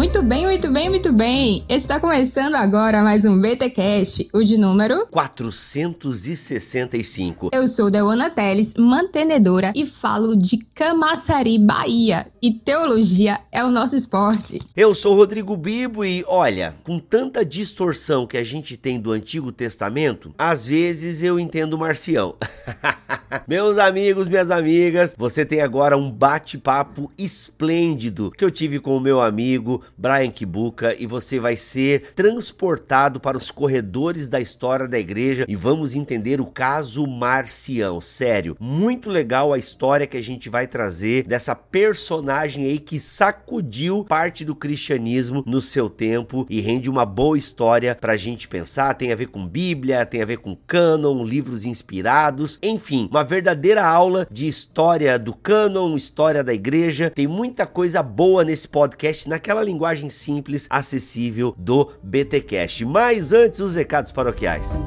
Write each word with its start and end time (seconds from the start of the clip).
Muito 0.00 0.22
bem, 0.22 0.46
muito 0.46 0.70
bem, 0.70 0.88
muito 0.88 1.12
bem. 1.12 1.62
Está 1.68 2.00
começando 2.00 2.54
agora 2.54 3.02
mais 3.02 3.26
um 3.26 3.38
BTcast, 3.38 4.30
o 4.32 4.42
de 4.42 4.56
número 4.56 5.06
465. 5.08 7.50
Eu 7.52 7.66
sou 7.66 7.90
Deona 7.90 8.30
Teles, 8.30 8.72
mantenedora 8.78 9.74
e 9.76 9.84
falo 9.84 10.34
de 10.34 10.56
Camaçari, 10.74 11.58
Bahia. 11.58 12.26
E 12.40 12.50
teologia 12.50 13.40
é 13.52 13.62
o 13.62 13.70
nosso 13.70 13.94
esporte. 13.94 14.58
Eu 14.74 14.94
sou 14.94 15.14
Rodrigo 15.14 15.54
Bibo 15.54 16.02
e 16.02 16.24
olha, 16.26 16.74
com 16.82 16.98
tanta 16.98 17.44
distorção 17.44 18.26
que 18.26 18.38
a 18.38 18.44
gente 18.44 18.78
tem 18.78 18.98
do 18.98 19.12
Antigo 19.12 19.52
Testamento, 19.52 20.34
às 20.38 20.66
vezes 20.66 21.22
eu 21.22 21.38
entendo 21.38 21.76
marcião. 21.76 22.36
Meus 23.46 23.76
amigos, 23.76 24.30
minhas 24.30 24.50
amigas, 24.50 25.14
você 25.16 25.44
tem 25.44 25.60
agora 25.60 25.96
um 25.96 26.10
bate-papo 26.10 27.12
esplêndido 27.18 28.30
que 28.30 28.44
eu 28.44 28.50
tive 28.50 28.80
com 28.80 28.96
o 28.96 29.00
meu 29.00 29.20
amigo 29.20 29.82
Brian 30.00 30.30
Kibuka 30.30 30.96
e 30.98 31.06
você 31.06 31.38
vai 31.38 31.56
ser 31.56 32.12
transportado 32.14 33.20
para 33.20 33.36
os 33.36 33.50
corredores 33.50 34.28
da 34.28 34.40
história 34.40 34.88
da 34.88 34.98
igreja 34.98 35.44
e 35.48 35.56
vamos 35.56 35.94
entender 35.94 36.40
o 36.40 36.46
caso 36.46 37.06
Marcião. 37.06 38.00
Sério, 38.00 38.56
muito 38.58 39.10
legal 39.10 39.52
a 39.52 39.58
história 39.58 40.06
que 40.06 40.16
a 40.16 40.22
gente 40.22 40.48
vai 40.48 40.66
trazer 40.66 41.24
dessa 41.24 41.54
personagem 41.54 42.64
aí 42.64 42.78
que 42.78 42.98
sacudiu 42.98 44.04
parte 44.04 44.44
do 44.44 44.54
cristianismo 44.54 45.42
no 45.46 45.60
seu 45.60 45.90
tempo 45.90 46.46
e 46.48 46.60
rende 46.60 46.88
uma 46.88 47.04
boa 47.04 47.36
história 47.36 47.94
pra 47.94 48.16
gente 48.16 48.48
pensar. 48.48 48.94
Tem 48.94 49.12
a 49.12 49.16
ver 49.16 49.26
com 49.26 49.46
Bíblia, 49.46 50.06
tem 50.06 50.22
a 50.22 50.26
ver 50.26 50.38
com 50.38 50.56
cânon, 50.56 51.24
livros 51.24 51.64
inspirados, 51.64 52.58
enfim, 52.62 53.08
uma 53.10 53.24
verdadeira 53.24 53.84
aula 53.84 54.26
de 54.30 54.48
história 54.48 55.18
do 55.18 55.34
cânon, 55.34 55.96
história 55.96 56.42
da 56.42 56.54
igreja. 56.54 57.10
Tem 57.10 57.26
muita 57.26 57.66
coisa 57.66 58.02
boa 58.02 58.44
nesse 58.44 58.66
podcast 58.66 59.28
naquela 59.28 59.62
linguagem 59.62 59.79
simples, 60.10 60.66
acessível 60.70 61.54
do 61.56 61.90
BTcast. 62.02 62.84
Mas 62.84 63.32
antes 63.32 63.60
os 63.60 63.74
recados 63.74 64.12
paroquiais. 64.12 64.78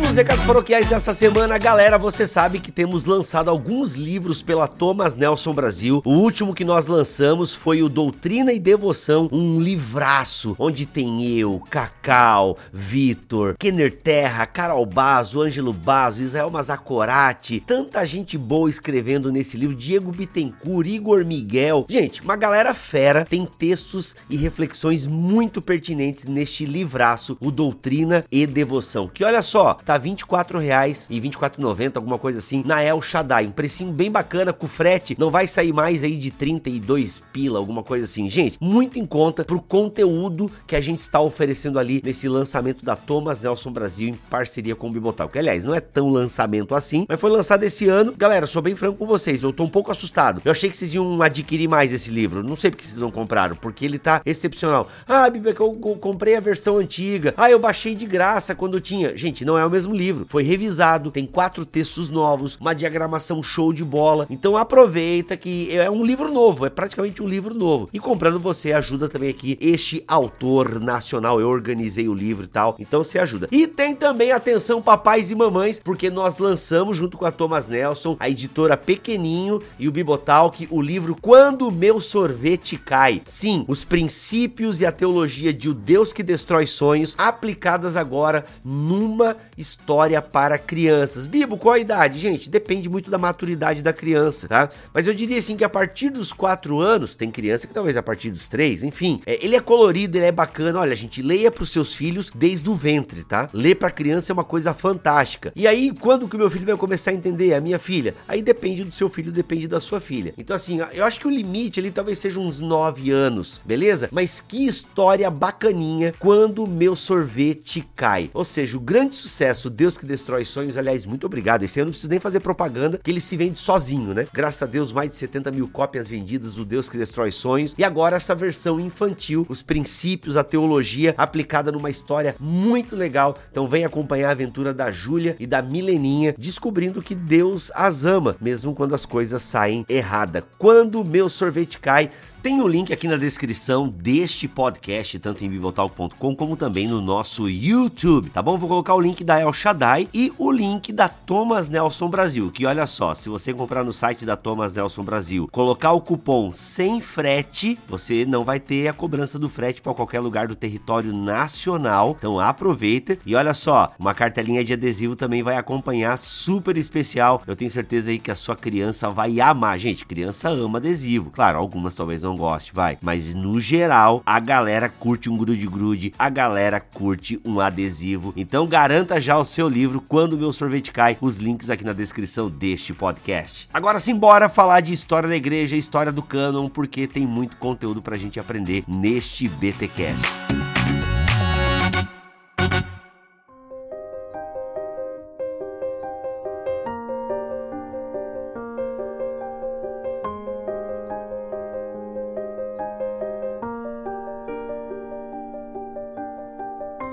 Nos 0.00 0.16
recados 0.16 0.44
paroquiais 0.44 0.88
dessa 0.88 1.12
semana, 1.12 1.58
galera, 1.58 1.98
você 1.98 2.26
sabe 2.26 2.60
que 2.60 2.70
temos 2.70 3.04
lançado 3.04 3.50
alguns 3.50 3.94
livros 3.94 4.42
pela 4.42 4.68
Thomas 4.68 5.16
Nelson 5.16 5.52
Brasil. 5.52 6.00
O 6.04 6.12
último 6.12 6.54
que 6.54 6.64
nós 6.64 6.86
lançamos 6.86 7.54
foi 7.54 7.82
o 7.82 7.88
Doutrina 7.88 8.52
e 8.52 8.60
Devoção, 8.60 9.28
um 9.32 9.60
livraço, 9.60 10.54
onde 10.58 10.86
tem 10.86 11.28
eu, 11.36 11.60
Cacau, 11.68 12.56
Vitor, 12.72 13.56
Kenner 13.58 13.92
Terra, 13.92 14.46
Carol 14.46 14.86
Bazo, 14.86 15.42
Ângelo 15.42 15.72
Bazo, 15.72 16.22
Israel 16.22 16.50
Mazacorati, 16.50 17.60
tanta 17.60 18.04
gente 18.06 18.38
boa 18.38 18.70
escrevendo 18.70 19.32
nesse 19.32 19.56
livro, 19.56 19.74
Diego 19.76 20.12
Bittencourt, 20.12 20.86
Igor 20.86 21.24
Miguel. 21.24 21.84
Gente, 21.88 22.22
uma 22.22 22.36
galera 22.36 22.72
fera, 22.72 23.24
tem 23.24 23.44
textos 23.44 24.14
e 24.30 24.36
reflexões 24.36 25.06
muito 25.06 25.60
pertinentes 25.60 26.24
neste 26.24 26.64
livraço, 26.64 27.36
o 27.40 27.50
Doutrina 27.50 28.24
e 28.30 28.46
Devoção, 28.46 29.08
que 29.12 29.24
olha 29.24 29.42
só, 29.42 29.76
tá 29.88 29.96
R$ 29.96 30.10
24,00 30.10 31.06
e 31.08 31.18
R$ 31.18 31.28
24,90, 31.30 31.96
alguma 31.96 32.18
coisa 32.18 32.40
assim, 32.40 32.62
na 32.66 32.82
El 32.82 33.00
Shaddai. 33.00 33.46
Um 33.46 33.50
precinho 33.50 33.90
bem 33.90 34.10
bacana 34.10 34.52
com 34.52 34.68
frete, 34.68 35.16
não 35.18 35.30
vai 35.30 35.46
sair 35.46 35.72
mais 35.72 36.04
aí 36.04 36.18
de 36.18 36.30
32 36.30 37.22
pila, 37.32 37.58
alguma 37.58 37.82
coisa 37.82 38.04
assim. 38.04 38.28
Gente, 38.28 38.58
muito 38.60 38.98
em 38.98 39.06
conta 39.06 39.44
pro 39.44 39.62
conteúdo 39.62 40.50
que 40.66 40.76
a 40.76 40.80
gente 40.80 40.98
está 40.98 41.20
oferecendo 41.20 41.78
ali 41.78 42.02
nesse 42.04 42.28
lançamento 42.28 42.84
da 42.84 42.94
Thomas 42.94 43.40
Nelson 43.40 43.72
Brasil 43.72 44.10
em 44.10 44.14
parceria 44.14 44.76
com 44.76 44.88
o 44.88 44.92
Bibotal. 44.92 45.26
Que 45.30 45.38
aliás, 45.38 45.64
não 45.64 45.74
é 45.74 45.80
tão 45.80 46.10
lançamento 46.10 46.74
assim, 46.74 47.06
mas 47.08 47.18
foi 47.18 47.30
lançado 47.30 47.62
esse 47.62 47.88
ano. 47.88 48.12
Galera, 48.14 48.46
sou 48.46 48.60
bem 48.60 48.76
franco 48.76 48.98
com 48.98 49.06
vocês, 49.06 49.42
eu 49.42 49.54
tô 49.54 49.64
um 49.64 49.70
pouco 49.70 49.90
assustado. 49.90 50.42
Eu 50.44 50.52
achei 50.52 50.68
que 50.68 50.76
vocês 50.76 50.92
iam 50.92 51.22
adquirir 51.22 51.66
mais 51.66 51.94
esse 51.94 52.10
livro. 52.10 52.42
Não 52.42 52.56
sei 52.56 52.70
porque 52.70 52.84
vocês 52.84 53.00
não 53.00 53.10
compraram, 53.10 53.56
porque 53.56 53.86
ele 53.86 53.98
tá 53.98 54.20
excepcional. 54.26 54.86
Ah, 55.06 55.30
Bibi, 55.30 55.54
eu 55.58 55.74
comprei 55.98 56.36
a 56.36 56.40
versão 56.40 56.76
antiga. 56.76 57.32
Ah, 57.38 57.50
eu 57.50 57.58
baixei 57.58 57.94
de 57.94 58.04
graça 58.04 58.54
quando 58.54 58.78
tinha. 58.82 59.16
Gente, 59.16 59.46
não 59.46 59.56
é 59.56 59.64
o 59.64 59.70
mesmo 59.70 59.77
livro. 59.86 60.26
Foi 60.28 60.42
revisado, 60.42 61.10
tem 61.10 61.26
quatro 61.26 61.64
textos 61.64 62.08
novos, 62.08 62.56
uma 62.60 62.74
diagramação 62.74 63.42
show 63.42 63.72
de 63.72 63.84
bola. 63.84 64.26
Então 64.30 64.56
aproveita 64.56 65.36
que 65.36 65.76
é 65.76 65.90
um 65.90 66.04
livro 66.04 66.32
novo, 66.32 66.66
é 66.66 66.70
praticamente 66.70 67.22
um 67.22 67.28
livro 67.28 67.54
novo. 67.54 67.88
E 67.92 67.98
comprando 67.98 68.40
você 68.40 68.72
ajuda 68.72 69.08
também 69.08 69.30
aqui 69.30 69.56
este 69.60 70.02
autor 70.06 70.80
nacional. 70.80 71.40
Eu 71.40 71.48
organizei 71.48 72.08
o 72.08 72.14
livro 72.14 72.44
e 72.44 72.48
tal, 72.48 72.76
então 72.78 73.04
você 73.04 73.18
ajuda. 73.18 73.48
E 73.50 73.66
tem 73.66 73.94
também 73.94 74.32
atenção 74.32 74.80
papais 74.82 75.30
e 75.30 75.34
mamães, 75.34 75.80
porque 75.80 76.10
nós 76.10 76.38
lançamos 76.38 76.96
junto 76.96 77.16
com 77.16 77.24
a 77.24 77.30
Thomas 77.30 77.68
Nelson, 77.68 78.16
a 78.18 78.28
editora 78.28 78.76
Pequeninho 78.76 79.60
e 79.78 79.88
o 79.88 79.92
Bibotalk, 79.92 80.66
o 80.70 80.80
livro 80.80 81.16
Quando 81.20 81.70
Meu 81.70 82.00
Sorvete 82.00 82.76
Cai. 82.76 83.22
Sim, 83.24 83.64
os 83.68 83.84
princípios 83.84 84.80
e 84.80 84.86
a 84.86 84.92
teologia 84.92 85.52
de 85.52 85.68
o 85.68 85.74
Deus 85.74 86.12
que 86.12 86.22
destrói 86.22 86.66
sonhos 86.66 87.14
aplicadas 87.18 87.96
agora 87.96 88.44
numa 88.64 89.36
história 89.68 90.20
para 90.22 90.58
crianças. 90.58 91.26
Bibo, 91.26 91.58
qual 91.58 91.74
a 91.74 91.78
idade? 91.78 92.18
Gente, 92.18 92.48
depende 92.48 92.88
muito 92.88 93.10
da 93.10 93.18
maturidade 93.18 93.82
da 93.82 93.92
criança, 93.92 94.48
tá? 94.48 94.70
Mas 94.92 95.06
eu 95.06 95.14
diria 95.14 95.38
assim 95.38 95.56
que 95.56 95.64
a 95.64 95.68
partir 95.68 96.10
dos 96.10 96.32
4 96.32 96.78
anos, 96.80 97.14
tem 97.14 97.30
criança 97.30 97.66
que 97.66 97.74
talvez 97.74 97.96
a 97.96 98.02
partir 98.02 98.30
dos 98.30 98.48
3, 98.48 98.82
enfim, 98.82 99.20
é, 99.26 99.44
ele 99.44 99.56
é 99.56 99.60
colorido, 99.60 100.16
ele 100.16 100.26
é 100.26 100.32
bacana. 100.32 100.80
Olha, 100.80 100.94
gente, 100.94 101.20
leia 101.22 101.50
para 101.50 101.62
os 101.62 101.70
seus 101.70 101.94
filhos 101.94 102.30
desde 102.34 102.68
o 102.70 102.74
ventre, 102.74 103.24
tá? 103.24 103.48
Ler 103.52 103.74
para 103.74 103.90
criança 103.90 104.32
é 104.32 104.34
uma 104.34 104.44
coisa 104.44 104.72
fantástica. 104.72 105.52
E 105.54 105.66
aí, 105.66 105.92
quando 105.92 106.28
que 106.28 106.36
o 106.36 106.38
meu 106.38 106.50
filho 106.50 106.66
vai 106.66 106.76
começar 106.76 107.10
a 107.10 107.14
entender? 107.14 107.54
A 107.54 107.60
minha 107.60 107.78
filha? 107.78 108.14
Aí 108.26 108.42
depende 108.42 108.84
do 108.84 108.94
seu 108.94 109.08
filho, 109.08 109.32
depende 109.32 109.66
da 109.66 109.80
sua 109.80 110.00
filha. 110.00 110.32
Então, 110.38 110.54
assim, 110.54 110.80
eu 110.92 111.04
acho 111.04 111.20
que 111.20 111.26
o 111.26 111.30
limite 111.30 111.80
ali 111.80 111.90
talvez 111.90 112.18
seja 112.18 112.38
uns 112.38 112.60
9 112.60 113.10
anos, 113.10 113.60
beleza? 113.64 114.08
Mas 114.12 114.40
que 114.40 114.66
história 114.66 115.30
bacaninha 115.30 116.14
quando 116.18 116.66
meu 116.66 116.94
sorvete 116.94 117.86
cai. 117.96 118.30
Ou 118.32 118.44
seja, 118.44 118.76
o 118.76 118.80
grande 118.80 119.14
sucesso, 119.14 119.57
Deus 119.68 119.98
que 119.98 120.06
destrói 120.06 120.44
sonhos, 120.44 120.76
aliás, 120.76 121.04
muito 121.04 121.26
obrigado. 121.26 121.64
Esse 121.64 121.80
ano 121.80 121.86
não 121.86 121.92
preciso 121.92 122.10
nem 122.10 122.20
fazer 122.20 122.40
propaganda, 122.40 122.98
que 123.02 123.10
ele 123.10 123.20
se 123.20 123.36
vende 123.36 123.58
sozinho, 123.58 124.14
né? 124.14 124.26
Graças 124.32 124.62
a 124.62 124.66
Deus, 124.66 124.92
mais 124.92 125.10
de 125.10 125.16
70 125.16 125.50
mil 125.50 125.66
cópias 125.68 126.08
vendidas 126.08 126.54
do 126.54 126.64
Deus 126.64 126.88
que 126.88 126.96
destrói 126.96 127.32
sonhos. 127.32 127.74
E 127.76 127.82
agora 127.82 128.16
essa 128.16 128.34
versão 128.34 128.78
infantil, 128.78 129.44
os 129.48 129.62
princípios, 129.62 130.36
a 130.36 130.44
teologia 130.44 131.14
aplicada 131.16 131.72
numa 131.72 131.90
história 131.90 132.36
muito 132.38 132.94
legal. 132.94 133.36
Então 133.50 133.66
vem 133.66 133.84
acompanhar 133.84 134.28
a 134.28 134.32
aventura 134.32 134.72
da 134.72 134.90
Júlia 134.90 135.36
e 135.40 135.46
da 135.46 135.62
Mileninha, 135.62 136.34
descobrindo 136.38 137.02
que 137.02 137.14
Deus 137.14 137.72
as 137.74 138.04
ama, 138.04 138.36
mesmo 138.40 138.74
quando 138.74 138.94
as 138.94 139.04
coisas 139.04 139.42
saem 139.42 139.84
errada. 139.88 140.44
Quando 140.58 141.04
meu 141.04 141.28
sorvete 141.28 141.78
cai, 141.78 142.10
tem 142.48 142.62
o 142.62 142.66
link 142.66 142.90
aqui 142.94 143.06
na 143.06 143.18
descrição 143.18 143.86
deste 143.86 144.48
podcast, 144.48 145.18
tanto 145.18 145.44
em 145.44 145.50
bibotalk.com 145.50 146.34
como 146.34 146.56
também 146.56 146.88
no 146.88 146.98
nosso 146.98 147.46
YouTube, 147.46 148.30
tá 148.30 148.40
bom? 148.40 148.56
Vou 148.56 148.70
colocar 148.70 148.94
o 148.94 149.00
link 149.02 149.22
da 149.22 149.38
El 149.38 149.52
Shaddai 149.52 150.08
e 150.14 150.32
o 150.38 150.50
link 150.50 150.90
da 150.90 151.10
Thomas 151.10 151.68
Nelson 151.68 152.08
Brasil, 152.08 152.50
que 152.50 152.64
olha 152.64 152.86
só, 152.86 153.14
se 153.14 153.28
você 153.28 153.52
comprar 153.52 153.84
no 153.84 153.92
site 153.92 154.24
da 154.24 154.34
Thomas 154.34 154.76
Nelson 154.76 155.04
Brasil, 155.04 155.46
colocar 155.52 155.92
o 155.92 156.00
cupom 156.00 156.50
sem 156.50 157.02
frete, 157.02 157.78
você 157.86 158.24
não 158.24 158.44
vai 158.44 158.58
ter 158.58 158.88
a 158.88 158.94
cobrança 158.94 159.38
do 159.38 159.50
frete 159.50 159.82
para 159.82 159.92
qualquer 159.92 160.20
lugar 160.20 160.48
do 160.48 160.56
território 160.56 161.12
nacional. 161.12 162.16
Então 162.18 162.40
aproveita 162.40 163.18
e 163.26 163.34
olha 163.34 163.52
só, 163.52 163.92
uma 163.98 164.14
cartelinha 164.14 164.64
de 164.64 164.72
adesivo 164.72 165.14
também 165.14 165.42
vai 165.42 165.56
acompanhar, 165.56 166.16
super 166.16 166.78
especial. 166.78 167.42
Eu 167.46 167.54
tenho 167.54 167.70
certeza 167.70 168.10
aí 168.10 168.18
que 168.18 168.30
a 168.30 168.34
sua 168.34 168.56
criança 168.56 169.10
vai 169.10 169.38
amar. 169.38 169.78
Gente, 169.78 170.06
criança 170.06 170.48
ama 170.48 170.78
adesivo. 170.78 171.30
Claro, 171.30 171.58
algumas 171.58 171.94
talvez 171.94 172.22
não 172.22 172.37
goste, 172.38 172.72
vai. 172.72 172.96
Mas 173.02 173.34
no 173.34 173.60
geral, 173.60 174.22
a 174.24 174.40
galera 174.40 174.88
curte 174.88 175.28
um 175.28 175.36
grude-grude, 175.36 176.14
a 176.18 176.30
galera 176.30 176.80
curte 176.80 177.40
um 177.44 177.60
adesivo. 177.60 178.32
Então 178.36 178.66
garanta 178.66 179.20
já 179.20 179.36
o 179.36 179.44
seu 179.44 179.68
livro 179.68 180.00
quando 180.00 180.34
o 180.34 180.38
meu 180.38 180.52
sorvete 180.52 180.92
cai. 180.92 181.18
Os 181.20 181.36
links 181.36 181.68
aqui 181.68 181.84
na 181.84 181.92
descrição 181.92 182.48
deste 182.48 182.94
podcast. 182.94 183.68
Agora 183.74 183.98
sim, 183.98 184.14
bora 184.16 184.48
falar 184.48 184.80
de 184.80 184.92
história 184.92 185.28
da 185.28 185.36
igreja, 185.36 185.76
história 185.76 186.12
do 186.12 186.22
cânon, 186.22 186.68
porque 186.68 187.06
tem 187.06 187.26
muito 187.26 187.56
conteúdo 187.56 188.00
pra 188.00 188.16
gente 188.16 188.38
aprender 188.40 188.84
neste 188.86 189.48
BTcast. 189.48 190.57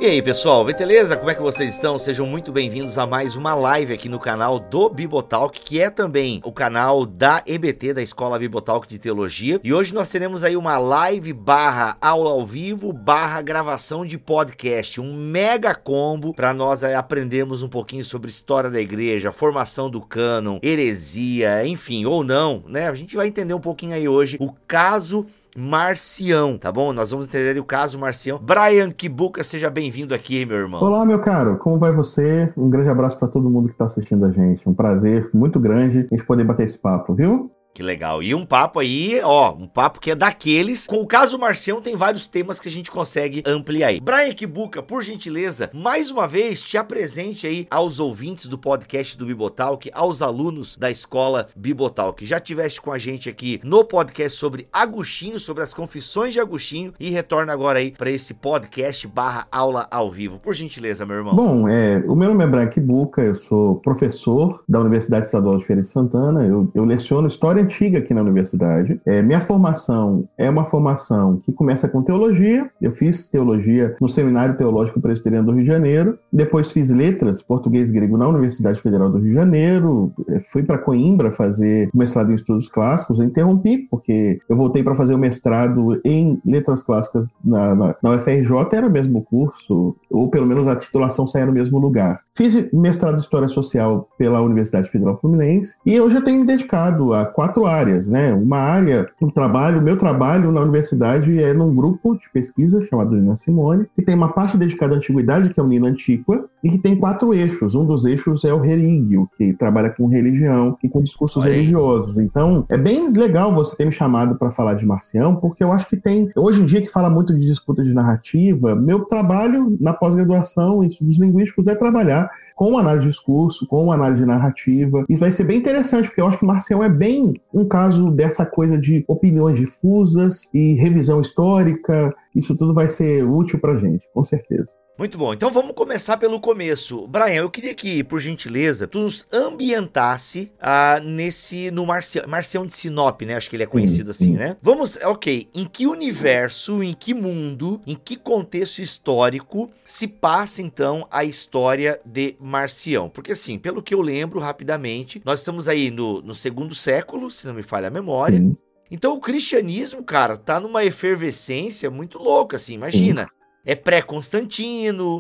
E 0.06 0.08
aí, 0.08 0.22
pessoal, 0.22 0.64
beleza? 0.64 1.18
Como 1.18 1.32
é 1.32 1.34
que 1.34 1.42
vocês 1.42 1.74
estão? 1.74 1.98
Sejam 1.98 2.28
muito 2.28 2.52
bem-vindos 2.52 3.00
a 3.00 3.08
mais 3.08 3.36
uma 3.36 3.56
live 3.56 3.92
aqui 3.92 4.08
no 4.08 4.20
canal 4.20 4.60
do 4.60 4.88
Bibotalk, 4.88 5.60
que 5.60 5.82
é 5.82 5.90
também 5.90 6.40
o 6.46 6.52
canal 6.52 7.08
da 7.08 7.44
EBT, 7.44 7.92
da 7.92 8.04
Escola 8.04 8.38
Bibotalk 8.38 8.88
de 8.88 9.00
Teologia. 9.00 9.60
E 9.64 9.74
hoje 9.74 9.96
nós 9.96 10.08
teremos 10.12 10.44
aí 10.44 10.56
uma 10.56 10.78
live 10.78 11.34
barra 11.34 11.98
aula 12.00 12.30
ao 12.30 12.46
vivo 12.46 12.94
barra 12.94 13.42
gravação 13.42 14.06
de 14.06 14.16
podcast, 14.16 15.02
um 15.02 15.12
mega 15.12 15.74
combo 15.74 16.36
para 16.36 16.54
nós 16.54 16.84
aprendermos 16.84 17.64
um 17.64 17.68
pouquinho 17.68 18.04
sobre 18.04 18.30
história 18.30 18.70
da 18.70 18.80
igreja, 18.80 19.32
formação 19.32 19.90
do 19.90 20.02
cânon, 20.02 20.60
heresia, 20.62 21.66
enfim, 21.66 22.06
ou 22.06 22.24
não, 22.24 22.64
né? 22.68 22.88
A 22.88 22.94
gente 22.94 23.16
vai 23.16 23.26
entender 23.26 23.56
um 23.56 23.60
pouquinho 23.60 23.96
aí 23.96 24.08
hoje 24.08 24.38
o 24.40 24.54
caso 24.68 25.26
Marcião, 25.58 26.58
tá 26.58 26.70
bom? 26.70 26.92
Nós 26.92 27.12
vamos 27.12 27.28
entender 27.28 27.58
o 27.58 27.64
caso 27.64 27.98
Marcião. 27.98 28.38
Brian 28.38 28.92
Kibuka, 28.92 29.42
seja 29.42 29.70
bem-vindo 29.70 30.14
aqui, 30.14 30.46
meu 30.46 30.58
irmão. 30.58 30.84
Olá, 30.84 31.06
meu 31.06 31.20
caro, 31.20 31.58
como 31.58 31.80
vai 31.80 31.94
você? 31.94 32.52
Um 32.58 32.70
grande 32.70 32.90
abraço 32.90 33.18
para 33.18 33.30
todo 33.30 33.50
mundo 33.50 33.70
que 33.70 33.74
está 33.74 33.86
assistindo 33.86 34.26
a 34.26 34.32
gente. 34.32 34.68
Um 34.68 34.74
prazer 34.74 35.30
muito 35.34 35.58
grande 35.58 36.00
a 36.00 36.16
gente 36.16 36.26
poder 36.26 36.44
bater 36.44 36.64
esse 36.64 36.78
papo, 36.78 37.16
viu? 37.16 37.55
Que 37.76 37.84
legal. 37.84 38.24
E 38.24 38.34
um 38.34 38.46
papo 38.46 38.80
aí, 38.80 39.20
ó, 39.22 39.54
um 39.54 39.68
papo 39.68 40.00
que 40.00 40.12
é 40.12 40.16
daqueles. 40.16 40.88
Com 40.88 41.02
o 41.02 41.06
caso 41.06 41.38
Marcião, 41.38 41.82
tem 41.82 41.94
vários 41.94 42.26
temas 42.26 42.58
que 42.58 42.70
a 42.70 42.72
gente 42.72 42.90
consegue 42.90 43.44
ampliar 43.46 43.90
aí. 43.90 44.00
Brian 44.00 44.32
Kibuka, 44.32 44.82
por 44.82 45.04
gentileza, 45.04 45.70
mais 45.74 46.10
uma 46.10 46.26
vez 46.26 46.62
te 46.62 46.78
apresente 46.78 47.46
aí 47.46 47.68
aos 47.70 48.00
ouvintes 48.00 48.48
do 48.48 48.58
podcast 48.58 49.18
do 49.18 49.26
Bibotalk, 49.26 49.92
aos 49.94 50.22
alunos 50.22 50.78
da 50.78 50.90
escola 50.90 51.48
Bibotalk. 51.54 52.26
Já 52.26 52.40
tiveste 52.40 52.80
com 52.80 52.94
a 52.94 52.98
gente 52.98 53.28
aqui 53.28 53.60
no 53.62 53.84
podcast 53.84 54.40
sobre 54.40 54.70
Agostinho, 54.72 55.38
sobre 55.38 55.62
as 55.62 55.74
confissões 55.74 56.32
de 56.32 56.40
Agostinho 56.40 56.94
e 56.98 57.10
retorna 57.10 57.52
agora 57.52 57.80
aí 57.80 57.92
para 57.92 58.10
esse 58.10 58.36
podcast 58.36 59.06
barra 59.06 59.48
aula 59.52 59.86
ao 59.92 60.10
vivo. 60.10 60.40
Por 60.40 60.54
gentileza, 60.54 61.06
meu 61.06 61.18
irmão. 61.18 61.36
Bom, 61.36 61.68
é, 61.68 62.02
o 62.08 62.16
meu 62.16 62.30
nome 62.30 62.46
é 62.46 62.48
Brian 62.48 62.68
Kibuka, 62.68 63.22
eu 63.22 63.36
sou 63.36 63.76
professor 63.82 64.64
da 64.66 64.80
Universidade 64.80 65.26
Estadual 65.26 65.58
de 65.58 65.66
Feira 65.66 65.82
de 65.82 65.90
Santana, 65.90 66.46
eu, 66.46 66.72
eu 66.74 66.86
leciono 66.86 67.28
História 67.28 67.65
antiga 67.66 68.00
aqui 68.00 68.14
na 68.14 68.22
universidade. 68.22 69.00
É, 69.06 69.22
minha 69.22 69.40
formação 69.40 70.28
é 70.38 70.50
uma 70.50 70.66
formação 70.66 71.38
que 71.38 71.52
começa 71.52 71.90
com 71.90 72.02
teologia. 72.02 72.70
Eu 72.82 72.92
fiz 72.92 73.28
teologia 73.28 73.96
no 74.00 74.08
Seminário 74.08 74.56
Teológico 74.56 75.02
Presbiteriano 75.02 75.48
do 75.48 75.52
Rio 75.52 75.64
de 75.64 75.68
Janeiro. 75.68 76.18
Depois 76.32 76.72
fiz 76.72 76.90
letras, 76.90 77.42
português 77.42 77.90
e 77.90 77.94
grego 77.94 78.18
na 78.18 78.28
Universidade 78.28 78.80
Federal 78.80 79.10
do 79.10 79.18
Rio 79.18 79.30
de 79.30 79.34
Janeiro. 79.34 80.12
É, 80.30 80.40
fui 80.40 80.64
para 80.64 80.78
Coimbra 80.78 81.32
fazer 81.32 81.90
mestrado 81.94 82.32
em 82.32 82.36
estudos 82.36 82.70
clássicos. 82.70 83.20
Eu 83.20 83.26
interrompi 83.26 83.88
porque 83.90 84.40
eu 84.48 84.56
voltei 84.56 84.84
para 84.84 84.96
fazer 84.96 85.14
o 85.14 85.18
mestrado 85.18 86.00
em 86.06 86.40
letras 86.46 86.84
clássicas 86.84 87.28
na, 87.44 87.76
na, 87.76 87.96
na 88.02 88.12
UFRJ. 88.12 88.52
Era 88.72 88.88
o 88.88 88.92
mesmo 88.92 89.22
curso, 89.22 89.96
ou 90.10 90.30
pelo 90.30 90.46
menos 90.46 90.68
a 90.68 90.76
titulação 90.76 91.28
saía 91.28 91.46
no 91.46 91.52
mesmo 91.52 91.80
lugar. 91.80 92.22
Fiz 92.34 92.72
mestrado 92.72 93.16
em 93.16 93.20
História 93.20 93.48
Social 93.48 94.10
pela 94.18 94.42
Universidade 94.42 94.90
Federal 94.90 95.18
Fluminense 95.20 95.76
e 95.86 95.94
eu 95.94 96.10
já 96.10 96.22
tenho 96.22 96.42
me 96.42 96.46
dedicado 96.46 97.14
a 97.14 97.26
quatro 97.26 97.55
quatro 97.56 97.66
áreas, 97.66 98.10
né? 98.10 98.34
Uma 98.34 98.58
área, 98.58 99.08
um 99.22 99.30
trabalho, 99.30 99.82
meu 99.82 99.98
trabalho 99.98 100.52
na 100.52 100.62
universidade 100.62 101.42
é 101.42 101.54
num 101.54 101.74
grupo 101.74 102.16
de 102.16 102.30
pesquisa 102.30 102.82
chamado 102.84 103.16
Nina 103.16 103.38
Simone, 103.38 103.88
que 103.96 104.02
tem 104.02 104.14
uma 104.14 104.34
parte 104.34 104.58
dedicada 104.58 104.94
à 104.94 104.98
antiguidade, 104.98 105.54
que 105.54 105.60
é 105.60 105.64
o 105.64 105.68
Nina 105.68 105.88
Antiqua, 105.88 106.46
e 106.64 106.70
que 106.70 106.78
tem 106.78 106.96
quatro 106.96 107.34
eixos. 107.34 107.74
Um 107.74 107.86
dos 107.86 108.06
eixos 108.06 108.44
é 108.44 108.54
o 108.54 108.60
religio, 108.60 109.30
que 109.38 109.54
trabalha 109.54 109.90
com 109.90 110.08
religião 110.08 110.78
e 110.84 110.90
com 110.90 111.02
discursos 111.02 111.46
Aí. 111.46 111.54
religiosos. 111.54 112.18
Então, 112.18 112.66
é 112.70 112.78
bem 112.78 113.12
legal 113.12 113.54
você 113.54 113.76
ter 113.76 113.86
me 113.86 113.92
chamado 113.92 114.36
para 114.36 114.52
falar 114.52 114.74
de 114.74 114.86
Marcião, 114.86 115.36
porque 115.36 115.64
eu 115.64 115.72
acho 115.72 115.88
que 115.88 115.96
tem, 115.96 116.30
hoje 116.36 116.62
em 116.62 116.66
dia 116.66 116.82
que 116.82 116.92
fala 116.92 117.10
muito 117.10 117.34
de 117.34 117.46
disputa 117.46 117.84
de 117.84 117.94
narrativa, 117.94 118.76
meu 118.76 119.06
trabalho 119.06 119.78
na 119.80 119.94
pós-graduação 119.94 120.84
em 120.84 120.88
estudos 120.88 121.20
linguísticos 121.20 121.68
é 121.68 121.76
trabalhar 121.76 122.30
com 122.56 122.78
análise 122.78 123.04
de 123.04 123.12
discurso, 123.12 123.68
com 123.68 123.92
análise 123.92 124.22
de 124.22 124.26
narrativa. 124.26 125.04
Isso 125.10 125.20
vai 125.20 125.32
ser 125.32 125.44
bem 125.44 125.58
interessante, 125.58 126.08
porque 126.08 126.22
eu 126.22 126.28
acho 126.28 126.40
que 126.40 126.46
Marcião 126.46 126.82
é 126.82 126.90
bem 126.90 127.34
um 127.54 127.68
caso 127.68 128.12
dessa 128.12 128.46
coisa 128.46 128.78
de 128.78 129.04
opiniões 129.08 129.58
difusas 129.58 130.50
e 130.54 130.74
revisão 130.74 131.22
histórica. 131.22 132.14
Isso 132.36 132.56
tudo 132.58 132.74
vai 132.74 132.90
ser 132.90 133.24
útil 133.24 133.60
para 133.60 133.78
gente, 133.78 134.08
com 134.14 134.24
certeza. 134.24 134.76
Muito 134.98 135.18
bom, 135.18 135.34
então 135.34 135.52
vamos 135.52 135.74
começar 135.74 136.16
pelo 136.16 136.40
começo. 136.40 137.06
Brian, 137.06 137.42
eu 137.42 137.50
queria 137.50 137.74
que, 137.74 138.02
por 138.02 138.18
gentileza, 138.18 138.88
tu 138.88 139.00
nos 139.00 139.26
ambientasse 139.32 140.50
ah, 140.58 141.02
nesse, 141.04 141.70
no 141.70 141.86
Marcião, 141.86 142.26
Marcião 142.26 142.66
de 142.66 142.74
Sinop, 142.74 143.22
né? 143.24 143.36
Acho 143.36 143.50
que 143.50 143.58
ele 143.58 143.64
é 143.64 143.68
conhecido 143.68 144.14
sim, 144.14 144.24
assim, 144.24 144.32
sim. 144.32 144.38
né? 144.38 144.56
Vamos, 144.62 144.96
ok, 145.04 145.50
em 145.54 145.66
que 145.66 145.86
universo, 145.86 146.82
em 146.82 146.94
que 146.94 147.14
mundo, 147.14 147.82
em 147.86 147.94
que 147.94 148.16
contexto 148.16 148.80
histórico 148.80 149.70
se 149.84 150.08
passa, 150.08 150.62
então, 150.62 151.06
a 151.12 151.26
história 151.26 152.00
de 152.06 152.38
Marcião? 152.40 153.10
Porque, 153.10 153.34
assim, 153.34 153.60
pelo 153.60 153.84
que 153.84 153.94
eu 153.94 154.02
lembro 154.02 154.40
rapidamente, 154.40 155.22
nós 155.26 155.40
estamos 155.40 155.68
aí 155.68 155.92
no, 155.92 156.22
no 156.22 156.34
segundo 156.34 156.74
século, 156.74 157.30
se 157.30 157.46
não 157.46 157.54
me 157.54 157.64
falha 157.64 157.90
a 157.90 157.92
memória, 157.92 158.40
sim. 158.40 158.56
Então 158.90 159.16
o 159.16 159.20
cristianismo, 159.20 160.04
cara, 160.04 160.38
tá 160.38 160.60
numa 160.60 160.86
efervescência 160.86 161.90
muito 161.90 162.20
louca, 162.20 162.56
assim, 162.56 162.76
imagina. 162.76 163.28
É 163.66 163.76
pré-Constantino. 163.76 165.20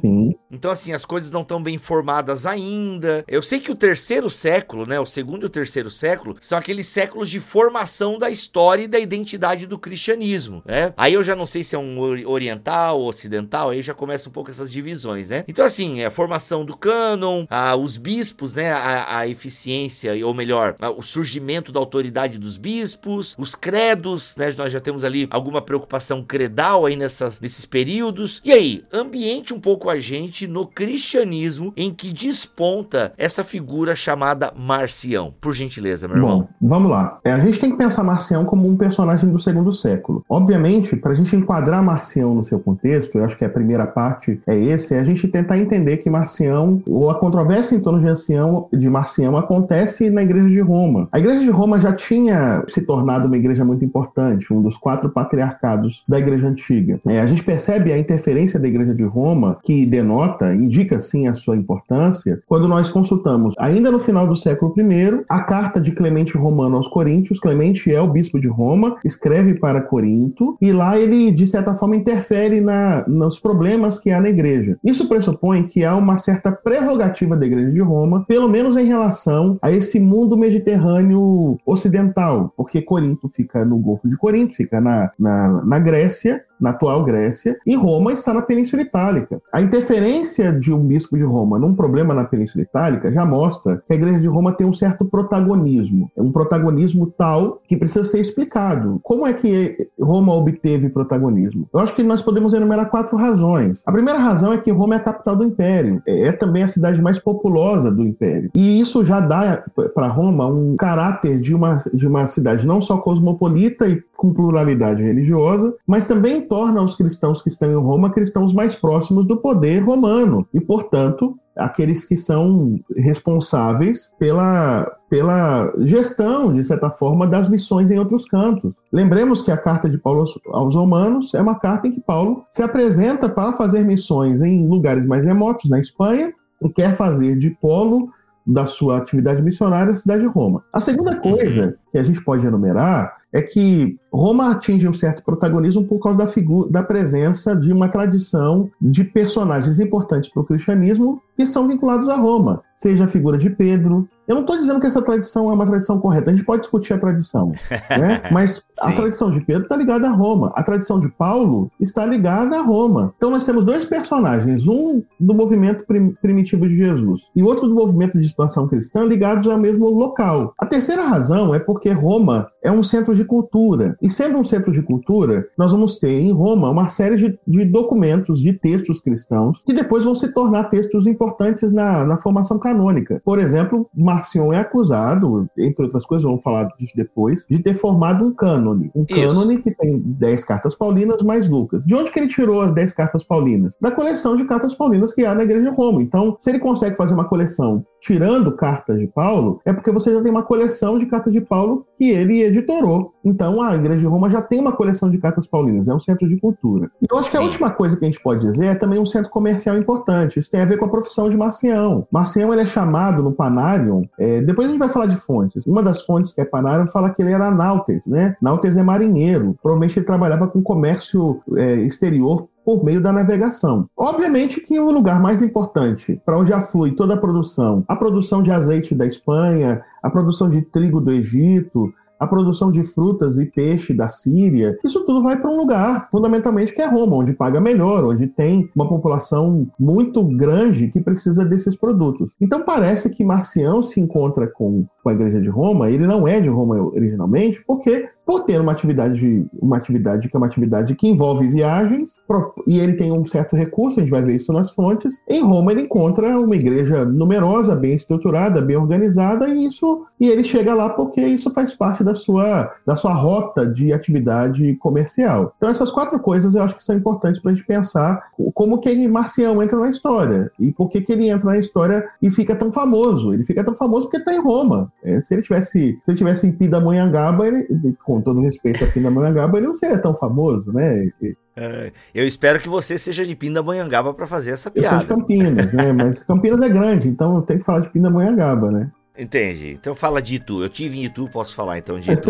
Então, 0.51 0.71
assim, 0.71 0.93
as 0.93 1.03
coisas 1.03 1.31
não 1.31 1.41
estão 1.41 1.61
bem 1.61 1.77
formadas 1.77 2.45
ainda. 2.45 3.23
Eu 3.27 3.41
sei 3.41 3.59
que 3.59 3.71
o 3.71 3.75
terceiro 3.75 4.29
século, 4.29 4.85
né? 4.85 4.99
O 4.99 5.05
segundo 5.05 5.43
e 5.43 5.45
o 5.47 5.49
terceiro 5.49 5.89
século 5.89 6.35
são 6.39 6.57
aqueles 6.57 6.85
séculos 6.85 7.29
de 7.29 7.39
formação 7.39 8.17
da 8.17 8.29
história 8.29 8.83
e 8.83 8.87
da 8.87 8.99
identidade 8.99 9.65
do 9.65 9.77
cristianismo, 9.77 10.61
né? 10.65 10.93
Aí 10.95 11.13
eu 11.13 11.23
já 11.23 11.35
não 11.35 11.45
sei 11.45 11.63
se 11.63 11.75
é 11.75 11.79
um 11.79 11.99
oriental 12.27 12.99
ou 12.99 13.09
ocidental, 13.09 13.69
aí 13.69 13.81
já 13.81 13.93
começa 13.93 14.29
um 14.29 14.31
pouco 14.31 14.49
essas 14.49 14.71
divisões, 14.71 15.29
né? 15.29 15.43
Então, 15.47 15.65
assim, 15.65 16.01
é 16.01 16.05
a 16.05 16.11
formação 16.11 16.63
do 16.63 16.77
cânon, 16.77 17.45
a, 17.49 17.75
os 17.75 17.97
bispos, 17.97 18.55
né? 18.55 18.71
A, 18.71 19.19
a 19.19 19.27
eficiência, 19.27 20.13
ou 20.25 20.33
melhor, 20.33 20.75
a, 20.79 20.89
o 20.89 21.01
surgimento 21.01 21.71
da 21.71 21.79
autoridade 21.79 22.37
dos 22.37 22.57
bispos, 22.57 23.35
os 23.37 23.55
credos, 23.55 24.35
né? 24.37 24.53
Nós 24.57 24.71
já 24.71 24.79
temos 24.79 25.03
ali 25.03 25.27
alguma 25.29 25.61
preocupação 25.61 26.23
credal 26.23 26.85
aí 26.85 26.95
nessas, 26.95 27.39
nesses 27.39 27.65
períodos. 27.65 28.34
E 28.43 28.51
aí, 28.51 28.83
ambiente 28.93 29.53
um 29.53 29.59
pouco 29.59 29.89
a 29.89 29.97
gente 29.97 30.47
no 30.47 30.65
cristianismo 30.65 31.73
em 31.75 31.93
que 31.93 32.11
desponta 32.11 33.13
essa 33.17 33.43
figura 33.43 33.95
chamada 33.95 34.51
Marcião. 34.55 35.33
Por 35.39 35.53
gentileza, 35.53 36.07
meu 36.07 36.17
irmão. 36.17 36.39
Bom, 36.39 36.47
vamos 36.61 36.91
lá. 36.91 37.19
É, 37.23 37.31
a 37.31 37.39
gente 37.39 37.59
tem 37.59 37.71
que 37.71 37.77
pensar 37.77 38.03
Marcião 38.03 38.45
como 38.45 38.67
um 38.67 38.75
personagem 38.75 39.31
do 39.31 39.39
segundo 39.39 39.71
século. 39.71 40.23
Obviamente, 40.29 40.95
para 40.95 41.11
a 41.11 41.15
gente 41.15 41.35
enquadrar 41.35 41.83
Marcião 41.83 42.33
no 42.33 42.43
seu 42.43 42.59
contexto, 42.59 43.17
eu 43.17 43.25
acho 43.25 43.37
que 43.37 43.45
a 43.45 43.49
primeira 43.49 43.85
parte 43.85 44.41
é 44.45 44.57
esse, 44.57 44.95
é 44.95 44.99
a 44.99 45.03
gente 45.03 45.27
tentar 45.27 45.57
entender 45.57 45.97
que 45.97 46.09
Marcião, 46.09 46.81
ou 46.89 47.09
a 47.09 47.15
controvérsia 47.15 47.75
em 47.75 47.79
torno 47.79 47.99
de 47.99 48.05
Marcião, 48.05 48.67
de 48.71 48.89
Marcião 48.89 49.37
acontece 49.37 50.09
na 50.09 50.23
Igreja 50.23 50.49
de 50.49 50.59
Roma. 50.61 51.07
A 51.11 51.19
Igreja 51.19 51.39
de 51.39 51.49
Roma 51.49 51.79
já 51.79 51.93
tinha 51.93 52.63
se 52.67 52.81
tornado 52.81 53.27
uma 53.27 53.37
igreja 53.37 53.63
muito 53.63 53.83
importante, 53.83 54.53
um 54.53 54.61
dos 54.61 54.77
quatro 54.77 55.09
patriarcados 55.09 56.03
da 56.07 56.19
Igreja 56.19 56.47
Antiga. 56.47 56.99
É, 57.07 57.19
a 57.19 57.25
gente 57.27 57.43
percebe 57.43 57.91
a 57.91 57.97
interferência 57.97 58.24
interferência 58.25 58.59
da 58.59 58.67
Igreja 58.67 58.93
de 58.93 59.03
Roma, 59.03 59.59
que 59.63 59.85
denota, 59.85 60.53
indica 60.53 60.99
sim 60.99 61.27
a 61.27 61.35
sua 61.35 61.55
importância, 61.55 62.41
quando 62.47 62.67
nós 62.67 62.89
consultamos, 62.89 63.53
ainda 63.59 63.91
no 63.91 63.99
final 63.99 64.25
do 64.25 64.35
século 64.35 64.73
I, 64.77 65.23
a 65.29 65.43
carta 65.43 65.79
de 65.79 65.91
Clemente 65.91 66.35
Romano 66.37 66.75
aos 66.75 66.87
Coríntios. 66.87 67.39
Clemente 67.39 67.93
é 67.93 68.01
o 68.01 68.07
bispo 68.07 68.39
de 68.39 68.47
Roma, 68.47 68.95
escreve 69.05 69.55
para 69.55 69.81
Corinto, 69.81 70.57
e 70.59 70.71
lá 70.71 70.97
ele, 70.97 71.31
de 71.31 71.45
certa 71.45 71.75
forma, 71.75 71.95
interfere 71.95 72.59
na, 72.61 73.05
nos 73.07 73.39
problemas 73.39 73.99
que 73.99 74.11
há 74.11 74.19
na 74.19 74.29
igreja. 74.29 74.77
Isso 74.83 75.07
pressupõe 75.07 75.63
que 75.63 75.85
há 75.85 75.95
uma 75.95 76.17
certa 76.17 76.51
prerrogativa 76.51 77.35
da 77.35 77.45
Igreja 77.45 77.71
de 77.71 77.81
Roma, 77.81 78.25
pelo 78.27 78.49
menos 78.49 78.75
em 78.75 78.85
relação 78.85 79.57
a 79.61 79.71
esse 79.71 79.99
mundo 79.99 80.37
mediterrâneo 80.37 81.57
ocidental, 81.65 82.51
porque 82.57 82.81
Corinto 82.81 83.29
fica 83.33 83.63
no 83.63 83.77
Golfo 83.77 84.07
de 84.07 84.17
Corinto, 84.17 84.55
fica 84.55 84.81
na, 84.81 85.11
na, 85.19 85.63
na 85.63 85.79
Grécia, 85.79 86.43
na 86.59 86.71
atual 86.71 87.03
Grécia, 87.03 87.57
e 87.65 87.75
Roma 87.75 88.13
está 88.13 88.33
na 88.33 88.41
Península 88.41 88.81
Itálica. 88.81 89.41
A 89.51 89.61
interferência 89.61 90.51
de 90.51 90.73
um 90.73 90.79
bispo 90.79 91.17
de 91.17 91.23
Roma 91.23 91.59
num 91.59 91.75
problema 91.75 92.13
na 92.13 92.23
Península 92.23 92.63
Itálica 92.63 93.11
já 93.11 93.25
mostra 93.25 93.81
que 93.87 93.93
a 93.93 93.95
Igreja 93.95 94.19
de 94.19 94.27
Roma 94.27 94.53
tem 94.53 94.65
um 94.65 94.73
certo 94.73 95.05
protagonismo, 95.05 96.11
é 96.15 96.21
um 96.21 96.31
protagonismo 96.31 97.07
tal 97.07 97.61
que 97.65 97.77
precisa 97.77 98.03
ser 98.03 98.19
explicado. 98.19 98.99
Como 99.03 99.25
é 99.27 99.33
que 99.33 99.89
Roma 99.99 100.33
obteve 100.33 100.89
protagonismo? 100.89 101.67
Eu 101.73 101.79
acho 101.79 101.95
que 101.95 102.03
nós 102.03 102.21
podemos 102.21 102.53
enumerar 102.53 102.89
quatro 102.89 103.17
razões. 103.17 103.83
A 103.85 103.91
primeira 103.91 104.19
razão 104.19 104.53
é 104.53 104.57
que 104.57 104.71
Roma 104.71 104.95
é 104.95 104.97
a 104.97 105.01
capital 105.01 105.35
do 105.35 105.43
Império, 105.43 106.01
é 106.05 106.31
também 106.31 106.63
a 106.63 106.67
cidade 106.67 107.01
mais 107.01 107.19
populosa 107.19 107.91
do 107.91 108.03
Império, 108.03 108.49
e 108.55 108.79
isso 108.79 109.03
já 109.03 109.19
dá 109.19 109.63
para 109.93 110.07
Roma 110.07 110.47
um 110.47 110.75
caráter 110.75 111.39
de 111.39 111.53
uma, 111.53 111.83
de 111.93 112.07
uma 112.07 112.27
cidade 112.27 112.65
não 112.65 112.79
só 112.81 112.97
cosmopolita 112.97 113.87
e 113.87 114.01
com 114.15 114.33
pluralidade 114.33 115.03
religiosa, 115.03 115.73
mas 115.85 116.07
também 116.07 116.44
torna 116.47 116.81
os 116.81 116.95
cristãos 116.95 117.41
que 117.41 117.49
estão 117.49 117.71
em 117.71 117.75
Roma 117.75 118.11
cristãos 118.11 118.53
mais 118.53 118.75
próximos 118.75 119.25
do 119.25 119.37
poder 119.37 119.83
romano 119.83 120.47
e, 120.53 120.61
portanto, 120.61 121.37
aqueles 121.55 122.05
que 122.05 122.17
são 122.17 122.79
responsáveis 122.95 124.13
pela, 124.19 124.91
pela 125.09 125.73
gestão, 125.79 126.53
de 126.53 126.63
certa 126.63 126.89
forma, 126.89 127.25
das 127.25 127.47
missões 127.47 127.89
em 127.89 127.97
outros 127.97 128.25
cantos. 128.25 128.81
Lembremos 128.91 129.41
que 129.41 129.51
a 129.51 129.57
carta 129.57 129.89
de 129.89 129.97
Paulo 129.97 130.25
aos 130.47 130.75
Romanos 130.75 131.33
é 131.33 131.41
uma 131.41 131.57
carta 131.57 131.87
em 131.87 131.91
que 131.91 132.01
Paulo 132.01 132.43
se 132.49 132.61
apresenta 132.61 133.29
para 133.29 133.53
fazer 133.53 133.83
missões 133.85 134.41
em 134.41 134.67
lugares 134.67 135.05
mais 135.05 135.25
remotos, 135.25 135.69
na 135.69 135.79
Espanha, 135.79 136.33
e 136.61 136.69
quer 136.69 136.91
fazer 136.91 137.37
de 137.37 137.51
polo 137.51 138.09
da 138.45 138.65
sua 138.65 138.97
atividade 138.97 139.41
missionária 139.41 139.91
a 139.91 139.95
cidade 139.95 140.21
de 140.21 140.27
Roma. 140.27 140.63
A 140.71 140.79
segunda 140.79 141.15
coisa 141.15 141.77
que 141.91 141.97
a 141.97 142.03
gente 142.03 142.23
pode 142.23 142.45
enumerar 142.45 143.17
é 143.35 143.41
que 143.41 143.99
Roma 144.15 144.51
atinge 144.51 144.87
um 144.87 144.93
certo 144.93 145.21
protagonismo 145.21 145.83
por 145.83 145.99
causa 145.99 146.17
da, 146.17 146.25
figura, 146.25 146.71
da 146.71 146.81
presença 146.81 147.53
de 147.53 147.73
uma 147.73 147.89
tradição 147.89 148.69
de 148.81 149.03
personagens 149.03 149.77
importantes 149.77 150.29
para 150.29 150.41
o 150.41 150.45
cristianismo 150.45 151.21
que 151.35 151.45
são 151.45 151.67
vinculados 151.67 152.07
a 152.07 152.15
Roma, 152.15 152.63
seja 152.77 153.03
a 153.03 153.07
figura 153.07 153.37
de 153.37 153.49
Pedro. 153.49 154.07
Eu 154.25 154.35
não 154.35 154.41
estou 154.41 154.57
dizendo 154.57 154.79
que 154.79 154.87
essa 154.87 155.01
tradição 155.01 155.49
é 155.51 155.53
uma 155.53 155.65
tradição 155.65 155.99
correta, 155.99 156.31
a 156.31 156.33
gente 156.33 156.45
pode 156.45 156.61
discutir 156.61 156.93
a 156.93 156.97
tradição, 156.97 157.51
né? 157.99 158.21
mas 158.31 158.65
a 158.79 158.93
tradição 158.93 159.29
de 159.29 159.41
Pedro 159.41 159.63
está 159.63 159.75
ligada 159.75 160.07
a 160.07 160.11
Roma, 160.11 160.53
a 160.55 160.63
tradição 160.63 160.97
de 160.99 161.09
Paulo 161.09 161.69
está 161.79 162.05
ligada 162.05 162.57
a 162.57 162.61
Roma. 162.61 163.13
Então 163.17 163.29
nós 163.29 163.45
temos 163.45 163.65
dois 163.65 163.83
personagens, 163.83 164.65
um 164.65 165.03
do 165.19 165.33
movimento 165.33 165.85
prim 165.85 166.15
primitivo 166.21 166.67
de 166.67 166.75
Jesus 166.77 167.29
e 167.35 167.43
outro 167.43 167.67
do 167.67 167.75
movimento 167.75 168.17
de 168.17 168.25
expansão 168.25 168.65
cristã 168.65 169.03
ligados 169.03 169.47
ao 169.47 169.59
mesmo 169.59 169.89
local. 169.89 170.53
A 170.57 170.65
terceira 170.65 171.03
razão 171.03 171.53
é 171.53 171.59
porque 171.59 171.91
Roma 171.91 172.47
é 172.65 172.71
um 172.71 172.81
centro 172.81 173.15
de 173.15 173.23
cultura. 173.23 173.95
E 174.01 174.09
sendo 174.09 174.39
um 174.39 174.43
centro 174.43 174.71
de 174.71 174.81
cultura, 174.81 175.47
nós 175.55 175.71
vamos 175.71 175.99
ter 175.99 176.19
em 176.19 176.31
Roma 176.31 176.69
uma 176.69 176.89
série 176.89 177.15
de, 177.15 177.39
de 177.47 177.63
documentos, 177.63 178.41
de 178.41 178.53
textos 178.53 178.99
cristãos, 178.99 179.63
que 179.63 179.71
depois 179.71 180.03
vão 180.03 180.15
se 180.15 180.33
tornar 180.33 180.63
textos 180.65 181.05
importantes 181.05 181.71
na, 181.71 182.03
na 182.03 182.17
formação 182.17 182.57
canônica. 182.57 183.21
Por 183.23 183.37
exemplo, 183.37 183.87
Marcion 183.95 184.51
é 184.51 184.57
acusado, 184.57 185.47
entre 185.55 185.85
outras 185.85 186.07
coisas, 186.07 186.25
vamos 186.25 186.43
falar 186.43 186.65
disso 186.79 186.93
depois, 186.95 187.45
de 187.47 187.59
ter 187.59 187.75
formado 187.75 188.25
um 188.25 188.33
cânone. 188.33 188.89
Um 188.95 189.05
cânone 189.05 189.59
que 189.59 189.69
tem 189.69 189.99
10 189.99 190.43
cartas 190.43 190.75
paulinas 190.75 191.21
mais 191.21 191.47
Lucas. 191.47 191.85
De 191.85 191.93
onde 191.93 192.11
que 192.11 192.19
ele 192.19 192.27
tirou 192.27 192.61
as 192.61 192.73
10 192.73 192.93
cartas 192.93 193.23
paulinas? 193.23 193.77
Da 193.79 193.91
coleção 193.91 194.35
de 194.35 194.43
cartas 194.45 194.73
paulinas 194.73 195.13
que 195.13 195.23
há 195.23 195.35
na 195.35 195.43
Igreja 195.43 195.69
de 195.69 195.75
Roma. 195.75 196.01
Então, 196.01 196.35
se 196.39 196.49
ele 196.49 196.59
consegue 196.59 196.95
fazer 196.95 197.13
uma 197.13 197.25
coleção 197.25 197.85
tirando 198.01 198.51
cartas 198.51 198.99
de 198.99 199.07
Paulo, 199.07 199.61
é 199.65 199.73
porque 199.73 199.91
você 199.91 200.13
já 200.13 200.21
tem 200.21 200.31
uma 200.31 200.43
coleção 200.43 200.97
de 200.97 201.05
cartas 201.05 201.33
de 201.33 201.41
Paulo 201.41 201.85
que 201.95 202.11
ele 202.11 202.54
editorou. 202.57 203.13
Então 203.23 203.61
a 203.61 203.75
Igreja 203.75 204.01
de 204.01 204.07
Roma 204.07 204.29
já 204.29 204.41
tem 204.41 204.59
uma 204.59 204.71
coleção 204.71 205.09
de 205.09 205.17
cartas 205.17 205.47
paulinas, 205.47 205.87
é 205.87 205.93
um 205.93 205.99
centro 205.99 206.27
de 206.27 206.37
cultura. 206.37 206.89
Então 207.01 207.19
acho 207.19 207.31
que 207.31 207.37
a 207.37 207.41
última 207.41 207.71
coisa 207.71 207.97
que 207.97 208.05
a 208.05 208.07
gente 208.07 208.21
pode 208.21 208.41
dizer 208.41 208.67
é 208.67 208.75
também 208.75 208.99
um 208.99 209.05
centro 209.05 209.31
comercial 209.31 209.77
importante. 209.77 210.39
Isso 210.39 210.51
tem 210.51 210.61
a 210.61 210.65
ver 210.65 210.77
com 210.77 210.85
a 210.85 210.89
profissão 210.89 211.29
de 211.29 211.37
Marcião. 211.37 212.07
Marcião 212.11 212.53
ele 212.53 212.61
é 212.61 212.65
chamado 212.65 213.23
no 213.23 213.31
Panarion, 213.31 214.03
é, 214.17 214.41
depois 214.41 214.67
a 214.67 214.71
gente 214.71 214.79
vai 214.79 214.89
falar 214.89 215.07
de 215.07 215.17
fontes. 215.17 215.65
Uma 215.65 215.81
das 215.81 216.03
fontes 216.03 216.33
que 216.33 216.41
é 216.41 216.45
Panarion 216.45 216.87
fala 216.87 217.09
que 217.09 217.21
ele 217.21 217.31
era 217.31 217.49
nautes, 217.51 218.05
né? 218.07 218.35
Nautes 218.41 218.77
é 218.77 218.83
marinheiro. 218.83 219.57
Provavelmente 219.61 219.99
ele 219.99 220.05
trabalhava 220.05 220.47
com 220.47 220.61
comércio 220.61 221.41
é, 221.55 221.75
exterior 221.75 222.47
por 222.65 222.83
meio 222.83 222.99
da 222.99 223.13
navegação. 223.13 223.87
Obviamente 223.95 224.59
que 224.59 224.79
o 224.79 224.89
lugar 224.89 225.21
mais 225.21 225.43
importante 225.43 226.19
para 226.25 226.37
onde 226.37 226.51
aflui 226.51 226.91
toda 226.91 227.13
a 227.13 227.17
produção, 227.17 227.85
a 227.87 227.95
produção 227.95 228.41
de 228.41 228.51
azeite 228.51 228.95
da 228.95 229.05
Espanha, 229.05 229.83
a 230.01 230.09
produção 230.09 230.49
de 230.49 230.61
trigo 230.63 230.99
do 230.99 231.11
Egito, 231.11 231.93
a 232.19 232.27
produção 232.27 232.71
de 232.71 232.83
frutas 232.83 233.37
e 233.37 233.45
peixe 233.45 233.93
da 233.93 234.09
Síria, 234.09 234.77
isso 234.83 235.05
tudo 235.05 235.21
vai 235.21 235.39
para 235.39 235.49
um 235.49 235.57
lugar, 235.57 236.09
fundamentalmente, 236.09 236.73
que 236.73 236.81
é 236.81 236.85
Roma, 236.85 237.17
onde 237.17 237.33
paga 237.33 237.59
melhor, 237.59 238.03
onde 238.03 238.27
tem 238.27 238.69
uma 238.75 238.87
população 238.87 239.67
muito 239.79 240.23
grande 240.23 240.87
que 240.87 241.01
precisa 241.01 241.45
desses 241.45 241.75
produtos. 241.75 242.35
Então 242.39 242.63
parece 242.63 243.09
que 243.09 243.23
Marcião 243.23 243.81
se 243.81 243.99
encontra 243.99 244.47
com, 244.47 244.85
com 245.03 245.09
a 245.09 245.13
igreja 245.13 245.41
de 245.41 245.49
Roma, 245.49 245.89
ele 245.89 246.07
não 246.07 246.27
é 246.27 246.39
de 246.39 246.49
Roma 246.49 246.75
originalmente, 246.81 247.63
porque 247.65 248.09
por 248.25 248.43
ter 248.43 248.59
uma 248.59 248.71
atividade, 248.71 249.45
uma 249.61 249.77
atividade 249.77 250.27
que 250.29 250.35
é 250.35 250.39
uma 250.39 250.47
atividade 250.47 250.95
que 250.95 251.07
envolve 251.07 251.47
viagens, 251.47 252.23
e 252.65 252.79
ele 252.79 252.95
tem 252.95 253.11
um 253.11 253.23
certo 253.23 253.55
recurso, 253.55 253.99
a 253.99 254.03
gente 254.03 254.11
vai 254.11 254.23
ver 254.23 254.35
isso 254.35 254.51
nas 254.51 254.71
fontes. 254.71 255.21
Em 255.27 255.41
Roma 255.41 255.71
ele 255.71 255.81
encontra 255.81 256.39
uma 256.39 256.55
igreja 256.55 257.05
numerosa, 257.05 257.75
bem 257.75 257.93
estruturada, 257.93 258.61
bem 258.61 258.75
organizada, 258.75 259.47
e 259.47 259.65
isso 259.65 260.05
e 260.19 260.27
ele 260.27 260.43
chega 260.43 260.73
lá 260.73 260.89
porque 260.89 261.21
isso 261.21 261.51
faz 261.53 261.75
parte 261.75 262.03
da 262.03 262.13
sua, 262.13 262.71
da 262.85 262.95
sua 262.95 263.13
rota 263.13 263.65
de 263.65 263.93
atividade 263.93 264.75
comercial. 264.77 265.53
Então 265.57 265.69
essas 265.69 265.91
quatro 265.91 266.19
coisas 266.19 266.55
eu 266.55 266.63
acho 266.63 266.75
que 266.75 266.83
são 266.83 266.95
importantes 266.95 267.41
para 267.41 267.51
a 267.51 267.55
gente 267.55 267.65
pensar 267.65 268.23
como 268.53 268.79
que 268.79 269.07
Marcião 269.07 269.61
entra 269.61 269.77
na 269.77 269.89
história 269.89 270.51
e 270.59 270.71
por 270.71 270.89
que, 270.89 271.01
que 271.01 271.11
ele 271.11 271.29
entra 271.29 271.51
na 271.51 271.57
história 271.57 272.07
e 272.21 272.29
fica 272.29 272.55
tão 272.55 272.71
famoso. 272.71 273.33
Ele 273.33 273.43
fica 273.43 273.63
tão 273.63 273.75
famoso 273.75 274.07
porque 274.07 274.17
está 274.17 274.33
em 274.33 274.41
Roma. 274.41 274.91
É, 275.03 275.19
se 275.19 275.33
ele 275.33 275.41
tivesse 275.41 275.99
se 276.01 276.11
ele 276.11 276.17
tivesse 276.17 276.47
em 276.47 276.51
Pindamonhangaba, 276.51 277.47
ele, 277.47 277.67
com 278.15 278.21
todo 278.21 278.39
respeito 278.39 278.83
a 278.83 278.87
Pindamonhangaba, 278.87 279.57
ele 279.57 279.67
não 279.67 279.73
seria 279.73 279.97
tão 279.97 280.13
famoso, 280.13 280.71
né? 280.71 281.09
É, 281.55 281.91
eu 282.13 282.25
espero 282.25 282.59
que 282.61 282.69
você 282.69 282.97
seja 282.97 283.25
de 283.25 283.35
Pindamonhangaba 283.35 284.13
para 284.13 284.25
fazer 284.25 284.51
essa 284.51 284.71
piada. 284.71 284.87
Eu 284.87 284.91
sou 284.91 284.99
de 284.99 285.05
Campinas, 285.05 285.73
né? 285.73 285.91
Mas 285.93 286.23
Campinas 286.23 286.61
é 286.61 286.69
grande, 286.69 287.09
então 287.09 287.41
tem 287.41 287.57
que 287.57 287.63
falar 287.63 287.81
de 287.81 287.89
Pindamonhangaba, 287.89 288.71
né? 288.71 288.91
Entendi. 289.17 289.77
Então 289.79 289.93
fala 289.95 290.21
de 290.21 290.35
Itu. 290.35 290.63
Eu 290.63 290.69
tive 290.69 290.97
em 290.97 291.05
Itu, 291.05 291.29
posso 291.29 291.55
falar 291.55 291.77
então 291.77 291.99
de 291.99 292.11
Itu. 292.11 292.29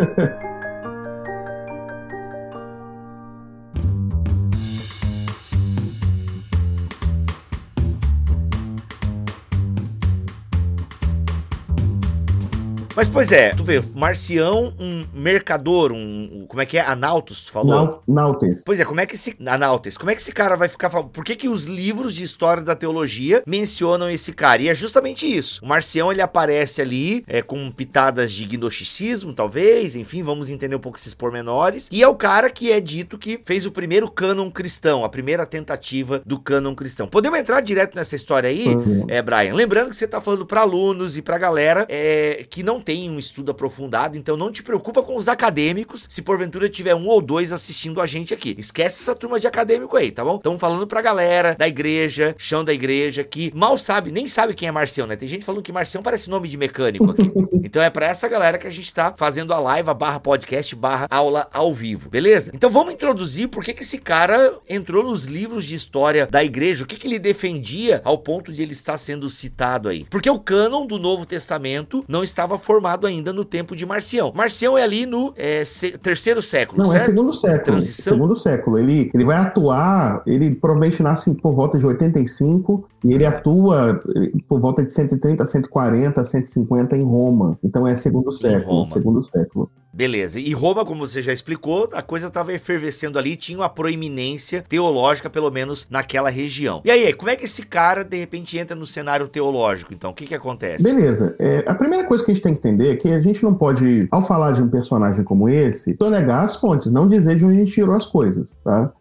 Mas, 12.95 13.09
pois 13.09 13.29
é, 13.33 13.53
tu 13.53 13.63
vê, 13.63 13.83
Marcião, 13.93 14.73
um 14.79 15.05
mercador, 15.13 15.91
um. 15.91 16.45
Como 16.47 16.61
é 16.61 16.65
que 16.65 16.77
é? 16.77 16.81
Anautos, 16.81 17.49
falou? 17.49 18.01
Nautes. 18.07 18.63
Pois 18.65 18.79
é, 18.79 18.85
como 18.85 19.01
é 19.01 19.05
que 19.05 19.15
esse. 19.15 19.35
Anautes, 19.45 19.97
como 19.97 20.11
é 20.11 20.15
que 20.15 20.21
esse 20.21 20.31
cara 20.31 20.55
vai 20.55 20.69
ficar. 20.69 20.89
Por 20.89 21.25
que, 21.25 21.35
que 21.35 21.49
os 21.49 21.65
livros 21.65 22.15
de 22.15 22.23
história 22.23 22.63
da 22.63 22.73
teologia 22.73 23.43
mencionam 23.45 24.09
esse 24.09 24.31
cara? 24.31 24.61
E 24.61 24.69
é 24.69 24.75
justamente 24.75 25.25
isso. 25.25 25.59
O 25.61 25.67
Marcião, 25.67 26.09
ele 26.09 26.21
aparece 26.21 26.81
ali 26.81 27.25
é, 27.27 27.41
com 27.41 27.69
pitadas 27.69 28.31
de 28.31 28.45
gnosticismo, 28.45 29.33
talvez, 29.33 29.97
enfim, 29.97 30.23
vamos 30.23 30.49
entender 30.49 30.77
um 30.77 30.79
pouco 30.79 30.97
esses 30.97 31.13
pormenores. 31.13 31.89
E 31.91 32.01
é 32.01 32.07
o 32.07 32.15
cara 32.15 32.49
que 32.49 32.71
é 32.71 32.79
dito 32.79 33.17
que 33.17 33.41
fez 33.43 33.65
o 33.65 33.71
primeiro 33.71 34.09
cânon 34.09 34.49
cristão, 34.49 35.03
a 35.03 35.09
primeira 35.09 35.45
tentativa 35.45 36.21
do 36.25 36.39
cânon 36.39 36.73
cristão. 36.73 37.07
Podemos 37.07 37.37
entrar 37.37 37.59
direto 37.59 37.93
nessa 37.95 38.15
história 38.15 38.49
aí, 38.49 38.69
uhum. 38.69 39.05
é, 39.09 39.21
Brian? 39.21 39.53
Lembrando 39.53 39.89
que 39.89 39.97
você 39.97 40.07
tá 40.07 40.21
falando 40.21 40.45
para 40.45 40.61
alunos 40.61 41.17
e 41.17 41.21
pra 41.21 41.37
galera 41.37 41.85
é, 41.89 42.45
que 42.49 42.63
não 42.63 42.84
tem 42.85 43.09
um 43.09 43.17
estudo 43.17 43.51
aprofundado, 43.51 44.15
então 44.15 44.37
não 44.37 44.51
te 44.51 44.61
preocupa 44.61 45.01
com 45.01 45.17
os 45.17 45.27
acadêmicos 45.27 46.05
se 46.07 46.21
porventura 46.21 46.69
tiver 46.69 46.93
um 46.93 47.07
ou 47.07 47.19
dois 47.19 47.51
assistindo 47.51 47.99
a 47.99 48.05
gente 48.05 48.31
aqui. 48.31 48.55
Esquece 48.59 49.01
essa 49.01 49.15
turma 49.15 49.39
de 49.39 49.47
acadêmico 49.47 49.97
aí, 49.97 50.11
tá 50.11 50.23
bom? 50.23 50.37
Estamos 50.37 50.61
falando 50.61 50.85
pra 50.85 51.01
galera 51.01 51.55
da 51.55 51.67
igreja, 51.67 52.35
chão 52.37 52.63
da 52.63 52.71
igreja, 52.71 53.23
que 53.23 53.51
mal 53.55 53.75
sabe, 53.75 54.11
nem 54.11 54.27
sabe 54.27 54.53
quem 54.53 54.69
é 54.69 54.71
Marcião, 54.71 55.07
né? 55.07 55.15
Tem 55.15 55.27
gente 55.27 55.43
falando 55.43 55.63
que 55.63 55.71
Marcião 55.71 56.03
parece 56.03 56.29
nome 56.29 56.47
de 56.47 56.57
mecânico 56.57 57.09
aqui. 57.09 57.31
então 57.63 57.81
é 57.81 57.89
pra 57.89 58.05
essa 58.05 58.27
galera 58.27 58.59
que 58.59 58.67
a 58.67 58.71
gente 58.71 58.93
tá 58.93 59.13
fazendo 59.17 59.51
a 59.51 59.59
live, 59.59 59.89
a 59.89 59.93
barra 59.93 60.19
podcast, 60.19 60.75
barra 60.75 61.07
aula 61.09 61.47
ao 61.51 61.73
vivo, 61.73 62.07
beleza? 62.07 62.51
Então 62.53 62.69
vamos 62.69 62.93
introduzir 62.93 63.47
por 63.47 63.63
que, 63.63 63.73
que 63.73 63.81
esse 63.81 63.97
cara 63.97 64.53
entrou 64.69 65.03
nos 65.03 65.25
livros 65.25 65.65
de 65.65 65.73
história 65.73 66.27
da 66.27 66.43
igreja, 66.43 66.83
o 66.83 66.87
que, 66.87 66.97
que 66.97 67.07
ele 67.07 67.17
defendia 67.17 68.01
ao 68.05 68.19
ponto 68.19 68.53
de 68.53 68.61
ele 68.61 68.73
estar 68.73 68.97
sendo 68.99 69.27
citado 69.27 69.89
aí. 69.89 70.05
Porque 70.07 70.29
o 70.29 70.39
cânon 70.39 70.85
do 70.85 70.99
Novo 70.99 71.25
Testamento 71.25 72.05
não 72.07 72.23
estava 72.23 72.57
formado 72.59 72.74
formado 72.75 73.07
ainda 73.07 73.31
no 73.31 73.45
tempo 73.45 73.75
de 73.75 73.85
Marcião. 73.85 74.33
Marcião 74.35 74.77
é 74.77 74.83
ali 74.83 75.05
no 75.05 75.33
é, 75.37 75.63
terceiro 76.01 76.41
século, 76.41 76.83
Não, 76.83 76.89
é 76.89 76.91
certo? 76.91 77.03
é 77.03 77.05
segundo 77.05 77.33
século. 77.33 77.63
Transição? 77.63 78.13
Segundo 78.13 78.35
século. 78.35 78.77
Ele, 78.77 79.09
ele 79.13 79.23
vai 79.23 79.37
atuar, 79.37 80.21
ele 80.27 80.53
provavelmente 80.53 81.01
nasce 81.01 81.33
por 81.35 81.53
volta 81.53 81.77
de 81.77 81.85
85 81.85 82.85
e 83.05 83.13
ele 83.13 83.25
atua 83.25 84.01
por 84.47 84.59
volta 84.59 84.83
de 84.83 84.91
130, 84.91 85.45
140, 85.45 86.25
150 86.25 86.97
em 86.97 87.03
Roma. 87.03 87.57
Então 87.63 87.87
é 87.87 87.95
segundo 87.95 88.31
século. 88.31 88.89
Segundo 88.91 89.21
século. 89.21 89.69
Beleza. 89.93 90.39
E 90.39 90.51
Roma, 90.51 90.83
como 90.83 91.07
você 91.07 91.21
já 91.23 91.31
explicou, 91.31 91.87
a 91.93 92.01
coisa 92.01 92.27
estava 92.27 92.51
efervescendo 92.51 93.17
ali, 93.17 93.37
tinha 93.37 93.59
uma 93.59 93.69
proeminência 93.69 94.61
teológica, 94.67 95.29
pelo 95.29 95.49
menos 95.49 95.87
naquela 95.89 96.29
região. 96.29 96.81
E 96.83 96.91
aí, 96.91 97.13
como 97.13 97.29
é 97.29 97.35
que 97.35 97.45
esse 97.45 97.63
cara, 97.63 98.03
de 98.03 98.17
repente, 98.17 98.57
entra 98.57 98.75
no 98.75 98.85
cenário 98.85 99.27
teológico? 99.29 99.93
Então, 99.93 100.09
o 100.09 100.13
que 100.13 100.25
que 100.25 100.35
acontece? 100.35 100.83
Beleza. 100.83 101.33
É, 101.39 101.63
a 101.65 101.73
primeira 101.73 102.05
coisa 102.05 102.25
que 102.25 102.31
a 102.31 102.33
gente 102.33 102.43
tem 102.43 102.53
que 102.53 102.59
entender 102.59 102.91
é 102.91 102.95
que 102.97 103.07
a 103.07 103.21
gente 103.21 103.41
não 103.41 103.53
pode, 103.53 104.07
ao 104.11 104.21
falar 104.21 104.51
de 104.51 104.63
um 104.63 104.67
personagem 104.67 105.23
como 105.23 105.47
esse, 105.47 105.95
sonegar 105.97 106.43
as 106.43 106.57
fontes, 106.57 106.91
não 106.91 107.07
dizer 107.07 107.37
de 107.37 107.45
onde 107.45 107.55
a 107.55 107.59
gente 107.59 107.71
tirou 107.71 107.95
as 107.95 108.05
coisas, 108.05 108.57
tá? 108.65 108.91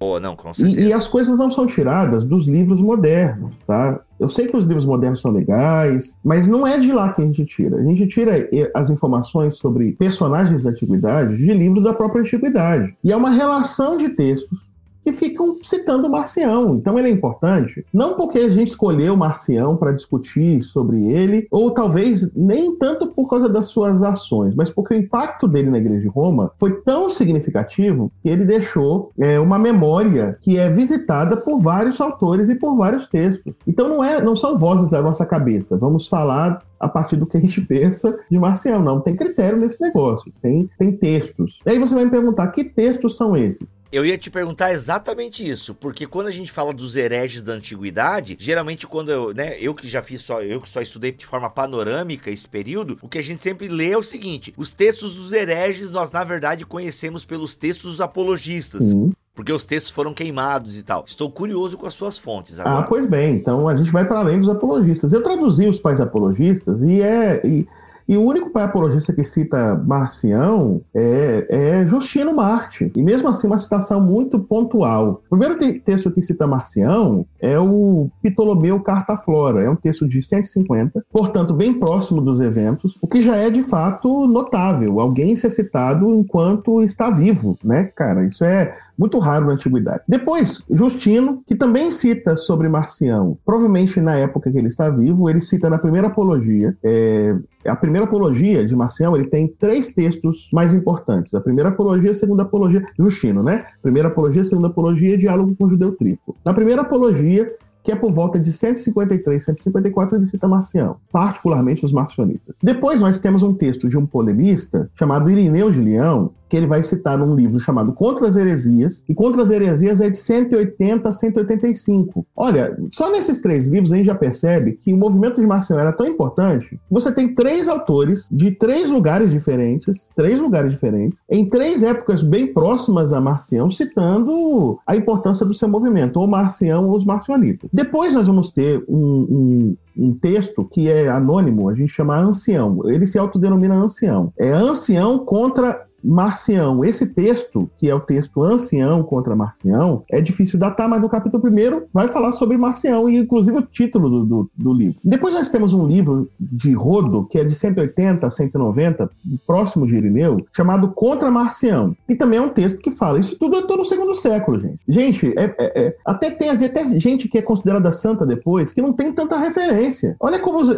Oh, 0.00 0.18
não, 0.18 0.34
com 0.34 0.52
certeza. 0.52 0.80
E, 0.80 0.88
e, 0.88 0.92
as 0.92 1.06
coisas 1.06 1.38
não 1.38 1.50
são 1.50 1.66
tiradas 1.66 2.24
dos 2.24 2.48
livros 2.48 2.80
modernos, 2.80 3.60
tá? 3.62 4.00
Eu 4.18 4.28
sei 4.28 4.46
que 4.46 4.56
os 4.56 4.64
livros 4.64 4.84
modernos 4.84 5.20
são 5.20 5.30
legais, 5.30 6.18
mas 6.24 6.46
não 6.46 6.66
é 6.66 6.78
de 6.78 6.92
lá 6.92 7.12
que 7.12 7.22
a 7.22 7.24
gente 7.24 7.44
tira. 7.44 7.76
A 7.76 7.84
gente 7.84 8.06
tira 8.06 8.48
as 8.74 8.90
informações 8.90 9.56
sobre 9.56 9.92
personagens 9.92 10.64
da 10.64 10.70
antiguidade 10.70 11.36
de 11.36 11.52
livros 11.52 11.84
da 11.84 11.94
própria 11.94 12.20
antiguidade. 12.20 12.96
E 13.02 13.12
é 13.12 13.16
uma 13.16 13.30
relação 13.30 13.96
de 13.96 14.10
textos 14.10 14.73
que 15.04 15.12
ficam 15.12 15.54
citando 15.54 16.08
Marcião. 16.08 16.74
Então 16.74 16.98
ele 16.98 17.08
é 17.08 17.10
importante, 17.10 17.84
não 17.92 18.14
porque 18.14 18.38
a 18.38 18.48
gente 18.48 18.68
escolheu 18.68 19.14
Marcião 19.16 19.76
para 19.76 19.92
discutir 19.92 20.62
sobre 20.62 21.12
ele, 21.12 21.46
ou 21.50 21.70
talvez 21.70 22.32
nem 22.34 22.74
tanto 22.76 23.08
por 23.08 23.28
causa 23.28 23.48
das 23.48 23.68
suas 23.68 24.02
ações, 24.02 24.54
mas 24.54 24.70
porque 24.70 24.94
o 24.94 24.96
impacto 24.96 25.46
dele 25.46 25.70
na 25.70 25.78
Igreja 25.78 26.00
de 26.00 26.08
Roma 26.08 26.50
foi 26.56 26.80
tão 26.80 27.10
significativo 27.10 28.10
que 28.22 28.28
ele 28.30 28.46
deixou 28.46 29.12
é, 29.18 29.38
uma 29.38 29.58
memória 29.58 30.38
que 30.40 30.58
é 30.58 30.70
visitada 30.70 31.36
por 31.36 31.60
vários 31.60 32.00
autores 32.00 32.48
e 32.48 32.54
por 32.54 32.74
vários 32.74 33.06
textos. 33.06 33.54
Então 33.66 33.88
não, 33.88 34.02
é, 34.02 34.22
não 34.22 34.34
são 34.34 34.56
vozes 34.56 34.90
da 34.90 35.02
nossa 35.02 35.26
cabeça. 35.26 35.76
Vamos 35.76 36.08
falar 36.08 36.62
a 36.78 36.88
partir 36.88 37.16
do 37.16 37.26
que 37.26 37.36
a 37.36 37.40
gente 37.40 37.60
pensa 37.62 38.18
de 38.30 38.38
Marcial. 38.38 38.82
Não, 38.82 39.00
tem 39.00 39.16
critério 39.16 39.58
nesse 39.58 39.80
negócio, 39.80 40.32
tem, 40.40 40.68
tem 40.78 40.92
textos. 40.92 41.60
E 41.64 41.70
aí 41.70 41.78
você 41.78 41.94
vai 41.94 42.04
me 42.04 42.10
perguntar, 42.10 42.48
que 42.48 42.64
textos 42.64 43.16
são 43.16 43.36
esses? 43.36 43.74
Eu 43.92 44.04
ia 44.04 44.18
te 44.18 44.28
perguntar 44.28 44.72
exatamente 44.72 45.48
isso, 45.48 45.72
porque 45.72 46.04
quando 46.06 46.26
a 46.26 46.32
gente 46.32 46.50
fala 46.50 46.72
dos 46.72 46.96
hereges 46.96 47.44
da 47.44 47.52
antiguidade, 47.52 48.36
geralmente 48.40 48.88
quando 48.88 49.10
eu, 49.10 49.32
né, 49.32 49.56
eu 49.60 49.72
que 49.72 49.88
já 49.88 50.02
fiz 50.02 50.22
só, 50.22 50.42
eu 50.42 50.60
que 50.60 50.68
só 50.68 50.80
estudei 50.80 51.12
de 51.12 51.24
forma 51.24 51.48
panorâmica 51.48 52.30
esse 52.30 52.48
período, 52.48 52.98
o 53.00 53.08
que 53.08 53.18
a 53.18 53.22
gente 53.22 53.40
sempre 53.40 53.68
lê 53.68 53.92
é 53.92 53.98
o 53.98 54.02
seguinte: 54.02 54.52
os 54.56 54.72
textos 54.72 55.14
dos 55.14 55.32
hereges 55.32 55.92
nós 55.92 56.10
na 56.10 56.24
verdade 56.24 56.66
conhecemos 56.66 57.24
pelos 57.24 57.54
textos 57.54 57.92
dos 57.92 58.00
apologistas. 58.00 58.86
Sim 58.86 59.12
porque 59.34 59.52
os 59.52 59.64
textos 59.64 59.90
foram 59.90 60.14
queimados 60.14 60.78
e 60.78 60.82
tal. 60.82 61.04
Estou 61.06 61.30
curioso 61.30 61.76
com 61.76 61.86
as 61.86 61.94
suas 61.94 62.16
fontes 62.16 62.60
agora. 62.60 62.80
Ah, 62.80 62.82
pois 62.84 63.06
bem. 63.06 63.34
Então 63.34 63.68
a 63.68 63.74
gente 63.74 63.90
vai 63.90 64.04
para 64.04 64.20
além 64.20 64.38
dos 64.38 64.48
apologistas. 64.48 65.12
Eu 65.12 65.22
traduzi 65.22 65.66
os 65.66 65.78
pais 65.78 66.00
apologistas 66.00 66.82
e 66.82 67.02
é. 67.02 67.40
E 67.44 67.66
e 68.06 68.16
o 68.16 68.22
único 68.22 68.50
pai 68.50 68.64
apologista 68.64 69.12
que 69.12 69.24
cita 69.24 69.74
Marcião 69.86 70.82
é, 70.94 71.46
é 71.48 71.86
Justino 71.86 72.34
Marte. 72.34 72.92
E 72.94 73.02
mesmo 73.02 73.28
assim, 73.28 73.46
uma 73.46 73.58
citação 73.58 74.00
muito 74.00 74.38
pontual. 74.38 75.22
O 75.26 75.30
primeiro 75.30 75.58
te 75.58 75.80
texto 75.80 76.10
que 76.10 76.22
cita 76.22 76.46
Marcião 76.46 77.24
é 77.40 77.58
o 77.58 78.10
Ptolomeu 78.22 78.78
Carta 78.80 79.16
Flora. 79.16 79.62
É 79.62 79.70
um 79.70 79.76
texto 79.76 80.06
de 80.06 80.20
150, 80.20 81.04
portanto, 81.10 81.54
bem 81.54 81.72
próximo 81.72 82.20
dos 82.20 82.40
eventos, 82.40 82.98
o 83.02 83.06
que 83.06 83.22
já 83.22 83.36
é 83.36 83.48
de 83.48 83.62
fato 83.62 84.26
notável. 84.26 85.00
Alguém 85.00 85.34
ser 85.34 85.50
citado 85.50 86.14
enquanto 86.14 86.82
está 86.82 87.10
vivo, 87.10 87.58
né, 87.64 87.84
cara? 87.84 88.26
Isso 88.26 88.44
é 88.44 88.76
muito 88.98 89.18
raro 89.18 89.46
na 89.46 89.52
antiguidade. 89.52 90.02
Depois, 90.08 90.64
Justino, 90.70 91.42
que 91.46 91.54
também 91.54 91.90
cita 91.90 92.36
sobre 92.36 92.68
Marcião, 92.68 93.36
provavelmente 93.44 94.00
na 94.00 94.14
época 94.14 94.50
que 94.50 94.58
ele 94.58 94.68
está 94.68 94.88
vivo, 94.90 95.28
ele 95.28 95.40
cita 95.40 95.68
na 95.68 95.78
primeira 95.78 96.08
apologia. 96.08 96.76
É, 96.82 97.36
a 97.66 97.76
primeira 97.76 98.06
apologia 98.06 98.64
de 98.64 98.76
Marcião, 98.76 99.16
ele 99.16 99.26
tem 99.26 99.48
três 99.48 99.94
textos 99.94 100.48
mais 100.52 100.74
importantes. 100.74 101.34
A 101.34 101.40
primeira 101.40 101.70
apologia, 101.70 102.10
a 102.10 102.14
segunda 102.14 102.42
apologia, 102.42 102.84
Justino, 102.98 103.42
né? 103.42 103.66
Primeira 103.82 104.08
apologia, 104.08 104.44
segunda 104.44 104.68
apologia, 104.68 105.16
diálogo 105.16 105.54
com 105.56 105.64
o 105.64 105.70
judeu 105.70 105.92
trifo. 105.92 106.36
Na 106.44 106.52
primeira 106.52 106.82
apologia, 106.82 107.50
que 107.84 107.92
é 107.92 107.96
por 107.96 108.10
volta 108.10 108.40
de 108.40 108.50
153, 108.50 109.44
154, 109.44 110.16
ele 110.16 110.26
cita 110.26 110.48
Marcião, 110.48 110.96
particularmente 111.12 111.84
os 111.84 111.92
marcionitas. 111.92 112.56
Depois 112.62 113.02
nós 113.02 113.18
temos 113.18 113.42
um 113.42 113.52
texto 113.52 113.90
de 113.90 113.98
um 113.98 114.06
polemista 114.06 114.90
chamado 114.94 115.30
Irineu 115.30 115.70
de 115.70 115.80
Leão, 115.80 116.30
que 116.48 116.56
ele 116.56 116.66
vai 116.66 116.82
citar 116.82 117.18
num 117.18 117.34
livro 117.34 117.58
chamado 117.60 117.92
Contra 117.92 118.26
as 118.26 118.36
Heresias, 118.36 119.04
e 119.08 119.14
Contra 119.14 119.42
as 119.42 119.50
Heresias 119.50 120.00
é 120.00 120.10
de 120.10 120.16
180 120.16 121.08
a 121.08 121.12
185. 121.12 122.26
Olha, 122.36 122.76
só 122.90 123.10
nesses 123.10 123.40
três 123.40 123.66
livros 123.66 123.92
a 123.92 123.96
gente 123.96 124.06
já 124.06 124.14
percebe 124.14 124.72
que 124.72 124.92
o 124.92 124.96
movimento 124.96 125.40
de 125.40 125.46
Marcião 125.46 125.78
era 125.78 125.92
tão 125.92 126.06
importante 126.06 126.78
você 126.90 127.10
tem 127.10 127.34
três 127.34 127.68
autores 127.68 128.28
de 128.30 128.50
três 128.50 128.90
lugares 128.90 129.30
diferentes, 129.30 130.08
três 130.14 130.40
lugares 130.40 130.72
diferentes, 130.72 131.22
em 131.28 131.48
três 131.48 131.82
épocas 131.82 132.22
bem 132.22 132.46
próximas 132.46 133.12
a 133.12 133.20
Marcião, 133.20 133.68
citando 133.68 134.78
a 134.86 134.94
importância 134.96 135.44
do 135.44 135.54
seu 135.54 135.68
movimento, 135.68 136.20
ou 136.20 136.26
Marcião 136.26 136.88
ou 136.88 136.96
os 136.96 137.04
marcionitas. 137.04 137.68
Depois 137.72 138.14
nós 138.14 138.26
vamos 138.26 138.52
ter 138.52 138.84
um, 138.88 138.96
um, 138.96 139.76
um 139.96 140.14
texto 140.14 140.64
que 140.64 140.88
é 140.88 141.08
anônimo, 141.08 141.68
a 141.68 141.74
gente 141.74 141.92
chama 141.92 142.18
ancião. 142.18 142.80
Ele 142.84 143.06
se 143.06 143.18
autodenomina 143.18 143.74
ancião. 143.74 144.32
É 144.38 144.50
ancião 144.50 145.18
contra 145.18 145.84
Marcião. 146.04 146.84
Esse 146.84 147.06
texto, 147.06 147.70
que 147.78 147.88
é 147.88 147.94
o 147.94 148.00
texto 148.00 148.42
Ancião 148.42 149.02
contra 149.02 149.34
Marcião, 149.34 150.02
é 150.10 150.20
difícil 150.20 150.58
datar, 150.58 150.88
mas 150.88 151.00
no 151.00 151.08
capítulo 151.08 151.42
1 151.46 151.86
vai 151.92 152.08
falar 152.08 152.32
sobre 152.32 152.56
Marcião, 152.56 153.08
e 153.08 153.16
inclusive 153.16 153.58
o 153.58 153.62
título 153.62 154.10
do, 154.10 154.24
do, 154.24 154.50
do, 154.56 154.72
livro. 154.72 154.96
Depois 155.02 155.34
nós 155.34 155.48
temos 155.48 155.72
um 155.72 155.86
livro 155.86 156.28
de 156.38 156.72
Rodo, 156.72 157.26
que 157.30 157.38
é 157.38 157.44
de 157.44 157.54
180 157.54 158.26
a 158.26 158.30
190, 158.30 159.10
próximo 159.46 159.86
de 159.86 159.96
Irineu, 159.96 160.44
chamado 160.52 160.88
Contra 160.88 161.30
Marcião. 161.30 161.96
E 162.08 162.14
também 162.14 162.38
é 162.38 162.42
um 162.42 162.48
texto 162.48 162.78
que 162.78 162.90
fala. 162.90 163.18
Isso 163.18 163.38
tudo 163.38 163.56
é 163.56 163.62
todo 163.62 163.78
no 163.78 163.84
segundo 163.84 164.14
século, 164.14 164.58
gente. 164.58 164.78
Gente, 164.86 165.32
é, 165.36 165.54
é, 165.58 165.86
é, 165.86 165.96
até 166.04 166.30
tem 166.30 166.50
até 166.50 166.98
gente 166.98 167.28
que 167.28 167.38
é 167.38 167.42
considerada 167.42 167.92
santa 167.92 168.26
depois, 168.26 168.72
que 168.72 168.82
não 168.82 168.92
tem 168.92 169.12
tanta 169.12 169.38
referência. 169.38 170.16
Olha 170.20 170.38
como. 170.38 170.64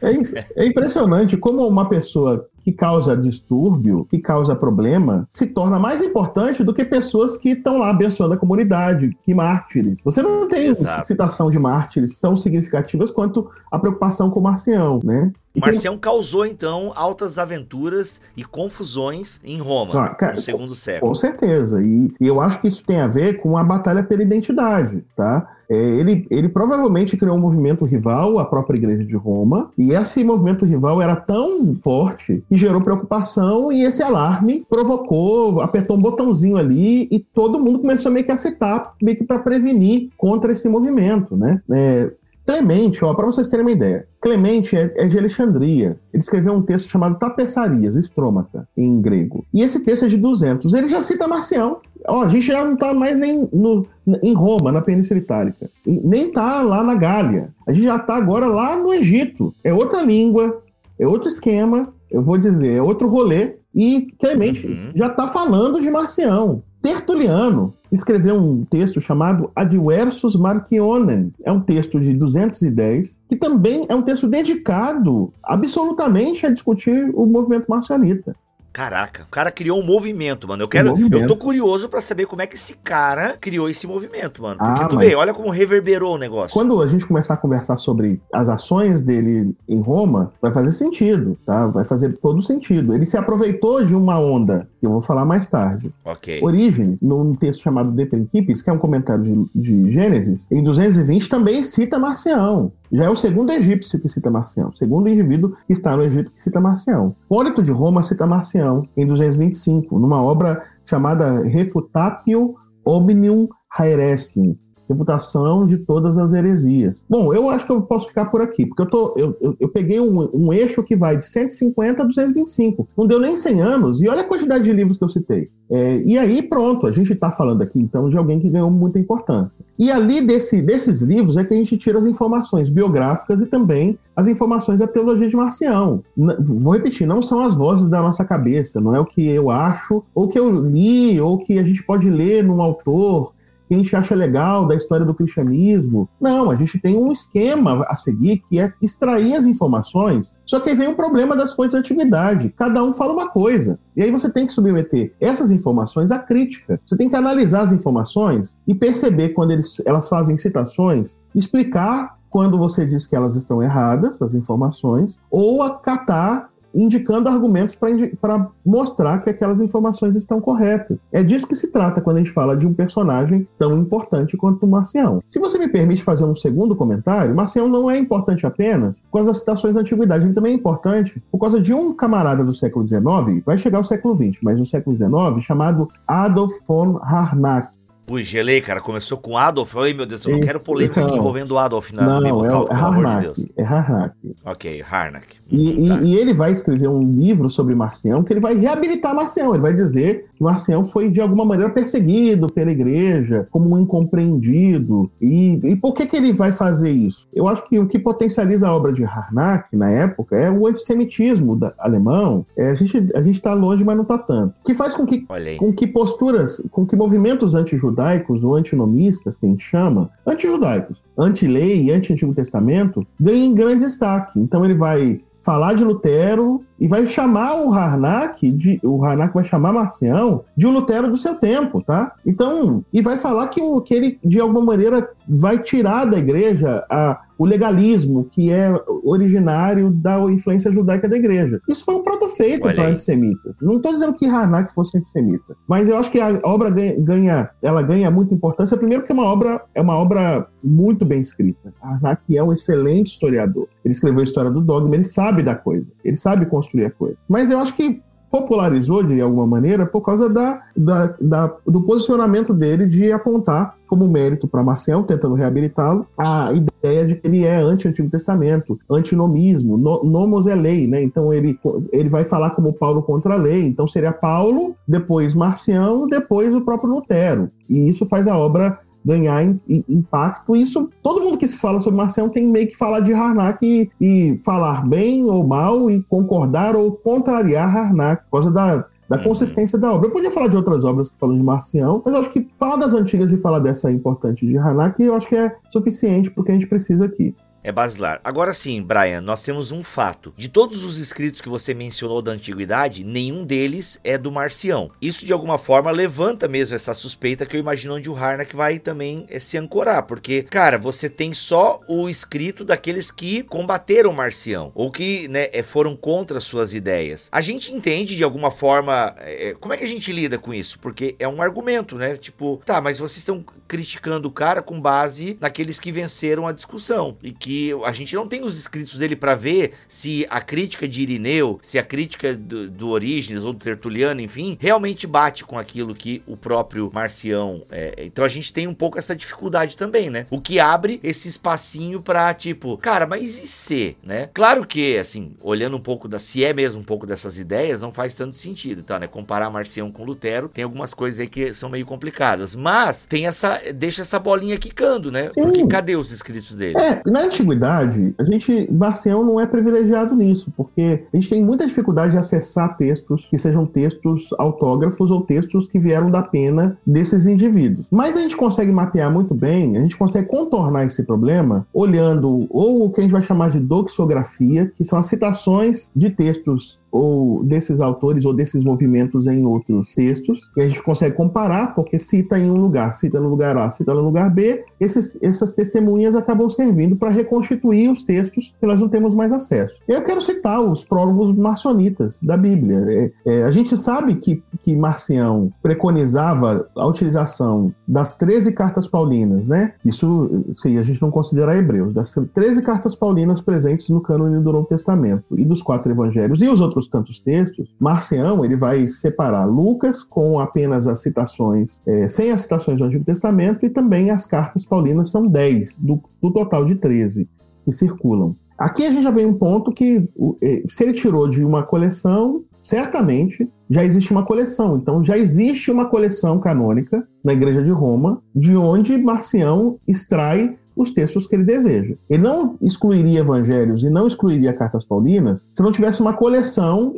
É, 0.00 0.10
é, 0.10 0.46
é 0.56 0.66
impressionante 0.66 1.36
como 1.36 1.66
uma 1.66 1.88
pessoa 1.88 2.46
que 2.68 2.72
causa 2.72 3.16
distúrbio, 3.16 4.06
que 4.10 4.18
causa 4.18 4.54
problema, 4.54 5.26
se 5.30 5.46
torna 5.46 5.78
mais 5.78 6.02
importante 6.02 6.62
do 6.62 6.74
que 6.74 6.84
pessoas 6.84 7.34
que 7.34 7.52
estão 7.52 7.78
lá 7.78 7.88
abençoando 7.88 8.34
a 8.34 8.36
comunidade, 8.36 9.16
que 9.22 9.32
mártires. 9.32 10.02
Você 10.04 10.20
não 10.20 10.46
tem 10.46 10.66
Exato. 10.66 11.06
citação 11.06 11.48
de 11.50 11.58
mártires 11.58 12.18
tão 12.18 12.36
significativas 12.36 13.10
quanto 13.10 13.50
a 13.72 13.78
preocupação 13.78 14.28
com 14.28 14.40
o 14.40 14.42
Marcião, 14.42 15.00
né? 15.02 15.32
Marcião 15.56 15.94
tem... 15.94 16.00
causou, 16.00 16.44
então, 16.44 16.92
altas 16.94 17.38
aventuras 17.38 18.20
e 18.36 18.44
confusões 18.44 19.40
em 19.42 19.58
Roma, 19.58 20.04
ah, 20.04 20.14
cara, 20.14 20.34
no 20.34 20.40
segundo 20.42 20.74
século. 20.74 21.10
Com 21.10 21.14
certeza. 21.14 21.82
E, 21.82 22.12
e, 22.20 22.26
eu 22.26 22.38
acho 22.38 22.60
que 22.60 22.68
isso 22.68 22.84
tem 22.84 23.00
a 23.00 23.06
ver 23.06 23.40
com 23.40 23.56
a 23.56 23.64
batalha 23.64 24.02
pela 24.02 24.22
identidade, 24.22 25.02
tá? 25.16 25.56
É, 25.68 25.76
ele, 25.76 26.26
ele 26.30 26.48
provavelmente 26.48 27.16
criou 27.16 27.36
um 27.36 27.40
movimento 27.40 27.84
rival 27.84 28.38
à 28.38 28.44
própria 28.44 28.76
igreja 28.76 29.04
de 29.04 29.16
Roma, 29.16 29.70
e 29.76 29.92
esse 29.92 30.24
movimento 30.24 30.64
rival 30.64 31.02
era 31.02 31.14
tão 31.14 31.74
forte 31.74 32.42
que 32.48 32.56
gerou 32.56 32.80
preocupação, 32.80 33.70
e 33.70 33.84
esse 33.84 34.02
alarme 34.02 34.64
provocou, 34.68 35.60
apertou 35.60 35.96
um 35.96 36.00
botãozinho 36.00 36.56
ali, 36.56 37.08
e 37.10 37.18
todo 37.18 37.60
mundo 37.60 37.80
começou 37.80 38.10
meio 38.10 38.24
que 38.24 38.32
a 38.32 38.38
citar, 38.38 38.94
meio 39.02 39.18
que 39.18 39.24
para 39.24 39.38
prevenir 39.38 40.08
contra 40.16 40.52
esse 40.52 40.68
movimento, 40.68 41.36
né? 41.36 41.60
É, 41.70 42.10
Clemente, 42.48 43.04
ó, 43.04 43.12
para 43.12 43.26
vocês 43.26 43.46
terem 43.46 43.62
uma 43.62 43.72
ideia, 43.72 44.08
Clemente 44.22 44.74
é, 44.74 44.90
é, 44.96 45.06
de 45.06 45.18
Alexandria. 45.18 45.98
Ele 46.10 46.22
escreveu 46.22 46.54
um 46.54 46.62
texto 46.62 46.88
chamado 46.88 47.18
Tapeçarias, 47.18 47.94
Estrômata, 47.94 48.66
em 48.74 49.02
grego. 49.02 49.44
E 49.52 49.62
esse 49.62 49.84
texto 49.84 50.06
é 50.06 50.08
de 50.08 50.16
200. 50.16 50.72
Ele 50.72 50.88
já 50.88 51.02
cita 51.02 51.28
Marcião. 51.28 51.76
Ó, 52.08 52.22
a 52.22 52.28
gente 52.28 52.46
já 52.46 52.64
não 52.64 52.74
está 52.74 52.94
mais 52.94 53.16
nem 53.16 53.48
no, 53.52 53.86
em 54.22 54.32
Roma, 54.32 54.72
na 54.72 54.80
Península 54.80 55.18
Itálica. 55.18 55.70
Nem 55.86 56.28
está 56.28 56.62
lá 56.62 56.82
na 56.82 56.94
Gália. 56.94 57.50
A 57.66 57.72
gente 57.72 57.84
já 57.84 57.96
está 57.96 58.16
agora 58.16 58.46
lá 58.46 58.76
no 58.76 58.92
Egito. 58.92 59.54
É 59.62 59.72
outra 59.72 60.02
língua, 60.02 60.62
é 60.98 61.06
outro 61.06 61.28
esquema, 61.28 61.92
eu 62.10 62.22
vou 62.22 62.38
dizer, 62.38 62.76
é 62.76 62.82
outro 62.82 63.08
rolê. 63.08 63.56
E 63.74 64.08
Clemente 64.18 64.66
uhum. 64.66 64.90
já 64.94 65.06
está 65.06 65.26
falando 65.26 65.80
de 65.80 65.90
Marcião. 65.90 66.62
Tertuliano 66.82 67.74
escreveu 67.90 68.36
um 68.36 68.64
texto 68.64 69.00
chamado 69.00 69.50
Adversus 69.54 70.36
Marcionem. 70.36 71.32
É 71.44 71.52
um 71.52 71.60
texto 71.60 72.00
de 72.00 72.14
210, 72.14 73.20
que 73.28 73.36
também 73.36 73.84
é 73.88 73.94
um 73.94 74.02
texto 74.02 74.28
dedicado 74.28 75.32
absolutamente 75.42 76.46
a 76.46 76.50
discutir 76.50 77.10
o 77.14 77.26
movimento 77.26 77.66
marcionita. 77.68 78.34
Caraca, 78.78 79.24
o 79.24 79.26
cara 79.26 79.50
criou 79.50 79.80
um 79.80 79.84
movimento, 79.84 80.46
mano. 80.46 80.62
Eu 80.62 80.68
quero. 80.68 80.94
Um 80.94 81.08
eu 81.10 81.26
tô 81.26 81.36
curioso 81.36 81.88
para 81.88 82.00
saber 82.00 82.26
como 82.26 82.42
é 82.42 82.46
que 82.46 82.54
esse 82.54 82.74
cara 82.76 83.36
criou 83.40 83.68
esse 83.68 83.88
movimento, 83.88 84.40
mano. 84.40 84.56
Porque 84.56 84.84
ah, 84.84 84.86
tu 84.86 84.96
vê, 84.96 85.16
olha 85.16 85.34
como 85.34 85.50
reverberou 85.50 86.14
o 86.14 86.16
negócio. 86.16 86.54
Quando 86.54 86.80
a 86.80 86.86
gente 86.86 87.04
começar 87.04 87.34
a 87.34 87.36
conversar 87.36 87.76
sobre 87.76 88.22
as 88.32 88.48
ações 88.48 89.02
dele 89.02 89.52
em 89.68 89.80
Roma, 89.80 90.32
vai 90.40 90.52
fazer 90.52 90.70
sentido, 90.70 91.36
tá? 91.44 91.66
Vai 91.66 91.84
fazer 91.84 92.16
todo 92.18 92.40
sentido. 92.40 92.94
Ele 92.94 93.04
se 93.04 93.16
aproveitou 93.16 93.84
de 93.84 93.96
uma 93.96 94.20
onda, 94.20 94.68
que 94.78 94.86
eu 94.86 94.92
vou 94.92 95.02
falar 95.02 95.24
mais 95.24 95.48
tarde. 95.48 95.92
Ok. 96.04 96.38
Origem, 96.40 96.96
num 97.02 97.34
texto 97.34 97.62
chamado 97.62 97.90
De 97.90 98.06
Principis, 98.06 98.62
que 98.62 98.70
é 98.70 98.72
um 98.72 98.78
comentário 98.78 99.50
de, 99.52 99.72
de 99.72 99.90
Gênesis, 99.90 100.46
em 100.52 100.62
220 100.62 101.28
também 101.28 101.64
cita 101.64 101.98
Marcião. 101.98 102.70
Já 102.90 103.04
é 103.04 103.10
o 103.10 103.16
segundo 103.16 103.52
egípcio 103.52 104.00
que 104.00 104.08
cita 104.08 104.30
Marcião, 104.30 104.68
o 104.68 104.72
segundo 104.72 105.08
indivíduo 105.08 105.54
que 105.66 105.72
está 105.72 105.96
no 105.96 106.02
Egito 106.02 106.32
que 106.32 106.42
cita 106.42 106.60
Marcião. 106.60 107.14
Polito 107.28 107.62
de 107.62 107.70
Roma 107.70 108.02
cita 108.02 108.26
Marcião 108.26 108.88
em 108.96 109.06
225, 109.06 109.98
numa 109.98 110.22
obra 110.22 110.64
chamada 110.84 111.42
Refutatio 111.42 112.54
Omnium 112.84 113.48
Haeresium, 113.70 114.56
refutação 114.88 115.66
de 115.66 115.78
todas 115.78 116.18
as 116.18 116.32
heresias. 116.32 117.04
Bom, 117.08 117.32
eu 117.32 117.48
acho 117.48 117.66
que 117.66 117.72
eu 117.72 117.82
posso 117.82 118.08
ficar 118.08 118.26
por 118.26 118.40
aqui, 118.40 118.66
porque 118.66 118.82
eu, 118.82 118.86
tô, 118.86 119.14
eu, 119.16 119.36
eu, 119.40 119.56
eu 119.60 119.68
peguei 119.68 120.00
um, 120.00 120.28
um, 120.32 120.52
eixo 120.52 120.82
que 120.82 120.96
vai 120.96 121.16
de 121.16 121.24
150 121.24 122.02
a 122.02 122.06
225. 122.06 122.88
Não 122.96 123.06
deu 123.06 123.20
nem 123.20 123.36
100 123.36 123.60
anos, 123.60 124.02
e 124.02 124.08
olha 124.08 124.22
a 124.22 124.28
quantidade 124.28 124.64
de 124.64 124.72
livros 124.72 124.98
que 124.98 125.04
eu 125.04 125.08
citei. 125.08 125.50
É, 125.70 126.00
e 126.02 126.16
aí, 126.16 126.42
pronto, 126.42 126.86
a 126.86 126.92
gente 126.92 127.12
está 127.12 127.30
falando 127.30 127.60
aqui, 127.60 127.78
então, 127.78 128.08
de 128.08 128.16
alguém 128.16 128.40
que 128.40 128.48
ganhou 128.48 128.70
muita 128.70 128.98
importância. 128.98 129.58
E 129.78 129.90
ali 129.90 130.26
desse, 130.26 130.62
desses 130.62 131.02
livros 131.02 131.36
é 131.36 131.44
que 131.44 131.52
a 131.52 131.56
gente 131.56 131.76
tira 131.76 131.98
as 131.98 132.06
informações 132.06 132.70
biográficas 132.70 133.40
e 133.40 133.46
também 133.46 133.98
as 134.16 134.26
informações 134.26 134.80
da 134.80 134.86
teologia 134.86 135.28
de 135.28 135.36
Marcião. 135.36 136.02
Vou 136.16 136.72
repetir, 136.72 137.06
não 137.06 137.20
são 137.20 137.44
as 137.44 137.54
vozes 137.54 137.88
da 137.88 138.00
nossa 138.00 138.24
cabeça, 138.24 138.80
não 138.80 138.94
é 138.94 139.00
o 139.00 139.04
que 139.04 139.26
eu 139.28 139.50
acho, 139.50 140.02
ou 140.14 140.26
que 140.26 140.38
eu 140.38 140.50
li, 140.50 141.20
ou 141.20 141.38
que 141.38 141.58
a 141.58 141.62
gente 141.62 141.84
pode 141.84 142.08
ler 142.08 142.42
num 142.42 142.62
autor, 142.62 143.32
que 143.68 143.74
a 143.74 143.76
gente 143.76 143.94
acha 143.94 144.14
legal 144.14 144.66
da 144.66 144.74
história 144.74 145.04
do 145.04 145.14
cristianismo. 145.14 146.08
Não, 146.20 146.50
a 146.50 146.56
gente 146.56 146.78
tem 146.78 146.96
um 146.96 147.12
esquema 147.12 147.84
a 147.88 147.94
seguir 147.94 148.42
que 148.48 148.58
é 148.58 148.72
extrair 148.80 149.34
as 149.34 149.46
informações. 149.46 150.36
Só 150.46 150.58
que 150.58 150.70
aí 150.70 150.74
vem 150.74 150.88
o 150.88 150.96
problema 150.96 151.36
das 151.36 151.54
fontes 151.54 151.72
de 151.72 151.78
atividade. 151.78 152.52
Cada 152.56 152.82
um 152.82 152.92
fala 152.92 153.12
uma 153.12 153.28
coisa. 153.28 153.78
E 153.94 154.02
aí 154.02 154.10
você 154.10 154.30
tem 154.30 154.46
que 154.46 154.52
submeter 154.52 155.14
essas 155.20 155.50
informações 155.50 156.10
à 156.10 156.18
crítica. 156.18 156.80
Você 156.84 156.96
tem 156.96 157.08
que 157.08 157.16
analisar 157.16 157.60
as 157.60 157.72
informações 157.72 158.56
e 158.66 158.74
perceber 158.74 159.30
quando 159.30 159.50
eles, 159.50 159.80
elas 159.84 160.08
fazem 160.08 160.38
citações, 160.38 161.18
explicar 161.34 162.16
quando 162.30 162.58
você 162.58 162.86
diz 162.86 163.06
que 163.06 163.16
elas 163.16 163.36
estão 163.36 163.62
erradas, 163.62 164.20
as 164.20 164.34
informações, 164.34 165.20
ou 165.30 165.62
acatar 165.62 166.50
indicando 166.74 167.28
argumentos 167.28 167.78
para 168.20 168.48
mostrar 168.64 169.22
que 169.22 169.30
aquelas 169.30 169.60
informações 169.60 170.16
estão 170.16 170.40
corretas. 170.40 171.06
É 171.12 171.22
disso 171.22 171.46
que 171.46 171.56
se 171.56 171.68
trata 171.68 172.00
quando 172.00 172.16
a 172.16 172.20
gente 172.20 172.32
fala 172.32 172.56
de 172.56 172.66
um 172.66 172.72
personagem 172.72 173.46
tão 173.58 173.76
importante 173.78 174.36
quanto 174.36 174.64
o 174.64 174.68
Marcião. 174.68 175.22
Se 175.26 175.38
você 175.38 175.58
me 175.58 175.68
permite 175.68 176.02
fazer 176.02 176.24
um 176.24 176.34
segundo 176.34 176.74
comentário, 176.74 177.34
Marcião 177.34 177.68
não 177.68 177.90
é 177.90 177.98
importante 177.98 178.46
apenas 178.46 179.04
causa 179.18 179.30
das 179.30 179.40
citações 179.40 179.74
da 179.74 179.80
antiguidade, 179.80 180.24
ele 180.24 180.34
também 180.34 180.52
é 180.52 180.56
importante 180.56 181.22
por 181.30 181.38
causa 181.38 181.60
de 181.60 181.74
um 181.74 181.92
camarada 181.92 182.44
do 182.44 182.54
século 182.54 182.86
XIX, 182.86 183.42
vai 183.44 183.58
chegar 183.58 183.78
ao 183.78 183.84
século 183.84 184.16
XX, 184.16 184.40
mas 184.42 184.58
no 184.58 184.66
século 184.66 184.96
XIX, 184.96 185.12
chamado 185.40 185.88
Adolf 186.06 186.52
von 186.66 186.98
Harnack. 187.02 187.77
Ui, 188.10 188.24
gelei, 188.24 188.60
cara. 188.62 188.80
Começou 188.80 189.18
com 189.18 189.36
Adolf. 189.36 189.76
Ai, 189.76 189.92
meu 189.92 190.06
Deus, 190.06 190.24
eu 190.24 190.32
não 190.32 190.40
quero 190.40 190.60
polêmica 190.60 191.02
aqui 191.02 191.14
envolvendo 191.14 191.58
Adolf 191.58 191.92
na, 191.92 192.06
não, 192.06 192.20
meu 192.22 192.36
local, 192.36 192.66
é, 192.70 192.72
é 192.72 192.76
Harnack, 192.76 193.42
de 193.42 193.52
É 193.56 193.62
Harnack. 193.62 194.14
Ok, 194.46 194.82
Harnack. 194.90 195.36
E, 195.50 195.88
tá. 195.88 196.00
e, 196.00 196.08
e, 196.08 196.16
ele 196.16 196.32
vai 196.32 196.52
escrever 196.52 196.88
um 196.88 197.00
livro 197.00 197.48
sobre 197.48 197.74
Marcião 197.74 198.22
que 198.22 198.32
ele 198.32 198.40
vai 198.40 198.54
reabilitar 198.54 199.14
Marcião. 199.14 199.52
Ele 199.52 199.62
vai 199.62 199.74
dizer 199.74 200.26
que 200.34 200.42
Marcião 200.42 200.84
foi, 200.84 201.10
de 201.10 201.20
alguma 201.20 201.44
maneira, 201.44 201.70
perseguido 201.70 202.46
pela 202.46 202.70
igreja, 202.70 203.46
como 203.50 203.74
um 203.74 203.78
incompreendido. 203.78 205.10
E, 205.20 205.60
e 205.62 205.76
por 205.76 205.92
que, 205.92 206.06
que 206.06 206.16
ele 206.16 206.32
vai 206.32 206.50
fazer 206.50 206.90
isso? 206.90 207.28
Eu 207.34 207.46
acho 207.46 207.68
que 207.68 207.78
o 207.78 207.86
que 207.86 207.98
potencializa 207.98 208.68
a 208.68 208.74
obra 208.74 208.90
de 208.90 209.04
Harnack, 209.04 209.76
na 209.76 209.90
época, 209.90 210.34
é 210.34 210.50
o 210.50 210.66
antissemitismo 210.66 211.56
da, 211.56 211.74
alemão. 211.78 212.46
É, 212.56 212.70
a 212.70 212.74
gente 212.74 212.96
a 213.14 213.20
está 213.20 213.52
longe, 213.52 213.84
mas 213.84 213.96
não 213.96 214.02
está 214.02 214.16
tanto. 214.16 214.54
Que 214.64 214.72
faz 214.72 214.94
com 214.94 215.04
que, 215.04 215.26
com 215.58 215.72
que 215.72 215.86
posturas, 215.86 216.62
com 216.70 216.86
que 216.86 216.96
movimentos 216.96 217.54
anti-judaicos 217.54 217.97
antijudaicos 217.98 218.44
ou 218.44 218.54
antinomistas, 218.54 219.36
que 219.36 219.46
a 219.46 219.48
gente 219.48 219.64
chama, 219.64 220.10
antijudaicos, 220.26 221.04
anti-lei 221.16 221.84
e 221.84 221.90
anti-Antigo 221.90 222.34
Testamento, 222.34 223.06
ganhem 223.20 223.54
grande 223.54 223.84
destaque. 223.84 224.38
Então 224.38 224.64
ele 224.64 224.74
vai 224.74 225.20
falar 225.40 225.74
de 225.74 225.84
Lutero 225.84 226.64
e 226.80 226.86
vai 226.86 227.06
chamar 227.06 227.56
o 227.56 227.72
Harnack, 227.72 228.50
de, 228.52 228.80
o 228.82 229.04
Harnack 229.04 229.34
vai 229.34 229.44
chamar 229.44 229.72
Marcião 229.72 230.44
de 230.56 230.66
um 230.66 230.70
Lutero 230.70 231.10
do 231.10 231.16
seu 231.16 231.34
tempo, 231.34 231.82
tá? 231.82 232.12
Então, 232.24 232.84
e 232.92 233.02
vai 233.02 233.16
falar 233.16 233.48
que, 233.48 233.60
o, 233.60 233.80
que 233.80 233.94
ele, 233.94 234.18
de 234.24 234.40
alguma 234.40 234.64
maneira, 234.64 235.08
vai 235.28 235.58
tirar 235.58 236.04
da 236.04 236.18
igreja 236.18 236.84
a, 236.88 237.20
o 237.38 237.44
legalismo 237.44 238.24
que 238.24 238.50
é 238.50 238.68
originário 239.04 239.90
da 239.90 240.18
influência 240.30 240.72
judaica 240.72 241.08
da 241.08 241.16
igreja. 241.16 241.60
Isso 241.68 241.84
foi 241.84 241.94
um 241.94 242.02
prato 242.02 242.28
feito 242.28 242.62
para 242.62 242.88
antissemitas. 242.88 243.58
Não 243.62 243.76
estou 243.76 243.92
dizendo 243.92 244.14
que 244.14 244.26
Harnack 244.26 244.72
fosse 244.74 244.98
antissemita, 244.98 245.54
mas 245.68 245.88
eu 245.88 245.96
acho 245.96 246.10
que 246.10 246.20
a 246.20 246.40
obra 246.42 246.70
ganha, 246.70 246.96
ganha, 246.98 247.50
ela 247.62 247.80
ganha 247.82 248.10
muita 248.10 248.34
importância, 248.34 248.76
primeiro 248.76 249.04
que 249.04 249.12
é 249.12 249.14
uma 249.14 249.24
obra, 249.24 249.62
é 249.74 249.80
uma 249.80 249.96
obra 249.96 250.48
muito 250.62 251.04
bem 251.04 251.20
escrita. 251.20 251.72
Harnack 251.80 252.36
é 252.36 252.42
um 252.42 252.52
excelente 252.52 253.08
historiador. 253.08 253.68
Ele 253.84 253.94
escreveu 253.94 254.20
a 254.20 254.24
história 254.24 254.50
do 254.50 254.60
dogma, 254.60 254.94
ele 254.94 255.04
sabe 255.04 255.42
da 255.42 255.54
coisa, 255.54 255.90
ele 256.04 256.16
sabe 256.16 256.46
construir 256.46 256.67
a 256.76 256.90
coisa. 256.90 257.16
Mas 257.28 257.50
eu 257.50 257.58
acho 257.58 257.74
que 257.74 258.02
popularizou 258.30 259.02
de 259.02 259.20
alguma 259.20 259.46
maneira 259.46 259.86
por 259.86 260.02
causa 260.02 260.28
da, 260.28 260.62
da, 260.76 261.14
da, 261.20 261.54
do 261.66 261.82
posicionamento 261.82 262.52
dele 262.52 262.86
de 262.86 263.10
apontar 263.10 263.76
como 263.86 264.06
mérito 264.06 264.46
para 264.46 264.62
Marcial, 264.62 265.02
tentando 265.02 265.34
reabilitá-lo, 265.34 266.06
a 266.18 266.52
ideia 266.52 267.06
de 267.06 267.16
que 267.16 267.26
ele 267.26 267.44
é 267.44 267.56
anti-Antigo 267.56 268.10
Testamento, 268.10 268.78
antinomismo, 268.90 269.78
no, 269.78 270.04
nomos 270.04 270.46
é 270.46 270.54
lei, 270.54 270.86
né? 270.86 271.02
Então 271.02 271.32
ele, 271.32 271.58
ele 271.90 272.08
vai 272.10 272.22
falar 272.22 272.50
como 272.50 272.74
Paulo 272.74 273.02
contra 273.02 273.32
a 273.32 273.38
lei, 273.38 273.66
então 273.66 273.86
seria 273.86 274.12
Paulo, 274.12 274.76
depois 274.86 275.34
Marcião, 275.34 276.06
depois 276.06 276.54
o 276.54 276.60
próprio 276.60 276.90
Lutero. 276.90 277.50
E 277.66 277.88
isso 277.88 278.04
faz 278.06 278.28
a 278.28 278.36
obra 278.36 278.78
ganhar 279.08 279.42
in, 279.42 279.58
in, 279.66 279.84
impacto. 279.88 280.54
Isso, 280.54 280.90
todo 281.02 281.22
mundo 281.22 281.38
que 281.38 281.46
se 281.46 281.58
fala 281.58 281.80
sobre 281.80 281.96
Marcião 281.96 282.28
tem 282.28 282.46
meio 282.46 282.68
que 282.68 282.76
falar 282.76 283.00
de 283.00 283.14
Harnack 283.14 283.64
e, 283.64 283.90
e 283.98 284.36
falar 284.44 284.86
bem 284.86 285.24
ou 285.24 285.46
mal 285.46 285.90
e 285.90 286.02
concordar 286.02 286.76
ou 286.76 286.92
contrariar 286.92 287.74
Harnack, 287.74 288.24
por 288.24 288.32
causa 288.32 288.50
da, 288.50 288.84
da 289.08 289.16
uhum. 289.16 289.22
consistência 289.24 289.78
da 289.78 289.90
obra. 289.90 290.08
Eu 290.08 290.12
podia 290.12 290.30
falar 290.30 290.48
de 290.48 290.56
outras 290.56 290.84
obras 290.84 291.10
que 291.10 291.18
falam 291.18 291.36
de 291.36 291.42
Marcião, 291.42 292.02
mas 292.04 292.12
eu 292.12 292.20
acho 292.20 292.30
que 292.30 292.46
falar 292.58 292.76
das 292.76 292.92
antigas 292.92 293.32
e 293.32 293.38
falar 293.38 293.60
dessa 293.60 293.90
importante 293.90 294.46
de 294.46 294.58
Harnack, 294.58 295.02
eu 295.02 295.14
acho 295.14 295.26
que 295.26 295.36
é 295.36 295.56
suficiente 295.70 296.30
porque 296.30 296.50
a 296.50 296.54
gente 296.54 296.66
precisa 296.66 297.06
aqui 297.06 297.34
é 297.62 297.72
basilar. 297.72 298.20
Agora 298.24 298.52
sim, 298.52 298.82
Brian, 298.82 299.20
nós 299.20 299.42
temos 299.42 299.72
um 299.72 299.82
fato. 299.82 300.32
De 300.36 300.48
todos 300.48 300.84
os 300.84 300.98
escritos 300.98 301.40
que 301.40 301.48
você 301.48 301.74
mencionou 301.74 302.22
da 302.22 302.32
antiguidade, 302.32 303.04
nenhum 303.04 303.44
deles 303.44 303.98
é 304.04 304.16
do 304.16 304.30
Marcião. 304.30 304.90
Isso 305.00 305.26
de 305.26 305.32
alguma 305.32 305.58
forma 305.58 305.90
levanta 305.90 306.48
mesmo 306.48 306.74
essa 306.74 306.94
suspeita 306.94 307.46
que 307.46 307.56
eu 307.56 307.60
imagino 307.60 307.94
onde 307.94 308.08
o 308.08 308.16
Harnack 308.16 308.54
vai 308.54 308.78
também 308.78 309.26
é, 309.28 309.38
se 309.38 309.58
ancorar, 309.58 310.04
porque, 310.04 310.42
cara, 310.42 310.78
você 310.78 311.08
tem 311.08 311.32
só 311.32 311.80
o 311.88 312.08
escrito 312.08 312.64
daqueles 312.64 313.10
que 313.10 313.42
combateram 313.42 314.12
Marcião 314.12 314.72
ou 314.74 314.90
que, 314.90 315.28
né, 315.28 315.48
é, 315.52 315.62
foram 315.62 315.96
contra 315.96 316.40
suas 316.40 316.74
ideias. 316.74 317.28
A 317.32 317.40
gente 317.40 317.74
entende 317.74 318.16
de 318.16 318.24
alguma 318.24 318.50
forma, 318.50 319.14
é, 319.18 319.54
como 319.58 319.74
é 319.74 319.76
que 319.76 319.84
a 319.84 319.88
gente 319.88 320.12
lida 320.12 320.38
com 320.38 320.54
isso? 320.54 320.78
Porque 320.78 321.16
é 321.18 321.28
um 321.28 321.42
argumento, 321.42 321.96
né? 321.96 322.16
Tipo, 322.16 322.60
tá, 322.64 322.80
mas 322.80 322.98
vocês 322.98 323.18
estão 323.18 323.44
criticando 323.66 324.28
o 324.28 324.32
cara 324.32 324.62
com 324.62 324.80
base 324.80 325.36
naqueles 325.40 325.78
que 325.78 325.92
venceram 325.92 326.46
a 326.46 326.52
discussão 326.52 327.16
e 327.22 327.32
que 327.32 327.47
a 327.84 327.92
gente 327.92 328.14
não 328.14 328.26
tem 328.26 328.44
os 328.44 328.58
escritos 328.58 328.98
dele 328.98 329.16
para 329.16 329.34
ver 329.34 329.72
se 329.86 330.26
a 330.28 330.40
crítica 330.40 330.88
de 330.88 331.02
Irineu, 331.02 331.58
se 331.62 331.78
a 331.78 331.82
crítica 331.82 332.34
do, 332.34 332.68
do 332.68 332.88
Orígenes 332.88 333.44
ou 333.44 333.52
do 333.52 333.58
Tertuliano, 333.58 334.20
enfim, 334.20 334.56
realmente 334.60 335.06
bate 335.06 335.44
com 335.44 335.58
aquilo 335.58 335.94
que 335.94 336.22
o 336.26 336.36
próprio 336.36 336.90
Marcião. 336.92 337.64
É, 337.70 337.94
então 338.04 338.24
a 338.24 338.28
gente 338.28 338.52
tem 338.52 338.66
um 338.66 338.74
pouco 338.74 338.98
essa 338.98 339.14
dificuldade 339.14 339.76
também, 339.76 340.10
né? 340.10 340.26
O 340.30 340.40
que 340.40 340.58
abre 340.58 341.00
esse 341.02 341.28
espacinho 341.28 342.00
pra, 342.00 342.32
tipo, 342.34 342.76
cara, 342.78 343.06
mas 343.06 343.38
e 343.42 343.46
se, 343.46 343.96
né? 344.02 344.28
Claro 344.32 344.66
que, 344.66 344.96
assim, 344.96 345.34
olhando 345.40 345.76
um 345.76 345.80
pouco 345.80 346.08
da. 346.08 346.18
Se 346.18 346.44
é 346.44 346.52
mesmo 346.52 346.80
um 346.80 346.84
pouco 346.84 347.06
dessas 347.06 347.38
ideias, 347.38 347.82
não 347.82 347.92
faz 347.92 348.14
tanto 348.14 348.36
sentido, 348.36 348.82
tá, 348.82 348.98
né? 348.98 349.06
Comparar 349.06 349.50
Marcião 349.50 349.90
com 349.90 350.04
Lutero, 350.04 350.48
tem 350.48 350.64
algumas 350.64 350.92
coisas 350.92 351.20
aí 351.20 351.28
que 351.28 351.52
são 351.52 351.68
meio 351.68 351.86
complicadas. 351.86 352.54
Mas 352.54 353.06
tem 353.06 353.26
essa. 353.26 353.60
Deixa 353.74 354.02
essa 354.02 354.18
bolinha 354.18 354.58
quicando, 354.58 355.10
né? 355.10 355.30
Sim. 355.32 355.42
Porque 355.42 355.66
cadê 355.66 355.96
os 355.96 356.10
escritos 356.10 356.54
dele? 356.54 356.78
É, 356.78 357.02
na 357.06 357.28
antiguidade, 357.38 358.14
a 358.18 358.24
gente, 358.24 358.68
Marcião 358.72 359.24
não 359.24 359.40
é 359.40 359.46
privilegiado 359.46 360.14
nisso, 360.14 360.52
porque 360.56 361.04
a 361.12 361.16
gente 361.16 361.28
tem 361.28 361.42
muita 361.42 361.66
dificuldade 361.66 362.12
de 362.12 362.18
acessar 362.18 362.76
textos 362.76 363.26
que 363.30 363.38
sejam 363.38 363.64
textos 363.64 364.30
autógrafos 364.38 365.10
ou 365.10 365.22
textos 365.22 365.68
que 365.68 365.78
vieram 365.78 366.10
da 366.10 366.22
pena 366.22 366.76
desses 366.86 367.26
indivíduos. 367.26 367.88
Mas 367.90 368.16
a 368.16 368.20
gente 368.20 368.36
consegue 368.36 368.72
mapear 368.72 369.12
muito 369.12 369.34
bem, 369.34 369.76
a 369.76 369.80
gente 369.80 369.96
consegue 369.96 370.26
contornar 370.26 370.84
esse 370.84 371.02
problema 371.04 371.66
olhando 371.72 372.46
ou 372.50 372.84
o 372.84 372.90
que 372.90 373.00
a 373.00 373.02
gente 373.02 373.12
vai 373.12 373.22
chamar 373.22 373.50
de 373.50 373.60
doxografia, 373.60 374.72
que 374.76 374.84
são 374.84 374.98
as 374.98 375.06
citações 375.06 375.90
de 375.94 376.10
textos 376.10 376.78
ou 376.90 377.44
desses 377.44 377.80
autores 377.80 378.24
ou 378.24 378.32
desses 378.32 378.64
movimentos 378.64 379.26
em 379.26 379.44
outros 379.44 379.94
textos, 379.94 380.50
e 380.56 380.62
a 380.62 380.68
gente 380.68 380.82
consegue 380.82 381.16
comparar, 381.16 381.74
porque 381.74 381.98
cita 381.98 382.38
em 382.38 382.50
um 382.50 382.56
lugar, 382.56 382.94
cita 382.94 383.20
no 383.20 383.28
lugar 383.28 383.56
A, 383.56 383.70
cita 383.70 383.94
no 383.94 384.00
lugar 384.00 384.30
B, 384.30 384.64
esses, 384.80 385.16
essas 385.22 385.54
testemunhas 385.54 386.14
acabam 386.14 386.48
servindo 386.48 386.96
para 386.96 387.10
reconstituir 387.10 387.90
os 387.90 388.02
textos 388.02 388.54
que 388.58 388.66
nós 388.66 388.80
não 388.80 388.88
temos 388.88 389.14
mais 389.14 389.32
acesso. 389.32 389.80
Eu 389.86 390.02
quero 390.02 390.20
citar 390.20 390.60
os 390.60 390.84
prólogos 390.84 391.32
marcionitas 391.32 392.18
da 392.22 392.36
Bíblia. 392.36 392.84
É, 392.88 393.12
é, 393.26 393.42
a 393.44 393.50
gente 393.50 393.76
sabe 393.76 394.14
que, 394.14 394.42
que 394.62 394.74
Marcião 394.74 395.52
preconizava 395.62 396.68
a 396.76 396.86
utilização 396.86 397.72
das 397.86 398.16
13 398.16 398.52
cartas 398.52 398.86
paulinas, 398.86 399.48
né? 399.48 399.74
Isso, 399.84 400.44
se 400.56 400.76
a 400.78 400.82
gente 400.82 401.00
não 401.02 401.10
considerar 401.10 401.56
hebreus, 401.56 401.92
das 401.92 402.14
13 402.34 402.62
cartas 402.62 402.94
paulinas 402.94 403.40
presentes 403.40 403.88
no 403.88 404.00
cânone 404.00 404.42
do 404.42 404.52
Novo 404.52 404.66
Testamento 404.66 405.24
e 405.36 405.44
dos 405.44 405.62
quatro 405.62 405.90
evangelhos 405.90 406.40
e 406.42 406.48
os 406.48 406.60
outros 406.60 406.77
outros 406.78 406.90
tantos 406.90 407.20
textos, 407.20 407.74
Marcião 407.78 408.44
ele 408.44 408.56
vai 408.56 408.86
separar 408.86 409.44
Lucas 409.44 410.02
com 410.02 410.38
apenas 410.38 410.86
as 410.86 411.02
citações, 411.02 411.82
é, 411.86 412.08
sem 412.08 412.30
as 412.30 412.42
citações 412.42 412.78
do 412.78 412.86
Antigo 412.86 413.04
Testamento, 413.04 413.66
e 413.66 413.70
também 413.70 414.10
as 414.10 414.26
cartas 414.26 414.64
paulinas 414.64 415.10
são 415.10 415.26
10, 415.26 415.76
do, 415.78 416.00
do 416.22 416.30
total 416.30 416.64
de 416.64 416.76
13 416.76 417.28
que 417.64 417.72
circulam. 417.72 418.34
Aqui 418.56 418.86
a 418.86 418.90
gente 418.90 419.04
já 419.04 419.10
vem 419.10 419.26
um 419.26 419.34
ponto 419.34 419.72
que, 419.72 420.08
é, 420.42 420.62
se 420.66 420.84
ele 420.84 420.92
tirou 420.92 421.28
de 421.28 421.44
uma 421.44 421.62
coleção, 421.62 422.42
certamente 422.62 423.48
já 423.70 423.84
existe 423.84 424.10
uma 424.10 424.24
coleção. 424.24 424.76
Então 424.76 425.04
já 425.04 425.16
existe 425.16 425.70
uma 425.70 425.86
coleção 425.86 426.40
canônica 426.40 427.06
na 427.24 427.32
Igreja 427.32 427.62
de 427.62 427.70
Roma, 427.70 428.20
de 428.34 428.56
onde 428.56 428.96
Marcião 428.98 429.78
extrai 429.86 430.56
os 430.78 430.92
textos 430.92 431.26
que 431.26 431.34
ele 431.34 431.44
deseja. 431.44 431.94
Ele 432.08 432.22
não 432.22 432.56
excluiria 432.62 433.20
evangelhos 433.20 433.82
e 433.82 433.90
não 433.90 434.06
excluiria 434.06 434.52
cartas 434.52 434.84
paulinas 434.84 435.48
se 435.50 435.62
não 435.62 435.72
tivesse 435.72 436.00
uma 436.00 436.12
coleção 436.12 436.94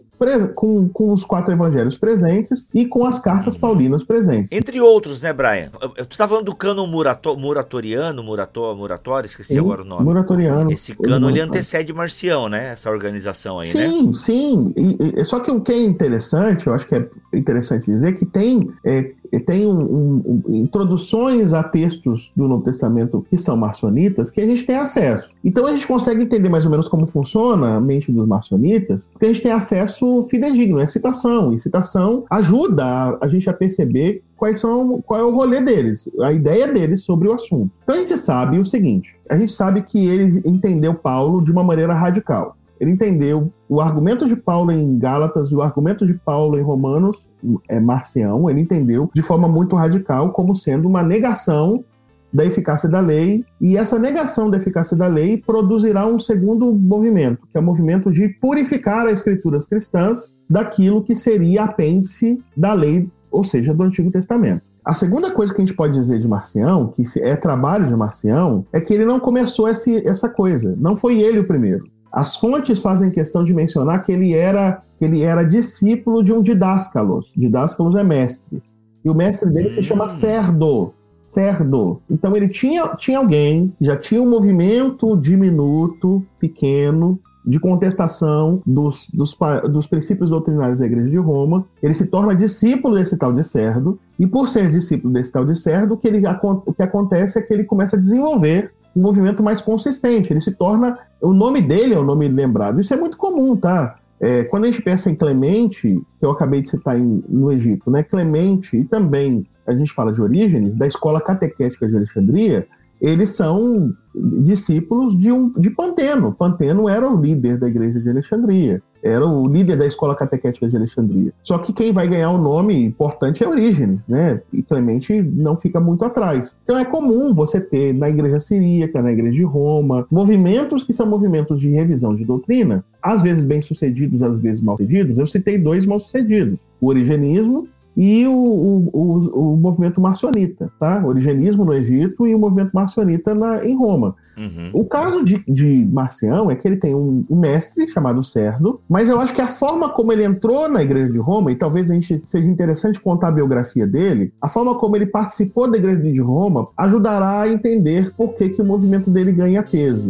com, 0.54 0.86
com 0.90 1.12
os 1.12 1.24
quatro 1.24 1.52
evangelhos 1.52 1.96
presentes 1.96 2.68
e 2.74 2.84
com 2.84 3.06
as 3.06 3.20
cartas 3.20 3.56
paulinas 3.56 4.04
presentes. 4.04 4.52
Entre 4.52 4.78
outros, 4.78 5.22
né, 5.22 5.32
Brian? 5.32 5.70
Tu 6.08 6.18
tá 6.18 6.28
falando 6.28 6.44
do 6.44 6.54
cânon 6.54 6.86
murato, 6.86 7.34
muratoriano, 7.36 8.22
murator, 8.22 8.76
muratório, 8.76 9.26
esqueci 9.26 9.54
Sim, 9.54 9.60
agora 9.60 9.80
o 9.80 9.84
nome. 9.84 10.04
Muratoriano. 10.04 10.70
Esse 10.70 10.94
cânon, 10.94 11.30
ele 11.30 11.40
antecede 11.40 11.92
Marcião, 11.94 12.50
né? 12.50 12.72
Essa 12.72 12.90
organização 12.90 13.60
aí, 13.60 13.66
sim, 13.66 13.78
né? 13.78 13.88
Sim, 13.88 14.74
sim. 14.74 15.24
Só 15.24 15.40
que 15.40 15.50
o 15.50 15.62
que 15.62 15.72
é 15.72 15.82
interessante, 15.82 16.66
eu 16.66 16.74
acho 16.74 16.86
que 16.86 16.96
é 16.96 17.08
interessante 17.32 17.86
dizer, 17.86 18.14
que 18.14 18.26
tem 18.26 18.70
é, 18.84 19.12
tem 19.38 19.66
um, 19.66 19.80
um, 19.80 20.42
um, 20.48 20.54
introduções 20.56 21.52
a 21.52 21.62
textos 21.62 22.32
do 22.34 22.48
Novo 22.48 22.64
Testamento 22.64 23.24
que 23.28 23.38
são 23.38 23.56
marcionitas 23.56 24.30
que 24.30 24.40
a 24.40 24.46
gente 24.46 24.64
tem 24.64 24.76
acesso. 24.76 25.32
Então 25.44 25.66
a 25.66 25.72
gente 25.72 25.86
consegue 25.86 26.24
entender 26.24 26.48
mais 26.48 26.64
ou 26.64 26.70
menos 26.70 26.88
como 26.88 27.06
funciona 27.06 27.76
a 27.76 27.80
mente 27.80 28.10
dos 28.10 28.26
marcionitas, 28.26 29.10
porque 29.12 29.26
a 29.26 29.28
gente 29.28 29.42
tem 29.42 29.52
acesso 29.52 30.26
fidedigno, 30.28 30.80
é 30.80 30.86
citação. 30.86 31.52
E 31.52 31.58
citação 31.58 32.24
ajuda 32.30 32.84
a, 32.84 33.18
a 33.20 33.28
gente 33.28 33.48
a 33.48 33.52
perceber 33.52 34.22
quais 34.40 34.58
são, 34.58 35.02
qual 35.02 35.20
é 35.20 35.22
o 35.22 35.34
rolê 35.34 35.60
deles, 35.60 36.08
a 36.22 36.32
ideia 36.32 36.66
deles 36.66 37.04
sobre 37.04 37.28
o 37.28 37.34
assunto. 37.34 37.70
Então 37.82 37.94
a 37.94 37.98
gente 37.98 38.16
sabe 38.16 38.58
o 38.58 38.64
seguinte: 38.64 39.14
a 39.28 39.36
gente 39.36 39.52
sabe 39.52 39.82
que 39.82 40.06
ele 40.06 40.42
entendeu 40.46 40.94
Paulo 40.94 41.44
de 41.44 41.52
uma 41.52 41.62
maneira 41.62 41.92
radical. 41.92 42.56
Ele 42.80 42.92
entendeu 42.92 43.52
o 43.68 43.80
argumento 43.80 44.26
de 44.26 44.34
Paulo 44.34 44.72
em 44.72 44.98
Gálatas 44.98 45.52
e 45.52 45.54
o 45.54 45.60
argumento 45.60 46.06
de 46.06 46.14
Paulo 46.14 46.58
em 46.58 46.62
Romanos, 46.62 47.30
é 47.68 47.78
Marcião, 47.78 48.48
ele 48.48 48.60
entendeu 48.60 49.10
de 49.14 49.22
forma 49.22 49.46
muito 49.46 49.76
radical 49.76 50.32
como 50.32 50.54
sendo 50.54 50.88
uma 50.88 51.02
negação 51.02 51.84
da 52.32 52.44
eficácia 52.44 52.88
da 52.88 53.00
lei, 53.00 53.44
e 53.60 53.76
essa 53.76 53.98
negação 53.98 54.48
da 54.48 54.56
eficácia 54.56 54.96
da 54.96 55.06
lei 55.06 55.36
produzirá 55.36 56.06
um 56.06 56.18
segundo 56.18 56.72
movimento, 56.72 57.46
que 57.50 57.56
é 57.56 57.60
o 57.60 57.62
movimento 57.62 58.12
de 58.12 58.28
purificar 58.40 59.06
as 59.06 59.18
escrituras 59.18 59.66
cristãs 59.66 60.34
daquilo 60.48 61.02
que 61.02 61.16
seria 61.16 61.64
apêndice 61.64 62.42
da 62.56 62.72
lei, 62.72 63.08
ou 63.30 63.42
seja, 63.42 63.74
do 63.74 63.82
Antigo 63.82 64.10
Testamento. 64.10 64.70
A 64.84 64.94
segunda 64.94 65.30
coisa 65.30 65.52
que 65.52 65.60
a 65.60 65.64
gente 65.64 65.74
pode 65.74 65.94
dizer 65.94 66.18
de 66.18 66.28
Marcião, 66.28 66.88
que 66.88 67.02
é 67.20 67.36
trabalho 67.36 67.86
de 67.86 67.94
Marcião, 67.94 68.64
é 68.72 68.80
que 68.80 68.94
ele 68.94 69.04
não 69.04 69.20
começou 69.20 69.68
esse, 69.68 70.06
essa 70.06 70.28
coisa. 70.28 70.74
Não 70.78 70.96
foi 70.96 71.20
ele 71.20 71.38
o 71.38 71.46
primeiro. 71.46 71.84
As 72.12 72.36
fontes 72.36 72.80
fazem 72.80 73.10
questão 73.10 73.44
de 73.44 73.54
mencionar 73.54 74.04
que 74.04 74.10
ele 74.10 74.34
era, 74.34 74.82
que 74.98 75.04
ele 75.04 75.22
era 75.22 75.44
discípulo 75.44 76.22
de 76.22 76.32
um 76.32 76.42
didáscalos. 76.42 77.32
Didáscalos 77.36 77.94
é 77.94 78.02
mestre. 78.02 78.62
E 79.04 79.08
o 79.08 79.14
mestre 79.14 79.50
dele 79.50 79.70
se 79.70 79.82
chama 79.82 80.04
hum. 80.04 80.08
Cerdo. 80.08 80.92
Cerdo. 81.22 82.00
Então 82.10 82.34
ele 82.34 82.48
tinha, 82.48 82.88
tinha 82.96 83.18
alguém, 83.18 83.72
já 83.80 83.96
tinha 83.96 84.20
um 84.20 84.28
movimento 84.28 85.16
diminuto, 85.16 86.24
pequeno, 86.38 87.20
de 87.44 87.58
contestação 87.58 88.62
dos, 88.66 89.08
dos, 89.12 89.36
dos, 89.70 89.86
princípios 89.86 90.30
doutrinários 90.30 90.80
da 90.80 90.86
Igreja 90.86 91.08
de 91.08 91.16
Roma. 91.16 91.64
Ele 91.82 91.94
se 91.94 92.06
torna 92.06 92.34
discípulo 92.34 92.94
desse 92.94 93.16
tal 93.16 93.32
de 93.32 93.42
Cerdo, 93.42 93.98
e 94.18 94.26
por 94.26 94.48
ser 94.48 94.70
discípulo 94.70 95.12
desse 95.12 95.32
tal 95.32 95.44
de 95.44 95.58
Cerdo, 95.58 95.94
o 95.94 95.96
que, 95.96 96.08
ele, 96.08 96.22
o 96.42 96.72
que 96.72 96.82
acontece 96.82 97.38
é 97.38 97.42
que 97.42 97.52
ele 97.52 97.64
começa 97.64 97.96
a 97.96 98.00
desenvolver 98.00 98.72
um 98.94 99.02
movimento 99.02 99.42
mais 99.42 99.60
consistente. 99.60 100.32
Ele 100.32 100.40
se 100.40 100.52
torna. 100.52 100.98
O 101.22 101.32
nome 101.32 101.60
dele 101.62 101.94
é 101.94 101.98
o 101.98 102.04
nome 102.04 102.28
lembrado. 102.28 102.80
Isso 102.80 102.92
é 102.94 102.96
muito 102.96 103.16
comum, 103.16 103.56
tá? 103.56 103.96
É, 104.20 104.44
quando 104.44 104.64
a 104.64 104.66
gente 104.66 104.82
pensa 104.82 105.10
em 105.10 105.14
Clemente, 105.14 106.00
que 106.18 106.26
eu 106.26 106.30
acabei 106.30 106.60
de 106.60 106.68
citar 106.68 106.98
em, 106.98 107.24
no 107.28 107.50
Egito, 107.50 107.90
né? 107.90 108.02
Clemente 108.02 108.76
e 108.76 108.84
também 108.84 109.46
a 109.66 109.74
gente 109.74 109.92
fala 109.92 110.12
de 110.12 110.20
Orígenes, 110.20 110.76
da 110.76 110.86
escola 110.86 111.20
catequética 111.20 111.88
de 111.88 111.96
Alexandria, 111.96 112.66
eles 113.00 113.30
são 113.30 113.90
discípulos 114.14 115.18
de, 115.18 115.32
um, 115.32 115.50
de 115.52 115.70
Panteno. 115.70 116.34
Panteno 116.34 116.88
era 116.88 117.08
o 117.08 117.18
líder 117.18 117.58
da 117.58 117.68
igreja 117.68 117.98
de 117.98 118.10
Alexandria, 118.10 118.82
era 119.02 119.26
o 119.26 119.46
líder 119.46 119.76
da 119.76 119.86
escola 119.86 120.14
catequética 120.14 120.68
de 120.68 120.76
Alexandria. 120.76 121.32
Só 121.42 121.58
que 121.58 121.72
quem 121.72 121.92
vai 121.92 122.08
ganhar 122.08 122.30
o 122.30 122.38
nome 122.38 122.84
importante 122.84 123.42
é 123.42 123.48
Orígenes, 123.48 124.06
né? 124.06 124.40
E 124.52 124.62
Clemente 124.62 125.22
não 125.22 125.56
fica 125.56 125.80
muito 125.80 126.04
atrás. 126.04 126.56
Então 126.64 126.78
é 126.78 126.84
comum 126.84 127.34
você 127.34 127.60
ter 127.60 127.94
na 127.94 128.08
igreja 128.08 128.38
siríaca, 128.38 129.02
na 129.02 129.12
igreja 129.12 129.32
de 129.32 129.44
Roma, 129.44 130.06
movimentos 130.10 130.84
que 130.84 130.92
são 130.92 131.06
movimentos 131.06 131.60
de 131.60 131.70
revisão 131.70 132.14
de 132.14 132.24
doutrina, 132.24 132.84
às 133.02 133.22
vezes 133.22 133.44
bem-sucedidos, 133.44 134.22
às 134.22 134.40
vezes 134.40 134.60
mal-sucedidos. 134.60 135.18
Eu 135.18 135.26
citei 135.26 135.58
dois 135.58 135.86
mal-sucedidos: 135.86 136.60
o 136.80 136.88
origenismo 136.88 137.68
e 138.02 138.26
o, 138.26 138.32
o, 138.32 139.52
o, 139.52 139.56
movimento 139.58 140.00
marcionita, 140.00 140.72
tá? 140.80 141.02
O 141.04 141.08
origenismo 141.08 141.66
no 141.66 141.74
Egito 141.74 142.26
e 142.26 142.34
o 142.34 142.38
movimento 142.38 142.70
marcionita 142.72 143.34
na, 143.34 143.62
em 143.62 143.76
Roma. 143.76 144.16
Uhum. 144.38 144.70
O 144.72 144.86
caso 144.86 145.22
de, 145.22 145.44
de 145.46 145.86
Marcião 145.92 146.50
é 146.50 146.56
que 146.56 146.66
ele 146.66 146.78
tem 146.78 146.94
um, 146.94 147.26
um, 147.28 147.36
mestre 147.36 147.86
chamado 147.88 148.24
Cerdo, 148.24 148.80
mas 148.88 149.10
eu 149.10 149.20
acho 149.20 149.34
que 149.34 149.42
a 149.42 149.48
forma 149.48 149.90
como 149.90 150.14
ele 150.14 150.24
entrou 150.24 150.66
na 150.66 150.82
igreja 150.82 151.12
de 151.12 151.18
Roma, 151.18 151.52
e 151.52 151.56
talvez 151.56 151.90
a 151.90 151.94
gente 151.94 152.22
seja 152.24 152.48
interessante 152.48 152.98
contar 152.98 153.28
a 153.28 153.32
biografia 153.32 153.86
dele, 153.86 154.32
a 154.40 154.48
forma 154.48 154.74
como 154.76 154.96
ele 154.96 155.04
participou 155.04 155.70
da 155.70 155.76
igreja 155.76 156.00
de 156.00 156.20
Roma 156.20 156.68
ajudará 156.78 157.42
a 157.42 157.48
entender 157.48 158.14
por 158.16 158.32
que, 158.32 158.48
que 158.48 158.62
o 158.62 158.64
movimento 158.64 159.10
dele 159.10 159.30
ganha 159.30 159.62
peso. 159.62 160.08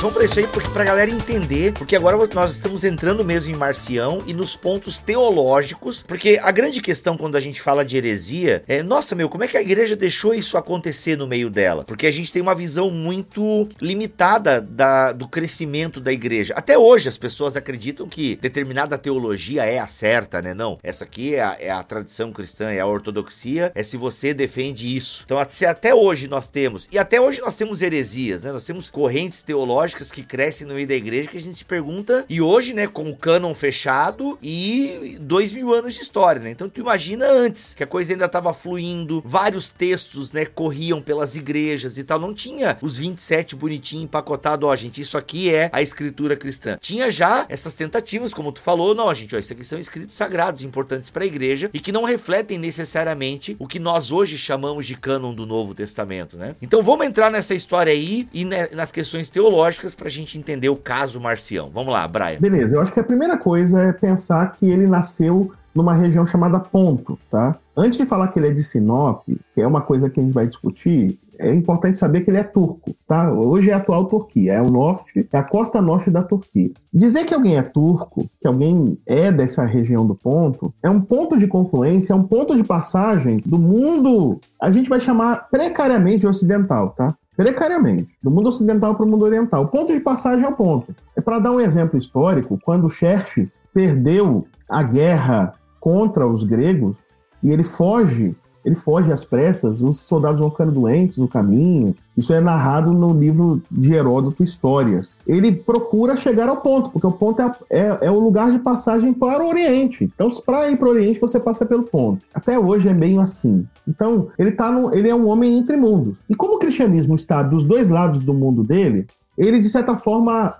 Vamos 0.00 0.16
pra 0.16 0.24
isso 0.24 0.38
aí, 0.38 0.46
porque 0.46 0.70
pra 0.70 0.82
galera 0.82 1.10
entender, 1.10 1.74
porque 1.74 1.94
agora 1.94 2.16
nós 2.32 2.54
estamos 2.54 2.84
entrando 2.84 3.22
mesmo 3.22 3.54
em 3.54 3.58
Marcião 3.58 4.22
e 4.26 4.32
nos 4.32 4.56
pontos 4.56 4.98
teológicos, 4.98 6.02
porque 6.02 6.40
a 6.42 6.50
grande 6.50 6.80
questão 6.80 7.18
quando 7.18 7.36
a 7.36 7.40
gente 7.40 7.60
fala 7.60 7.84
de 7.84 7.98
heresia 7.98 8.64
é, 8.66 8.82
nossa, 8.82 9.14
meu, 9.14 9.28
como 9.28 9.44
é 9.44 9.46
que 9.48 9.58
a 9.58 9.60
igreja 9.60 9.94
deixou 9.94 10.32
isso 10.32 10.56
acontecer 10.56 11.16
no 11.16 11.26
meio 11.26 11.50
dela? 11.50 11.84
Porque 11.84 12.06
a 12.06 12.10
gente 12.10 12.32
tem 12.32 12.40
uma 12.40 12.54
visão 12.54 12.90
muito 12.90 13.68
limitada 13.78 14.58
da, 14.58 15.12
do 15.12 15.28
crescimento 15.28 16.00
da 16.00 16.10
igreja. 16.10 16.54
Até 16.56 16.78
hoje 16.78 17.06
as 17.10 17.18
pessoas 17.18 17.54
acreditam 17.54 18.08
que 18.08 18.36
determinada 18.36 18.96
teologia 18.96 19.66
é 19.66 19.78
a 19.78 19.86
certa, 19.86 20.40
né? 20.40 20.54
Não, 20.54 20.78
essa 20.82 21.04
aqui 21.04 21.34
é 21.34 21.42
a, 21.42 21.56
é 21.60 21.70
a 21.70 21.82
tradição 21.82 22.32
cristã, 22.32 22.70
é 22.70 22.80
a 22.80 22.86
ortodoxia, 22.86 23.70
é 23.74 23.82
se 23.82 23.98
você 23.98 24.32
defende 24.32 24.96
isso. 24.96 25.24
Então, 25.26 25.44
se 25.46 25.66
até 25.66 25.94
hoje 25.94 26.26
nós 26.26 26.48
temos, 26.48 26.88
e 26.90 26.98
até 26.98 27.20
hoje 27.20 27.42
nós 27.42 27.54
temos 27.54 27.82
heresias, 27.82 28.44
né? 28.44 28.50
Nós 28.50 28.64
temos 28.64 28.90
correntes 28.90 29.42
teológicas 29.42 29.89
teológicas 29.90 30.12
que 30.12 30.22
crescem 30.22 30.66
no 30.66 30.74
meio 30.74 30.86
da 30.86 30.94
igreja 30.94 31.28
que 31.28 31.36
a 31.36 31.40
gente 31.40 31.56
se 31.56 31.64
pergunta, 31.64 32.24
e 32.28 32.40
hoje, 32.40 32.72
né, 32.72 32.86
com 32.86 33.08
o 33.08 33.16
cânon 33.16 33.54
fechado 33.54 34.38
e 34.42 35.18
dois 35.20 35.52
mil 35.52 35.74
anos 35.74 35.94
de 35.94 36.02
história, 36.02 36.40
né? 36.40 36.50
Então 36.50 36.68
tu 36.68 36.80
imagina 36.80 37.26
antes, 37.26 37.74
que 37.74 37.82
a 37.82 37.86
coisa 37.86 38.12
ainda 38.12 38.26
estava 38.26 38.52
fluindo, 38.52 39.22
vários 39.24 39.70
textos, 39.70 40.32
né, 40.32 40.44
corriam 40.44 41.00
pelas 41.00 41.36
igrejas 41.36 41.98
e 41.98 42.04
tal, 42.04 42.18
não 42.18 42.34
tinha 42.34 42.76
os 42.80 42.98
27 42.98 43.56
bonitinho 43.56 44.04
empacotado, 44.04 44.66
ó, 44.66 44.76
gente, 44.76 45.00
isso 45.00 45.18
aqui 45.18 45.52
é 45.52 45.68
a 45.72 45.82
escritura 45.82 46.36
cristã. 46.36 46.78
Tinha 46.80 47.10
já 47.10 47.46
essas 47.48 47.74
tentativas, 47.74 48.32
como 48.32 48.52
tu 48.52 48.60
falou, 48.60 48.94
não, 48.94 49.12
gente, 49.14 49.34
ó, 49.34 49.38
isso 49.38 49.52
aqui 49.52 49.64
são 49.64 49.78
escritos 49.78 50.16
sagrados, 50.16 50.62
importantes 50.62 51.10
para 51.10 51.24
a 51.24 51.26
igreja 51.26 51.70
e 51.72 51.80
que 51.80 51.92
não 51.92 52.04
refletem 52.04 52.58
necessariamente 52.58 53.56
o 53.58 53.66
que 53.66 53.78
nós 53.78 54.12
hoje 54.12 54.38
chamamos 54.38 54.86
de 54.86 54.94
cânon 54.94 55.34
do 55.34 55.46
Novo 55.46 55.74
Testamento, 55.74 56.36
né? 56.36 56.54
Então 56.62 56.82
vamos 56.82 57.06
entrar 57.06 57.30
nessa 57.30 57.54
história 57.54 57.92
aí 57.92 58.28
e 58.32 58.44
nas 58.44 58.92
questões 58.92 59.28
teológicas 59.28 59.79
para 59.94 60.08
a 60.08 60.10
gente 60.10 60.38
entender 60.38 60.68
o 60.68 60.76
caso 60.76 61.20
Marcião. 61.20 61.70
Vamos 61.72 61.92
lá, 61.92 62.06
Brian. 62.06 62.38
Beleza, 62.40 62.76
eu 62.76 62.80
acho 62.80 62.92
que 62.92 63.00
a 63.00 63.04
primeira 63.04 63.36
coisa 63.36 63.82
é 63.82 63.92
pensar 63.92 64.52
que 64.52 64.66
ele 64.68 64.86
nasceu 64.86 65.52
numa 65.74 65.94
região 65.94 66.26
chamada 66.26 66.58
Ponto, 66.58 67.18
tá? 67.30 67.56
Antes 67.76 67.98
de 67.98 68.06
falar 68.06 68.28
que 68.28 68.38
ele 68.38 68.48
é 68.48 68.52
de 68.52 68.62
Sinop, 68.62 69.22
que 69.26 69.60
é 69.60 69.66
uma 69.66 69.80
coisa 69.80 70.10
que 70.10 70.20
a 70.20 70.22
gente 70.22 70.32
vai 70.32 70.46
discutir, 70.46 71.18
é 71.38 71.54
importante 71.54 71.96
saber 71.96 72.20
que 72.20 72.30
ele 72.30 72.36
é 72.36 72.42
turco, 72.42 72.94
tá? 73.08 73.32
Hoje 73.32 73.70
é 73.70 73.72
a 73.72 73.78
atual 73.78 74.04
Turquia, 74.04 74.52
é 74.52 74.60
o 74.60 74.70
norte, 74.70 75.26
é 75.32 75.38
a 75.38 75.42
costa 75.42 75.80
norte 75.80 76.10
da 76.10 76.22
Turquia. 76.22 76.70
Dizer 76.92 77.24
que 77.24 77.32
alguém 77.32 77.56
é 77.56 77.62
turco, 77.62 78.28
que 78.40 78.46
alguém 78.46 78.98
é 79.06 79.32
dessa 79.32 79.64
região 79.64 80.06
do 80.06 80.14
ponto, 80.14 80.72
é 80.82 80.90
um 80.90 81.00
ponto 81.00 81.38
de 81.38 81.46
confluência, 81.46 82.12
é 82.12 82.16
um 82.16 82.24
ponto 82.24 82.54
de 82.54 82.62
passagem 82.62 83.38
do 83.46 83.58
mundo, 83.58 84.38
a 84.60 84.70
gente 84.70 84.90
vai 84.90 85.00
chamar 85.00 85.48
precariamente 85.50 86.26
ocidental, 86.26 86.90
tá? 86.90 87.14
Precariamente, 87.40 88.10
do 88.22 88.30
mundo 88.30 88.50
ocidental 88.50 88.94
para 88.94 89.06
o 89.06 89.08
mundo 89.08 89.24
oriental. 89.24 89.62
O 89.62 89.68
ponto 89.68 89.94
de 89.94 90.00
passagem 90.00 90.44
é 90.44 90.48
o 90.48 90.52
ponto. 90.52 90.94
É 91.16 91.22
para 91.22 91.38
dar 91.38 91.52
um 91.52 91.58
exemplo 91.58 91.96
histórico, 91.96 92.60
quando 92.62 92.90
Xerxes 92.90 93.62
perdeu 93.72 94.46
a 94.68 94.82
guerra 94.82 95.54
contra 95.80 96.26
os 96.26 96.44
gregos 96.44 96.98
e 97.42 97.50
ele 97.50 97.62
foge 97.62 98.36
ele 98.64 98.74
foge 98.74 99.10
às 99.10 99.24
pressas, 99.24 99.80
os 99.80 100.00
soldados 100.00 100.40
vão 100.40 100.50
ficando 100.50 100.72
doentes 100.72 101.16
no 101.16 101.26
caminho. 101.26 101.94
Isso 102.16 102.32
é 102.32 102.40
narrado 102.40 102.92
no 102.92 103.18
livro 103.18 103.62
de 103.70 103.94
Heródoto 103.94 104.44
Histórias. 104.44 105.16
Ele 105.26 105.50
procura 105.50 106.16
chegar 106.16 106.48
ao 106.48 106.58
ponto, 106.58 106.90
porque 106.90 107.06
o 107.06 107.12
ponto 107.12 107.40
é, 107.40 107.52
é, 107.70 107.98
é 108.02 108.10
o 108.10 108.20
lugar 108.20 108.52
de 108.52 108.58
passagem 108.58 109.14
para 109.14 109.42
o 109.42 109.48
Oriente. 109.48 110.04
Então, 110.04 110.28
para 110.44 110.70
ir 110.70 110.76
para 110.76 110.88
o 110.88 110.90
Oriente, 110.90 111.18
você 111.18 111.40
passa 111.40 111.64
pelo 111.64 111.84
ponto. 111.84 112.22
Até 112.34 112.58
hoje 112.58 112.88
é 112.88 112.92
meio 112.92 113.20
assim. 113.20 113.66
Então, 113.90 114.28
ele, 114.38 114.52
tá 114.52 114.70
no, 114.70 114.94
ele 114.94 115.08
é 115.08 115.14
um 115.14 115.28
homem 115.28 115.58
entre 115.58 115.76
mundos. 115.76 116.18
E 116.28 116.34
como 116.34 116.54
o 116.54 116.58
cristianismo 116.58 117.16
está 117.16 117.42
dos 117.42 117.64
dois 117.64 117.90
lados 117.90 118.20
do 118.20 118.32
mundo 118.32 118.62
dele, 118.62 119.06
ele, 119.36 119.58
de 119.58 119.68
certa 119.68 119.96
forma, 119.96 120.54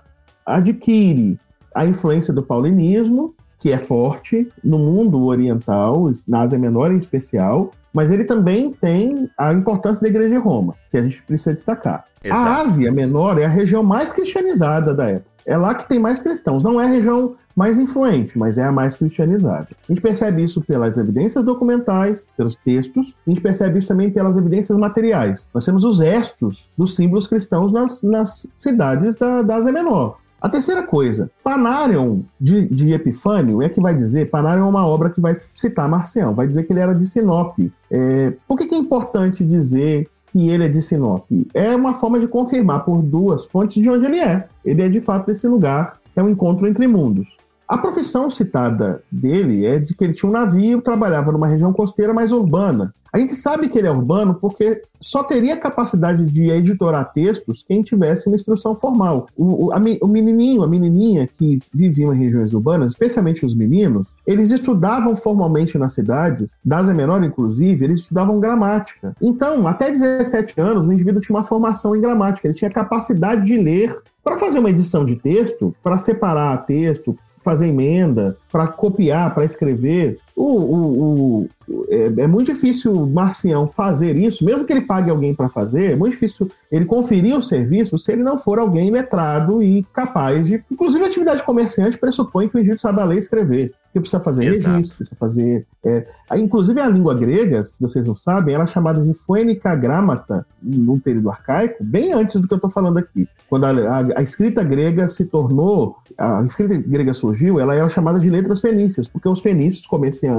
adquire 0.45 1.39
a 1.73 1.85
influência 1.85 2.33
do 2.33 2.43
paulinismo, 2.43 3.33
que 3.57 3.71
é 3.71 3.77
forte 3.77 4.51
no 4.61 4.77
mundo 4.77 5.23
oriental, 5.25 6.11
na 6.27 6.41
Ásia 6.41 6.59
Menor 6.59 6.91
em 6.91 6.97
especial, 6.97 7.71
mas 7.93 8.11
ele 8.11 8.25
também 8.25 8.73
tem 8.73 9.29
a 9.37 9.53
importância 9.53 10.01
da 10.01 10.09
Igreja 10.09 10.29
de 10.29 10.37
Roma, 10.37 10.75
que 10.89 10.97
a 10.97 11.03
gente 11.03 11.21
precisa 11.23 11.53
destacar. 11.53 12.05
Exato. 12.23 12.41
A 12.41 12.61
Ásia 12.61 12.91
Menor 12.91 13.39
é 13.39 13.45
a 13.45 13.49
região 13.49 13.83
mais 13.83 14.11
cristianizada 14.11 14.93
da 14.93 15.09
época. 15.09 15.31
É 15.45 15.55
lá 15.57 15.73
que 15.73 15.87
tem 15.87 15.99
mais 15.99 16.21
cristãos. 16.21 16.63
Não 16.63 16.79
é 16.79 16.85
a 16.85 16.89
região 16.89 17.35
mais 17.55 17.79
influente, 17.79 18.37
mas 18.37 18.57
é 18.57 18.63
a 18.63 18.71
mais 18.71 18.95
cristianizada. 18.95 19.67
A 19.87 19.91
gente 19.91 20.01
percebe 20.01 20.43
isso 20.43 20.61
pelas 20.61 20.97
evidências 20.97 21.43
documentais, 21.43 22.27
pelos 22.37 22.55
textos, 22.55 23.15
a 23.25 23.29
gente 23.29 23.41
percebe 23.41 23.79
isso 23.79 23.87
também 23.87 24.09
pelas 24.09 24.37
evidências 24.37 24.77
materiais. 24.77 25.47
Nós 25.53 25.65
temos 25.65 25.83
os 25.83 25.99
restos 25.99 26.69
dos 26.77 26.95
símbolos 26.95 27.27
cristãos 27.27 27.71
nas, 27.71 28.01
nas 28.01 28.47
cidades 28.55 29.15
da, 29.15 29.41
da 29.41 29.55
Ásia 29.55 29.71
Menor. 29.71 30.17
A 30.41 30.49
terceira 30.49 30.81
coisa, 30.81 31.29
Panarion 31.43 32.21
de, 32.39 32.67
de, 32.67 32.91
Epifânio 32.93 33.61
é 33.61 33.69
que 33.69 33.79
vai 33.79 33.93
dizer, 33.93 34.31
Panarion 34.31 34.65
é 34.65 34.69
uma 34.69 34.87
obra 34.87 35.11
que 35.11 35.21
vai 35.21 35.37
citar 35.53 35.87
Marcião, 35.87 36.33
vai 36.33 36.47
dizer 36.47 36.63
que 36.63 36.73
ele 36.73 36.79
era 36.79 36.95
de 36.95 37.05
Sinop. 37.05 37.59
É, 37.91 38.33
por 38.47 38.57
que, 38.57 38.65
que 38.65 38.73
é 38.73 38.77
importante 38.77 39.45
dizer 39.45 40.09
que 40.31 40.49
ele 40.49 40.65
é 40.65 40.67
de 40.67 40.81
Sinop? 40.81 41.27
É 41.53 41.75
uma 41.75 41.93
forma 41.93 42.19
de 42.19 42.27
confirmar 42.27 42.83
por 42.83 43.03
duas 43.03 43.45
fontes 43.45 43.79
de 43.79 43.87
onde 43.87 44.07
ele 44.07 44.17
é. 44.17 44.47
Ele 44.65 44.81
é 44.81 44.89
de 44.89 44.99
fato 44.99 45.27
desse 45.27 45.47
lugar, 45.47 45.99
é 46.15 46.23
um 46.23 46.29
encontro 46.29 46.67
entre 46.67 46.87
mundos. 46.87 47.37
A 47.71 47.77
profissão 47.77 48.29
citada 48.29 49.01
dele 49.09 49.65
é 49.65 49.79
de 49.79 49.95
que 49.95 50.03
ele 50.03 50.11
tinha 50.11 50.27
um 50.27 50.33
navio, 50.33 50.81
trabalhava 50.81 51.31
numa 51.31 51.47
região 51.47 51.71
costeira 51.71 52.13
mais 52.13 52.33
urbana. 52.33 52.93
A 53.13 53.17
gente 53.17 53.33
sabe 53.33 53.69
que 53.69 53.77
ele 53.77 53.87
é 53.87 53.91
urbano 53.91 54.35
porque 54.35 54.81
só 54.99 55.23
teria 55.23 55.55
capacidade 55.55 56.25
de 56.25 56.49
editorar 56.49 57.13
textos 57.13 57.63
quem 57.65 57.81
tivesse 57.81 58.27
uma 58.27 58.35
instrução 58.35 58.75
formal. 58.75 59.27
O, 59.37 59.67
o, 59.67 59.71
a, 59.71 59.77
o 60.01 60.07
menininho, 60.07 60.63
a 60.63 60.67
menininha 60.67 61.25
que 61.25 61.59
viviam 61.73 62.13
em 62.13 62.17
regiões 62.17 62.51
urbanas, 62.51 62.91
especialmente 62.91 63.45
os 63.45 63.55
meninos, 63.55 64.13
eles 64.27 64.51
estudavam 64.51 65.15
formalmente 65.15 65.77
nas 65.77 65.93
cidades, 65.93 66.51
da 66.65 66.79
Ásia 66.79 66.93
Menor 66.93 67.23
inclusive, 67.23 67.85
eles 67.85 68.01
estudavam 68.01 68.37
gramática. 68.37 69.15
Então, 69.21 69.65
até 69.65 69.89
17 69.89 70.59
anos, 70.59 70.87
o 70.87 70.91
indivíduo 70.91 71.21
tinha 71.21 71.37
uma 71.37 71.45
formação 71.45 71.95
em 71.95 72.01
gramática, 72.01 72.49
ele 72.49 72.53
tinha 72.53 72.69
capacidade 72.69 73.45
de 73.45 73.57
ler 73.57 73.97
para 74.21 74.35
fazer 74.35 74.59
uma 74.59 74.69
edição 74.69 75.05
de 75.05 75.15
texto, 75.15 75.73
para 75.81 75.97
separar 75.97 76.65
texto, 76.65 77.17
fazer 77.43 77.67
emenda, 77.67 78.37
para 78.51 78.67
copiar, 78.67 79.33
para 79.33 79.45
escrever. 79.45 80.19
O, 80.41 80.59
o, 80.59 81.41
o 81.43 81.49
é, 81.87 82.05
é, 82.23 82.27
muito 82.27 82.51
difícil 82.51 82.93
o 82.93 83.07
Marcião 83.07 83.67
fazer 83.67 84.17
isso, 84.17 84.43
mesmo 84.43 84.65
que 84.65 84.73
ele 84.73 84.81
pague 84.81 85.09
alguém 85.09 85.33
para 85.33 85.49
fazer, 85.49 85.91
é 85.91 85.95
muito 85.95 86.13
difícil 86.13 86.49
ele 86.71 86.85
conferir 86.85 87.35
o 87.35 87.41
serviço 87.41 87.99
se 87.99 88.11
ele 88.11 88.23
não 88.23 88.39
for 88.39 88.57
alguém 88.57 88.89
letrado 88.89 89.61
e 89.61 89.83
capaz 89.93 90.45
de. 90.45 90.63
Inclusive, 90.71 91.03
a 91.03 91.07
atividade 91.07 91.43
comerciante 91.43 91.97
pressupõe 91.97 92.47
que 92.47 92.55
o 92.55 92.59
indivíduo 92.59 92.79
sabe 92.79 93.01
a 93.01 93.05
ler 93.05 93.15
e 93.15 93.19
escrever. 93.19 93.73
Que 93.93 93.99
precisa 93.99 94.23
fazer 94.23 94.45
Exato. 94.45 94.75
registro, 94.75 94.97
precisa 94.97 95.17
fazer. 95.19 95.67
É, 95.83 96.07
inclusive, 96.37 96.79
a 96.79 96.87
língua 96.87 97.13
grega, 97.13 97.61
se 97.65 97.75
vocês 97.79 98.05
não 98.05 98.15
sabem, 98.15 98.55
ela 98.55 98.63
é 98.63 98.67
chamada 98.67 99.01
de 99.01 99.13
Phoenica 99.13 99.75
Grammata 99.75 100.45
no 100.63 100.97
período 100.97 101.29
arcaico, 101.29 101.83
bem 101.83 102.13
antes 102.13 102.39
do 102.39 102.47
que 102.47 102.53
eu 102.53 102.57
estou 102.57 102.71
falando 102.71 102.99
aqui. 102.99 103.27
Quando 103.49 103.65
a, 103.65 103.71
a, 103.71 103.99
a, 104.19 104.21
escrita 104.21 104.63
grega 104.63 105.09
se 105.09 105.25
tornou. 105.25 105.97
A 106.17 106.41
escrita 106.43 106.77
grega 106.77 107.13
surgiu, 107.13 107.59
ela 107.59 107.75
é 107.75 107.89
chamada 107.89 108.19
de 108.19 108.29
letras 108.29 108.61
fenícias, 108.61 109.09
porque 109.09 109.27
os 109.27 109.41
fenícios 109.41 109.85
comerciantes 109.85 110.30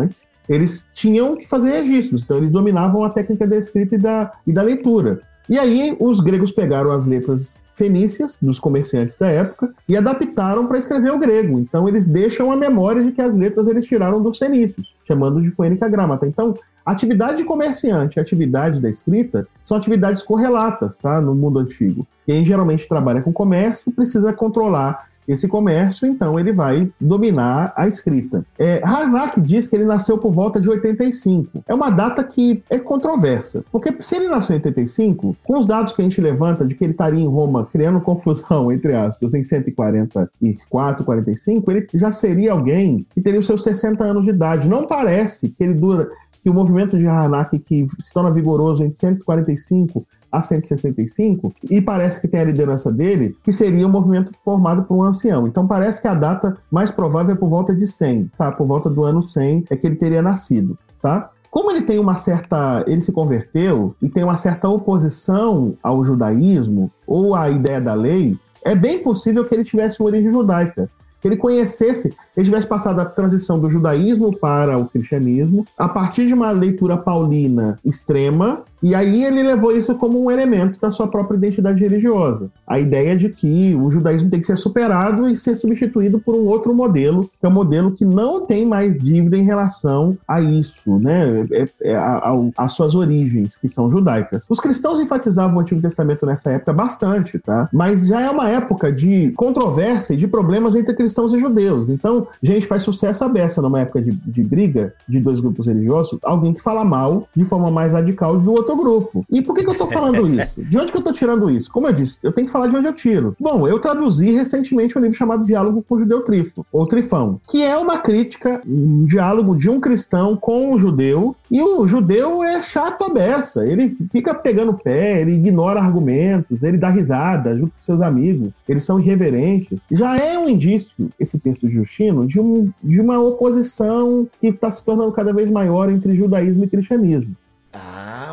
eles 0.49 0.89
tinham 0.93 1.37
que 1.37 1.49
fazer 1.49 1.71
registros, 1.71 2.23
então 2.23 2.39
eles 2.39 2.51
dominavam 2.51 3.05
a 3.05 3.11
técnica 3.11 3.47
da 3.47 3.57
escrita 3.57 3.95
e 3.95 3.99
da, 3.99 4.33
e 4.47 4.53
da 4.53 4.63
leitura. 4.63 5.21
E 5.49 5.59
aí 5.59 5.97
os 5.99 6.21
gregos 6.21 6.53
pegaram 6.53 6.93
as 6.93 7.07
letras 7.07 7.59
fenícias 7.75 8.39
dos 8.41 8.61
comerciantes 8.61 9.17
da 9.17 9.29
época 9.29 9.73
e 9.89 9.97
adaptaram 9.97 10.67
para 10.67 10.79
escrever 10.79 11.13
o 11.13 11.19
grego. 11.19 11.59
Então 11.59 11.89
eles 11.89 12.07
deixam 12.07 12.51
a 12.51 12.57
memória 12.57 13.03
de 13.03 13.13
que 13.13 13.21
as 13.21 13.37
letras 13.37 13.67
eles 13.67 13.87
tiraram 13.87 14.23
dos 14.23 14.39
fenícios, 14.39 14.95
chamando 15.07 15.41
de 15.41 15.51
poênica 15.51 15.89
gramata. 15.89 16.27
Então, 16.27 16.55
atividade 16.85 17.39
de 17.39 17.45
comerciante 17.45 18.19
e 18.19 18.21
atividade 18.21 18.81
da 18.81 18.89
escrita 18.89 19.47
são 19.65 19.77
atividades 19.77 20.23
correlatas, 20.23 20.97
tá? 20.97 21.21
No 21.21 21.35
mundo 21.35 21.59
antigo. 21.59 22.07
Quem 22.27 22.45
geralmente 22.45 22.89
trabalha 22.89 23.23
com 23.23 23.33
comércio 23.33 23.91
precisa 23.93 24.33
controlar 24.33 25.07
esse 25.27 25.49
comércio, 25.49 26.07
então 26.07 26.39
ele 26.39 26.53
vai 26.53 26.91
dominar 27.01 27.73
a 27.77 27.87
escrita. 27.87 28.45
É, 28.59 28.81
Harnack 28.85 29.41
diz 29.41 29.67
que 29.67 29.77
ele 29.77 29.85
nasceu 29.85 30.19
por 30.19 30.33
volta 30.33 30.61
de 30.61 30.69
85. 30.69 31.63
É 31.67 31.75
uma 31.75 31.91
data 31.91 32.23
que 32.25 32.63
é 32.69 32.79
controversa, 32.79 33.65
porque 33.71 33.95
se 34.01 34.17
ele 34.17 34.29
nasceu 34.29 34.55
em 34.55 34.59
85, 34.59 35.37
com 35.45 35.59
os 35.59 35.67
dados 35.67 35.93
que 35.93 36.03
a 36.03 36.05
gente 36.05 36.21
levanta 36.21 36.65
de 36.65 36.75
que 36.75 36.85
ele 36.85 36.93
estaria 36.93 37.21
em 37.21 37.29
Roma 37.29 37.67
criando 37.73 38.01
confusão, 38.03 38.73
entre 38.73 38.95
aspas, 38.95 39.35
em 39.35 39.43
144, 39.43 41.05
45, 41.05 41.71
ele 41.71 41.87
já 41.95 42.13
seria 42.13 42.53
alguém 42.53 43.07
que 43.15 43.21
teria 43.21 43.41
os 43.41 43.47
seus 43.47 43.63
60 43.63 44.03
anos 44.03 44.25
de 44.25 44.31
idade. 44.31 44.69
Não 44.69 44.87
parece 44.87 45.49
que 45.49 45.63
ele 45.63 45.75
dura 45.75 46.09
que 46.43 46.51
o 46.51 46.55
movimento 46.55 46.99
de 46.99 47.07
Harnack, 47.07 47.57
que 47.61 47.87
se 47.87 48.13
torna 48.13 48.33
vigoroso 48.33 48.85
em 48.85 48.93
145 48.93 50.05
a 50.33 50.41
165, 50.41 51.55
e 51.71 51.83
parece 51.83 52.21
que 52.21 52.27
tem 52.27 52.41
a 52.41 52.45
liderança 52.45 52.91
dele, 52.91 53.37
que 53.45 53.53
seria 53.53 53.87
um 53.87 53.91
movimento 53.91 54.33
formado 54.43 54.85
por 54.85 54.97
um 54.97 55.05
ancião. 55.05 55.47
Então 55.47 55.67
parece 55.67 56.01
que 56.01 56.09
a 56.09 56.15
data 56.15 56.57
mais 56.71 56.91
provável 56.91 57.35
é 57.35 57.39
por 57.39 57.51
volta 57.51 57.75
de 57.75 57.87
100, 57.87 58.31
tá? 58.39 58.51
Por 58.51 58.67
volta 58.67 58.89
do 58.89 59.05
ano 59.05 59.21
100 59.21 59.67
é 59.69 59.77
que 59.77 59.87
ele 59.87 59.97
teria 59.97 60.23
nascido, 60.23 60.79
tá? 61.03 61.31
Como 61.51 61.71
ele 61.71 61.83
tem 61.83 61.99
uma 61.99 62.17
certa. 62.17 62.83
Ele 62.87 63.03
se 63.03 63.13
converteu 63.13 63.95
e 64.01 64.09
tem 64.09 64.25
uma 64.25 64.39
certa 64.39 64.71
oposição 64.71 65.75
ao 65.83 66.03
judaísmo 66.03 66.91
ou 67.07 67.35
à 67.35 67.51
ideia 67.51 67.79
da 67.79 67.93
lei, 67.93 68.39
é 68.65 68.75
bem 68.75 69.03
possível 69.03 69.45
que 69.45 69.55
ele 69.55 69.65
tivesse 69.65 70.01
uma 70.01 70.07
origem 70.07 70.31
judaica 70.31 70.89
que 71.23 71.29
ele 71.29 71.37
conhecesse, 71.37 72.13
ele 72.37 72.47
tivesse 72.47 72.67
passado 72.67 73.01
a 73.01 73.05
transição 73.05 73.59
do 73.59 73.71
judaísmo 73.71 74.37
para 74.37 74.79
o 74.79 74.87
cristianismo, 74.87 75.67
a 75.79 75.89
partir 75.89 76.27
de 76.27 76.35
uma 76.35 76.51
leitura 76.51 76.97
paulina 76.97 77.79
extrema, 77.85 78.63
e 78.83 78.97
aí 78.97 79.25
ele 79.25 79.43
levou 79.43 79.77
isso 79.77 79.95
como 79.95 80.21
um 80.21 80.31
elemento 80.31 80.81
da 80.81 80.91
sua 80.91 81.07
própria 81.07 81.37
identidade 81.37 81.81
religiosa. 81.81 82.51
A 82.67 82.81
ideia 82.81 83.17
de 83.17 83.29
que 83.29 83.75
o 83.77 83.91
judaísmo 83.91 84.29
tem 84.29 84.41
que 84.41 84.47
ser 84.47 84.59
superado 84.59 85.29
e 85.29 85.37
ser 85.37 85.55
substituído 85.55 86.19
por 86.19 86.35
um 86.35 86.47
outro 86.47 86.75
modelo, 86.75 87.31
que 87.39 87.47
é 87.47 87.49
um 87.49 87.53
modelo 87.53 87.93
que 87.93 88.05
não 88.05 88.45
tem 88.45 88.67
mais 88.67 88.99
dívida 88.99 89.37
em 89.37 89.45
relação 89.45 90.19
a 90.27 90.41
isso, 90.41 90.99
né? 90.99 91.47
É, 91.53 91.69
é, 91.83 91.97
a, 91.97 92.33
a, 92.33 92.65
as 92.65 92.73
suas 92.73 92.97
origens, 92.97 93.57
que 93.57 93.69
são 93.69 93.89
judaicas. 93.89 94.47
Os 94.51 94.59
cristãos 94.59 94.99
enfatizavam 94.99 95.59
o 95.59 95.61
Antigo 95.61 95.81
Testamento 95.81 96.27
nessa 96.27 96.51
época 96.51 96.73
bastante, 96.73 97.39
tá? 97.39 97.69
Mas 97.73 98.09
já 98.09 98.21
é 98.21 98.31
uma 98.31 98.49
época 98.49 98.91
de 98.91 99.31
controvérsia 99.33 100.15
e 100.15 100.17
de 100.17 100.27
problemas 100.27 100.75
entre 100.75 100.95
cristãos 100.95 101.33
e 101.33 101.39
judeus. 101.39 101.89
Então, 101.89 102.22
gente, 102.43 102.67
faz 102.67 102.83
sucesso 102.83 103.25
a 103.25 103.29
beça 103.29 103.63
numa 103.63 103.81
época 103.81 104.01
de, 104.01 104.11
de 104.11 104.43
briga 104.43 104.95
de 105.09 105.21
dois 105.21 105.41
grupos 105.41 105.67
religiosos, 105.67 106.19
alguém 106.23 106.53
que 106.53 106.63
fala 106.63 106.85
mal 106.85 107.29
de 107.35 107.45
forma 107.45 107.71
mais 107.71 107.93
radical 107.93 108.39
do 108.39 108.51
outro 108.51 108.73
outro 108.73 108.77
grupo. 108.77 109.25
E 109.31 109.43
por 109.43 109.55
que, 109.55 109.63
que 109.63 109.71
eu 109.71 109.75
tô 109.75 109.87
falando 109.87 110.27
isso? 110.41 110.63
De 110.63 110.79
onde 110.79 110.91
que 110.91 110.99
eu 110.99 111.03
tô 111.03 111.13
tirando 111.13 111.51
isso? 111.51 111.71
Como 111.71 111.87
eu 111.87 111.93
disse, 111.93 112.19
eu 112.23 112.33
tenho 112.33 112.47
que 112.47 112.53
falar 112.53 112.69
de 112.69 112.77
onde 112.77 112.87
eu 112.87 112.93
tiro. 112.93 113.37
Bom, 113.39 113.67
eu 113.69 113.79
traduzi 113.79 114.31
recentemente 114.31 114.97
um 114.97 115.01
livro 115.01 115.17
chamado 115.17 115.45
Diálogo 115.45 115.85
com 115.87 115.97
o 115.97 116.01
Judeu 116.01 116.23
Trifo, 116.23 116.65
ou 116.73 116.87
Trifão, 116.87 117.41
que 117.49 117.63
é 117.63 117.77
uma 117.77 117.99
crítica, 117.99 118.61
um 118.67 119.05
diálogo 119.05 119.57
de 119.57 119.69
um 119.69 119.81
cristão 119.81 120.37
com 120.37 120.73
um 120.73 120.79
judeu, 120.79 121.37
e 121.51 121.61
o 121.61 121.87
judeu 121.87 122.43
é 122.43 122.63
chato 122.63 123.05
a 123.05 123.11
beça. 123.11 123.67
Ele 123.67 123.89
fica 123.89 124.35
pegando 124.35 124.75
pé, 124.75 125.21
ele 125.21 125.33
ignora 125.33 125.81
argumentos, 125.81 126.63
ele 126.63 126.79
dá 126.79 126.89
risada 126.89 127.57
junto 127.57 127.73
com 127.73 127.83
seus 127.83 128.01
amigos, 128.01 128.51
eles 128.69 128.85
são 128.85 128.99
irreverentes. 128.99 129.85
Já 129.91 130.17
é 130.17 130.39
um 130.39 130.49
indício, 130.49 130.93
esse 131.19 131.39
texto 131.39 131.69
de 131.69 131.75
Justino, 131.75 132.12
de, 132.27 132.41
um, 132.41 132.71
de 132.83 133.01
uma 133.01 133.21
oposição 133.21 134.29
que 134.41 134.49
está 134.49 134.71
se 134.71 134.85
tornando 134.85 135.13
cada 135.13 135.33
vez 135.33 135.51
maior 135.51 135.91
entre 135.91 136.15
judaísmo 136.15 136.65
e 136.65 136.69
cristianismo 136.69 137.37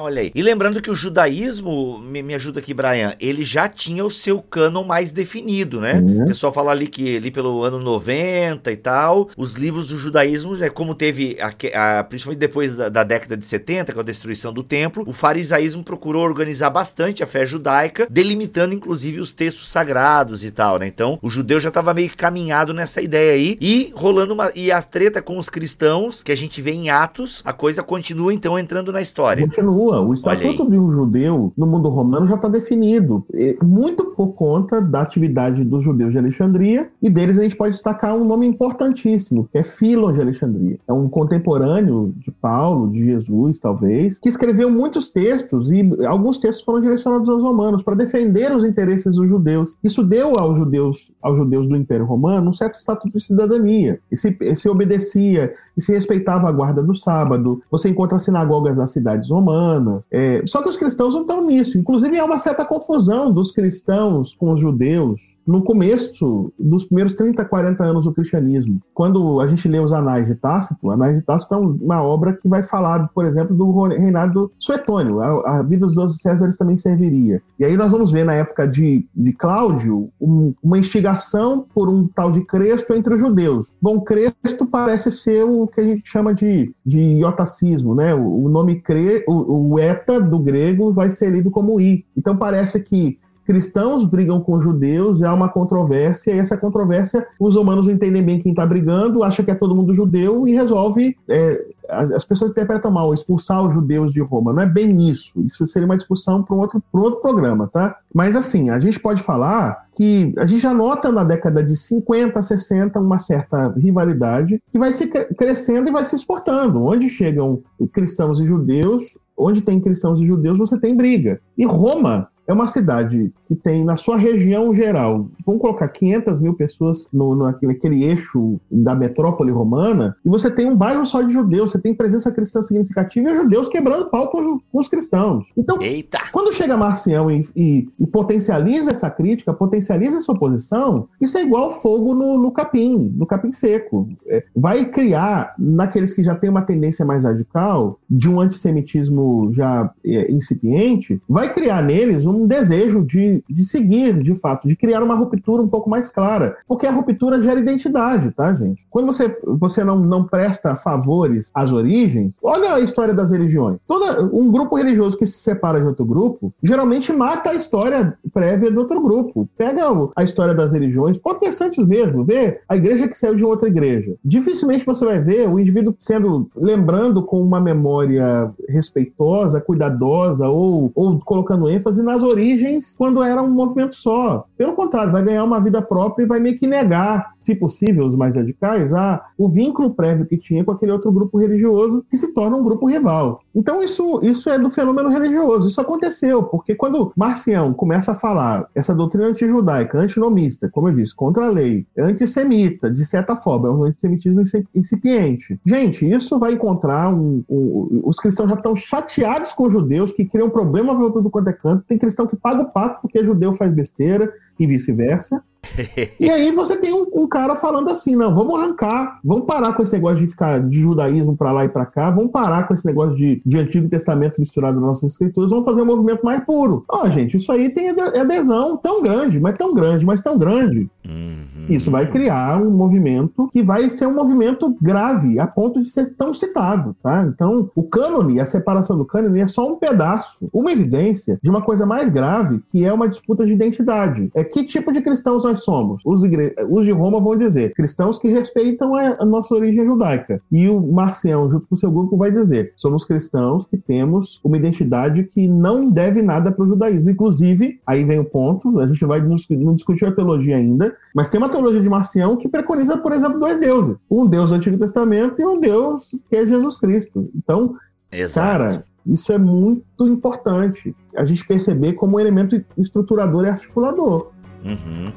Olha 0.10 0.21
aí. 0.21 0.32
E 0.34 0.41
lembrando 0.41 0.82
que 0.82 0.89
o 0.89 0.95
judaísmo, 0.95 1.99
me, 1.99 2.23
me 2.23 2.34
ajuda 2.34 2.60
aqui, 2.60 2.73
Brian, 2.73 3.15
ele 3.19 3.43
já 3.43 3.67
tinha 3.67 4.04
o 4.04 4.10
seu 4.10 4.41
cânon 4.41 4.84
mais 4.84 5.12
definido, 5.12 5.80
né? 5.80 5.95
Uhum. 5.95 6.23
O 6.23 6.28
pessoal 6.28 6.52
fala 6.52 6.71
ali 6.71 6.88
que 6.88 7.17
ali 7.17 7.30
pelo 7.30 7.63
ano 7.63 7.80
90 7.80 8.71
e 8.71 8.75
tal, 8.75 9.30
os 9.38 9.54
livros 9.54 9.89
do 9.89 9.97
judaísmo, 9.97 10.62
é 10.63 10.69
como 10.69 10.95
teve, 10.95 11.38
a, 11.39 11.99
a, 11.99 12.04
principalmente 12.04 12.39
depois 12.39 12.75
da, 12.75 12.89
da, 12.89 13.04
década 13.04 13.38
de 13.38 13.45
70, 13.45 13.93
com 13.93 13.99
a 13.99 14.04
destruição 14.04 14.52
do 14.52 14.63
templo, 14.63 15.04
o 15.06 15.13
farisaísmo 15.13 15.84
procurou 15.84 16.23
organizar 16.23 16.69
bastante 16.69 17.23
a 17.23 17.28
fé 17.28 17.45
judaica, 17.45 18.08
delimitando 18.10 18.73
inclusive 18.73 19.19
os 19.19 19.32
textos 19.32 19.70
sagrados 19.70 20.43
e 20.43 20.51
tal, 20.51 20.80
né? 20.80 20.88
Então, 20.88 21.20
o 21.22 21.30
judeu 21.30 21.59
já 21.59 21.70
estava 21.70 21.93
meio 21.93 22.09
que 22.09 22.18
caminhado 22.18 22.74
nessa 22.74 23.01
ideia 23.01 23.34
aí 23.34 23.57
e 23.61 23.91
rolando 23.95 24.34
uma 24.34 24.51
e 24.55 24.72
a 24.72 24.82
treta 24.82 25.22
com 25.22 25.38
os 25.38 25.49
cristãos, 25.49 26.24
que 26.24 26.32
a 26.32 26.38
gente 26.38 26.61
vê 26.61 26.72
em 26.72 26.89
Atos, 26.89 27.41
a 27.45 27.53
coisa 27.53 27.84
continua 27.84 28.34
então 28.34 28.57
entrando 28.57 28.91
na 28.91 29.01
história. 29.01 29.28
Continua. 29.38 30.01
O 30.01 30.13
estatuto 30.13 30.69
de 30.69 30.77
um 30.77 30.91
judeu 30.91 31.51
no 31.57 31.65
mundo 31.65 31.89
romano 31.89 32.27
já 32.27 32.36
está 32.36 32.47
definido, 32.47 33.25
muito 33.63 34.05
por 34.15 34.34
conta 34.34 34.82
da 34.82 35.01
atividade 35.01 35.63
dos 35.63 35.84
judeus 35.84 36.11
de 36.11 36.17
Alexandria 36.17 36.89
e 37.01 37.09
deles 37.09 37.38
a 37.38 37.43
gente 37.43 37.55
pode 37.55 37.73
destacar 37.73 38.15
um 38.15 38.25
nome 38.25 38.45
importantíssimo, 38.47 39.47
que 39.51 39.57
é 39.57 39.63
Filon 39.63 40.11
de 40.11 40.21
Alexandria. 40.21 40.80
É 40.88 40.93
um 40.93 41.07
contemporâneo 41.07 42.13
de 42.17 42.32
Paulo, 42.32 42.91
de 42.91 43.03
Jesus, 43.03 43.59
talvez, 43.59 44.19
que 44.19 44.30
escreveu 44.30 44.69
muitos 44.69 45.11
textos 45.11 45.71
e 45.71 45.82
alguns 46.05 46.38
textos 46.38 46.63
foram 46.63 46.82
direcionados 46.82 47.30
aos 47.30 47.41
romanos 47.41 47.84
para 47.84 47.95
defender 47.95 48.55
os 48.55 48.63
interesses 48.63 49.15
dos 49.15 49.27
judeus. 49.27 49.77
Isso 49.84 50.03
deu 50.03 50.39
aos 50.39 50.57
judeus, 50.57 51.11
aos 51.21 51.38
judeus 51.38 51.67
do 51.67 51.75
Império 51.75 52.05
Romano 52.05 52.49
um 52.49 52.53
certo 52.53 52.80
status 52.80 53.11
de 53.11 53.19
cidadania. 53.19 53.99
E 54.11 54.17
se, 54.17 54.38
se 54.55 54.69
obedecia 54.69 55.53
e 55.77 55.82
se 55.82 55.93
respeitava 55.93 56.49
a 56.49 56.51
guarda 56.51 56.84
do 56.84 56.93
sábado. 56.93 57.61
Você 57.71 57.89
encontra 57.89 58.19
sinagogas 58.19 58.77
nas 58.77 58.91
cidades 59.20 59.30
romanas. 59.30 60.05
É, 60.11 60.41
só 60.45 60.61
que 60.61 60.70
os 60.70 60.78
cristãos 60.78 61.13
não 61.13 61.22
estão 61.22 61.45
nisso. 61.45 61.78
Inclusive, 61.78 62.17
há 62.17 62.26
uma 62.26 62.39
certa 62.39 62.65
confusão 62.65 63.32
dos 63.32 63.51
cristãos 63.51 64.34
com 64.34 64.51
os 64.51 64.59
judeus 64.59 65.38
no 65.45 65.63
começo 65.63 66.51
dos 66.57 66.86
primeiros 66.86 67.13
30, 67.13 67.43
40 67.45 67.84
anos 67.84 68.05
do 68.05 68.13
cristianismo. 68.13 68.82
Quando 69.00 69.39
a 69.39 69.47
gente 69.47 69.66
lê 69.70 69.80
os 69.80 69.93
Anais 69.93 70.28
de 70.28 70.36
Tácito, 70.36 70.91
Anais 70.91 71.16
de 71.16 71.22
Tácito 71.22 71.54
é 71.54 71.58
uma 71.58 72.04
obra 72.04 72.34
que 72.34 72.50
vai 72.50 72.62
falar, 72.62 73.08
por 73.16 73.24
exemplo, 73.24 73.56
do 73.56 73.84
reinado 73.88 74.52
suetônio. 74.60 75.22
A, 75.22 75.60
a 75.60 75.64
vida 75.64 75.86
dos 75.86 75.95
12 75.95 76.18
Césares 76.18 76.58
também 76.58 76.76
serviria. 76.76 77.41
E 77.58 77.64
aí 77.64 77.78
nós 77.78 77.89
vamos 77.89 78.12
ver, 78.12 78.26
na 78.26 78.34
época 78.34 78.68
de, 78.68 79.08
de 79.16 79.32
Cláudio, 79.32 80.10
um, 80.20 80.54
uma 80.62 80.78
instigação 80.78 81.66
por 81.74 81.88
um 81.88 82.10
tal 82.10 82.30
de 82.30 82.41
Cresto 82.41 82.93
entre 82.93 83.14
os 83.14 83.22
judeus. 83.22 83.78
Bom, 83.82 84.02
Cresto 84.02 84.66
parece 84.66 85.10
ser 85.14 85.45
o 85.45 85.66
que 85.66 85.80
a 85.80 85.86
gente 85.86 86.02
chama 86.04 86.36
de, 86.36 86.76
de 86.86 87.00
iotacismo, 87.00 87.95
né? 87.95 88.14
O, 88.14 88.43
o 88.43 88.50
nome 88.50 88.82
cre, 88.82 89.24
o, 89.30 89.76
o 89.76 89.80
eta 89.80 90.20
do 90.20 90.39
grego 90.39 90.91
vai 90.91 91.10
ser 91.10 91.32
lido 91.32 91.50
como 91.50 91.80
i. 91.80 92.06
Então 92.18 92.36
parece 92.36 92.84
que 92.84 93.18
cristãos 93.50 94.06
brigam 94.06 94.39
com 94.39 94.62
judeus, 94.62 95.24
há 95.24 95.34
uma 95.34 95.50
controvérsia, 95.50 96.36
e 96.36 96.38
essa 96.38 96.56
controvérsia, 96.56 97.26
os 97.39 97.56
romanos 97.56 97.89
entendem 97.89 98.22
bem 98.22 98.39
quem 98.39 98.52
está 98.52 98.64
brigando, 98.64 99.24
acha 99.24 99.41
que 99.41 99.50
é 99.50 99.56
todo 99.56 99.76
mundo 99.76 99.91
judeu 99.91 100.47
e 100.47 100.54
resolve. 100.54 101.18
É, 101.28 101.60
as 101.89 102.24
pessoas 102.24 102.52
interpretam 102.52 102.91
mal, 102.91 103.12
expulsar 103.12 103.66
os 103.66 103.74
judeus 103.74 104.14
de 104.14 104.22
Roma. 104.22 104.54
Não 104.54 104.62
é 104.62 104.68
bem 104.68 105.10
isso. 105.10 105.34
Isso 105.47 105.66
seria 105.66 105.88
uma 105.88 105.97
discussão 105.97 106.43
para 106.43 106.56
um 106.56 106.60
outro, 106.60 106.84
um 106.93 107.00
outro 107.00 107.22
programa, 107.22 107.68
tá? 107.68 107.97
Mas 108.14 108.36
assim, 108.36 108.70
a 108.70 108.78
gente 108.78 109.00
pode 109.00 109.24
falar 109.24 109.88
que 109.93 110.32
a 110.38 110.45
gente 110.45 110.62
já 110.62 110.72
nota 110.72 111.12
na 111.12 111.24
década 111.24 111.64
de 111.64 111.76
50, 111.76 112.43
60 112.43 113.00
uma 113.00 113.18
certa 113.18 113.70
rivalidade 113.70 114.62
que 114.72 114.78
vai 114.78 114.93
se 114.93 115.08
crescendo 115.08 115.89
e 115.89 115.91
vai 115.91 116.06
se 116.06 116.16
exportando. 116.16 116.84
Onde 116.84 117.10
chegam 117.10 117.64
cristãos 117.91 118.39
e 118.39 118.45
judeus, 118.45 119.18
onde 119.36 119.64
tem 119.64 119.80
cristãos 119.80 120.22
e 120.22 120.28
judeus, 120.28 120.60
você 120.60 120.80
tem 120.80 120.95
briga. 120.95 121.41
E 121.58 121.66
Roma 121.66 122.30
é 122.50 122.54
uma 122.54 122.66
cidade 122.66 123.32
que 123.50 123.56
tem 123.56 123.84
na 123.84 123.97
sua 123.97 124.18
região 124.18 124.74
geral, 124.74 125.28
vamos 125.45 125.62
colocar 125.62 125.88
500 125.88 126.41
mil 126.41 126.54
pessoas 126.54 127.08
no, 127.12 127.36
no, 127.36 127.45
naquele 127.45 128.04
eixo 128.04 128.60
da 128.72 128.95
metrópole 128.95 129.52
romana, 129.52 130.16
e 130.26 130.30
você 130.30 130.50
tem 130.50 130.68
um 130.68 130.76
bairro 130.76 131.06
só 131.06 131.22
de 131.22 131.34
judeus, 131.34 131.72
você 131.72 131.80
tem 131.80 131.93
presença 131.93 132.32
cristã 132.32 132.62
significativa 132.62 133.30
e 133.30 133.36
judeus 133.36 133.70
quebrando 133.70 134.10
pau 134.10 134.30
com, 134.30 134.60
com 134.60 134.80
os 134.80 134.88
cristãos. 134.88 135.45
Então, 135.56 135.82
Eita. 135.82 136.20
quando 136.32 136.54
chega 136.54 136.78
Marcião 136.78 137.30
e, 137.30 137.41
e, 137.56 137.89
e, 138.00 138.08
potencializa 138.08 138.91
essa 138.91 139.10
crítica, 139.10 139.54
potencializa 139.54 140.18
essa 140.18 140.32
oposição, 140.32 141.08
isso 141.20 141.38
é 141.38 141.43
igual 141.43 141.70
fogo 141.70 142.14
no, 142.14 142.38
no 142.38 142.52
capim, 142.52 143.14
no 143.16 143.26
capim 143.26 143.52
seco. 143.52 144.08
É, 144.28 144.43
vai 144.56 144.86
criar, 144.86 145.54
naqueles 145.58 146.14
que 146.14 146.24
já 146.24 146.36
têm 146.36 146.50
uma 146.50 146.62
tendência 146.62 147.06
mais 147.06 147.24
radical, 147.24 148.00
de 148.10 148.30
um 148.30 148.39
antissemitismo 148.39 149.50
já 149.54 149.91
é, 150.04 150.32
incipiente, 150.32 151.22
vai 151.28 151.54
criar 151.54 151.84
neles 151.84 152.26
um 152.26 152.39
um 152.39 152.47
desejo 152.47 153.04
de, 153.04 153.39
de 153.50 153.66
seguir, 153.66 154.22
de 154.22 154.36
fato, 154.36 154.68
de 154.68 154.76
criar 154.76 155.04
uma 155.04 155.16
ruptura 155.16 155.62
um 155.62 155.68
pouco 155.68 155.90
mais 155.90 156.10
clara. 156.10 156.58
Porque 156.68 156.88
a 156.88 156.92
ruptura 156.92 157.42
gera 157.42 157.60
identidade, 157.60 158.32
tá, 158.32 158.54
gente? 158.54 158.86
Quando 158.90 159.06
você, 159.06 159.38
você 159.44 159.84
não, 159.84 160.00
não 160.00 160.24
presta 160.24 160.76
favores 160.76 161.52
às 161.54 161.72
origens, 161.72 162.36
olha 162.42 162.74
a 162.74 162.80
história 162.80 163.14
das 163.14 163.32
religiões. 163.32 163.78
Toda, 163.88 164.24
um 164.34 164.52
grupo 164.52 164.76
religioso 164.76 165.18
que 165.18 165.26
se 165.26 165.40
separa 165.40 165.80
de 165.80 165.88
outro 165.88 166.06
grupo, 166.06 166.54
geralmente 166.62 167.12
mata 167.14 167.52
a 167.52 167.56
história 167.56 168.18
prévia 168.34 168.72
do 168.72 168.80
outro 168.80 169.02
grupo. 169.02 169.48
Pega 169.58 169.84
a 170.16 170.24
história 170.24 170.54
das 170.54 170.74
religiões, 170.74 171.18
protestantes 171.18 171.86
mesmo, 171.86 172.24
vê 172.24 172.62
a 172.68 172.76
igreja 172.76 173.08
que 173.08 173.18
saiu 173.18 173.36
de 173.36 173.44
outra 173.44 173.68
igreja. 173.68 174.16
Dificilmente 174.24 174.86
você 174.86 175.06
vai 175.06 175.20
ver 175.20 175.48
o 175.48 175.60
indivíduo 175.60 175.96
sendo, 175.98 176.50
lembrando 176.56 177.24
com 177.24 177.42
uma 177.42 177.60
memória 177.60 178.52
respeitosa, 178.68 179.62
cuidadosa, 179.62 180.48
ou, 180.48 180.92
ou 180.96 181.20
colocando 181.20 181.70
ênfase 181.70 182.04
nas 182.04 182.24
origens 182.24 182.96
quando 182.98 183.24
era 183.30 183.41
um 183.41 183.49
movimento 183.49 183.95
só. 183.95 184.45
Pelo 184.57 184.73
contrário, 184.73 185.11
vai 185.11 185.23
ganhar 185.23 185.43
uma 185.43 185.59
vida 185.59 185.82
própria 185.82 186.23
e 186.23 186.27
vai 186.27 186.39
meio 186.39 186.57
que 186.57 186.67
negar, 186.67 187.34
se 187.38 187.55
possível, 187.55 188.05
os 188.05 188.15
mais 188.15 188.36
radicais, 188.36 188.93
a, 188.93 189.23
o 189.38 189.49
vínculo 189.49 189.91
prévio 189.91 190.25
que 190.25 190.38
tinha 190.38 190.63
com 190.63 190.71
aquele 190.71 190.91
outro 190.91 191.11
grupo 191.11 191.38
religioso 191.38 192.05
que 192.09 192.17
se 192.17 192.34
torna 192.34 192.57
um 192.57 192.63
grupo 192.63 192.88
rival. 192.88 193.41
Então 193.53 193.82
isso, 193.84 194.19
isso 194.23 194.49
é 194.49 194.57
do 194.57 194.69
fenômeno 194.69 195.09
religioso. 195.09 195.67
Isso 195.67 195.82
aconteceu, 195.82 196.43
porque 196.43 196.75
quando 196.75 197.11
Marcião 197.15 197.73
começa 197.73 198.11
a 198.11 198.15
falar 198.15 198.67
essa 198.73 198.93
doutrina 198.95 199.27
antijudaica, 199.27 199.97
antinomista, 199.97 200.69
como 200.69 200.89
eu 200.89 200.95
disse, 200.95 201.15
contra 201.15 201.45
a 201.45 201.49
lei, 201.49 201.86
antissemita, 201.97 202.89
de 202.89 203.05
certa 203.05 203.36
forma, 203.36 203.67
é 203.67 203.71
um 203.71 203.84
antissemitismo 203.84 204.41
incipiente. 204.73 205.59
Gente, 205.65 206.09
isso 206.09 206.39
vai 206.39 206.53
encontrar 206.53 207.13
um, 207.13 207.43
um, 207.49 208.01
os 208.05 208.17
cristãos 208.17 208.49
já 208.49 208.55
estão 208.55 208.75
chateados 208.75 209.53
com 209.53 209.63
os 209.63 209.73
judeus 209.73 210.11
que 210.11 210.25
criam 210.25 210.49
problema 210.49 210.93
volta 210.93 211.21
do 211.21 211.30
quanto 211.30 211.49
é 211.49 211.53
canto. 211.53 211.84
Tem 211.88 211.97
cristão 211.97 212.27
que 212.27 212.36
paga 212.36 212.61
o 212.61 212.69
pato 212.71 213.01
porque 213.01 213.18
judeu 213.26 213.53
faz 213.53 213.72
besteira 213.72 214.32
e 214.59 214.67
vice-versa. 214.67 215.41
e 216.20 216.30
aí 216.30 216.51
você 216.51 216.78
tem 216.78 216.93
um, 216.93 217.05
um, 217.13 217.28
cara 217.28 217.53
falando 217.55 217.89
assim, 217.89 218.15
não, 218.15 218.34
vamos 218.34 218.59
arrancar, 218.59 219.20
vamos 219.24 219.45
parar 219.45 219.74
com 219.74 219.84
esse 219.84 219.93
negócio 219.93 220.26
de 220.26 220.32
ficar 220.32 220.59
de 220.61 220.80
judaísmo 220.80 221.36
para 221.36 221.51
lá 221.51 221.65
e 221.65 221.70
para 221.70 221.86
cá, 221.86 222.09
vamos 222.09 222.32
parar 222.32 222.67
com 222.67 222.74
esse 222.74 222.86
negócio 222.86 223.15
de, 223.15 223.41
de 223.45 223.57
Antigo 223.57 223.89
Testamento 223.89 224.39
misturado 224.39 224.80
nas 224.80 224.89
nossas 224.89 225.11
escrituras, 225.11 225.51
vamos 225.51 225.65
fazer 225.65 225.82
um 225.82 225.86
movimento 225.86 226.24
mais 226.24 226.43
puro. 226.45 226.86
Ó, 226.89 227.03
oh, 227.03 227.09
gente, 227.09 227.38
isso 227.38 227.51
aí 227.51 227.70
tem 227.70 227.89
adesão 227.89 228.78
tão 228.78 229.01
grande, 229.01 229.39
mas 229.39 229.55
tão 229.57 229.74
grande, 229.74 230.05
mas 230.05 230.22
tão 230.22 230.38
grande. 230.38 230.89
Uhum. 231.05 231.28
Isso 231.70 231.91
vai 231.91 232.09
criar 232.09 232.61
um 232.61 232.70
movimento 232.70 233.47
que 233.51 233.61
vai 233.61 233.89
ser 233.89 234.07
um 234.07 234.13
movimento 234.13 234.76
grave, 234.82 235.39
a 235.39 235.47
ponto 235.47 235.80
de 235.82 235.89
ser 235.89 236.13
tão 236.15 236.34
citado, 236.34 236.95
tá? 237.01 237.26
Então, 237.28 237.70
o 237.76 237.84
cânone, 237.84 238.39
a 238.39 238.45
separação 238.45 238.97
do 238.97 239.05
cânone 239.05 239.39
é 239.39 239.47
só 239.47 239.72
um 239.72 239.76
pedaço, 239.76 240.49
uma 240.53 240.72
evidência 240.72 241.39
de 241.41 241.49
uma 241.49 241.61
coisa 241.61 241.86
mais 241.86 242.09
grave, 242.09 242.61
que 242.70 242.86
é 242.86 242.93
uma 242.93 243.07
disputa 243.07 243.45
de 243.45 243.53
identidade. 243.53 244.30
É 244.34 244.43
que 244.43 244.63
tipo 244.63 244.91
de 244.91 245.01
cristãos 245.01 245.43
nós 245.43 245.63
somos? 245.63 246.01
Os, 246.05 246.24
igre... 246.24 246.55
Os 246.70 246.86
de 246.86 246.91
Roma 246.91 247.20
vão 247.20 247.38
dizer 247.38 247.74
cristãos 247.74 248.20
que 248.20 248.28
respeitam 248.28 248.95
a 248.95 249.26
nossa 249.26 249.53
origem 249.53 249.86
judaica. 249.86 250.41
E 250.51 250.67
o 250.70 250.80
Marcião, 250.82 251.49
junto 251.49 251.67
com 251.67 251.76
o 251.76 251.78
seu 251.78 251.91
grupo, 251.91 252.17
vai 252.17 252.32
dizer: 252.32 252.74
somos 252.76 253.05
cristãos 253.05 253.65
que 253.65 253.78
temos 253.78 254.39
uma 254.43 254.57
identidade 254.57 255.24
que 255.24 255.47
não 255.47 255.89
deve 255.89 256.22
nada 256.22 256.51
para 256.51 256.63
o 256.63 256.67
judaísmo. 256.67 257.09
Inclusive, 257.09 257.80
aí 257.86 258.03
vem 258.03 258.20
o 258.20 258.26
ponto, 258.26 258.80
a 258.80 258.88
gente 258.88 259.03
vai 259.05 259.22
não 259.22 259.76
discutir 259.76 260.05
a 260.05 260.11
teologia 260.11 260.57
ainda, 260.57 260.95
mas 261.13 261.30
tem 261.30 261.39
uma 261.39 261.49
teologia 261.60 261.82
de 261.82 261.89
Marcião 261.89 262.38
que 262.38 262.47
preconiza, 262.47 262.97
por 262.97 263.12
exemplo, 263.12 263.39
dois 263.39 263.60
deuses: 263.60 263.97
um 264.10 264.26
Deus 264.26 264.49
do 264.49 264.55
Antigo 264.55 264.78
Testamento 264.78 265.41
e 265.41 265.45
um 265.45 265.60
Deus 265.60 266.16
que 266.30 266.36
é 266.36 266.45
Jesus 266.45 266.78
Cristo. 266.78 267.30
Então, 267.36 267.76
Exato. 268.12 268.47
cara, 268.47 268.86
isso 269.05 269.32
é 269.32 269.38
muito 269.38 270.07
importante. 270.07 270.95
A 271.16 271.26
gente 271.26 271.45
perceber 271.45 271.93
como 271.93 272.18
um 272.18 272.20
elemento 272.20 272.64
estruturador 272.78 273.45
e 273.45 273.49
articulador. 273.49 274.32
Uhum. 274.64 275.12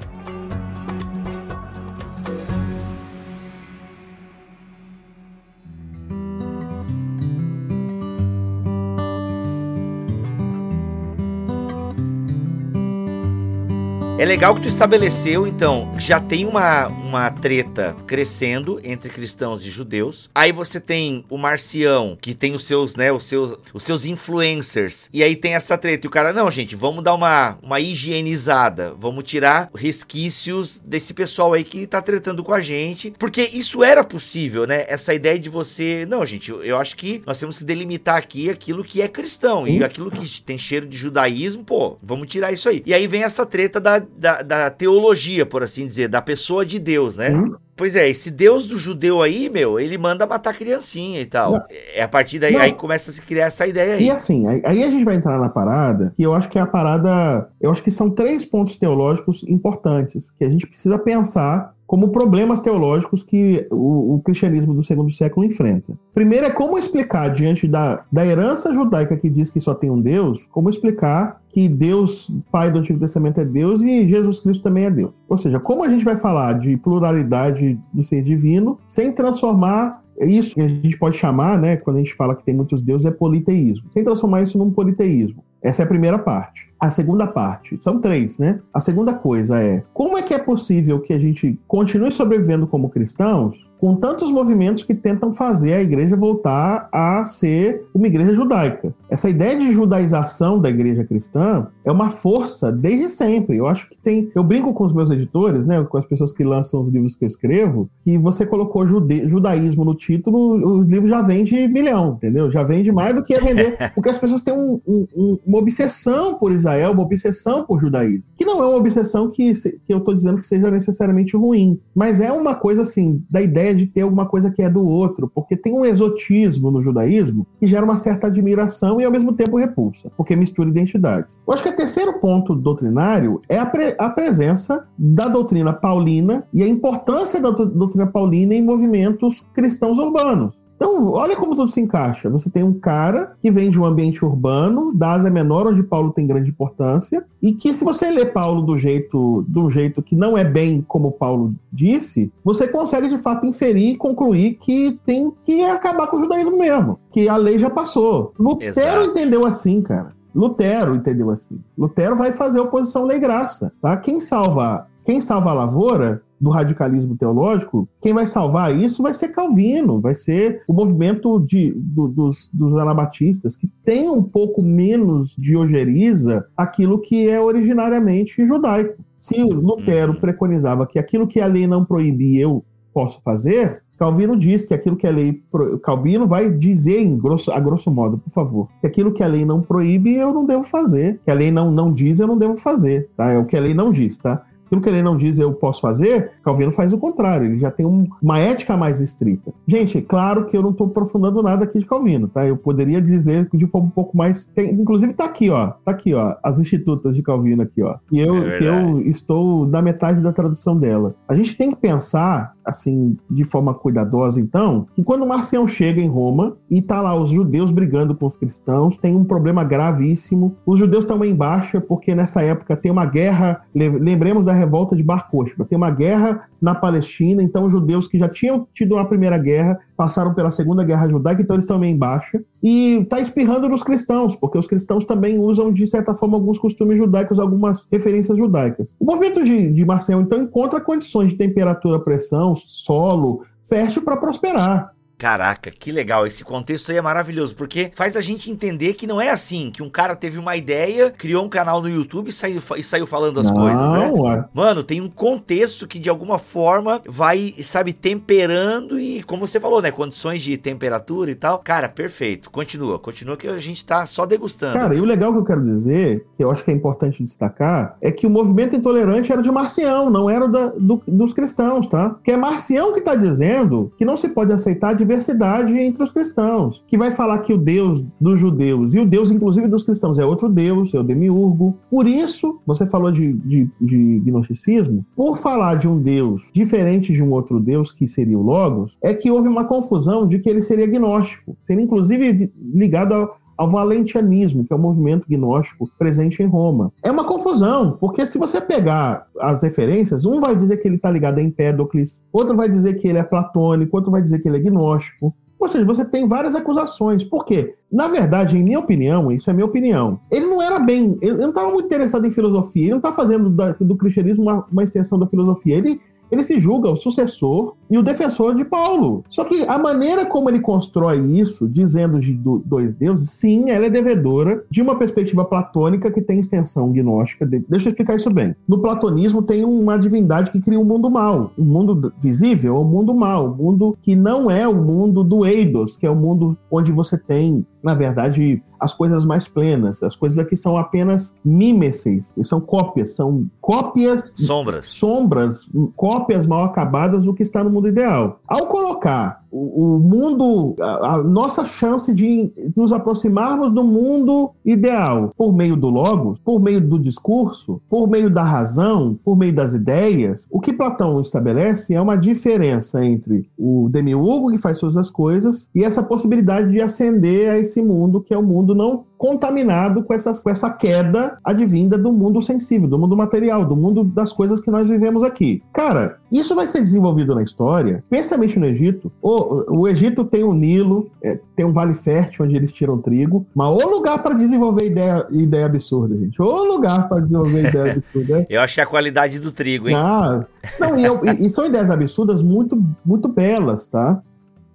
É 14.23 14.25
legal 14.25 14.55
que 14.55 14.61
tu 14.61 14.69
estabeleceu, 14.69 15.49
então, 15.49 15.93
já 15.99 16.21
tem 16.21 16.47
uma, 16.47 16.87
uma 16.87 17.29
treta 17.29 17.97
crescendo 18.07 18.81
entre 18.85 19.11
cristãos 19.11 19.67
e 19.67 19.69
judeus. 19.69 20.31
Aí 20.33 20.53
você 20.53 20.79
tem 20.79 21.25
o 21.29 21.37
Marcião, 21.37 22.17
que 22.21 22.33
tem 22.33 22.55
os 22.55 22.65
seus, 22.65 22.95
né, 22.95 23.11
os 23.11 23.25
seus, 23.25 23.57
os 23.75 23.83
seus 23.83 24.05
influencers. 24.05 25.11
E 25.13 25.25
aí 25.25 25.35
tem 25.35 25.57
essa 25.57 25.77
treta. 25.77 26.07
E 26.07 26.09
o 26.09 26.11
cara, 26.11 26.33
não, 26.33 26.49
gente, 26.53 26.77
vamos 26.77 27.03
dar 27.03 27.15
uma, 27.15 27.59
uma 27.61 27.81
higienizada. 27.81 28.95
Vamos 28.97 29.25
tirar 29.25 29.69
resquícios 29.75 30.79
desse 30.79 31.13
pessoal 31.13 31.53
aí 31.53 31.65
que 31.65 31.85
tá 31.85 32.01
tretando 32.01 32.45
com 32.45 32.55
a 32.55 32.61
gente. 32.61 33.13
Porque 33.19 33.43
isso 33.53 33.83
era 33.83 34.05
possível, 34.05 34.69
né? 34.69 34.85
Essa 34.87 35.13
ideia 35.13 35.37
de 35.37 35.51
você. 35.51 36.07
Não, 36.09 36.25
gente, 36.25 36.49
eu, 36.49 36.63
eu 36.63 36.79
acho 36.79 36.95
que 36.95 37.25
nós 37.27 37.41
temos 37.41 37.59
que 37.59 37.65
delimitar 37.65 38.19
aqui 38.19 38.49
aquilo 38.49 38.85
que 38.85 39.03
é 39.03 39.09
cristão. 39.09 39.67
E 39.67 39.83
aquilo 39.83 40.13
que 40.13 40.41
tem 40.43 40.57
cheiro 40.57 40.87
de 40.87 40.97
judaísmo, 40.97 41.65
pô, 41.65 41.99
vamos 42.01 42.29
tirar 42.29 42.53
isso 42.53 42.69
aí. 42.69 42.85
E 42.87 42.95
aí 42.95 43.09
vem 43.09 43.25
essa 43.25 43.45
treta 43.45 43.81
da, 43.81 44.01
da, 44.17 44.43
da 44.43 44.71
teologia, 44.71 45.45
por 45.45 45.63
assim 45.63 45.87
dizer, 45.87 46.09
da 46.09 46.23
pessoa 46.23 46.65
de 46.65 46.79
Deus, 46.79 47.19
né? 47.19 47.31
Pois 47.75 47.97
é, 47.97 48.09
esse 48.09 48.31
Deus 48.31 48.69
do 48.69 48.79
judeu 48.79 49.23
aí, 49.23 49.49
meu, 49.49 49.81
ele 49.81 49.97
manda 49.97 50.27
matar 50.27 50.55
criancinha 50.55 51.21
e 51.21 51.27
tal. 51.27 51.53
Não. 51.53 51.63
É 51.95 52.03
a 52.03 52.09
partir 52.09 52.39
daí 52.39 52.55
aí 52.55 52.73
começa 52.73 53.11
a 53.11 53.15
se 53.15 53.23
criar 53.23 53.47
essa 53.47 53.67
ideia 53.67 53.95
aí. 53.95 54.05
E 54.05 54.11
assim, 54.11 54.47
aí, 54.47 54.63
aí, 54.65 54.85
a 54.85 54.91
gente 54.91 55.05
vai 55.05 55.17
entrar 55.17 55.39
na 55.39 55.49
parada, 55.49 56.13
que 56.15 56.23
eu 56.23 56.35
acho 56.35 56.49
que 56.49 56.59
é 56.59 56.63
a 56.63 56.67
parada. 56.67 57.49
Eu 57.61 57.71
acho 57.71 57.83
que 57.83 57.91
são 57.91 58.11
três 58.11 58.45
pontos 58.45 58.77
teológicos 58.77 59.43
importantes 59.49 60.31
que 60.31 60.45
a 60.45 60.51
gente 60.51 60.67
precisa 60.67 60.99
pensar 60.99 61.75
como 61.93 62.09
problemas 62.09 62.59
teológicos 62.59 63.23
que 63.23 63.67
o, 63.71 64.15
o, 64.15 64.21
cristianismo 64.23 64.73
do 64.73 64.83
segundo 64.83 65.13
século 65.13 65.45
enfrenta. 65.45 65.93
Primeiro 66.15 66.47
é 66.47 66.51
como 66.51 66.79
explicar, 66.79 67.29
diante 67.29 67.69
da, 67.69 68.03
da 68.11 68.25
herança 68.25 68.73
judaica 68.73 69.15
que 69.15 69.29
diz 69.29 69.51
que 69.51 69.61
só 69.61 69.75
tem 69.75 69.91
um 69.91 70.01
Deus, 70.01 70.47
como 70.47 70.71
explicar 70.71 71.43
que 71.51 71.69
Deus, 71.69 72.33
Pai 72.51 72.71
do 72.71 72.79
Antigo 72.79 72.99
Testamento, 72.99 73.43
é 73.43 73.45
Deus 73.45 73.83
e 73.83 74.07
Jesus 74.07 74.41
Cristo 74.41 74.63
também 74.63 74.87
é 74.87 74.91
Deus. 74.91 75.13
Ou 75.29 75.37
seja, 75.37 75.61
como 75.61 75.85
a 75.85 75.89
gente 75.91 76.03
vai 76.03 76.17
falar 76.17 76.55
de 76.55 76.79
pluralidade 76.79 77.79
do 77.93 78.03
ser 78.03 78.23
divino 78.23 78.79
sem 78.87 79.13
transformar 79.13 80.03
isso 80.19 80.55
que 80.55 80.63
a 80.63 80.69
gente 80.69 80.99
pode 80.99 81.19
chamar, 81.19 81.59
né, 81.59 81.77
quando 81.77 81.97
a 81.97 82.01
gente 82.01 82.15
fala 82.15 82.35
que 82.35 82.43
tem 82.43 82.55
muitos 82.55 82.81
deuses, 82.81 83.07
é 83.07 83.11
politeísmo, 83.11 83.91
sem 83.91 84.03
transformar 84.03 84.41
isso 84.41 84.57
num 84.57 84.71
politeísmo. 84.71 85.45
Essa 85.63 85.83
é 85.83 85.85
a 85.85 85.89
primeira 85.89 86.19
parte. 86.19 86.73
A 86.79 86.91
segunda 86.91 87.27
parte, 87.27 87.79
são 87.81 88.01
três, 88.01 88.39
né? 88.39 88.59
A 88.75 88.81
segunda 88.81 89.15
coisa 89.15 89.63
é 89.63 89.85
como 89.93 90.19
é 90.19 90.23
que 90.23 90.35
é 90.35 90.39
possível 90.39 90.99
que 90.99 91.13
a 91.13 91.19
gente 91.19 91.59
continue 91.69 92.11
sobrevivendo 92.11 92.67
como 92.67 92.91
cristãos 92.91 93.57
com 93.83 93.97
tantos 93.97 94.31
movimentos 94.31 94.85
que 94.85 94.95
tentam 94.95 95.35
fazer 95.35 95.73
a 95.73 95.83
igreja 95.83 96.15
voltar 96.15 96.89
a 96.93 97.25
ser 97.27 97.85
uma 97.93 98.07
igreja 98.07 98.33
judaica. 98.33 98.95
Essa 99.11 99.29
ideia 99.29 99.59
de 99.59 99.73
judaização 99.73 100.61
da 100.61 100.71
igreja 100.71 101.03
cristã 101.03 101.67
é 101.85 101.91
uma 101.91 102.09
força 102.09 102.71
desde 102.71 103.09
sempre. 103.09 103.57
Eu 103.57 103.67
acho 103.67 103.89
que 103.89 103.97
tem. 103.97 104.31
Eu 104.37 104.45
brinco 104.45 104.73
com 104.73 104.85
os 104.85 104.93
meus 104.93 105.11
editores, 105.11 105.67
né, 105.67 105.83
com 105.83 105.99
as 105.99 106.07
pessoas 106.07 106.33
que 106.33 106.45
lançam 106.45 106.81
os 106.81 106.91
livros 106.91 107.17
que 107.17 107.25
eu 107.25 107.27
escrevo, 107.27 107.91
que 108.03 108.17
você 108.17 108.47
colocou 108.47 108.87
jude, 108.87 109.29
judaísmo 109.29 109.85
no 109.85 109.97
título, 109.97 110.39
o 110.39 110.83
livro 110.83 111.09
já 111.09 111.21
vende 111.21 111.67
milhão, 111.67 112.15
entendeu? 112.17 112.53
Já 112.53 112.63
vende 112.63 112.93
mais 112.93 113.17
do 113.17 113.25
que 113.25 113.35
é 113.35 113.41
vender. 113.41 113.77
Porque 113.97 114.11
as 114.11 114.19
pessoas 114.19 114.43
têm 114.43 114.55
um, 114.55 114.81
um, 114.87 115.39
uma 115.45 115.59
obsessão 115.59 116.35
por 116.35 116.53
Israel, 116.53 116.93
uma 116.93 117.03
obsessão 117.03 117.65
por 117.65 117.81
judaísmo. 117.81 118.23
Que 118.37 118.45
não 118.45 118.63
é 118.63 118.67
uma 118.69 118.77
obsessão 118.77 119.29
que, 119.29 119.53
que 119.53 119.93
eu 119.93 119.99
estou 119.99 120.15
dizendo 120.15 120.39
que 120.39 120.47
seja 120.47 120.71
necessariamente 120.71 121.37
ruim, 121.37 121.81
mas 121.93 122.21
é 122.21 122.31
uma 122.31 122.55
coisa 122.55 122.83
assim, 122.83 123.21
da 123.29 123.43
ideia 123.43 123.72
de 123.75 123.87
ter 123.87 124.03
alguma 124.03 124.27
coisa 124.27 124.51
que 124.51 124.63
é 124.63 124.71
do 124.71 124.85
outro, 124.87 125.31
porque 125.35 125.57
tem 125.57 125.73
um 125.73 125.85
exotismo 125.85 126.71
no 126.71 126.83
judaísmo 126.83 127.47
que 127.59 127.67
gera 127.67 127.85
uma 127.85 127.97
certa 127.97 128.27
admiração 128.27 129.01
e 129.01 129.05
ao 129.05 129.13
mesmo 129.13 129.33
tempo 129.33 129.57
repulsa, 129.57 130.11
porque 130.17 130.37
mistura 130.37 130.69
identidades. 130.69 131.41
Eu 131.47 131.53
acho 131.53 131.63
que 131.63 131.69
o 131.69 131.77
terceiro 131.77 132.19
ponto 132.21 132.55
doutrinário 132.55 133.41
é 133.49 133.59
a, 133.59 133.67
pre 133.67 133.95
a 133.99 134.11
presença 134.11 134.87
da 134.99 135.29
doutrina 135.29 135.73
paulina 135.73 136.45
e 136.53 136.63
a 136.63 136.69
importância 136.69 137.41
da 137.41 137.51
doutrina 137.51 138.07
paulina 138.07 138.55
em 138.55 138.63
movimentos 138.63 139.47
cristãos 139.53 139.99
urbanos. 139.99 140.62
Então, 140.83 141.13
olha 141.13 141.37
como 141.37 141.55
tudo 141.55 141.69
se 141.69 141.81
encaixa. 141.81 142.29
Você 142.29 142.51
tem 142.51 142.65
um 142.65 142.73
cara 142.75 143.37
que 143.41 143.51
vem 143.53 143.71
de 143.71 143.81
um 143.81 143.85
ambiente 143.85 144.25
urbano, 144.25 144.93
da 144.93 145.13
Ásia 145.13 145.31
Menor, 145.31 145.69
onde 145.69 145.83
Paulo 145.83 146.13
tem 146.13 146.27
grande 146.27 146.51
importância, 146.51 147.25
e 147.41 147.53
que 147.53 147.73
se 147.73 147.85
você 147.85 148.11
ler 148.11 148.33
Paulo 148.33 148.63
do 148.63 148.77
jeito, 148.77 149.45
do 149.47 149.71
jeito 149.71 150.03
que 150.03 150.17
não 150.17 150.37
é 150.37 150.45
bem 150.45 150.85
como 150.87 151.13
Paulo 151.13 151.55
disse, 151.73 152.33
você 152.45 152.67
consegue 152.67 153.09
de 153.09 153.17
fato 153.17 153.47
inferir 153.47 153.93
e 153.93 153.97
concluir 153.97 154.55
que 154.61 154.99
tem 155.07 155.33
que 155.45 155.63
acabar 155.63 156.09
com 156.09 156.17
o 156.17 156.21
judaísmo 156.21 156.59
mesmo, 156.59 156.99
que 157.13 157.29
a 157.29 157.37
lei 157.37 157.59
já 157.59 157.71
passou. 157.71 158.33
Lutero 158.39 158.71
Exato. 158.71 159.05
entendeu 159.05 159.47
assim, 159.47 159.81
cara. 159.81 160.13
Lutero 160.35 160.97
entendeu 160.97 161.31
assim. 161.31 161.61
Lutero 161.77 162.17
vai 162.17 162.33
fazer 162.33 162.59
oposição 162.59 163.05
lei 163.05 163.19
graça, 163.19 163.73
tá? 163.81 163.97
Quem 163.97 164.19
salva, 164.19 164.87
quem 165.05 165.21
salva 165.21 165.51
a 165.51 165.55
lavoura 165.55 166.23
do 166.41 166.51
radicalismo 166.51 167.17
teológico, 167.17 167.89
quem 168.01 168.13
vai 168.13 168.27
salvar 168.27 168.77
isso 168.77 169.01
vai 169.01 169.15
ser 169.15 169.29
Calvino, 169.29 170.01
vai 170.01 170.15
ser 170.15 170.63
o 170.67 170.73
movimento 170.73 171.39
de, 171.39 171.73
do, 171.77 172.09
dos, 172.09 172.51
dos 172.53 172.75
anabatistas, 172.75 173.57
que 173.57 173.69
tem 173.85 174.11
um 174.11 174.25
pouco 174.25 174.61
menos 174.61 175.37
de 175.39 175.57
ojeriza 175.57 176.45
aquilo 176.57 176.99
que 176.99 177.29
é 177.29 177.41
originariamente 177.41 178.45
judaico. 178.45 179.05
Se 179.17 179.41
Lutero 179.41 180.15
uhum. 180.15 180.21
preconizava 180.21 180.85
que 180.85 180.99
aquilo 180.99 181.29
que 181.29 181.41
a 181.41 181.47
lei 181.47 181.69
não 181.69 181.85
proibia 181.85 182.43
eu 182.43 182.65
posso 182.93 183.23
fazer, 183.23 183.81
Calvino 183.97 184.37
diz 184.37 184.67
que 184.67 184.75
aquilo 184.75 184.97
que 184.97 185.07
a 185.07 185.11
lei. 185.13 185.41
Calvino 185.85 186.27
vai 186.27 186.51
dizer, 186.51 186.99
em 187.01 187.17
grosso, 187.17 187.53
a 187.53 187.61
grosso 187.61 187.89
modo, 187.89 188.19
por 188.19 188.33
favor, 188.33 188.69
que 188.81 188.87
aquilo 188.89 189.13
que 189.13 189.23
a 189.23 189.29
lei 189.29 189.45
não 189.45 189.63
proíbe 189.63 190.17
eu 190.17 190.35
não 190.35 190.45
devo 190.45 190.65
fazer. 190.65 191.21
Que 191.23 191.31
a 191.31 191.35
lei 191.35 191.53
não, 191.53 191.71
não 191.71 191.93
diz 191.93 192.19
eu 192.19 192.27
não 192.27 192.37
devo 192.37 192.57
fazer. 192.57 193.09
Tá? 193.17 193.31
É 193.31 193.39
o 193.39 193.47
que 193.47 193.57
a 193.57 193.61
lei 193.61 193.75
não 193.75 193.93
diz, 193.93 194.19
tá? 194.19 194.45
Aquilo 194.73 194.81
que 194.81 194.89
ele 194.89 195.03
não 195.03 195.19
diz 195.19 195.39
eu 195.39 195.53
posso 195.53 195.83
fazer, 195.83 196.33
Calvino 196.43 196.73
faz 196.73 196.95
o 196.95 196.99
contrário, 196.99 197.45
ele 197.45 197.59
já 197.59 197.71
tem 197.71 197.85
um, 197.85 198.09
uma 198.23 198.39
ética 198.39 198.75
mais 198.75 199.03
estrita. 199.03 199.53
Gente, 199.67 200.01
claro 200.01 200.47
que 200.47 200.57
eu 200.57 200.63
não 200.63 200.71
estou 200.71 200.87
aprofundando 200.87 201.43
nada 201.43 201.65
aqui 201.65 201.79
de 201.79 201.85
Calvino, 201.85 202.27
tá? 202.27 202.47
Eu 202.47 202.57
poderia 202.57 202.99
dizer 202.99 203.51
de 203.53 203.67
forma 203.67 203.89
um 203.89 203.91
pouco 203.91 204.17
mais. 204.17 204.47
Tem, 204.47 204.73
inclusive 204.73 205.13
tá 205.13 205.27
aqui, 205.27 205.51
ó. 205.51 205.73
Tá 205.85 205.91
aqui, 205.91 206.15
ó. 206.15 206.37
As 206.43 206.59
institutas 206.59 207.15
de 207.15 207.23
Calvino 207.23 207.63
aqui, 207.63 207.83
ó. 207.83 207.97
E 208.11 208.19
eu, 208.19 208.49
é 208.49 208.57
que 208.57 208.65
eu 208.65 209.03
estou 209.03 209.67
na 209.67 209.83
metade 209.83 210.23
da 210.23 210.33
tradução 210.33 210.79
dela. 210.79 211.15
A 211.29 211.35
gente 211.35 211.55
tem 211.55 211.71
que 211.71 211.77
pensar 211.77 212.55
assim, 212.65 213.17
de 213.31 213.45
forma 213.45 213.75
cuidadosa, 213.75 214.41
então, 214.41 214.87
que 214.95 215.03
quando 215.03 215.27
Marcião 215.27 215.67
chega 215.67 216.01
em 216.01 216.09
Roma 216.09 216.57
e 216.71 216.81
tá 216.81 217.01
lá 217.01 217.15
os 217.15 217.31
judeus 217.31 217.71
brigando 217.71 218.15
com 218.15 218.27
os 218.27 218.37
cristãos, 218.37 218.97
tem 218.97 219.15
um 219.17 219.25
problema 219.25 219.65
gravíssimo. 219.65 220.57
Os 220.67 220.79
judeus 220.79 221.05
estão 221.05 221.25
em 221.25 221.35
baixa 221.35 221.81
porque 221.81 222.15
nessa 222.15 222.43
época 222.43 222.77
tem 222.77 222.91
uma 222.91 223.05
guerra, 223.05 223.63
lembremos 223.75 224.47
da 224.47 224.53
revolta 224.53 224.97
de 224.97 225.03
Bar 225.03 225.29
tem 225.69 225.77
uma 225.77 225.91
guerra 225.91 226.49
na 226.61 226.75
Palestina, 226.75 227.43
então 227.43 227.65
os 227.65 227.73
judeus 227.73 228.07
que 228.07 228.19
já 228.19 228.29
tinham 228.29 228.67
tido 228.73 228.95
uma 228.95 229.05
primeira 229.05 229.39
guerra 229.39 229.79
passaram 229.97 230.35
pela 230.35 230.51
segunda 230.51 230.85
guerra 230.85 231.09
judaica, 231.09 231.43
então 231.43 231.55
eles 231.55 231.65
estão 231.65 231.83
em 231.83 231.97
baixa. 231.97 232.43
E 232.63 232.99
está 232.99 233.21
espirrando 233.21 233.69
nos 233.69 233.83
cristãos, 233.83 234.37
porque 234.37 234.57
os 234.57 234.67
cristãos 234.67 235.05
também 235.05 235.39
usam, 235.39 235.73
de 235.73 235.87
certa 235.87 236.15
forma, 236.15 236.37
alguns 236.37 236.59
costumes 236.59 236.97
judaicos, 236.97 237.39
algumas 237.39 237.89
referências 237.91 238.39
judaicas. 238.39 238.97
O 239.01 239.05
movimento 239.05 239.45
de, 239.45 239.73
de 239.73 239.85
Marcel, 239.85 240.21
então, 240.21 240.43
encontra 240.43 240.81
condições 240.81 241.33
de 241.33 241.37
temperatura, 241.37 241.99
pressão, 241.99 242.55
solo, 242.55 243.45
fértil 243.63 244.03
para 244.03 244.17
prosperar. 244.17 244.95
Caraca, 245.23 245.71
que 245.71 245.93
legal. 245.93 246.27
Esse 246.27 246.43
contexto 246.43 246.91
aí 246.91 246.99
é 246.99 247.01
maravilhoso, 247.01 247.55
porque 247.55 247.93
faz 247.95 248.17
a 248.17 248.21
gente 248.21 248.51
entender 248.51 248.95
que 248.95 249.07
não 249.07 249.21
é 249.21 249.31
assim, 249.31 249.71
que 249.71 249.81
um 249.81 249.89
cara 249.89 250.17
teve 250.17 250.37
uma 250.37 250.57
ideia, 250.57 251.13
criou 251.17 251.45
um 251.45 251.49
canal 251.49 251.81
no 251.81 251.89
YouTube 251.89 252.27
e 252.27 252.33
saiu, 252.33 252.61
e 252.77 252.83
saiu 252.83 253.07
falando 253.07 253.39
as 253.39 253.47
não, 253.47 253.55
coisas, 253.55 253.93
né? 253.93 254.11
Ué. 254.13 254.45
Mano, 254.53 254.83
tem 254.83 255.01
um 255.01 255.09
contexto 255.09 255.87
que 255.87 256.01
de 256.01 256.11
alguma 256.11 256.41
forma 256.41 257.01
vai, 257.09 257.55
sabe, 257.63 257.93
temperando 257.93 258.99
e, 258.99 259.23
como 259.23 259.47
você 259.47 259.61
falou, 259.61 259.81
né? 259.81 259.93
Condições 259.93 260.43
de 260.43 260.57
temperatura 260.57 261.31
e 261.31 261.37
tal. 261.37 261.61
Cara, 261.61 261.89
perfeito. 261.89 262.51
Continua, 262.51 262.99
continua 262.99 263.37
que 263.37 263.47
a 263.47 263.59
gente 263.59 263.85
tá 263.85 264.05
só 264.07 264.27
degustando. 264.27 264.73
Cara, 264.73 264.93
e 264.93 265.01
o 265.01 265.05
legal 265.05 265.33
que 265.33 265.39
eu 265.39 265.45
quero 265.45 265.65
dizer, 265.65 266.27
que 266.37 266.43
eu 266.43 266.51
acho 266.51 266.65
que 266.65 266.73
é 266.73 266.75
importante 266.75 267.23
destacar, 267.23 267.97
é 268.01 268.11
que 268.11 268.27
o 268.27 268.31
movimento 268.31 268.75
intolerante 268.75 269.31
era 269.31 269.41
de 269.41 269.53
Marcião, 269.53 270.11
não 270.11 270.29
era 270.29 270.49
da, 270.49 270.67
do, 270.77 271.01
dos 271.07 271.33
cristãos, 271.33 271.87
tá? 271.87 272.17
Que 272.25 272.33
é 272.33 272.37
Marcião 272.37 272.93
que 272.93 273.01
tá 273.01 273.15
dizendo 273.15 273.93
que 273.97 274.05
não 274.05 274.17
se 274.17 274.29
pode 274.31 274.53
aceitar 274.53 274.95
de 274.95 275.12
diversidade 275.13 275.79
entre 275.79 276.03
os 276.03 276.11
cristãos, 276.11 276.83
que 276.87 276.97
vai 276.97 277.11
falar 277.11 277.39
que 277.39 277.53
o 277.53 277.59
Deus 277.59 278.05
dos 278.21 278.41
judeus 278.41 278.95
e 278.95 278.99
o 278.99 279.07
Deus, 279.07 279.31
inclusive, 279.31 279.69
dos 279.69 279.83
cristãos 279.83 280.19
é 280.19 280.25
outro 280.25 280.49
Deus, 280.49 280.95
é 280.95 280.99
o 280.99 281.03
demiurgo. 281.03 281.77
Por 281.91 282.07
isso, 282.07 282.61
você 282.67 282.87
falou 282.87 283.13
de, 283.13 283.33
de, 283.35 283.69
de 283.81 284.21
gnosticismo, 284.21 285.05
por 285.15 285.39
falar 285.39 285.77
de 285.77 285.87
um 285.89 286.01
Deus 286.01 286.51
diferente 286.53 287.13
de 287.13 287.23
um 287.23 287.31
outro 287.31 287.61
Deus, 287.61 287.93
que 287.93 288.07
seria 288.07 288.39
o 288.39 288.43
Logos, 288.43 288.97
é 289.03 289.13
que 289.13 289.31
houve 289.31 289.49
uma 289.49 289.65
confusão 289.65 290.27
de 290.27 290.39
que 290.39 290.49
ele 290.49 290.63
seria 290.63 290.87
gnóstico, 290.87 291.57
seria 291.61 291.85
inclusive 291.85 292.51
ligado 292.73 293.15
ao 293.15 293.42
ao 293.63 293.71
valentianismo, 293.71 294.65
que 294.65 294.73
é 294.73 294.77
o 294.77 294.79
movimento 294.79 295.29
gnóstico 295.29 295.89
presente 295.97 296.43
em 296.43 296.47
Roma. 296.47 296.93
É 297.01 297.13
uma 297.13 297.23
confusão, 297.23 297.97
porque 298.01 298.27
se 298.27 298.37
você 298.37 298.61
pegar 298.61 299.29
as 299.41 299.63
referências, 299.63 300.25
um 300.25 300.41
vai 300.41 300.57
dizer 300.57 300.79
que 300.79 300.89
ele 300.89 300.97
está 300.97 301.09
ligado 301.09 301.39
a 301.39 301.43
Empédocles, 301.43 302.25
outro 302.33 302.57
vai 302.57 302.69
dizer 302.69 302.95
que 302.95 303.07
ele 303.07 303.19
é 303.19 303.23
platônico, 303.23 303.97
outro 303.97 304.11
vai 304.11 304.21
dizer 304.21 304.41
que 304.41 304.49
ele 304.49 304.57
é 304.57 304.61
gnóstico. 304.61 305.33
Ou 305.61 305.69
seja, 305.69 305.85
você 305.85 306.05
tem 306.05 306.27
várias 306.27 306.57
acusações. 306.57 307.23
Por 307.23 307.45
quê? 307.45 307.77
Na 307.91 308.09
verdade, 308.09 308.59
em 308.59 308.65
minha 308.65 308.81
opinião, 308.81 309.31
isso 309.31 309.49
é 309.49 309.53
minha 309.53 309.65
opinião, 309.65 310.19
ele 310.29 310.47
não 310.47 310.61
era 310.61 310.81
bem. 310.81 311.17
Ele 311.23 311.37
não 311.37 311.51
estava 311.51 311.71
muito 311.71 311.87
interessado 311.87 312.27
em 312.27 312.33
filosofia, 312.33 312.83
ele 312.83 312.91
não 312.91 312.97
está 312.97 313.13
fazendo 313.13 313.49
do 313.49 313.97
cristianismo 313.97 314.43
uma, 314.43 314.67
uma 314.73 314.83
extensão 314.83 315.17
da 315.21 315.29
filosofia. 315.29 315.77
Ele 315.77 316.01
ele 316.33 316.43
se 316.43 316.59
julga 316.59 316.91
o 316.91 316.97
sucessor 316.97 317.75
e 317.91 317.99
o 317.99 318.03
defensor 318.03 318.55
de 318.55 318.65
Paulo. 318.65 319.23
Só 319.29 319.45
que 319.45 319.65
a 319.69 319.79
maneira 319.79 320.25
como 320.25 320.49
ele 320.49 320.61
constrói 320.61 321.21
isso, 321.39 321.69
dizendo 321.69 322.19
de 322.19 322.33
dois 322.65 322.95
deuses, 322.95 323.31
sim, 323.31 323.71
ela 323.71 323.85
é 323.85 323.91
devedora 323.91 324.65
de 324.71 324.81
uma 324.81 324.97
perspectiva 324.97 325.45
platônica 325.45 326.11
que 326.11 326.23
tem 326.23 326.39
extensão 326.39 326.91
gnóstica. 326.91 327.45
Deixa 327.47 327.89
eu 327.89 327.91
explicar 327.91 328.17
isso 328.17 328.33
bem. 328.33 328.57
No 328.67 328.79
platonismo 328.79 329.43
tem 329.43 329.63
uma 329.63 329.99
divindade 329.99 330.51
que 330.51 330.61
cria 330.61 330.81
um 330.81 330.85
mundo 330.85 331.11
mal. 331.11 331.53
Um 331.59 331.65
mundo 331.65 332.13
visível 332.19 332.77
é 332.77 332.79
o 332.79 332.83
um 332.83 332.89
mundo 332.89 333.15
mal, 333.15 333.49
um 333.49 333.55
mundo 333.55 333.97
que 334.01 334.17
não 334.17 334.51
é 334.51 334.67
o 334.67 334.75
mundo 334.75 335.23
do 335.23 335.45
Eidos, 335.45 335.99
que 335.99 336.07
é 336.07 336.11
o 336.11 336.17
mundo 336.17 336.57
onde 336.71 336.93
você 336.93 337.19
tem, 337.19 337.67
na 337.83 337.95
verdade, 337.95 338.63
as 338.79 338.95
coisas 338.95 339.25
mais 339.25 339.49
plenas. 339.49 340.03
As 340.03 340.17
coisas 340.17 340.39
aqui 340.39 340.57
são 340.57 340.77
apenas 340.77 341.35
mímesis, 341.45 342.33
são 342.43 342.61
cópias, 342.61 343.15
são 343.15 343.49
cópias. 343.61 344.35
Sombras. 344.37 344.87
Sombras, 344.87 345.71
cópias 345.97 346.47
mal 346.47 346.65
acabadas 346.65 347.25
do 347.25 347.35
que 347.35 347.43
está 347.43 347.63
no 347.63 347.71
mundo 347.71 347.89
ideal. 347.89 348.41
Ao 348.47 348.67
colocar 348.67 349.42
o, 349.53 349.99
mundo, 349.99 350.75
a, 350.81 351.15
a, 351.15 351.23
nossa 351.23 351.65
chance 351.65 352.13
de 352.15 352.51
nos 352.75 352.93
aproximarmos 352.93 353.71
do 353.71 353.85
mundo 353.85 354.51
ideal. 354.65 355.31
Por 355.37 355.53
meio 355.55 355.77
do 355.77 355.91
logos, 355.91 356.39
por 356.41 356.61
meio 356.61 356.81
do 356.81 356.99
discurso, 356.99 357.81
por 357.89 358.09
meio 358.09 358.31
da 358.31 358.43
razão, 358.43 359.19
por 359.23 359.37
meio 359.37 359.55
das 359.55 359.75
ideias, 359.75 360.47
o 360.51 360.61
que 360.61 360.73
Platão 360.73 361.21
estabelece 361.21 361.95
é 361.95 362.01
uma 362.01 362.17
diferença 362.17 363.05
entre 363.05 363.49
o 363.59 363.89
demiurgo 363.91 364.51
que 364.51 364.59
faz 364.59 364.81
todas 364.81 364.97
as 364.97 365.11
coisas 365.11 365.69
e 365.75 365.85
essa 365.85 366.03
possibilidade 366.03 366.71
de 366.71 366.81
ascender 366.81 367.51
a 367.51 367.59
esse 367.59 367.83
mundo 367.83 368.21
que 368.21 368.33
é 368.33 368.39
o 368.39 368.43
mundo 368.43 368.75
não 368.75 369.05
contaminado 369.23 370.03
com 370.03 370.13
essa, 370.13 370.35
com 370.35 370.51
essa 370.51 370.69
queda 370.69 371.39
advinda 371.45 371.97
do 371.97 372.13
mundo 372.13 372.43
sensível, 372.43 372.89
do 372.89 372.99
mundo 372.99 373.17
material, 373.17 373.65
do 373.65 373.77
mundo 373.77 374.03
das 374.03 374.33
coisas 374.33 374.59
que 374.59 374.69
nós 374.69 374.89
vivemos 374.89 375.23
aqui. 375.23 375.63
Cara, 375.73 376.19
isso 376.33 376.57
vai 376.57 376.67
ser 376.67 376.81
desenvolvido 376.81 377.33
na 377.33 377.41
história, 377.41 378.03
especialmente 378.03 378.59
no 378.59 378.67
Egito. 378.67 379.13
O, 379.23 379.83
o 379.83 379.89
Egito 379.89 380.25
tem 380.25 380.43
o 380.43 380.53
Nilo, 380.53 381.09
é, 381.23 381.39
tem 381.55 381.65
um 381.65 381.73
vale 381.73 381.95
fértil 381.95 382.45
onde 382.45 382.57
eles 382.57 382.73
tiram 382.73 382.99
trigo, 382.99 383.47
mas 383.55 383.71
o 383.71 383.89
lugar 383.89 384.21
para 384.25 384.35
desenvolver 384.35 384.87
ideia, 384.87 385.25
ideia 385.31 385.67
absurda, 385.67 386.19
gente. 386.19 386.43
O 386.43 386.65
lugar 386.65 387.09
para 387.09 387.21
desenvolver 387.21 387.69
ideia 387.69 387.93
absurda. 387.95 388.45
eu 388.51 388.61
acho 388.61 388.75
que 388.75 388.81
é 388.81 388.83
a 388.83 388.89
qualidade 388.89 389.39
do 389.39 389.53
trigo, 389.53 389.89
hein? 389.89 389.95
Ah, 389.95 390.45
não, 390.81 390.99
e, 390.99 391.05
eu, 391.05 391.25
e, 391.25 391.47
e 391.47 391.49
são 391.51 391.65
ideias 391.65 391.93
absurdas 391.93 392.43
muito, 392.43 392.77
muito 393.07 393.29
belas, 393.29 393.87
tá? 393.87 394.21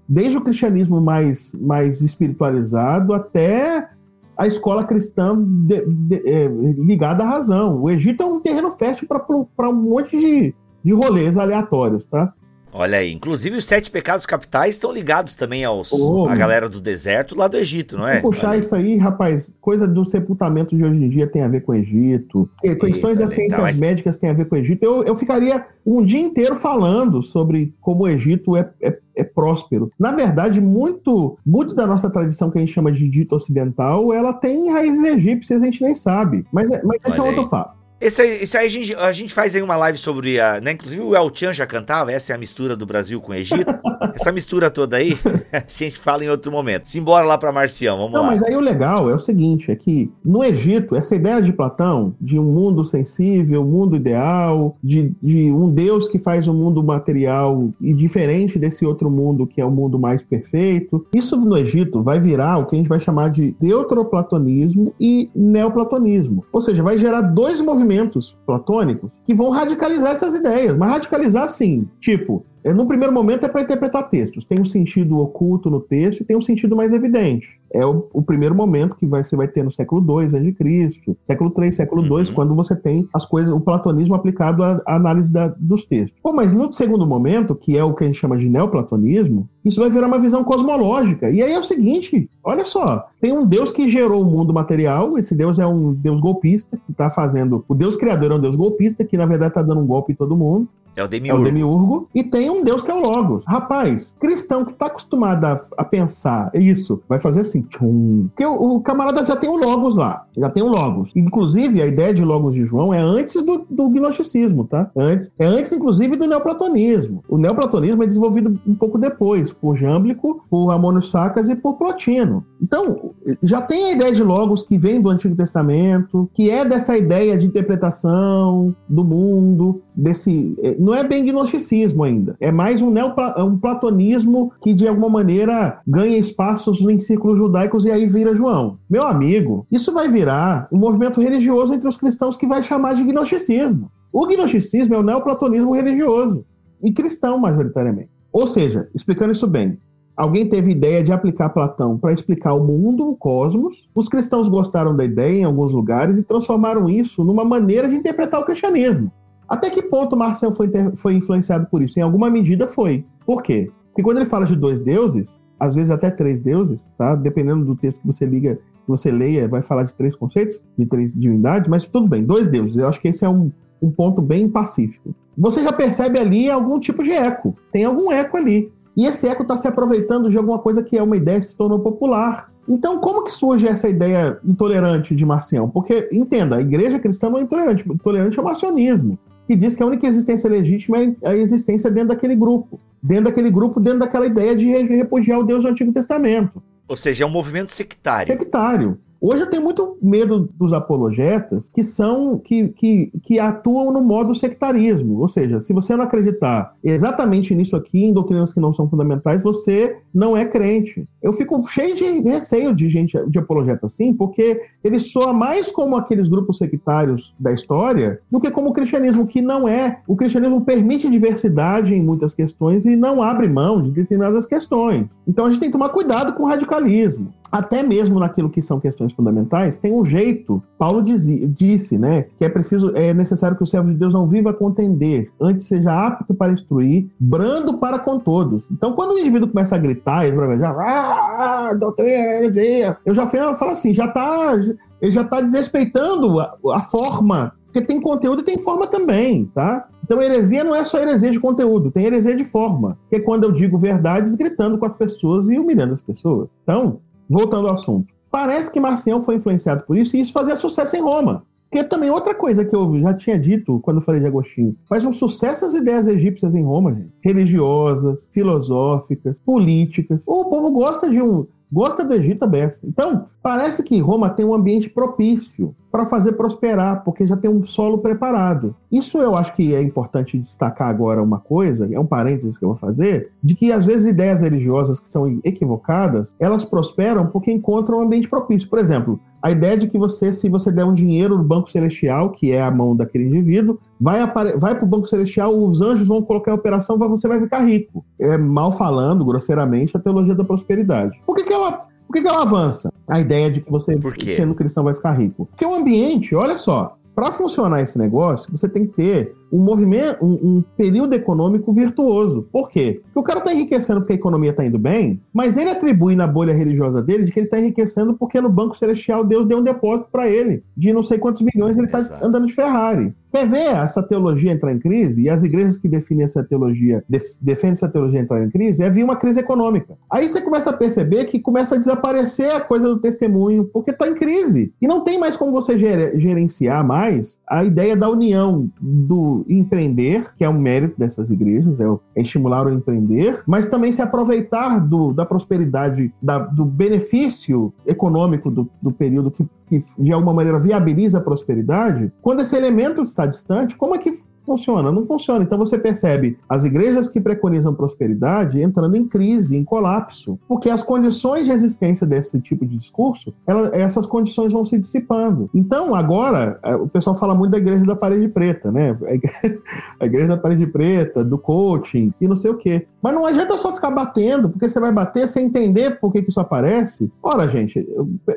Desde 0.07 0.37
o 0.37 0.41
cristianismo 0.41 1.01
mais, 1.01 1.53
mais 1.53 1.99
espiritualizado 2.01 3.13
até 3.13 3.89
a 4.37 4.45
escola 4.45 4.85
cristã 4.85 5.35
de, 5.41 5.85
de, 5.85 6.29
é, 6.29 6.47
ligada 6.47 7.23
à 7.23 7.27
razão. 7.27 7.81
O 7.81 7.89
Egito 7.89 8.21
é 8.21 8.25
um 8.25 8.39
terreno 8.39 8.69
fértil 8.69 9.07
para 9.07 9.69
um 9.69 9.73
monte 9.73 10.17
de, 10.17 10.53
de 10.83 10.93
rolês 10.93 11.37
aleatórios, 11.37 12.05
tá? 12.05 12.33
Olha 12.71 12.99
aí, 12.99 13.13
inclusive 13.13 13.57
os 13.57 13.65
sete 13.65 13.89
pecados 13.89 14.25
capitais 14.25 14.75
estão 14.75 14.91
ligados 14.91 15.35
também 15.35 15.63
aos 15.63 15.91
oh, 15.91 16.27
a 16.27 16.35
galera 16.35 16.69
do 16.69 16.79
deserto 16.79 17.35
lá 17.35 17.47
do 17.47 17.57
Egito, 17.57 17.97
não 17.97 18.05
se 18.05 18.11
é? 18.11 18.21
puxar 18.21 18.57
isso 18.57 18.75
aí, 18.75 18.97
rapaz, 18.97 19.55
coisa 19.59 19.87
do 19.87 20.03
sepultamento 20.03 20.75
de 20.75 20.83
hoje 20.83 21.03
em 21.03 21.09
dia 21.09 21.27
tem 21.27 21.41
a 21.41 21.47
ver 21.47 21.61
com 21.61 21.71
o 21.71 21.75
Egito. 21.75 22.49
Questões 22.79 23.19
das 23.19 23.31
ciências 23.31 23.59
mas... 23.59 23.79
médicas 23.79 24.17
tem 24.17 24.29
a 24.29 24.33
ver 24.33 24.45
com 24.45 24.55
o 24.55 24.57
Egito. 24.57 24.83
Eu, 24.83 25.03
eu 25.03 25.15
ficaria 25.15 25.65
um 25.85 26.03
dia 26.03 26.19
inteiro 26.19 26.55
falando 26.55 27.21
sobre 27.21 27.73
como 27.79 28.03
o 28.03 28.07
Egito 28.07 28.55
é, 28.55 28.69
é, 28.81 28.97
é 29.15 29.23
próspero. 29.23 29.91
Na 29.97 30.11
verdade, 30.11 30.59
muito, 30.59 31.37
muito 31.45 31.73
da 31.73 31.87
nossa 31.87 32.09
tradição 32.09 32.51
que 32.51 32.57
a 32.57 32.61
gente 32.61 32.73
chama 32.73 32.91
de 32.91 33.07
dito 33.07 33.35
ocidental, 33.35 34.13
ela 34.13 34.33
tem 34.33 34.69
raízes 34.69 35.03
egípcias, 35.03 35.61
a 35.61 35.65
gente 35.65 35.81
nem 35.81 35.95
sabe. 35.95 36.45
Mas, 36.51 36.69
é, 36.69 36.81
mas 36.83 37.03
esse 37.05 37.19
é 37.19 37.23
outro 37.23 37.49
papo. 37.49 37.76
Esse 37.99 38.21
aí, 38.21 38.43
esse 38.43 38.55
aí 38.55 38.67
a, 38.67 38.69
gente, 38.69 38.95
a 38.95 39.11
gente 39.11 39.33
faz 39.33 39.55
aí 39.55 39.61
uma 39.61 39.75
live 39.75 39.97
sobre 39.97 40.39
a. 40.39 40.61
Né? 40.61 40.73
Inclusive 40.73 41.01
o 41.01 41.15
El 41.15 41.31
Chan 41.33 41.51
já 41.51 41.65
cantava, 41.65 42.11
essa 42.11 42.31
é 42.31 42.35
a 42.35 42.37
mistura 42.37 42.75
do 42.75 42.85
Brasil 42.85 43.19
com 43.19 43.31
o 43.31 43.35
Egito. 43.35 43.65
essa 44.13 44.31
mistura 44.31 44.69
toda 44.69 44.97
aí, 44.97 45.17
a 45.51 45.63
gente 45.67 45.97
fala 45.97 46.23
em 46.23 46.29
outro 46.29 46.51
momento. 46.51 46.85
Simbora 46.85 47.25
lá 47.25 47.39
para 47.39 47.51
Marcião, 47.51 47.97
vamos 47.97 48.13
Não, 48.13 48.21
lá. 48.21 48.27
mas 48.27 48.43
aí 48.43 48.55
o 48.55 48.59
legal 48.59 49.09
é 49.09 49.15
o 49.15 49.19
seguinte: 49.19 49.71
é 49.71 49.75
que 49.75 50.11
no 50.23 50.43
Egito, 50.43 50.95
essa 50.95 51.15
ideia 51.15 51.41
de 51.41 51.51
Platão, 51.51 52.13
de 52.21 52.37
um 52.37 52.43
mundo 52.43 52.85
sensível, 52.85 53.63
um 53.63 53.65
mundo 53.65 53.95
ideal, 53.95 54.77
de, 54.83 55.11
de 55.21 55.51
um 55.51 55.67
Deus 55.67 56.07
que 56.07 56.19
faz 56.19 56.47
um 56.47 56.53
mundo 56.53 56.83
material 56.83 57.69
e 57.81 57.93
diferente 57.93 58.59
desse 58.59 58.85
outro 58.85 59.09
mundo 59.09 59.47
que 59.47 59.59
é 59.59 59.65
o 59.65 59.69
um 59.69 59.71
mundo 59.71 59.97
mais 59.97 60.23
perfeito, 60.23 61.03
isso 61.15 61.35
no 61.35 61.57
Egito 61.57 62.03
vai 62.03 62.19
virar 62.19 62.57
o 62.57 62.65
que 62.67 62.75
a 62.75 62.77
gente 62.77 62.89
vai 62.89 62.99
chamar 62.99 63.31
de 63.31 63.55
deuteroplatonismo 63.59 64.93
e 64.99 65.31
neoplatonismo. 65.35 66.45
Ou 66.51 66.61
seja, 66.61 66.83
vai 66.83 66.99
gerar 66.99 67.21
dois 67.21 67.59
movimentos 67.59 67.86
movimentos 67.87 68.37
platônicos 68.45 69.09
que 69.25 69.33
vão 69.33 69.49
radicalizar 69.49 70.11
essas 70.11 70.35
ideias, 70.35 70.77
mas 70.77 70.91
radicalizar 70.91 71.43
assim, 71.43 71.87
tipo, 71.99 72.45
é, 72.63 72.73
no 72.73 72.85
primeiro 72.85 73.13
momento 73.13 73.45
é 73.45 73.49
para 73.49 73.61
interpretar 73.61 74.09
textos. 74.09 74.43
Tem 74.43 74.59
um 74.59 74.65
sentido 74.65 75.17
oculto 75.19 75.69
no 75.69 75.79
texto 75.79 76.21
e 76.21 76.25
tem 76.25 76.35
um 76.35 76.41
sentido 76.41 76.75
mais 76.75 76.91
evidente. 76.91 77.56
É 77.73 77.85
o, 77.85 78.07
o 78.13 78.21
primeiro 78.21 78.55
momento 78.55 78.95
que 78.95 79.05
vai, 79.05 79.23
você 79.23 79.35
vai 79.35 79.47
ter 79.47 79.63
no 79.63 79.71
século 79.71 80.21
II 80.21 80.25
a.C., 80.25 81.17
século 81.23 81.53
III, 81.57 81.71
século 81.71 82.03
II, 82.03 82.11
uhum. 82.11 82.33
quando 82.33 82.55
você 82.55 82.75
tem 82.75 83.07
as 83.13 83.25
coisas, 83.25 83.53
o 83.53 83.59
platonismo 83.59 84.15
aplicado 84.15 84.63
à, 84.63 84.81
à 84.85 84.95
análise 84.95 85.31
da, 85.31 85.47
dos 85.59 85.85
textos. 85.85 86.19
Pô, 86.21 86.33
mas 86.33 86.53
no 86.53 86.71
segundo 86.71 87.05
momento, 87.05 87.55
que 87.55 87.77
é 87.77 87.83
o 87.83 87.93
que 87.93 88.03
a 88.03 88.07
gente 88.07 88.19
chama 88.19 88.37
de 88.37 88.49
neoplatonismo, 88.49 89.47
isso 89.63 89.81
vai 89.81 89.89
virar 89.89 90.07
uma 90.07 90.19
visão 90.19 90.43
cosmológica. 90.43 91.29
E 91.29 91.41
aí 91.41 91.51
é 91.51 91.59
o 91.59 91.63
seguinte: 91.63 92.29
olha 92.43 92.63
só, 92.63 93.07
tem 93.19 93.33
um 93.33 93.45
Deus 93.45 93.71
que 93.71 93.87
gerou 93.87 94.21
o 94.21 94.25
mundo 94.25 94.53
material, 94.53 95.17
esse 95.17 95.35
Deus 95.35 95.59
é 95.59 95.67
um 95.67 95.93
Deus 95.93 96.19
golpista, 96.19 96.77
que 96.85 96.91
está 96.91 97.09
fazendo. 97.09 97.65
O 97.67 97.75
Deus 97.75 97.95
criador 97.95 98.31
é 98.31 98.35
um 98.35 98.39
Deus 98.39 98.55
golpista, 98.55 99.03
que 99.03 99.17
na 99.17 99.25
verdade 99.25 99.51
está 99.51 99.61
dando 99.61 99.81
um 99.81 99.87
golpe 99.87 100.13
em 100.13 100.15
todo 100.15 100.37
mundo. 100.37 100.67
É 100.97 101.03
o 101.03 101.07
Demiurgo. 101.07 101.37
É 101.37 101.41
o 101.41 101.45
Demiurgo. 101.45 102.09
E 102.13 102.23
tem 102.23 102.49
um 102.49 102.63
Deus 102.63 102.81
que 102.81 102.89
é 102.89 102.93
o 102.93 102.99
Logos. 102.99 103.45
Rapaz, 103.45 104.15
cristão 104.19 104.65
que 104.65 104.73
tá 104.73 104.87
acostumado 104.87 105.45
a, 105.45 105.55
a 105.77 105.83
pensar 105.83 106.49
isso, 106.55 107.03
vai 107.07 107.19
fazer 107.19 107.41
assim, 107.41 107.61
tchum. 107.61 108.27
Porque 108.29 108.43
o, 108.43 108.77
o, 108.77 108.81
camarada 108.81 109.23
já 109.23 109.35
tem 109.35 109.47
o 109.47 109.57
Logos 109.57 109.95
lá. 109.95 110.25
Já 110.37 110.49
tem 110.49 110.61
o 110.61 110.67
Logos. 110.67 111.11
Inclusive, 111.15 111.81
a 111.81 111.87
ideia 111.87 112.13
de 112.13 112.23
Logos 112.23 112.53
de 112.53 112.63
João 112.63 112.93
é 112.93 112.99
antes 112.99 113.41
do, 113.43 113.65
do 113.69 113.89
gnosticismo, 113.89 114.65
tá? 114.65 114.91
Antes, 114.95 115.31
é 115.39 115.45
antes, 115.45 115.71
inclusive, 115.73 116.15
do 116.15 116.27
neoplatonismo. 116.27 117.23
O 117.27 117.37
neoplatonismo 117.37 118.03
é 118.03 118.07
desenvolvido 118.07 118.59
um 118.65 118.75
pouco 118.75 118.97
depois, 118.97 119.51
por 119.51 119.75
Jâmblico, 119.75 120.43
por 120.49 120.69
Amônio 120.71 121.01
Sacas 121.01 121.49
e 121.49 121.55
por 121.55 121.77
Plotino. 121.77 122.45
Então, 122.61 123.13
já 123.41 123.61
tem 123.61 123.85
a 123.85 123.91
ideia 123.93 124.11
de 124.11 124.23
Logos 124.23 124.63
que 124.63 124.77
vem 124.77 125.01
do 125.01 125.09
Antigo 125.09 125.35
Testamento, 125.35 126.29
que 126.33 126.49
é 126.49 126.63
dessa 126.63 126.97
ideia 126.97 127.37
de 127.37 127.47
interpretação 127.47 128.75
do 128.87 129.03
mundo, 129.03 129.81
desse. 129.95 130.55
Eh, 130.61 130.75
não 130.79 130.93
é 130.93 131.03
bem 131.03 131.25
gnosticismo 131.25 132.03
ainda. 132.03 132.35
É 132.39 132.51
mais 132.51 132.81
um, 132.81 132.91
neopla, 132.91 133.33
é 133.37 133.43
um 133.43 133.57
platonismo 133.57 134.51
que, 134.61 134.73
de 134.73 134.87
alguma 134.87 135.09
maneira, 135.09 135.79
ganha 135.85 136.17
espaços 136.17 136.79
em 136.81 136.99
círculos 136.99 137.37
judaicos 137.37 137.85
e 137.85 137.91
aí 137.91 138.05
vira 138.05 138.35
João. 138.35 138.77
Meu 138.89 139.03
amigo, 139.03 139.65
isso 139.71 139.93
vai 139.93 140.07
virar 140.07 140.26
um 140.71 140.77
movimento 140.77 141.21
religioso 141.21 141.73
entre 141.73 141.87
os 141.87 141.97
cristãos 141.97 142.37
que 142.37 142.47
vai 142.47 142.63
chamar 142.63 142.93
de 142.93 143.03
gnosticismo. 143.03 143.91
O 144.11 144.25
gnosticismo 144.25 144.95
é 144.95 144.97
o 144.97 145.03
neoplatonismo 145.03 145.73
religioso 145.73 146.45
e 146.81 146.91
cristão, 146.91 147.37
majoritariamente. 147.37 148.09
Ou 148.31 148.45
seja, 148.47 148.89
explicando 148.93 149.31
isso 149.31 149.47
bem, 149.47 149.79
Alguém 150.17 150.49
teve 150.49 150.71
ideia 150.71 151.03
de 151.03 151.13
aplicar 151.13 151.49
Platão 151.49 151.95
para 151.95 152.11
explicar 152.11 152.55
o 152.55 152.63
mundo, 152.63 153.07
o 153.07 153.15
cosmos. 153.15 153.87
Os 153.93 154.09
cristãos 154.09 154.49
gostaram 154.49 154.95
da 154.95 155.05
ideia 155.05 155.41
em 155.41 155.43
alguns 155.43 155.71
lugares 155.71 156.17
e 156.17 156.23
transformaram 156.23 156.89
isso 156.89 157.23
numa 157.23 157.45
maneira 157.45 157.87
de 157.87 157.95
interpretar 157.95 158.41
o 158.41 158.43
cristianismo. 158.43 159.11
Até 159.47 159.69
que 159.69 159.83
ponto 159.83 160.17
Marcião 160.17 160.51
foi, 160.51 160.71
foi 160.95 161.13
influenciado 161.13 161.67
por 161.67 161.83
isso? 161.83 161.99
Em 161.99 162.01
alguma 162.01 162.31
medida 162.31 162.65
foi. 162.65 163.05
Por 163.27 163.43
quê? 163.43 163.71
Porque 163.89 164.01
quando 164.01 164.17
ele 164.17 164.25
fala 164.25 164.45
de 164.45 164.55
dois 164.55 164.79
deuses, 164.79 165.39
às 165.59 165.75
vezes 165.75 165.91
até 165.91 166.09
três 166.09 166.39
deuses, 166.39 166.81
tá? 166.97 167.13
Dependendo 167.13 167.63
do 167.63 167.75
texto 167.75 168.01
que 168.01 168.07
você 168.07 168.25
liga, 168.25 168.59
que 168.87 168.91
você 168.91 169.11
leia, 169.11 169.47
vai 169.47 169.61
falar 169.61 169.83
de 169.83 169.93
três 169.93 170.15
conceitos, 170.15 170.61
de 170.77 170.85
três 170.85 171.13
divindades, 171.13 171.69
mas 171.69 171.85
tudo 171.85 172.07
bem, 172.07 172.23
dois 172.23 172.47
deuses. 172.47 172.77
Eu 172.77 172.87
acho 172.87 173.01
que 173.01 173.09
esse 173.09 173.25
é 173.25 173.29
um, 173.29 173.51
um 173.81 173.91
ponto 173.91 174.21
bem 174.21 174.47
pacífico. 174.47 175.13
Você 175.37 175.61
já 175.61 175.73
percebe 175.73 176.17
ali 176.17 176.49
algum 176.49 176.79
tipo 176.79 177.03
de 177.03 177.11
eco. 177.11 177.53
Tem 177.71 177.83
algum 177.83 178.11
eco 178.11 178.37
ali. 178.37 178.71
E 178.95 179.05
esse 179.05 179.27
eco 179.27 179.43
está 179.43 179.57
se 179.57 179.67
aproveitando 179.67 180.29
de 180.29 180.37
alguma 180.37 180.57
coisa 180.57 180.81
que 180.81 180.97
é 180.97 181.03
uma 181.03 181.17
ideia 181.17 181.39
que 181.39 181.45
se 181.45 181.57
tornou 181.57 181.79
popular. 181.79 182.51
Então, 182.67 182.99
como 182.99 183.23
que 183.23 183.31
surge 183.31 183.67
essa 183.67 183.87
ideia 183.87 184.39
intolerante 184.43 185.13
de 185.13 185.25
Marcião? 185.25 185.69
Porque, 185.69 186.09
entenda, 186.11 186.55
a 186.55 186.61
igreja 186.61 186.97
cristã 186.97 187.29
não 187.29 187.39
é 187.39 187.43
intolerante. 187.43 187.87
Intolerante 187.87 188.39
é 188.39 188.41
o 188.41 188.45
marcionismo 188.45 189.19
que 189.47 189.55
diz 189.55 189.75
que 189.75 189.81
a 189.81 189.85
única 189.85 190.05
existência 190.05 190.49
legítima 190.49 190.97
é 191.01 191.15
a 191.23 191.35
existência 191.35 191.89
dentro 191.89 192.09
daquele 192.09 192.35
grupo. 192.35 192.79
Dentro 193.01 193.25
daquele 193.25 193.49
grupo, 193.49 193.79
dentro 193.79 193.99
daquela 193.99 194.25
ideia 194.25 194.53
de 194.53 194.67
repudiar 194.67 195.39
o 195.39 195.43
Deus 195.43 195.63
do 195.63 195.69
Antigo 195.69 195.93
Testamento. 195.93 196.61
Ou 196.87 196.95
seja, 196.95 197.23
é 197.23 197.27
um 197.27 197.29
movimento 197.29 197.71
sectário. 197.71 198.27
Sectário. 198.27 198.99
Hoje 199.19 199.41
eu 199.41 199.49
tenho 199.49 199.63
muito 199.63 199.97
medo 200.01 200.49
dos 200.55 200.73
apologetas 200.73 201.69
que 201.69 201.83
são 201.83 202.37
que, 202.37 202.67
que, 202.69 203.11
que 203.23 203.39
atuam 203.39 203.91
no 203.91 204.01
modo 204.01 204.35
sectarismo. 204.35 205.19
Ou 205.19 205.27
seja, 205.27 205.59
se 205.59 205.73
você 205.73 205.95
não 205.95 206.03
acreditar 206.03 206.75
exatamente 206.83 207.55
nisso 207.55 207.75
aqui, 207.75 208.05
em 208.05 208.13
doutrinas 208.13 208.53
que 208.53 208.59
não 208.59 208.71
são 208.71 208.87
fundamentais, 208.87 209.43
você 209.43 209.97
não 210.13 210.37
é 210.37 210.45
crente. 210.45 211.07
Eu 211.21 211.33
fico 211.33 211.61
cheio 211.67 211.95
de 211.95 212.05
receio 212.21 212.75
de 212.75 212.87
gente 212.89 213.17
de 213.27 213.39
apologeta 213.39 213.87
assim, 213.87 214.13
porque 214.13 214.61
ele 214.83 214.99
soa 214.99 215.33
mais 215.33 215.71
como 215.71 215.95
aqueles 215.95 216.27
grupos 216.27 216.57
sectários 216.57 217.35
da 217.39 217.51
história 217.51 218.19
do 218.31 218.39
que 218.39 218.51
como 218.51 218.69
o 218.69 218.73
cristianismo, 218.73 219.25
que 219.25 219.41
não 219.41 219.67
é. 219.67 219.99
O 220.07 220.15
cristianismo 220.15 220.61
permite 220.61 221.09
diversidade 221.09 221.95
em 221.95 222.01
muitas 222.01 222.35
questões 222.35 222.85
e 222.85 222.95
não 222.95 223.21
abre 223.23 223.49
mão 223.49 223.81
de 223.81 223.91
determinadas 223.91 224.45
questões. 224.45 225.19
Então 225.27 225.45
a 225.45 225.49
gente 225.49 225.59
tem 225.59 225.69
que 225.69 225.77
tomar 225.77 225.89
cuidado 225.89 226.33
com 226.33 226.43
o 226.43 226.47
radicalismo 226.47 227.33
até 227.51 227.83
mesmo 227.83 228.19
naquilo 228.19 228.49
que 228.49 228.61
são 228.61 228.79
questões 228.79 229.13
fundamentais, 229.13 229.77
tem 229.77 229.93
um 229.93 230.03
jeito. 230.03 230.61
Paulo 230.77 231.01
dizia, 231.01 231.47
disse, 231.47 231.97
né, 231.97 232.25
que 232.37 232.45
é 232.45 232.49
preciso, 232.49 232.95
é 232.95 233.13
necessário 233.13 233.55
que 233.57 233.63
o 233.63 233.65
servo 233.65 233.89
de 233.89 233.95
Deus 233.95 234.13
não 234.13 234.27
viva 234.27 234.51
a 234.51 234.53
contender, 234.53 235.31
antes 235.39 235.65
seja 235.67 236.07
apto 236.07 236.33
para 236.33 236.51
instruir, 236.51 237.07
brando 237.19 237.77
para 237.77 237.99
com 237.99 238.19
todos. 238.19 238.69
Então, 238.71 238.93
quando 238.93 239.11
o 239.11 239.19
indivíduo 239.19 239.49
começa 239.49 239.75
a 239.75 239.79
gritar, 239.79 240.27
já, 240.27 240.69
ah, 240.69 241.73
doutrina, 241.73 242.97
eu 243.05 243.13
já 243.13 243.27
falo 243.27 243.71
assim, 243.71 243.93
já 243.93 244.07
tá, 244.07 244.53
ele 245.01 245.11
já 245.11 245.21
está 245.21 245.41
desrespeitando 245.41 246.39
a, 246.39 246.53
a 246.73 246.81
forma 246.81 247.53
porque 247.77 247.81
tem 247.81 248.01
conteúdo 248.01 248.41
e 248.41 248.45
tem 248.45 248.57
forma 248.57 248.87
também, 248.87 249.45
tá? 249.53 249.87
Então, 250.03 250.21
heresia 250.21 250.63
não 250.63 250.73
é 250.73 250.83
só 250.83 250.99
heresia 250.99 251.29
de 251.29 251.39
conteúdo, 251.39 251.91
tem 251.91 252.05
heresia 252.05 252.35
de 252.35 252.45
forma, 252.45 252.97
que 253.09 253.17
é 253.17 253.19
quando 253.19 253.43
eu 253.43 253.51
digo 253.51 253.77
verdades 253.77 254.35
gritando 254.35 254.77
com 254.77 254.85
as 254.85 254.95
pessoas 254.95 255.49
e 255.49 255.59
humilhando 255.59 255.93
as 255.93 256.01
pessoas. 256.01 256.47
Então, 256.63 257.01
voltando 257.29 257.67
ao 257.67 257.73
assunto. 257.73 258.13
Parece 258.31 258.71
que 258.71 258.79
Marcião 258.79 259.21
foi 259.21 259.35
influenciado 259.35 259.83
por 259.83 259.97
isso 259.97 260.15
e 260.15 260.19
isso 260.19 260.33
fazia 260.33 260.55
sucesso 260.55 260.95
em 260.95 261.01
Roma. 261.01 261.43
Que 261.69 261.79
é 261.79 261.83
também 261.83 262.09
outra 262.09 262.33
coisa 262.33 262.63
que 262.63 262.73
eu 262.73 262.97
já 262.99 263.13
tinha 263.13 263.37
dito 263.37 263.79
quando 263.81 263.99
falei 263.99 264.21
de 264.21 264.27
Agostinho. 264.27 264.75
Faz 264.87 265.03
um 265.03 265.11
sucesso 265.11 265.65
as 265.65 265.73
ideias 265.73 266.07
egípcias 266.07 266.55
em 266.55 266.63
Roma, 266.63 266.93
gente. 266.93 267.11
Religiosas, 267.21 268.29
filosóficas, 268.31 269.39
políticas. 269.41 270.23
O 270.27 270.45
povo 270.45 270.71
gosta 270.71 271.09
de 271.09 271.21
um. 271.21 271.45
Gosta 271.71 272.03
do 272.03 272.13
Egito 272.13 272.43
aberto. 272.43 272.79
Então, 272.83 273.25
parece 273.43 273.83
que 273.83 273.99
Roma 273.99 274.29
tem 274.29 274.45
um 274.45 274.53
ambiente 274.53 274.89
propício 274.89 275.75
para 275.91 276.05
fazer 276.05 276.33
prosperar, 276.33 277.03
porque 277.03 277.25
já 277.25 277.35
tem 277.35 277.49
um 277.49 277.63
solo 277.63 277.97
preparado. 277.97 278.75
Isso 278.91 279.21
eu 279.21 279.35
acho 279.35 279.55
que 279.55 279.73
é 279.73 279.81
importante 279.81 280.37
destacar 280.37 280.89
agora 280.89 281.21
uma 281.21 281.39
coisa, 281.39 281.89
é 281.91 281.99
um 281.99 282.05
parênteses 282.05 282.57
que 282.57 282.63
eu 282.63 282.69
vou 282.69 282.77
fazer, 282.77 283.31
de 283.43 283.55
que 283.55 283.71
às 283.71 283.85
vezes 283.85 284.05
ideias 284.05 284.41
religiosas 284.41 284.99
que 284.99 285.09
são 285.09 285.39
equivocadas, 285.43 286.35
elas 286.39 286.63
prosperam 286.63 287.27
porque 287.27 287.51
encontram 287.51 287.99
um 287.99 288.01
ambiente 288.01 288.29
propício. 288.29 288.69
Por 288.69 288.79
exemplo, 288.79 289.19
a 289.41 289.51
ideia 289.51 289.77
de 289.77 289.87
que 289.87 289.97
você, 289.97 290.33
se 290.33 290.49
você 290.49 290.71
der 290.71 290.85
um 290.85 290.93
dinheiro 290.93 291.37
no 291.37 291.43
Banco 291.43 291.69
Celestial, 291.69 292.31
que 292.31 292.51
é 292.51 292.61
a 292.61 292.71
mão 292.71 292.95
daquele 292.95 293.25
indivíduo, 293.25 293.79
vai, 293.99 294.25
vai 294.57 294.75
para 294.75 294.83
o 294.83 294.87
Banco 294.87 295.05
Celestial, 295.05 295.55
os 295.55 295.81
anjos 295.81 296.07
vão 296.07 296.21
colocar 296.21 296.51
em 296.51 296.55
operação, 296.55 296.97
você 296.97 297.27
vai 297.27 297.39
ficar 297.39 297.59
rico. 297.59 298.03
É 298.19 298.37
mal 298.37 298.71
falando, 298.71 299.23
grosseiramente, 299.23 299.95
a 299.95 299.99
teologia 299.99 300.35
da 300.35 300.43
prosperidade. 300.43 301.19
Por 301.25 301.35
que, 301.35 301.43
que 301.43 301.53
ela 301.53 301.87
por 302.07 302.13
que, 302.13 302.21
que 302.21 302.27
ela 302.27 302.43
avança? 302.43 302.91
A 303.09 303.19
ideia 303.19 303.51
de 303.51 303.59
que 303.59 303.69
você, 303.69 303.99
sendo 304.37 304.55
cristão, 304.55 304.85
vai 304.85 304.93
ficar 304.93 305.11
rico. 305.11 305.45
Porque 305.47 305.65
o 305.65 305.75
ambiente, 305.75 306.33
olha 306.33 306.57
só, 306.57 306.97
para 307.13 307.33
funcionar 307.33 307.81
esse 307.81 307.97
negócio, 307.97 308.49
você 308.49 308.69
tem 308.69 308.87
que 308.87 308.93
ter 308.93 309.35
um 309.51 309.59
movimento, 309.59 310.23
um, 310.23 310.33
um, 310.33 310.63
período 310.75 311.13
econômico 311.13 311.71
virtuoso. 311.73 312.47
Por 312.51 312.69
quê? 312.69 313.01
Porque 313.03 313.19
o 313.19 313.23
cara 313.23 313.39
está 313.39 313.53
enriquecendo 313.53 314.01
porque 314.01 314.13
a 314.13 314.17
economia 314.17 314.51
está 314.51 314.65
indo 314.65 314.77
bem, 314.77 315.21
mas 315.33 315.57
ele 315.57 315.69
atribui 315.69 316.15
na 316.15 316.27
bolha 316.27 316.53
religiosa 316.53 317.01
dele 317.01 317.23
de 317.23 317.31
que 317.31 317.39
ele 317.39 317.47
está 317.47 317.59
enriquecendo 317.59 318.13
porque 318.13 318.39
no 318.41 318.49
Banco 318.49 318.77
Celestial 318.77 319.23
Deus 319.23 319.45
deu 319.45 319.59
um 319.59 319.63
depósito 319.63 320.09
para 320.11 320.29
ele 320.29 320.63
de 320.75 320.93
não 320.93 321.03
sei 321.03 321.17
quantos 321.17 321.41
milhões 321.41 321.77
ele 321.77 321.87
está 321.87 322.19
andando 322.21 322.45
de 322.45 322.53
Ferrari. 322.53 323.13
Quer 323.31 323.45
ver 323.47 323.73
essa 323.73 324.01
teologia 324.01 324.51
entrar 324.51 324.71
em 324.71 324.79
crise? 324.79 325.23
E 325.23 325.29
as 325.29 325.43
igrejas 325.43 325.77
que 325.77 325.89
definem 325.89 326.23
essa 326.23 326.43
teologia, 326.43 327.03
def, 327.09 327.23
defendem 327.41 327.73
essa 327.73 327.89
teologia 327.89 328.19
entrar 328.19 328.43
em 328.43 328.49
crise, 328.49 328.83
é 328.83 328.89
vir 328.89 329.03
uma 329.03 329.17
crise 329.17 329.39
econômica. 329.39 329.97
Aí 330.09 330.27
você 330.27 330.41
começa 330.41 330.69
a 330.69 330.73
perceber 330.73 331.25
que 331.25 331.39
começa 331.39 331.75
a 331.75 331.77
desaparecer 331.77 332.55
a 332.55 332.61
coisa 332.61 332.87
do 332.87 332.99
testemunho, 332.99 333.65
porque 333.65 333.91
está 333.91 334.07
em 334.07 334.15
crise. 334.15 334.73
E 334.81 334.87
não 334.87 335.03
tem 335.03 335.19
mais 335.19 335.35
como 335.35 335.51
você 335.51 335.77
ger, 335.77 336.17
gerenciar 336.17 336.85
mais 336.85 337.39
a 337.45 337.63
ideia 337.63 337.97
da 337.97 338.09
união 338.09 338.69
do 338.79 339.36
empreender, 339.47 340.33
que 340.35 340.43
é 340.43 340.49
um 340.49 340.59
mérito 340.59 340.97
dessas 340.97 341.29
igrejas, 341.29 341.79
é, 341.79 341.85
é 342.15 342.21
estimular 342.21 342.65
o 342.65 342.71
empreender, 342.71 343.41
mas 343.45 343.69
também 343.69 343.91
se 343.91 344.01
aproveitar 344.01 344.79
do, 344.79 345.13
da 345.13 345.25
prosperidade, 345.25 346.13
da, 346.21 346.39
do 346.39 346.65
benefício 346.65 347.73
econômico 347.85 348.49
do, 348.49 348.69
do 348.81 348.91
período 348.91 349.31
que, 349.31 349.47
que, 349.67 349.79
de 349.99 350.11
alguma 350.11 350.33
maneira, 350.33 350.59
viabiliza 350.59 351.17
a 351.17 351.21
prosperidade. 351.21 352.11
Quando 352.21 352.41
esse 352.41 352.55
elemento 352.55 353.01
está 353.01 353.25
distante, 353.25 353.75
como 353.75 353.95
é 353.95 353.97
que 353.97 354.11
funciona? 354.47 354.91
Não 354.91 355.05
funciona. 355.05 355.43
Então 355.43 355.57
você 355.57 355.77
percebe 355.77 356.39
as 356.47 356.63
igrejas 356.63 357.09
que 357.09 357.19
preconizam 357.19 357.75
prosperidade 357.75 358.61
entrando 358.61 358.95
em 358.95 359.05
crise, 359.05 359.57
em 359.57 359.63
colapso, 359.63 360.39
porque 360.47 360.69
as 360.69 360.81
condições 360.81 361.45
de 361.45 361.51
existência 361.51 362.07
desse 362.07 362.39
tipo 362.39 362.65
de 362.65 362.77
discurso, 362.77 363.33
ela, 363.45 363.69
essas 363.75 364.07
condições 364.07 364.53
vão 364.53 364.63
se 364.63 364.79
dissipando. 364.79 365.49
Então 365.53 365.93
agora 365.93 366.59
é, 366.63 366.73
o 366.75 366.87
pessoal 366.87 367.15
fala 367.15 367.35
muito 367.35 367.51
da 367.51 367.57
igreja 367.57 367.85
da 367.85 367.95
parede 367.95 368.29
preta, 368.29 368.71
né? 368.71 368.97
A 369.99 370.05
igreja 370.05 370.29
da 370.29 370.37
parede 370.37 370.65
preta, 370.65 371.23
do 371.23 371.37
coaching 371.37 372.13
e 372.21 372.27
não 372.27 372.35
sei 372.35 372.51
o 372.51 372.57
quê. 372.57 372.87
Mas 373.01 373.13
não 373.13 373.25
adianta 373.25 373.57
só 373.57 373.73
ficar 373.73 373.91
batendo, 373.91 374.49
porque 374.49 374.69
você 374.69 374.79
vai 374.79 374.91
bater 374.91 375.27
sem 375.27 375.45
entender 375.45 375.99
por 375.99 376.11
que, 376.11 376.21
que 376.21 376.29
isso 376.29 376.39
aparece. 376.39 377.11
Ora, 377.21 377.47
gente, 377.47 377.85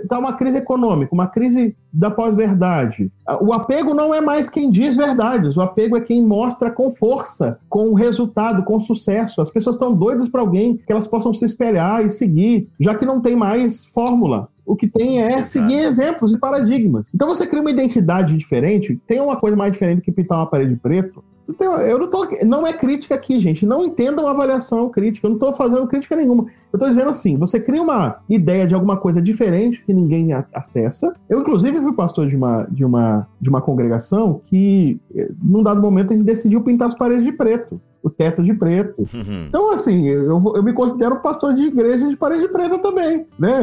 tá 0.09 0.19
uma 0.19 0.33
crise 0.35 0.59
econômica, 0.59 1.15
uma 1.15 1.27
crise 1.27 1.77
da 1.93 2.11
pós-verdade. 2.11 3.11
O 3.41 3.53
apego 3.53 3.95
não 3.95 4.15
é 4.15 4.21
mais 4.21 4.49
quem 4.49 4.71
diz 4.71 4.97
verdades, 4.97 5.57
o 5.57 5.63
apego 5.63 5.97
é 5.97 6.01
quem 6.01 6.25
mostra 6.25 6.71
com 6.71 6.91
força, 6.91 7.59
com 7.69 7.95
resultado, 7.95 8.63
com 8.63 8.79
sucesso. 8.79 9.41
As 9.41 9.51
pessoas 9.51 9.77
estão 9.77 9.95
doidas 9.95 10.29
para 10.29 10.41
alguém 10.41 10.77
que 10.77 10.93
elas 10.93 11.09
possam 11.09 11.33
se 11.33 11.45
espelhar 11.45 12.05
e 12.05 12.11
seguir, 12.11 12.69
já 12.79 12.95
que 12.95 13.07
não 13.07 13.21
tem 13.21 13.37
mais 13.37 13.87
fórmula. 13.87 14.49
O 14.71 14.77
que 14.77 14.87
tem 14.87 15.21
é 15.21 15.43
seguir 15.43 15.81
exemplos 15.81 16.33
e 16.33 16.39
paradigmas. 16.39 17.09
Então 17.13 17.27
você 17.27 17.45
cria 17.45 17.61
uma 17.61 17.73
identidade 17.73 18.37
diferente. 18.37 19.01
Tem 19.05 19.21
uma 19.21 19.37
coisa 19.37 19.57
mais 19.57 19.73
diferente 19.73 20.01
que 20.01 20.13
pintar 20.13 20.39
uma 20.39 20.47
parede 20.47 20.77
preto. 20.77 21.25
Então, 21.49 21.77
eu 21.79 21.99
não 21.99 22.09
tô. 22.09 22.29
Não 22.47 22.65
é 22.65 22.73
crítica 22.73 23.17
aqui, 23.17 23.41
gente. 23.41 23.67
Não 23.67 23.85
entendam 23.85 24.29
avaliação 24.29 24.89
crítica. 24.89 25.27
Eu 25.27 25.31
não 25.31 25.37
estou 25.37 25.53
fazendo 25.53 25.89
crítica 25.89 26.15
nenhuma. 26.15 26.45
Eu 26.73 26.77
estou 26.77 26.89
dizendo 26.89 27.11
assim: 27.11 27.37
você 27.37 27.59
cria 27.59 27.83
uma 27.83 28.19
ideia 28.29 28.65
de 28.65 28.75
alguma 28.77 28.97
coisa 28.97 29.21
diferente 29.21 29.83
que 29.85 29.93
ninguém 29.93 30.29
acessa. 30.55 31.13
Eu, 31.29 31.41
inclusive, 31.41 31.81
fui 31.81 31.93
pastor 31.93 32.29
de 32.29 32.37
uma, 32.37 32.69
de 32.71 32.85
uma, 32.85 33.27
de 33.41 33.51
uma 33.51 33.61
congregação 33.61 34.41
que, 34.45 35.01
eh, 35.13 35.33
num 35.43 35.65
dado 35.65 35.83
momento, 35.83 36.13
a 36.13 36.17
gente 36.17 36.25
decidiu 36.25 36.63
pintar 36.63 36.87
as 36.87 36.97
paredes 36.97 37.25
de 37.25 37.33
preto 37.33 37.81
o 38.03 38.09
teto 38.09 38.43
de 38.43 38.55
preto. 38.55 39.03
Uhum. 39.13 39.47
Então, 39.49 39.71
assim, 39.73 40.07
eu, 40.09 40.41
eu 40.55 40.63
me 40.63 40.73
considero 40.73 41.21
pastor 41.21 41.55
de 41.55 41.65
igreja 41.65 42.09
de 42.09 42.17
parede 42.17 42.49
preta 42.49 42.79
também, 42.79 43.27
né? 43.39 43.61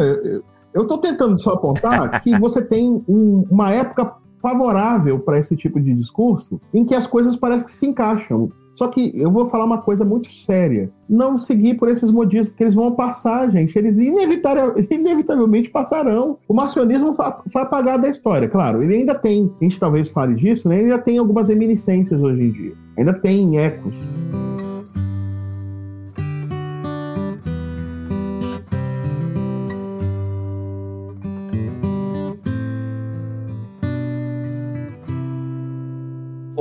Eu 0.78 0.84
estou 0.84 1.00
tentando 1.00 1.42
só 1.42 1.54
apontar 1.54 2.22
que 2.22 2.38
você 2.40 2.62
tem 2.62 3.04
um, 3.08 3.46
uma 3.50 3.72
época 3.72 4.14
favorável 4.40 5.20
para 5.20 5.40
esse 5.40 5.56
tipo 5.56 5.80
de 5.80 5.94
discurso 5.96 6.62
em 6.72 6.86
que 6.86 6.94
as 6.94 7.08
coisas 7.08 7.36
parecem 7.36 7.66
que 7.66 7.72
se 7.72 7.88
encaixam. 7.88 8.50
Só 8.72 8.88
que 8.88 9.12
eu 9.16 9.32
vou 9.32 9.48
falar 9.48 9.66
uma 9.66 9.80
coisa 9.80 10.06
muito 10.06 10.32
séria. 10.32 10.92
Não 11.10 11.36
seguir 11.36 11.78
por 11.78 11.90
esses 11.90 12.12
modismos, 12.12 12.50
porque 12.50 12.64
eles 12.64 12.76
vão 12.76 12.92
passar, 12.92 13.50
gente. 13.50 13.76
Eles 13.76 13.98
inevitavelmente 14.00 15.72
passarão. 15.72 16.38
O 16.48 16.54
marcionismo 16.54 17.16
foi 17.16 17.62
apagado 17.62 18.04
da 18.04 18.10
história. 18.10 18.48
Claro, 18.48 18.84
ele 18.84 18.98
ainda 18.98 19.16
tem, 19.16 19.52
a 19.60 19.64
gente 19.64 19.80
talvez 19.80 20.10
fale 20.10 20.36
disso, 20.36 20.70
né? 20.70 20.76
Ele 20.76 20.92
ainda 20.92 21.00
tem 21.00 21.18
algumas 21.18 21.48
reminiscências 21.48 22.22
hoje 22.22 22.44
em 22.44 22.52
dia. 22.52 22.74
Ainda 22.96 23.14
tem 23.14 23.58
ecos. 23.58 23.98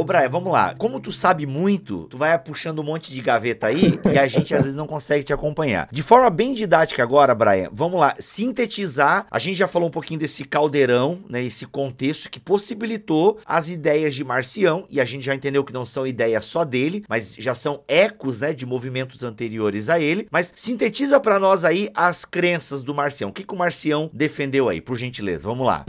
Brian, 0.06 0.28
vamos 0.28 0.52
lá. 0.52 0.74
Como 0.78 1.00
tu 1.00 1.12
sabe 1.12 1.46
muito, 1.46 2.04
tu 2.04 2.16
vai 2.16 2.38
puxando 2.38 2.78
um 2.78 2.84
monte 2.84 3.12
de 3.12 3.20
gaveta 3.20 3.66
aí 3.66 3.98
e 4.12 4.18
a 4.18 4.26
gente 4.26 4.54
às 4.54 4.62
vezes 4.62 4.76
não 4.76 4.86
consegue 4.86 5.24
te 5.24 5.32
acompanhar. 5.32 5.88
De 5.90 6.02
forma 6.02 6.30
bem 6.30 6.54
didática 6.54 7.02
agora, 7.02 7.34
Brian, 7.34 7.68
vamos 7.72 8.00
lá, 8.00 8.14
sintetizar. 8.18 9.26
A 9.30 9.38
gente 9.38 9.56
já 9.56 9.66
falou 9.66 9.88
um 9.88 9.92
pouquinho 9.92 10.20
desse 10.20 10.44
caldeirão, 10.44 11.18
né? 11.28 11.42
Esse 11.42 11.66
contexto 11.66 12.30
que 12.30 12.38
possibilitou 12.38 13.38
as 13.44 13.68
ideias 13.68 14.14
de 14.14 14.24
Marcião, 14.24 14.86
e 14.88 15.00
a 15.00 15.04
gente 15.04 15.24
já 15.24 15.34
entendeu 15.34 15.64
que 15.64 15.72
não 15.72 15.84
são 15.84 16.06
ideias 16.06 16.44
só 16.44 16.64
dele, 16.64 17.04
mas 17.08 17.34
já 17.38 17.54
são 17.54 17.82
ecos, 17.88 18.40
né, 18.40 18.52
de 18.52 18.64
movimentos 18.64 19.22
anteriores 19.22 19.88
a 19.88 19.98
ele. 19.98 20.28
Mas 20.30 20.52
sintetiza 20.54 21.18
para 21.18 21.38
nós 21.38 21.64
aí 21.64 21.88
as 21.94 22.24
crenças 22.24 22.82
do 22.82 22.94
Marcião. 22.94 23.30
O 23.30 23.32
que, 23.32 23.44
que 23.44 23.54
o 23.54 23.58
Marcião 23.58 24.10
defendeu 24.12 24.68
aí, 24.68 24.80
por 24.80 24.96
gentileza? 24.96 25.42
Vamos 25.44 25.66
lá. 25.66 25.84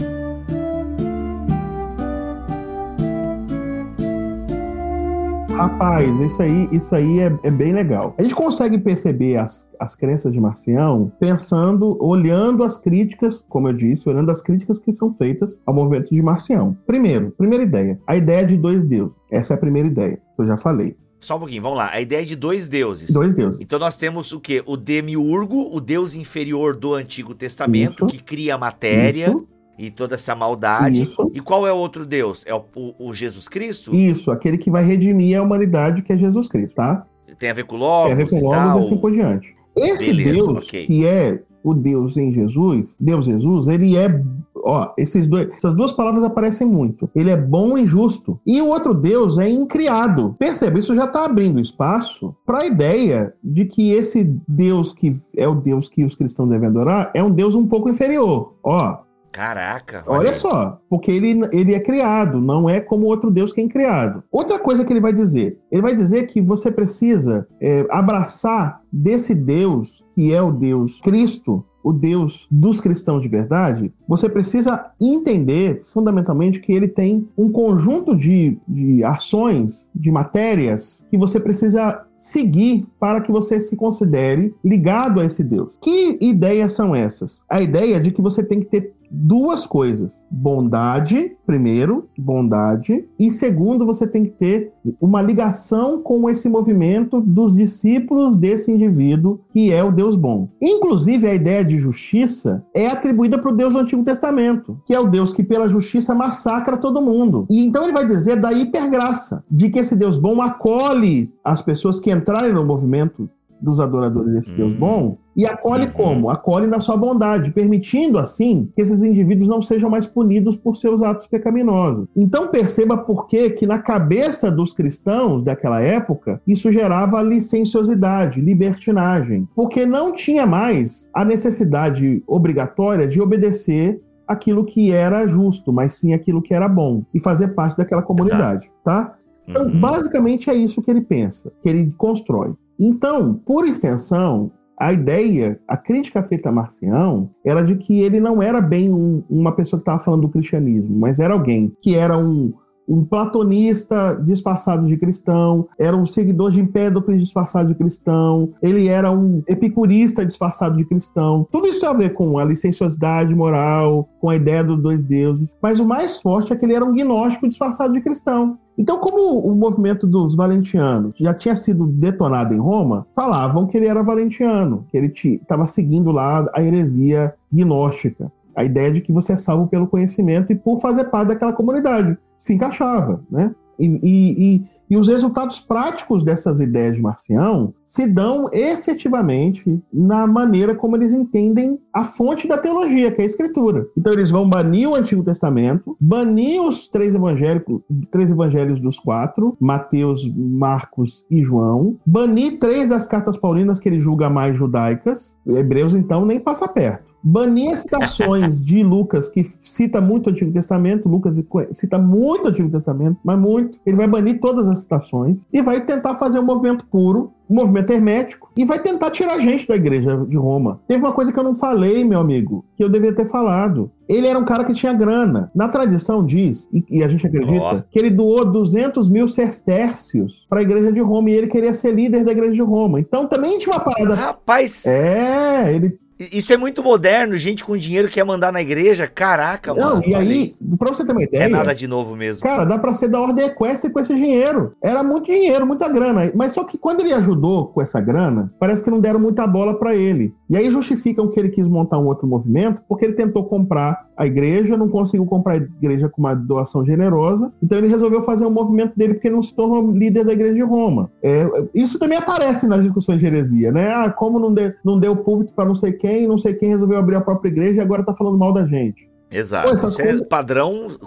Rapaz, 5.58 6.20
isso 6.20 6.44
aí, 6.44 6.70
isso 6.72 6.94
aí 6.94 7.20
é, 7.20 7.36
é, 7.42 7.50
bem 7.50 7.74
legal. 7.74 8.14
A 8.16 8.22
gente 8.22 8.36
consegue 8.36 8.78
perceber 8.78 9.38
as, 9.38 9.68
as 9.80 9.96
crenças 9.96 10.32
de 10.32 10.40
Marcião 10.40 11.12
pensando, 11.20 11.98
olhando 12.00 12.64
as 12.64 12.78
críticas, 12.78 13.44
como 13.50 13.68
eu 13.68 13.74
disse, 13.74 14.08
olhando 14.08 14.30
as 14.30 14.44
críticas 14.44 14.78
que 14.78 14.94
são 14.94 15.12
feitas 15.16 15.60
ao 15.66 15.74
movimento 15.74 16.14
de 16.14 16.22
Marcião. 16.22 16.78
Primeiro, 16.86 17.32
primeira 17.32 17.64
ideia, 17.64 18.00
a 18.06 18.16
ideia 18.16 18.46
de 18.46 18.56
dois 18.56 18.86
deuses. 18.86 19.18
Essa 19.32 19.56
é 19.56 19.58
a 19.58 19.60
primeira 19.60 19.88
ideia, 19.88 20.22
que 20.36 20.42
eu 20.44 20.46
já 20.46 20.60
falei. 20.60 20.96
Só 21.20 21.38
um 21.38 21.40
pouquinho, 21.40 21.64
vamos 21.64 21.80
lá. 21.80 21.90
A 21.92 22.00
ideia 22.00 22.24
de 22.24 22.36
dois 22.36 22.68
deuses. 22.68 23.10
Dois 23.10 23.34
deuses. 23.34 23.60
Então 23.60 23.80
nós 23.80 23.98
temos 23.98 24.32
o 24.32 24.40
quê? 24.40 24.62
O 24.64 24.78
demiurgo, 24.78 25.76
o 25.76 25.82
deus 25.82 26.14
inferior 26.14 26.76
do 26.76 26.94
Antigo 26.94 27.34
Testamento, 27.34 28.06
Isso. 28.06 28.06
que 28.06 28.22
cria 28.22 28.54
a 28.54 28.58
matéria. 28.60 29.30
Isso 29.30 29.57
e 29.78 29.92
toda 29.92 30.16
essa 30.16 30.36
maldade. 30.36 31.04
Isso. 31.04 31.32
E 31.34 31.40
qual 31.40 31.68
é 31.68 31.72
o 31.72 31.76
outro 31.76 32.06
Deus? 32.06 32.44
É 32.48 32.54
o, 32.54 32.64
o, 32.76 33.10
o, 33.10 33.14
Jesus 33.14 33.48
Cristo? 33.48 33.94
Isso, 33.94 34.32
aquele 34.32 34.58
que 34.58 34.72
vai 34.72 34.84
redimir 34.84 35.38
a 35.38 35.44
humanidade, 35.44 36.02
que 36.02 36.12
é 36.12 36.18
Jesus 36.18 36.50
Cristo, 36.50 36.76
tá? 36.76 37.06
Tem 37.38 37.50
a 37.50 37.54
ver 37.54 37.66
com 37.66 37.76
Logos? 37.76 38.06
Tem 38.06 38.14
a 38.14 38.16
ver 38.16 38.30
com 38.30 38.40
Logos 38.40 38.76
e, 38.76 38.88
assim 38.88 38.98
por 38.98 39.12
diante. 39.12 39.54
Esse 39.76 40.08
Beleza, 40.08 40.32
Deus, 40.32 40.68
okay. 40.68 40.88
que 40.88 41.06
é 41.06 41.40
o 41.64 41.74
Deus 41.74 42.18
em 42.18 42.32
Jesus, 42.32 42.98
Deus 43.00 43.26
Jesus, 43.26 43.68
ele 43.68 43.96
é. 43.98 44.24
Ó, 44.56 44.92
esses 44.98 45.28
dois, 45.28 45.50
essas 45.56 45.74
duas 45.74 45.92
palavras 45.92 46.24
aparecem 46.24 46.68
muito. 46.68 47.10
Ele 47.16 47.30
é 47.30 47.38
bom 47.38 47.78
e 47.78 47.86
justo. 47.86 48.40
E 48.46 48.62
o 48.62 48.68
outro 48.68 48.94
Deus 48.94 49.38
é 49.38 49.50
incriado. 49.50 50.36
Perceba, 50.38 50.80
isso 50.80 50.96
já 50.96 51.06
está 51.06 51.24
abrindo 51.26 51.60
espaço 51.60 52.36
para 52.46 52.64
a 52.64 52.66
ideia 52.66 53.34
de 53.42 53.66
que 53.66 53.92
esse 53.92 54.24
Deus 54.48 54.94
que 54.94 55.16
é 55.36 55.48
o 55.48 55.56
Deus 55.56 55.88
que 55.88 56.04
os 56.04 56.16
cristãos 56.16 56.50
devem 56.50 56.68
adorar 56.68 57.12
é 57.14 57.24
um 57.24 57.32
Deus 57.32 57.56
um 57.56 57.68
pouco 57.68 57.90
inferior. 57.90 58.56
Ó, 58.62 58.98
Caraca. 59.32 60.04
Olha, 60.08 60.20
olha 60.20 60.34
só, 60.34 60.82
porque 60.90 61.12
ele, 61.12 61.42
ele 61.52 61.74
é 61.74 61.80
criado, 61.80 62.42
não 62.42 62.70
é 62.70 62.80
como 62.80 63.06
outro 63.06 63.30
Deus 63.30 63.54
que 63.54 63.62
é 63.62 63.68
criado. 63.68 64.24
Outra 64.32 64.58
coisa 64.58 64.84
que 64.84 64.92
ele 64.92 65.02
vai 65.02 65.14
dizer, 65.14 65.60
ele 65.72 65.82
vai 65.82 65.96
dizer 65.96 66.26
que 66.26 66.42
você 66.42 66.72
precisa 66.72 67.48
é, 67.62 67.86
abraçar 67.90 68.82
desse 68.92 69.36
Deus, 69.36 70.04
que 70.16 70.34
é 70.34 70.42
o 70.42 70.52
Deus 70.52 71.00
Cristo, 71.02 71.64
o 71.88 71.94
Deus 71.94 72.48
dos 72.52 72.82
cristãos 72.82 73.24
de 73.24 73.30
verdade, 73.30 73.94
você 74.06 74.28
precisa 74.28 74.92
entender 75.00 75.82
fundamentalmente 75.86 76.60
que 76.60 76.74
ele 76.74 76.88
tem 76.88 77.30
um 77.38 77.50
conjunto 77.50 78.14
de, 78.14 78.60
de 78.68 79.04
ações, 79.06 79.90
de 79.96 80.12
matérias, 80.12 81.08
que 81.10 81.18
você 81.18 81.40
precisa 81.40 82.06
seguir 82.18 82.86
para 83.00 83.22
que 83.22 83.32
você 83.32 83.62
se 83.62 83.78
considere 83.78 84.54
ligado 84.64 85.22
a 85.22 85.26
esse 85.26 85.44
Deus. 85.44 85.78
Que 85.82 86.18
ideias 86.20 86.74
são 86.74 86.94
essas? 86.94 87.42
A 87.50 87.62
ideia 87.62 88.00
de 88.02 88.12
que 88.12 88.22
você 88.22 88.44
tem 88.44 88.60
que 88.60 88.66
ter 88.66 88.94
duas 89.10 89.66
coisas: 89.66 90.26
bondade, 90.30 91.36
primeiro, 91.46 92.10
bondade, 92.18 93.06
e 93.20 93.32
segundo, 93.32 93.86
você 93.86 94.08
tem 94.08 94.26
que 94.26 94.32
ter 94.32 94.74
uma 95.00 95.22
ligação 95.22 96.02
com 96.02 96.30
esse 96.30 96.50
movimento 96.50 97.22
dos 97.22 97.56
discípulos 97.56 98.38
desse 98.38 98.72
indivíduo 98.72 99.40
que 99.50 99.72
é 99.72 99.84
o 99.84 99.92
Deus 99.92 100.16
bom. 100.16 100.50
Inclusive, 100.62 101.28
a 101.28 101.34
ideia 101.34 101.64
de 101.64 101.78
justiça 101.78 102.64
é 102.74 102.88
atribuída 102.88 103.38
para 103.38 103.52
o 103.52 103.56
Deus 103.56 103.74
do 103.74 103.80
Antigo 103.80 104.04
Testamento, 104.04 104.80
que 104.86 104.94
é 104.94 105.00
o 105.00 105.08
Deus 105.08 105.34
que, 105.34 105.44
pela 105.44 105.68
justiça, 105.68 106.14
massacra 106.14 106.78
todo 106.78 107.02
mundo. 107.02 107.46
E 107.50 107.66
então 107.66 107.84
ele 107.84 107.94
vai 107.94 108.06
dizer 108.06 108.40
da 108.40 108.52
hipergraça, 108.54 109.44
de 109.50 109.70
que 109.70 109.80
esse 109.80 109.96
Deus 109.96 110.18
bom 110.18 110.42
acolhe 110.42 111.32
as 111.44 111.62
pessoas 111.62 112.00
que 112.00 112.12
entrarem 112.12 112.54
no 112.54 112.66
movimento 112.66 113.30
dos 113.62 113.80
adoradores 113.80 114.34
desse 114.34 114.52
Deus 114.52 114.74
hum. 114.74 114.78
bom 114.78 115.18
e 115.36 115.46
acolhe 115.46 115.86
uhum. 115.86 115.92
como? 115.92 116.30
Acolhe 116.32 116.66
na 116.66 116.80
sua 116.80 116.98
bondade, 116.98 117.52
permitindo 117.52 118.18
assim 118.18 118.72
que 118.76 118.82
esses 118.82 119.04
indivíduos 119.04 119.48
não 119.48 119.62
sejam 119.62 119.88
mais 119.88 120.08
punidos 120.08 120.58
por 120.58 120.76
seus 120.76 121.04
atos 121.04 121.28
pecaminosos. 121.28 122.08
Então 122.16 122.48
perceba 122.48 122.98
por 122.98 123.28
que 123.28 123.52
que 123.52 123.68
na 123.68 123.78
cabeça 123.78 124.50
dos 124.50 124.74
cristãos 124.74 125.44
daquela 125.44 125.80
época 125.80 126.42
isso 126.48 126.72
gerava 126.72 127.22
licenciosidade, 127.22 128.42
libertinagem, 128.42 129.48
porque 129.56 129.86
não 129.86 130.12
tinha 130.12 130.48
mais 130.48 131.08
a 131.14 131.24
necessidade 131.24 132.24
obrigatória 132.26 133.08
de 133.08 133.22
obedecer 133.22 134.02
aquilo 134.28 134.66
que 134.66 134.92
era 134.92 135.26
justo, 135.28 135.72
mas 135.72 135.94
sim 135.96 136.14
aquilo 136.14 136.42
que 136.42 136.54
era 136.54 136.68
bom 136.68 137.04
e 137.14 137.20
fazer 137.20 137.50
parte 137.50 137.78
daquela 137.78 138.02
comunidade, 138.02 138.66
Exato. 138.66 138.84
tá? 138.84 139.18
Então, 139.48 139.66
uhum. 139.66 139.80
basicamente 139.80 140.50
é 140.50 140.56
isso 140.56 140.82
que 140.82 140.92
ele 140.92 141.02
pensa, 141.02 141.52
que 141.62 141.70
ele 141.70 141.94
constrói. 141.98 142.54
Então, 142.80 143.34
por 143.34 143.66
extensão, 143.66 144.52
a 144.80 144.94
ideia, 144.94 145.60
a 145.68 145.76
crítica 145.76 146.22
feita 146.22 146.50
a 146.50 146.52
Marcião, 146.52 147.32
era 147.44 147.64
de 147.64 147.76
que 147.76 148.02
ele 148.02 148.20
não 148.20 148.42
era 148.42 148.62
bem 148.62 148.94
um, 148.94 149.24
uma 149.30 149.52
pessoa 149.52 149.80
que 149.80 149.82
estava 149.82 150.00
falando 150.00 150.22
do 150.22 150.30
cristianismo, 150.30 150.96
mas 150.96 151.20
era 151.20 151.34
alguém 151.34 151.76
que 151.82 151.96
era 151.96 152.16
um, 152.16 152.54
um 152.88 153.04
platonista 153.04 154.14
disfarçado 154.24 154.88
de 154.88 154.96
cristão, 154.96 155.68
era 155.80 155.96
um 155.96 156.06
seguidor 156.06 156.52
de 156.52 156.62
Empédocles 156.62 157.22
disfarçado 157.22 157.68
de 157.68 157.76
cristão, 157.76 158.54
ele 158.62 158.88
era 158.88 159.12
um 159.12 159.42
epicurista 159.48 160.24
disfarçado 160.24 160.78
de 160.78 160.86
cristão. 160.86 161.48
Tudo 161.52 161.68
isso 161.68 161.82
tem 161.82 161.90
a 161.90 161.94
ver 161.94 162.14
com 162.14 162.38
a 162.38 162.46
licenciosidade 162.46 163.34
moral, 163.34 164.08
com 164.22 164.30
a 164.30 164.36
ideia 164.36 164.64
dos 164.64 164.80
dois 164.80 165.04
deuses, 165.04 165.58
mas 165.62 165.80
o 165.80 165.88
mais 165.88 166.22
forte 166.22 166.54
é 166.54 166.56
que 166.56 166.66
ele 166.66 166.76
era 166.76 166.86
um 166.86 166.94
gnóstico 166.94 167.48
disfarçado 167.48 167.94
de 167.94 168.02
cristão. 168.02 168.60
Então, 168.78 169.00
como 169.00 169.40
o 169.40 169.56
movimento 169.56 170.06
dos 170.06 170.36
valentianos 170.36 171.18
já 171.18 171.34
tinha 171.34 171.56
sido 171.56 171.88
detonado 171.88 172.54
em 172.54 172.60
Roma, 172.60 173.08
falavam 173.16 173.66
que 173.66 173.76
ele 173.76 173.88
era 173.88 174.04
valentiano, 174.04 174.86
que 174.90 174.98
ele 174.98 175.12
estava 175.16 175.66
seguindo 175.66 176.12
lá 176.12 176.48
a 176.54 176.62
heresia 176.62 177.34
gnóstica. 177.52 178.32
A 178.56 178.64
ideia 178.64 178.92
de 178.92 179.02
que 179.02 179.12
você 179.12 179.34
é 179.34 179.38
salvo 179.38 179.68
pelo 179.68 179.88
conhecimento 179.88 180.52
e 180.52 180.56
por 180.56 180.80
fazer 180.80 181.06
parte 181.06 181.30
daquela 181.30 181.54
comunidade. 181.54 182.18
Se 182.38 182.54
encaixava, 182.54 183.22
né? 183.30 183.54
e, 183.80 183.86
e, 183.86 184.56
e 184.56 184.66
e 184.90 184.98
os 184.98 185.08
resultados 185.08 185.60
práticos 185.60 186.24
dessas 186.24 186.60
ideias 186.60 186.96
de 186.96 187.02
Marcião 187.02 187.74
se 187.86 188.08
dão 188.08 188.50
efetivamente 188.52 189.82
na 189.92 190.26
maneira 190.28 190.76
como 190.76 190.96
eles 190.96 191.14
entendem 191.14 191.80
a 191.94 192.04
fonte 192.04 192.48
da 192.48 192.58
teologia, 192.58 193.12
que 193.12 193.22
é 193.22 193.24
a 193.24 193.26
Escritura. 193.26 193.88
Então 193.98 194.14
eles 194.14 194.32
vão 194.32 194.48
banir 194.48 194.90
o 194.90 194.96
Antigo 194.96 195.24
Testamento, 195.24 195.96
banir 196.00 196.62
os 196.62 196.88
três 196.88 197.16
evangélicos, 197.16 197.82
três 198.12 198.32
evangelhos 198.32 198.80
dos 198.80 199.00
quatro, 199.00 199.58
Mateus, 199.60 200.32
Marcos 200.36 201.26
e 201.30 201.42
João, 201.42 201.98
banir 202.06 202.60
três 202.60 202.90
das 202.90 203.08
cartas 203.08 203.38
paulinas 203.38 203.80
que 203.80 203.90
ele 203.90 204.00
julga 204.00 204.30
mais 204.30 204.58
judaicas, 204.58 205.36
Hebreus 205.46 205.94
então 205.94 206.26
nem 206.26 206.40
passa 206.40 206.68
perto. 206.68 207.17
Banir 207.30 207.74
as 207.74 207.82
citações 207.82 208.62
de 208.64 208.82
Lucas, 208.82 209.30
que 209.30 209.44
cita 209.44 210.00
muito 210.00 210.28
o 210.28 210.30
Antigo 210.30 210.54
Testamento, 210.54 211.10
Lucas 211.10 211.36
cita 211.72 211.98
muito 211.98 212.46
o 212.46 212.48
Antigo 212.48 212.70
Testamento, 212.70 213.18
mas 213.22 213.38
muito. 213.38 213.78
Ele 213.86 213.98
vai 213.98 214.08
banir 214.08 214.40
todas 214.40 214.66
as 214.66 214.80
citações 214.80 215.46
e 215.52 215.62
vai 215.62 215.84
tentar 215.84 216.14
fazer 216.14 216.40
um 216.40 216.46
movimento 216.46 216.86
puro, 216.86 217.34
um 217.50 217.56
movimento 217.56 217.92
hermético, 217.92 218.50
e 218.56 218.64
vai 218.64 218.80
tentar 218.80 219.12
tirar 219.12 219.38
gente 219.40 219.68
da 219.68 219.76
igreja 219.76 220.26
de 220.26 220.38
Roma. 220.38 220.80
Teve 220.88 221.04
uma 221.04 221.12
coisa 221.12 221.34
que 221.34 221.38
eu 221.38 221.44
não 221.44 221.54
falei, 221.54 222.06
meu 222.06 222.20
amigo, 222.20 222.64
que 222.76 222.84
eu 222.84 222.88
devia 222.88 223.14
ter 223.14 223.26
falado. 223.26 223.92
Ele 224.08 224.26
era 224.26 224.40
um 224.40 224.46
cara 224.46 224.64
que 224.64 224.74
tinha 224.74 224.94
grana. 224.94 225.52
Na 225.54 225.68
tradição 225.68 226.26
diz, 226.26 226.70
e, 226.72 226.82
e 226.90 227.04
a 227.04 227.10
gente 227.10 227.28
acredita, 227.28 227.86
oh. 227.86 227.92
que 227.92 228.00
ele 228.00 228.10
doou 228.10 228.46
200 228.46 229.10
mil 229.10 229.28
sestércios 229.28 230.46
para 230.50 230.60
a 230.60 230.64
igreja 230.64 230.94
de 230.94 231.02
Roma 231.02 231.30
e 231.30 231.34
ele 231.34 231.48
queria 231.48 231.74
ser 231.74 231.94
líder 231.94 232.24
da 232.24 232.32
igreja 232.32 232.54
de 232.54 232.62
Roma. 232.62 233.02
Então 233.02 233.28
também 233.28 233.58
tinha 233.58 233.76
uma 233.76 233.84
parada. 233.84 234.16
Rapaz! 234.16 234.86
É, 234.86 235.74
ele 235.76 236.00
isso 236.20 236.52
é 236.52 236.58
muito 236.58 236.84
moderno, 236.84 237.38
gente 237.38 237.64
com 237.64 237.78
dinheiro 237.78 238.08
quer 238.08 238.24
mandar 238.24 238.52
na 238.52 238.62
igreja. 238.62 239.08
Caraca, 239.08 239.74
Não, 239.74 239.96
mano. 239.96 240.04
E 240.06 240.16
aí, 240.16 240.56
pra 240.78 240.90
você 240.90 241.06
ter 241.06 241.12
uma 241.12 241.24
ideia. 241.24 241.44
É 241.44 241.48
nada 241.48 241.74
de 241.74 241.88
novo 241.88 242.16
mesmo. 242.16 242.44
Cara, 242.44 242.66
dá 242.66 242.78
pra 242.80 242.94
ser 242.94 243.08
da 243.08 243.20
ordem 243.20 243.46
equestre 243.46 243.92
com 243.92 244.00
esse 244.00 244.16
dinheiro. 244.16 244.76
Era 244.82 245.04
muito 245.04 245.26
dinheiro, 245.26 245.66
muita 245.66 245.88
grana. 245.88 246.32
Mas 246.36 246.54
só 246.54 246.64
que 246.64 246.78
quando 246.78 247.02
ele 247.02 247.14
ajudou 247.14 247.68
com 247.68 247.82
essa 247.82 248.02
grana, 248.02 248.52
parece 248.60 248.84
que 248.84 248.90
não 248.90 249.00
deram 249.00 249.20
muita 249.20 249.46
bola 249.46 249.78
para 249.78 249.96
ele. 249.96 250.34
E 250.50 250.56
aí 250.56 250.70
justificam 250.70 251.28
que 251.28 251.40
ele 251.40 251.50
quis 251.50 251.68
montar 251.68 251.98
um 251.98 252.06
outro 252.06 252.28
movimento, 252.28 252.82
porque 252.88 253.06
ele 253.06 253.14
tentou 253.14 253.44
comprar 253.44 254.08
a 254.16 254.26
igreja, 254.26 254.78
não 254.78 254.88
conseguiu 254.88 255.26
comprar 255.26 255.54
a 255.54 255.58
igreja 255.58 256.10
com 256.10 256.22
uma 256.22 256.34
doação 256.34 256.86
generosa. 256.86 257.52
Então 257.62 257.78
ele 257.78 257.88
resolveu 257.88 258.22
fazer 258.24 258.46
um 258.46 258.52
movimento 258.52 258.98
dele 258.98 259.16
porque 259.16 259.30
não 259.30 259.42
se 259.42 259.56
tornou 259.56 259.92
líder 259.92 260.26
da 260.26 260.34
igreja 260.34 260.54
de 260.54 260.64
Roma. 260.64 261.12
É, 261.22 261.46
isso 261.76 262.00
também 262.00 262.18
aparece 262.18 262.68
nas 262.68 262.84
discussões 262.84 263.20
de 263.20 263.28
heresia, 263.28 263.72
né? 263.72 263.94
Ah, 263.94 264.10
como 264.10 264.40
não, 264.40 264.54
não 264.84 265.00
deu 265.00 265.16
público 265.16 265.54
para 265.54 265.66
não 265.66 265.76
sei 265.76 265.92
quem, 265.92 266.28
não 266.28 266.38
sei 266.38 266.54
quem 266.54 266.70
resolveu 266.70 266.98
abrir 266.98 267.16
a 267.16 267.22
própria 267.22 267.50
igreja 267.50 267.80
e 267.80 267.84
agora 267.84 268.04
tá 268.04 268.16
falando 268.16 268.38
mal 268.38 268.54
da 268.54 268.66
gente. 268.66 269.07
Exato. 269.30 269.68
Pô, 269.68 269.76
isso 269.76 270.02
é 270.02 270.06
coisas... 270.06 270.22
é 270.22 270.26
padrão. 270.26 270.98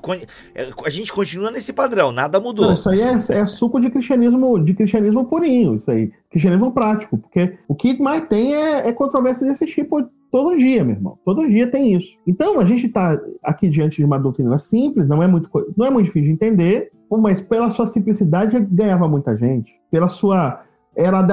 A 0.85 0.91
gente 0.91 1.13
continua 1.13 1.51
nesse 1.51 1.73
padrão, 1.73 2.13
nada 2.13 2.39
mudou. 2.39 2.67
Não, 2.67 2.75
isso 2.75 2.89
aí 2.89 3.01
é, 3.01 3.13
é, 3.13 3.47
suco 3.47 3.81
de 3.81 3.91
cristianismo, 3.91 4.63
de 4.63 4.75
cristianismo 4.75 5.25
purinho, 5.25 5.75
isso 5.75 5.91
aí. 5.91 6.13
Cristianismo 6.31 6.73
prático. 6.73 7.17
Porque 7.17 7.59
o 7.67 7.75
que 7.75 8.01
mais 8.01 8.23
tem 8.23 8.55
é, 8.55 8.89
é 8.89 8.93
controvérsia 8.93 9.47
desse 9.47 9.67
tipo 9.67 10.07
todo 10.31 10.57
dia, 10.57 10.85
meu 10.85 10.95
irmão. 10.95 11.19
Todo 11.25 11.49
dia 11.49 11.71
tem 11.71 11.95
isso. 11.95 12.17
Então, 12.27 12.61
a 12.61 12.65
gente 12.65 12.87
está 12.87 13.19
aqui 13.43 13.69
diante 13.69 13.97
de 13.97 14.05
uma 14.05 14.19
doutrina 14.19 14.59
simples, 14.59 15.09
não 15.09 15.23
é 15.23 15.27
muito, 15.27 15.51
não 15.77 15.87
é 15.87 15.91
muito 15.91 16.07
difícil 16.07 16.29
de 16.29 16.33
entender, 16.33 16.91
mas 17.11 17.43
pela 17.43 17.71
sua 17.71 17.87
simplicidade 17.87 18.59
ganhava 18.71 19.09
muita 19.09 19.37
gente. 19.37 19.73
Pela 19.91 20.07
sua 20.07 20.63
era, 20.95 21.27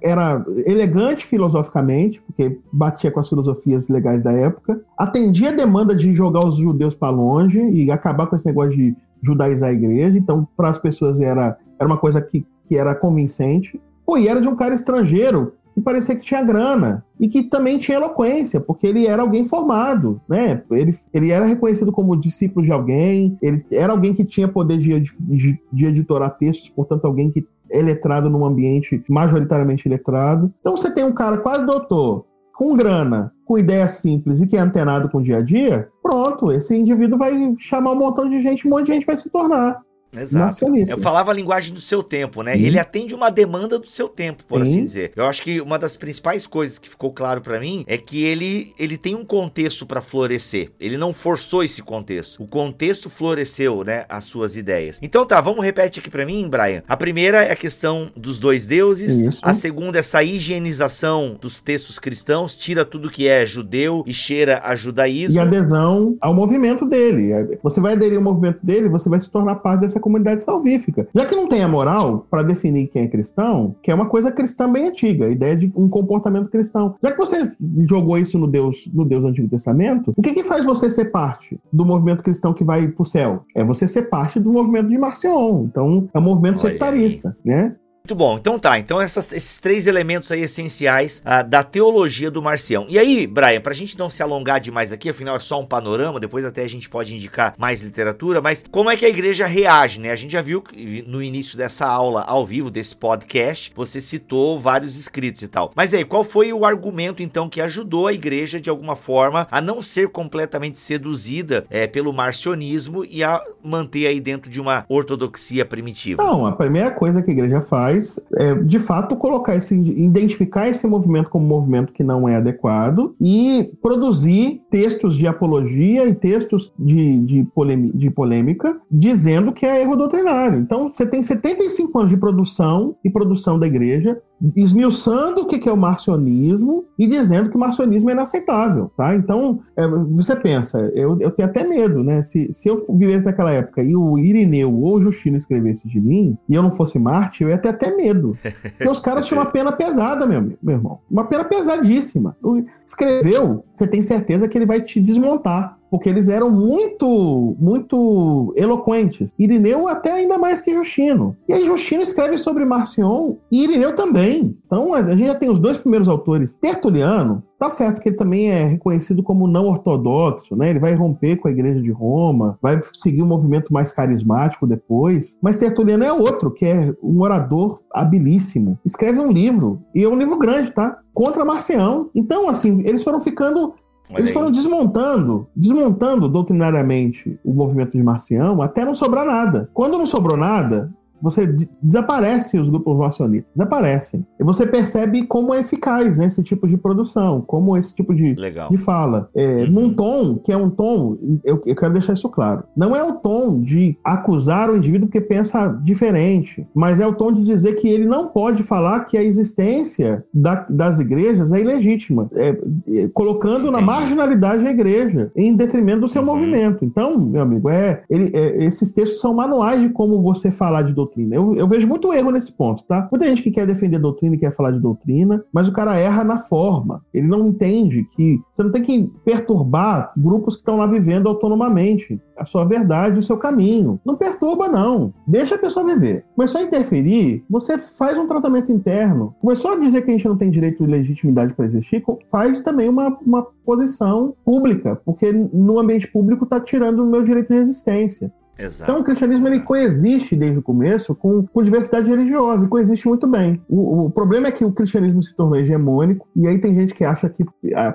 era 0.00 0.44
elegante 0.66 1.26
filosoficamente, 1.26 2.20
porque 2.22 2.58
batia 2.72 3.10
com 3.10 3.20
as 3.20 3.28
filosofias 3.28 3.88
legais 3.88 4.22
da 4.22 4.32
época, 4.32 4.80
atendia 4.96 5.50
a 5.50 5.54
demanda 5.54 5.94
de 5.94 6.12
jogar 6.12 6.44
os 6.44 6.56
judeus 6.56 6.94
para 6.94 7.10
longe 7.10 7.60
e 7.70 7.90
acabar 7.90 8.26
com 8.26 8.36
esse 8.36 8.46
negócio 8.46 8.72
de 8.72 8.96
judaizar 9.22 9.70
a 9.70 9.74
igreja. 9.74 10.18
Então, 10.18 10.46
para 10.56 10.68
as 10.68 10.78
pessoas 10.78 11.20
era, 11.20 11.56
era 11.78 11.86
uma 11.86 11.98
coisa 11.98 12.20
que, 12.20 12.46
que 12.68 12.76
era 12.76 12.94
convincente, 12.94 13.80
pô, 14.04 14.16
e 14.16 14.28
era 14.28 14.40
de 14.40 14.48
um 14.48 14.56
cara 14.56 14.74
estrangeiro 14.74 15.52
que 15.74 15.80
parecia 15.80 16.14
que 16.14 16.24
tinha 16.24 16.42
grana 16.42 17.04
e 17.18 17.28
que 17.28 17.42
também 17.44 17.78
tinha 17.78 17.96
eloquência, 17.96 18.60
porque 18.60 18.86
ele 18.86 19.06
era 19.06 19.22
alguém 19.22 19.42
formado, 19.42 20.20
né? 20.28 20.62
Ele, 20.70 20.94
ele 21.14 21.30
era 21.30 21.46
reconhecido 21.46 21.90
como 21.90 22.16
discípulo 22.16 22.64
de 22.64 22.72
alguém, 22.72 23.38
ele 23.40 23.64
era 23.70 23.92
alguém 23.92 24.12
que 24.12 24.24
tinha 24.24 24.46
poder 24.46 24.78
de, 24.78 25.00
de, 25.00 25.58
de 25.72 25.86
editorar 25.86 26.36
textos, 26.36 26.68
portanto, 26.68 27.06
alguém 27.06 27.30
que 27.30 27.46
é 27.72 27.82
letrado 27.82 28.30
num 28.30 28.44
ambiente 28.44 29.02
majoritariamente 29.08 29.88
letrado. 29.88 30.52
Então 30.60 30.76
você 30.76 30.90
tem 30.90 31.04
um 31.04 31.12
cara 31.12 31.38
quase 31.38 31.64
doutor, 31.66 32.26
com 32.54 32.76
grana, 32.76 33.32
com 33.44 33.58
ideia 33.58 33.88
simples 33.88 34.40
e 34.40 34.46
que 34.46 34.56
é 34.56 34.60
antenado 34.60 35.08
com 35.08 35.18
o 35.18 35.22
dia 35.22 35.38
a 35.38 35.42
dia, 35.42 35.88
pronto, 36.02 36.52
esse 36.52 36.76
indivíduo 36.76 37.18
vai 37.18 37.54
chamar 37.58 37.92
um 37.92 37.98
montão 37.98 38.28
de 38.28 38.40
gente, 38.40 38.66
um 38.66 38.70
monte 38.70 38.86
de 38.86 38.92
gente 38.92 39.06
vai 39.06 39.16
se 39.16 39.30
tornar. 39.30 39.80
Exato. 40.16 40.66
Eu 40.88 40.98
falava 40.98 41.30
a 41.30 41.34
linguagem 41.34 41.72
do 41.72 41.80
seu 41.80 42.02
tempo, 42.02 42.42
né? 42.42 42.56
Ele 42.58 42.78
atende 42.78 43.14
uma 43.14 43.30
demanda 43.30 43.78
do 43.78 43.86
seu 43.86 44.08
tempo, 44.08 44.44
por 44.44 44.64
Sim. 44.64 44.72
assim 44.72 44.84
dizer. 44.84 45.12
Eu 45.16 45.24
acho 45.24 45.42
que 45.42 45.60
uma 45.60 45.78
das 45.78 45.96
principais 45.96 46.46
coisas 46.46 46.78
que 46.78 46.88
ficou 46.88 47.12
claro 47.12 47.40
para 47.40 47.58
mim 47.58 47.84
é 47.86 47.96
que 47.96 48.22
ele, 48.22 48.72
ele 48.78 48.98
tem 48.98 49.14
um 49.14 49.24
contexto 49.24 49.86
para 49.86 50.00
florescer. 50.00 50.70
Ele 50.78 50.96
não 50.96 51.12
forçou 51.12 51.64
esse 51.64 51.82
contexto. 51.82 52.42
O 52.42 52.46
contexto 52.46 53.08
floresceu, 53.08 53.82
né, 53.84 54.04
as 54.08 54.24
suas 54.24 54.56
ideias. 54.56 54.98
Então 55.00 55.24
tá, 55.24 55.40
vamos 55.40 55.64
repetir 55.64 56.00
aqui 56.00 56.10
para 56.10 56.26
mim, 56.26 56.48
Brian. 56.48 56.82
A 56.86 56.96
primeira 56.96 57.42
é 57.44 57.52
a 57.52 57.56
questão 57.56 58.10
dos 58.16 58.38
dois 58.38 58.66
deuses. 58.66 59.20
Isso. 59.20 59.40
A 59.42 59.54
segunda 59.54 59.98
é 59.98 60.00
essa 60.00 60.22
higienização 60.22 61.38
dos 61.40 61.60
textos 61.60 61.98
cristãos, 61.98 62.56
tira 62.56 62.84
tudo 62.84 63.08
que 63.08 63.28
é 63.28 63.46
judeu 63.46 64.02
e 64.06 64.12
cheira 64.12 64.60
a 64.64 64.74
judaísmo. 64.74 65.36
E 65.36 65.38
adesão 65.38 66.16
ao 66.20 66.34
movimento 66.34 66.84
dele. 66.84 67.56
Você 67.62 67.80
vai 67.80 67.94
aderir 67.94 68.18
ao 68.18 68.22
movimento 68.22 68.58
dele, 68.62 68.88
você 68.88 69.08
vai 69.08 69.20
se 69.20 69.30
tornar 69.30 69.56
parte 69.56 69.82
dessa 69.82 70.00
comunidade 70.02 70.42
salvífica. 70.42 71.08
Já 71.14 71.24
que 71.24 71.34
não 71.34 71.48
tem 71.48 71.62
a 71.62 71.68
moral 71.68 72.26
para 72.30 72.42
definir 72.42 72.88
quem 72.88 73.04
é 73.04 73.08
cristão, 73.08 73.74
que 73.82 73.90
é 73.90 73.94
uma 73.94 74.06
coisa 74.06 74.30
cristã 74.30 74.70
bem 74.70 74.88
antiga, 74.88 75.26
a 75.26 75.30
ideia 75.30 75.56
de 75.56 75.72
um 75.74 75.88
comportamento 75.88 76.50
cristão. 76.50 76.94
Já 77.02 77.12
que 77.12 77.18
você 77.18 77.50
jogou 77.88 78.18
isso 78.18 78.38
no 78.38 78.46
Deus, 78.46 78.90
no 78.92 79.04
Deus 79.04 79.22
do 79.22 79.28
Antigo 79.28 79.48
Testamento, 79.48 80.12
o 80.16 80.22
que, 80.22 80.34
que 80.34 80.42
faz 80.42 80.64
você 80.64 80.90
ser 80.90 81.06
parte 81.06 81.58
do 81.72 81.86
movimento 81.86 82.22
cristão 82.22 82.52
que 82.52 82.64
vai 82.64 82.88
para 82.88 83.02
o 83.02 83.06
céu? 83.06 83.44
É 83.54 83.64
você 83.64 83.88
ser 83.88 84.02
parte 84.02 84.38
do 84.38 84.52
movimento 84.52 84.88
de 84.88 84.98
Marcion. 84.98 85.64
Então, 85.64 86.08
é 86.12 86.18
um 86.18 86.22
movimento 86.22 86.60
sectarista, 86.60 87.36
né? 87.44 87.74
Muito 88.04 88.16
bom, 88.16 88.36
então 88.36 88.58
tá. 88.58 88.80
Então 88.80 89.00
essas, 89.00 89.32
esses 89.32 89.60
três 89.60 89.86
elementos 89.86 90.32
aí 90.32 90.40
essenciais 90.40 91.22
uh, 91.24 91.48
da 91.48 91.62
teologia 91.62 92.32
do 92.32 92.42
Marcião. 92.42 92.84
E 92.88 92.98
aí, 92.98 93.28
Brian, 93.28 93.60
pra 93.60 93.72
gente 93.72 93.96
não 93.96 94.10
se 94.10 94.20
alongar 94.20 94.58
demais 94.58 94.90
aqui, 94.90 95.08
afinal 95.08 95.36
é 95.36 95.38
só 95.38 95.60
um 95.60 95.64
panorama, 95.64 96.18
depois 96.18 96.44
até 96.44 96.64
a 96.64 96.68
gente 96.68 96.88
pode 96.88 97.14
indicar 97.14 97.54
mais 97.56 97.80
literatura, 97.80 98.40
mas 98.40 98.64
como 98.72 98.90
é 98.90 98.96
que 98.96 99.06
a 99.06 99.08
igreja 99.08 99.46
reage, 99.46 100.00
né? 100.00 100.10
A 100.10 100.16
gente 100.16 100.32
já 100.32 100.42
viu 100.42 100.64
no 101.06 101.22
início 101.22 101.56
dessa 101.56 101.86
aula 101.86 102.22
ao 102.22 102.44
vivo, 102.44 102.72
desse 102.72 102.96
podcast, 102.96 103.70
você 103.72 104.00
citou 104.00 104.58
vários 104.58 104.98
escritos 104.98 105.44
e 105.44 105.46
tal. 105.46 105.70
Mas 105.76 105.94
aí, 105.94 106.04
qual 106.04 106.24
foi 106.24 106.52
o 106.52 106.64
argumento 106.64 107.22
então 107.22 107.48
que 107.48 107.60
ajudou 107.60 108.08
a 108.08 108.12
igreja 108.12 108.60
de 108.60 108.68
alguma 108.68 108.96
forma 108.96 109.46
a 109.48 109.60
não 109.60 109.80
ser 109.80 110.08
completamente 110.08 110.80
seduzida 110.80 111.64
é, 111.70 111.86
pelo 111.86 112.12
marcionismo 112.12 113.04
e 113.04 113.22
a 113.22 113.40
manter 113.62 114.08
aí 114.08 114.18
dentro 114.18 114.50
de 114.50 114.60
uma 114.60 114.84
ortodoxia 114.88 115.64
primitiva? 115.64 116.20
Não, 116.20 116.44
a 116.44 116.50
primeira 116.50 116.90
coisa 116.90 117.22
que 117.22 117.30
a 117.30 117.32
igreja 117.32 117.60
faz 117.60 117.91
faz 117.92 118.20
é, 118.36 118.54
de 118.54 118.78
fato, 118.78 119.16
colocar 119.16 119.54
esse, 119.54 119.74
identificar 119.74 120.68
esse 120.68 120.86
movimento 120.86 121.30
como 121.30 121.44
um 121.44 121.48
movimento 121.48 121.92
que 121.92 122.02
não 122.02 122.28
é 122.28 122.36
adequado 122.36 123.14
e 123.20 123.70
produzir 123.80 124.62
textos 124.70 125.16
de 125.16 125.26
apologia 125.26 126.06
e 126.06 126.14
textos 126.14 126.72
de, 126.78 127.18
de, 127.18 127.48
de 127.94 128.10
polêmica 128.10 128.76
dizendo 128.90 129.52
que 129.52 129.66
é 129.66 129.82
erro 129.82 129.96
doutrinário. 129.96 130.58
Então, 130.58 130.88
você 130.88 131.06
tem 131.06 131.22
75 131.22 131.98
anos 131.98 132.10
de 132.10 132.16
produção 132.16 132.96
e 133.04 133.10
produção 133.10 133.58
da 133.58 133.66
igreja 133.66 134.20
esmiuçando 134.56 135.42
o 135.42 135.46
que 135.46 135.68
é 135.68 135.72
o 135.72 135.76
marcionismo 135.76 136.84
e 136.98 137.06
dizendo 137.06 137.50
que 137.50 137.56
o 137.56 137.60
marcionismo 137.60 138.10
é 138.10 138.12
inaceitável, 138.12 138.90
tá? 138.96 139.14
Então, 139.14 139.60
é, 139.76 139.86
você 139.86 140.34
pensa, 140.34 140.78
eu, 140.94 141.20
eu 141.20 141.30
tenho 141.30 141.48
até 141.48 141.64
medo, 141.64 142.02
né? 142.02 142.22
Se, 142.22 142.52
se 142.52 142.68
eu 142.68 142.84
vivesse 142.90 143.26
naquela 143.26 143.52
época 143.52 143.82
e 143.82 143.94
o 143.94 144.18
Irineu 144.18 144.74
ou 144.74 144.96
o 144.96 145.02
Justino 145.02 145.36
escrevesse 145.36 145.86
de 145.86 146.00
mim 146.00 146.36
e 146.48 146.54
eu 146.54 146.62
não 146.62 146.72
fosse 146.72 146.98
Marte, 146.98 147.42
eu 147.42 147.50
ia 147.50 147.58
ter 147.58 147.68
até 147.68 147.94
medo. 147.94 148.36
Porque 148.62 148.88
os 148.88 149.00
caras 149.00 149.26
tinham 149.26 149.42
uma 149.42 149.50
pena 149.50 149.72
pesada, 149.72 150.26
meu, 150.26 150.52
meu 150.62 150.76
irmão. 150.76 150.98
Uma 151.10 151.24
pena 151.24 151.44
pesadíssima. 151.44 152.36
Escreveu, 152.84 153.64
você 153.74 153.86
tem 153.86 154.02
certeza 154.02 154.48
que 154.48 154.58
ele 154.58 154.66
vai 154.66 154.80
te 154.80 155.00
desmontar 155.00 155.78
porque 155.92 156.08
eles 156.08 156.30
eram 156.30 156.50
muito, 156.50 157.54
muito 157.60 158.54
eloquentes. 158.56 159.30
Irineu 159.38 159.86
até 159.86 160.10
ainda 160.10 160.38
mais 160.38 160.62
que 160.62 160.72
Justino. 160.72 161.36
E 161.46 161.52
aí 161.52 161.66
Justino 161.66 162.02
escreve 162.02 162.38
sobre 162.38 162.64
Marcion 162.64 163.36
e 163.52 163.62
Irineu 163.62 163.94
também. 163.94 164.56
Então 164.64 164.94
a 164.94 165.02
gente 165.14 165.28
já 165.28 165.34
tem 165.34 165.50
os 165.50 165.58
dois 165.58 165.76
primeiros 165.76 166.08
autores. 166.08 166.54
Tertuliano, 166.54 167.42
Tá 167.62 167.70
certo 167.70 168.02
que 168.02 168.08
ele 168.08 168.16
também 168.16 168.50
é 168.50 168.64
reconhecido 168.64 169.22
como 169.22 169.46
não 169.46 169.68
ortodoxo, 169.68 170.56
né? 170.56 170.70
Ele 170.70 170.80
vai 170.80 170.94
romper 170.96 171.36
com 171.36 171.46
a 171.46 171.50
Igreja 171.52 171.80
de 171.80 171.92
Roma, 171.92 172.58
vai 172.60 172.76
seguir 172.92 173.22
um 173.22 173.26
movimento 173.26 173.72
mais 173.72 173.92
carismático 173.92 174.66
depois. 174.66 175.38
Mas 175.40 175.58
Tertuliano 175.58 176.02
é 176.02 176.12
outro, 176.12 176.50
que 176.50 176.66
é 176.66 176.92
um 177.00 177.22
orador 177.22 177.78
habilíssimo. 177.92 178.76
Escreve 178.84 179.20
um 179.20 179.30
livro, 179.30 179.80
e 179.94 180.02
é 180.02 180.08
um 180.08 180.18
livro 180.18 180.36
grande, 180.36 180.72
tá? 180.72 180.98
Contra 181.14 181.44
Marcião. 181.44 182.10
Então, 182.16 182.48
assim, 182.48 182.82
eles 182.84 183.04
foram 183.04 183.20
ficando 183.20 183.74
eles 184.10 184.32
foram 184.32 184.50
desmontando, 184.50 185.46
desmontando 185.54 186.28
doutrinariamente 186.28 187.38
o 187.44 187.52
movimento 187.52 187.92
de 187.92 188.02
Marcião 188.02 188.60
até 188.60 188.84
não 188.84 188.94
sobrar 188.94 189.24
nada. 189.24 189.70
Quando 189.72 189.96
não 189.98 190.06
sobrou 190.06 190.36
nada, 190.36 190.92
você 191.22 191.46
desaparece 191.80 192.58
os 192.58 192.68
grupos 192.68 192.96
marcionitas, 192.98 193.48
desaparecem. 193.54 194.26
E 194.38 194.42
você 194.42 194.66
percebe 194.66 195.24
como 195.24 195.54
é 195.54 195.60
eficaz 195.60 196.18
né, 196.18 196.26
esse 196.26 196.42
tipo 196.42 196.66
de 196.66 196.76
produção, 196.76 197.40
como 197.40 197.76
esse 197.76 197.94
tipo 197.94 198.12
de, 198.12 198.34
de 198.34 198.76
fala. 198.76 199.30
É, 199.34 199.62
uhum. 199.62 199.70
Num 199.70 199.94
tom 199.94 200.36
que 200.36 200.50
é 200.50 200.56
um 200.56 200.68
tom, 200.68 201.16
eu, 201.44 201.62
eu, 201.64 201.76
quero 201.76 201.92
deixar 201.92 202.14
isso 202.14 202.28
claro, 202.28 202.64
não 202.76 202.96
é 202.96 203.04
o 203.04 203.14
tom 203.14 203.60
de 203.60 203.96
acusar 204.02 204.68
o 204.68 204.76
indivíduo 204.76 205.08
porque 205.08 205.20
pensa 205.20 205.68
diferente, 205.82 206.66
mas 206.74 207.00
é 207.00 207.06
o 207.06 207.14
tom 207.14 207.32
de 207.32 207.44
dizer 207.44 207.74
que 207.74 207.88
ele 207.88 208.04
não 208.04 208.26
pode 208.28 208.62
falar 208.62 209.04
que 209.04 209.16
a 209.16 209.22
existência 209.22 210.24
da, 210.34 210.66
das 210.68 210.98
igrejas 210.98 211.52
é 211.52 211.60
ilegítima, 211.60 212.28
é, 212.34 212.58
é, 212.88 213.08
colocando 213.08 213.68
Entendi. 213.68 213.72
na 213.72 213.80
marginalidade 213.80 214.66
a 214.66 214.70
igreja, 214.70 215.30
em 215.36 215.54
detrimento 215.54 216.00
do 216.00 216.08
seu 216.08 216.22
uhum. 216.22 216.34
movimento. 216.34 216.84
Então, 216.84 217.18
meu 217.18 217.42
amigo, 217.42 217.68
é, 217.68 218.02
ele, 218.10 218.30
é, 218.34 218.64
esses 218.64 218.90
textos 218.90 219.20
são 219.20 219.34
manuais 219.34 219.80
de 219.80 219.90
como 219.90 220.20
você 220.20 220.50
falar 220.50 220.82
de 220.82 220.92
doutrina 220.92 221.11
doutrina. 221.12 221.36
Eu, 221.36 221.54
eu 221.54 221.68
vejo 221.68 221.86
muito 221.86 222.12
erro 222.12 222.30
nesse 222.30 222.52
ponto, 222.52 222.84
tá? 222.84 223.06
Muita 223.10 223.26
gente 223.26 223.42
que 223.42 223.50
quer 223.50 223.66
defender 223.66 223.98
doutrina 223.98 224.34
e 224.34 224.38
quer 224.38 224.52
falar 224.52 224.70
de 224.70 224.80
doutrina, 224.80 225.44
mas 225.52 225.68
o 225.68 225.72
cara 225.72 225.96
erra 225.96 226.24
na 226.24 226.38
forma. 226.38 227.04
Ele 227.12 227.26
não 227.26 227.48
entende 227.48 228.04
que 228.16 228.40
você 228.50 228.62
não 228.62 228.72
tem 228.72 228.82
que 228.82 229.10
perturbar 229.24 230.12
grupos 230.16 230.54
que 230.54 230.62
estão 230.62 230.78
lá 230.78 230.86
vivendo 230.86 231.28
autonomamente 231.28 232.20
a 232.36 232.44
sua 232.44 232.64
verdade, 232.64 233.18
o 233.18 233.22
seu 233.22 233.36
caminho. 233.36 234.00
Não 234.04 234.16
perturba, 234.16 234.68
não. 234.68 235.12
Deixa 235.26 235.54
a 235.54 235.58
pessoa 235.58 235.86
viver. 235.86 236.24
Começou 236.34 236.60
a 236.60 236.64
interferir, 236.64 237.44
você 237.48 237.78
faz 237.78 238.18
um 238.18 238.26
tratamento 238.26 238.72
interno. 238.72 239.34
Começou 239.40 239.72
a 239.72 239.78
dizer 239.78 240.02
que 240.02 240.10
a 240.10 240.14
gente 240.16 240.28
não 240.28 240.36
tem 240.36 240.50
direito 240.50 240.84
de 240.84 240.90
legitimidade 240.90 241.54
para 241.54 241.66
existir, 241.66 242.02
faz 242.30 242.62
também 242.62 242.88
uma, 242.88 243.16
uma 243.24 243.46
posição 243.64 244.34
pública, 244.44 245.00
porque 245.04 245.32
no 245.32 245.78
ambiente 245.78 246.08
público 246.08 246.44
está 246.44 246.58
tirando 246.58 247.00
o 247.00 247.06
meu 247.06 247.22
direito 247.22 247.52
de 247.52 247.60
existência. 247.60 248.32
Exato, 248.58 248.90
então 248.90 249.00
o 249.00 249.04
cristianismo 249.04 249.46
exato. 249.46 249.58
ele 249.58 249.64
coexiste 249.64 250.36
desde 250.36 250.58
o 250.58 250.62
começo 250.62 251.14
com, 251.14 251.46
com 251.46 251.62
diversidade 251.62 252.10
religiosa 252.10 252.64
e 252.64 252.68
coexiste 252.68 253.08
muito 253.08 253.26
bem. 253.26 253.60
O, 253.68 254.06
o, 254.06 254.10
problema 254.10 254.48
é 254.48 254.52
que 254.52 254.64
o 254.64 254.72
cristianismo 254.72 255.22
se 255.22 255.34
tornou 255.34 255.56
hegemônico 255.56 256.28
e 256.36 256.46
aí 256.46 256.58
tem 256.58 256.74
gente 256.74 256.94
que 256.94 257.04
acha 257.04 257.28
que, 257.28 257.44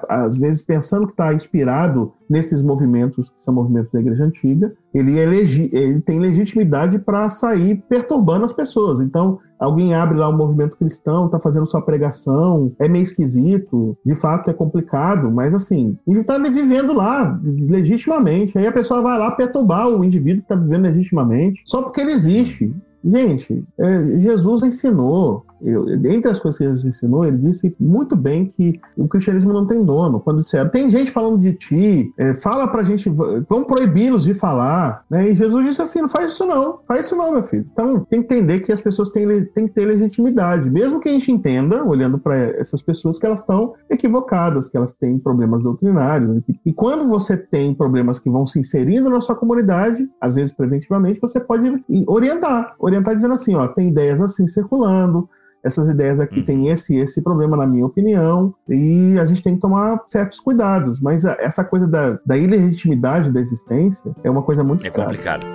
às 0.09 0.37
vezes, 0.37 0.61
pensando 0.61 1.05
que 1.05 1.13
está 1.13 1.33
inspirado 1.33 2.13
nesses 2.30 2.61
movimentos 2.61 3.30
que 3.30 3.41
são 3.41 3.53
movimentos 3.53 3.91
da 3.91 3.99
igreja 3.99 4.23
antiga, 4.23 4.73
ele, 4.93 5.19
é 5.19 5.25
legi 5.25 5.69
ele 5.71 6.01
tem 6.01 6.19
legitimidade 6.19 6.99
para 6.99 7.30
sair 7.30 7.84
perturbando 7.88 8.45
as 8.45 8.53
pessoas. 8.53 8.99
Então, 8.99 9.39
alguém 9.59 9.93
abre 9.93 10.17
lá 10.17 10.30
um 10.30 10.38
movimento 10.38 10.78
cristão, 10.78 11.25
está 11.25 11.39
fazendo 11.39 11.65
sua 11.65 11.82
pregação, 11.82 12.71
é 12.80 12.88
meio 12.88 13.03
esquisito, 13.03 13.97
de 14.05 14.15
fato 14.15 14.49
é 14.49 14.53
complicado, 14.53 15.32
mas 15.32 15.53
assim, 15.53 15.97
ele 16.07 16.21
está 16.21 16.38
vivendo 16.38 16.93
lá 16.93 17.39
legitimamente. 17.43 18.57
Aí 18.57 18.67
a 18.67 18.71
pessoa 18.71 19.01
vai 19.01 19.17
lá 19.17 19.32
perturbar 19.32 19.88
o 19.88 20.03
indivíduo 20.03 20.43
que 20.43 20.45
está 20.45 20.55
vivendo 20.55 20.84
legitimamente, 20.84 21.61
só 21.65 21.82
porque 21.82 22.01
ele 22.01 22.11
existe. 22.11 22.73
Gente, 23.03 23.63
é, 23.78 24.19
Jesus 24.19 24.63
ensinou 24.63 25.45
Eu, 25.61 25.89
entre 25.89 26.29
as 26.29 26.39
coisas 26.39 26.57
que 26.57 26.65
Jesus 26.65 26.85
ensinou, 26.85 27.25
ele 27.25 27.37
disse 27.37 27.75
muito 27.79 28.15
bem 28.15 28.45
que 28.45 28.79
o 28.95 29.07
cristianismo 29.07 29.53
não 29.53 29.65
tem 29.65 29.83
dono. 29.83 30.19
Quando 30.19 30.43
disseram, 30.43 30.69
tem 30.69 30.89
gente 30.91 31.11
falando 31.11 31.39
de 31.39 31.53
ti, 31.53 32.13
é, 32.17 32.33
fala 32.33 32.67
pra 32.67 32.83
gente, 32.83 33.09
vamos 33.09 33.67
proibi-los 33.67 34.23
de 34.23 34.33
falar. 34.33 35.03
Né? 35.09 35.31
E 35.31 35.35
Jesus 35.35 35.65
disse 35.65 35.81
assim: 35.81 36.01
não 36.01 36.09
faz 36.09 36.31
isso 36.31 36.45
não, 36.45 36.79
faz 36.87 37.05
isso 37.05 37.15
não, 37.15 37.31
meu 37.31 37.43
filho. 37.43 37.65
Então 37.71 37.99
tem 38.01 38.21
que 38.21 38.27
entender 38.27 38.59
que 38.59 38.71
as 38.71 38.81
pessoas 38.81 39.09
têm, 39.09 39.45
têm 39.45 39.67
que 39.67 39.73
ter 39.73 39.85
legitimidade. 39.85 40.69
Mesmo 40.69 40.99
que 40.99 41.09
a 41.09 41.11
gente 41.11 41.31
entenda, 41.31 41.83
olhando 41.83 42.19
para 42.19 42.35
essas 42.35 42.81
pessoas, 42.81 43.19
que 43.19 43.25
elas 43.25 43.39
estão 43.39 43.73
equivocadas, 43.89 44.69
que 44.69 44.77
elas 44.77 44.93
têm 44.93 45.17
problemas 45.17 45.63
doutrinários. 45.63 46.41
E, 46.65 46.73
quando 46.73 47.07
você 47.07 47.35
tem 47.35 47.73
problemas 47.73 48.19
que 48.19 48.29
vão 48.29 48.45
se 48.45 48.59
inserindo 48.59 49.09
na 49.09 49.21
sua 49.21 49.35
comunidade, 49.35 50.07
às 50.21 50.35
vezes 50.35 50.53
preventivamente, 50.53 51.19
você 51.19 51.39
pode 51.39 51.83
orientar. 52.07 52.75
Orientar 52.79 53.15
dizendo 53.15 53.33
assim: 53.33 53.55
ó, 53.55 53.67
tem 53.67 53.87
ideias 53.89 54.21
assim 54.21 54.47
circulando, 54.47 55.29
essas 55.63 55.87
ideias 55.87 56.19
aqui 56.19 56.39
uhum. 56.39 56.45
têm 56.45 56.67
esse 56.69 56.97
esse 56.97 57.21
problema, 57.21 57.57
na 57.57 57.67
minha 57.67 57.85
opinião, 57.85 58.53
e 58.67 59.17
a 59.19 59.25
gente 59.25 59.43
tem 59.43 59.55
que 59.55 59.61
tomar 59.61 60.01
certos 60.07 60.39
cuidados. 60.39 60.99
Mas 61.01 61.25
essa 61.25 61.63
coisa 61.63 61.87
da, 61.87 62.19
da 62.25 62.37
ilegitimidade 62.37 63.31
da 63.31 63.39
existência 63.39 64.11
é 64.23 64.29
uma 64.29 64.41
coisa 64.41 64.63
muito 64.63 64.85
É 64.85 64.89
complicado. 64.89 65.45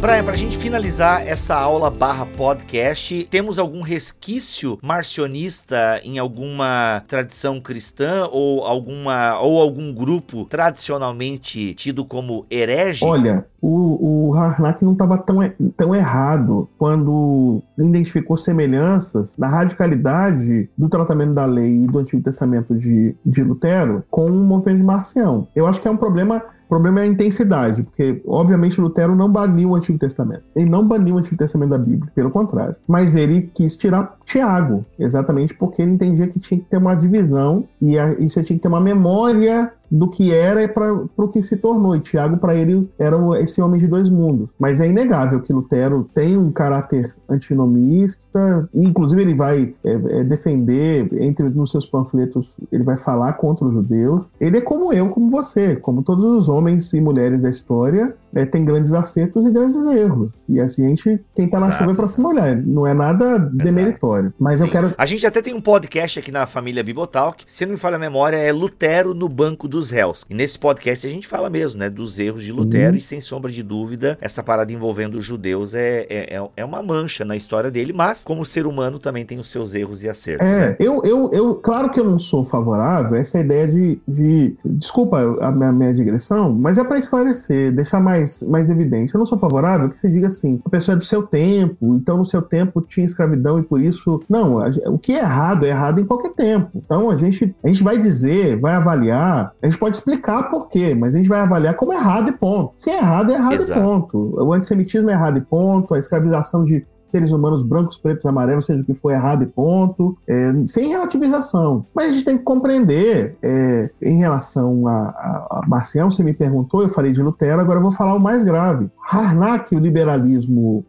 Brian, 0.00 0.24
para 0.24 0.32
a 0.32 0.36
gente 0.36 0.56
finalizar 0.56 1.28
essa 1.28 1.54
aula 1.54 1.90
barra 1.90 2.24
podcast, 2.24 3.28
temos 3.30 3.58
algum 3.58 3.82
resquício 3.82 4.78
marcionista 4.82 6.00
em 6.02 6.18
alguma 6.18 7.02
tradição 7.06 7.60
cristã 7.60 8.26
ou 8.32 8.64
alguma 8.64 9.38
ou 9.40 9.60
algum 9.60 9.92
grupo 9.92 10.46
tradicionalmente 10.46 11.74
tido 11.74 12.02
como 12.02 12.46
herege? 12.50 13.04
Olha, 13.04 13.44
o, 13.60 14.30
o 14.30 14.34
Harnack 14.34 14.82
não 14.82 14.92
estava 14.92 15.18
tão, 15.18 15.38
tão 15.76 15.94
errado 15.94 16.66
quando 16.78 17.62
identificou 17.78 18.38
semelhanças 18.38 19.36
na 19.36 19.48
radicalidade 19.48 20.70
do 20.78 20.88
tratamento 20.88 21.34
da 21.34 21.44
lei 21.44 21.84
e 21.84 21.86
do 21.86 21.98
Antigo 21.98 22.22
Testamento 22.22 22.74
de, 22.74 23.14
de 23.24 23.44
Lutero 23.44 24.02
com 24.10 24.24
o 24.24 24.30
movimento 24.30 24.78
de 24.78 24.82
Marcião. 24.82 25.46
Eu 25.54 25.66
acho 25.66 25.78
que 25.78 25.86
é 25.86 25.90
um 25.90 25.96
problema 25.98 26.42
problema 26.70 27.00
é 27.00 27.02
a 27.02 27.06
intensidade, 27.06 27.82
porque, 27.82 28.22
obviamente, 28.24 28.80
Lutero 28.80 29.16
não 29.16 29.28
baniu 29.28 29.70
o 29.70 29.74
Antigo 29.74 29.98
Testamento. 29.98 30.44
Ele 30.54 30.70
não 30.70 30.86
baniu 30.86 31.16
o 31.16 31.18
Antigo 31.18 31.36
Testamento 31.36 31.70
da 31.70 31.78
Bíblia, 31.78 32.10
pelo 32.14 32.30
contrário. 32.30 32.76
Mas 32.86 33.16
ele 33.16 33.50
quis 33.52 33.76
tirar 33.76 34.16
Tiago, 34.24 34.86
exatamente 34.96 35.52
porque 35.52 35.82
ele 35.82 35.90
entendia 35.90 36.28
que 36.28 36.38
tinha 36.38 36.60
que 36.60 36.66
ter 36.66 36.76
uma 36.76 36.94
divisão 36.94 37.64
e, 37.82 37.98
a, 37.98 38.12
e 38.12 38.30
você 38.30 38.44
tinha 38.44 38.56
que 38.56 38.62
ter 38.62 38.68
uma 38.68 38.80
memória 38.80 39.72
do 39.90 40.08
que 40.08 40.32
era 40.32 40.66
para 40.68 40.92
o 40.92 41.28
que 41.28 41.42
se 41.42 41.56
tornou. 41.56 41.96
E 41.96 42.00
Tiago, 42.00 42.36
para 42.36 42.54
ele, 42.54 42.88
era 42.98 43.16
esse 43.40 43.60
homem 43.60 43.80
de 43.80 43.86
dois 43.86 44.08
mundos. 44.08 44.54
Mas 44.58 44.80
é 44.80 44.88
inegável 44.88 45.40
que 45.40 45.52
Lutero 45.52 46.08
tem 46.14 46.36
um 46.36 46.52
caráter 46.52 47.14
antinomista, 47.28 48.68
inclusive 48.74 49.22
ele 49.22 49.34
vai 49.34 49.74
é, 49.84 49.92
é, 49.92 50.24
defender, 50.24 51.08
entre 51.22 51.48
nos 51.48 51.70
seus 51.70 51.86
panfletos, 51.86 52.58
ele 52.70 52.82
vai 52.82 52.96
falar 52.96 53.34
contra 53.34 53.66
os 53.66 53.72
judeus. 53.72 54.22
Ele 54.40 54.58
é 54.58 54.60
como 54.60 54.92
eu, 54.92 55.08
como 55.08 55.30
você, 55.30 55.76
como 55.76 56.02
todos 56.02 56.24
os 56.24 56.48
homens 56.48 56.92
e 56.92 57.00
mulheres 57.00 57.42
da 57.42 57.50
história, 57.50 58.14
é, 58.34 58.44
tem 58.44 58.64
grandes 58.64 58.92
acertos 58.92 59.46
e 59.46 59.50
grandes 59.50 59.84
erros. 59.86 60.44
E 60.48 60.60
assim 60.60 60.86
a 60.86 60.88
gente, 60.88 61.20
quem 61.34 61.48
tá 61.48 61.58
na 61.58 61.66
Exato. 61.66 61.78
chuva 61.78 61.92
é 61.92 61.94
pra 61.94 62.06
se 62.06 62.20
molhar. 62.20 62.56
Não 62.64 62.86
é 62.86 62.94
nada 62.94 63.38
demeritório. 63.38 64.32
Mas 64.38 64.60
Sim. 64.60 64.66
eu 64.66 64.70
quero. 64.70 64.94
A 64.96 65.06
gente 65.06 65.26
até 65.26 65.42
tem 65.42 65.54
um 65.54 65.60
podcast 65.60 66.18
aqui 66.18 66.30
na 66.30 66.46
família 66.46 66.82
Bibotalk. 66.82 67.42
Se 67.46 67.66
não 67.66 67.72
me 67.72 67.78
falha 67.78 67.96
a 67.96 67.98
memória, 67.98 68.36
é 68.36 68.52
Lutero 68.52 69.14
no 69.14 69.28
Banco 69.28 69.66
dos 69.68 69.90
Réus. 69.90 70.24
E 70.28 70.34
nesse 70.34 70.58
podcast 70.58 71.06
a 71.06 71.10
gente 71.10 71.26
fala 71.26 71.50
mesmo, 71.50 71.80
né? 71.80 71.90
Dos 71.90 72.18
erros 72.18 72.44
de 72.44 72.52
Lutero. 72.52 72.92
Uhum. 72.92 72.98
E 72.98 73.00
sem 73.00 73.20
sombra 73.20 73.50
de 73.50 73.62
dúvida, 73.62 74.18
essa 74.20 74.42
parada 74.42 74.72
envolvendo 74.72 75.18
os 75.18 75.24
judeus 75.24 75.74
é, 75.74 76.06
é, 76.08 76.36
é, 76.36 76.48
é 76.56 76.64
uma 76.64 76.82
mancha 76.82 77.24
na 77.24 77.36
história 77.36 77.70
dele. 77.70 77.92
Mas, 77.92 78.24
como 78.24 78.44
ser 78.44 78.66
humano, 78.66 78.98
também 78.98 79.24
tem 79.24 79.38
os 79.38 79.50
seus 79.50 79.74
erros 79.74 80.02
e 80.04 80.08
acertos. 80.08 80.46
É, 80.46 80.68
né? 80.70 80.76
eu, 80.78 81.02
eu, 81.04 81.30
eu, 81.32 81.54
claro 81.56 81.90
que 81.90 81.98
eu 81.98 82.04
não 82.04 82.18
sou 82.18 82.44
favorável 82.44 83.16
a 83.16 83.18
essa 83.18 83.38
ideia 83.38 83.66
de. 83.66 84.00
de 84.06 84.56
desculpa 84.64 85.20
a 85.40 85.50
minha, 85.50 85.72
minha 85.72 85.94
digressão, 85.94 86.52
mas 86.52 86.78
é 86.78 86.84
para 86.84 86.98
esclarecer, 86.98 87.72
deixar 87.72 88.00
mais 88.00 88.19
mais, 88.20 88.42
mais 88.42 88.70
evidente. 88.70 89.14
Eu 89.14 89.18
não 89.18 89.26
sou 89.26 89.38
favorável 89.38 89.90
que 89.90 90.00
você 90.00 90.08
diga 90.08 90.28
assim, 90.28 90.60
a 90.64 90.70
pessoa 90.70 90.94
é 90.94 90.98
do 90.98 91.04
seu 91.04 91.22
tempo, 91.22 91.94
então 91.94 92.16
no 92.18 92.24
seu 92.24 92.42
tempo 92.42 92.80
tinha 92.80 93.06
escravidão 93.06 93.58
e 93.58 93.62
por 93.62 93.80
isso. 93.80 94.20
Não, 94.28 94.60
a, 94.60 94.68
o 94.86 94.98
que 94.98 95.12
é 95.12 95.18
errado 95.18 95.64
é 95.64 95.70
errado 95.70 96.00
em 96.00 96.04
qualquer 96.04 96.32
tempo. 96.34 96.70
Então 96.74 97.10
a 97.10 97.16
gente, 97.16 97.54
a 97.62 97.68
gente 97.68 97.82
vai 97.82 97.98
dizer, 97.98 98.58
vai 98.58 98.74
avaliar, 98.74 99.52
a 99.62 99.66
gente 99.66 99.78
pode 99.78 99.96
explicar 99.96 100.50
por 100.50 100.68
quê, 100.68 100.94
mas 100.94 101.14
a 101.14 101.18
gente 101.18 101.28
vai 101.28 101.40
avaliar 101.40 101.74
como 101.74 101.92
errado 101.92 102.28
e 102.28 102.32
ponto. 102.32 102.72
Se 102.76 102.90
é 102.90 102.98
errado, 102.98 103.32
é 103.32 103.34
errado 103.34 103.54
Exato. 103.54 103.80
e 103.80 103.82
ponto. 103.82 104.34
O 104.42 104.52
antissemitismo 104.52 105.10
é 105.10 105.12
errado 105.12 105.38
e 105.38 105.40
ponto, 105.40 105.94
a 105.94 105.98
escravização 105.98 106.64
de 106.64 106.86
seres 107.10 107.32
humanos 107.32 107.62
brancos, 107.62 107.98
pretos, 107.98 108.26
amarelos, 108.26 108.66
seja 108.66 108.82
o 108.82 108.84
que 108.84 108.94
for 108.94 109.12
errado 109.12 109.42
e 109.42 109.46
ponto, 109.46 110.16
é, 110.26 110.52
sem 110.66 110.88
relativização. 110.88 111.84
Mas 111.94 112.10
a 112.10 112.12
gente 112.12 112.24
tem 112.24 112.38
que 112.38 112.44
compreender, 112.44 113.36
é, 113.42 113.90
em 114.02 114.18
relação 114.18 114.86
a, 114.86 114.92
a, 114.92 115.60
a 115.62 115.66
Marcião, 115.66 116.10
você 116.10 116.22
me 116.22 116.32
perguntou, 116.32 116.82
eu 116.82 116.88
falei 116.88 117.12
de 117.12 117.22
Lutero, 117.22 117.60
agora 117.60 117.78
eu 117.78 117.82
vou 117.82 117.92
falar 117.92 118.14
o 118.14 118.20
mais 118.20 118.44
grave. 118.44 118.88
Harnack, 119.10 119.74
o 119.74 119.78
liberalismo. 119.78 120.84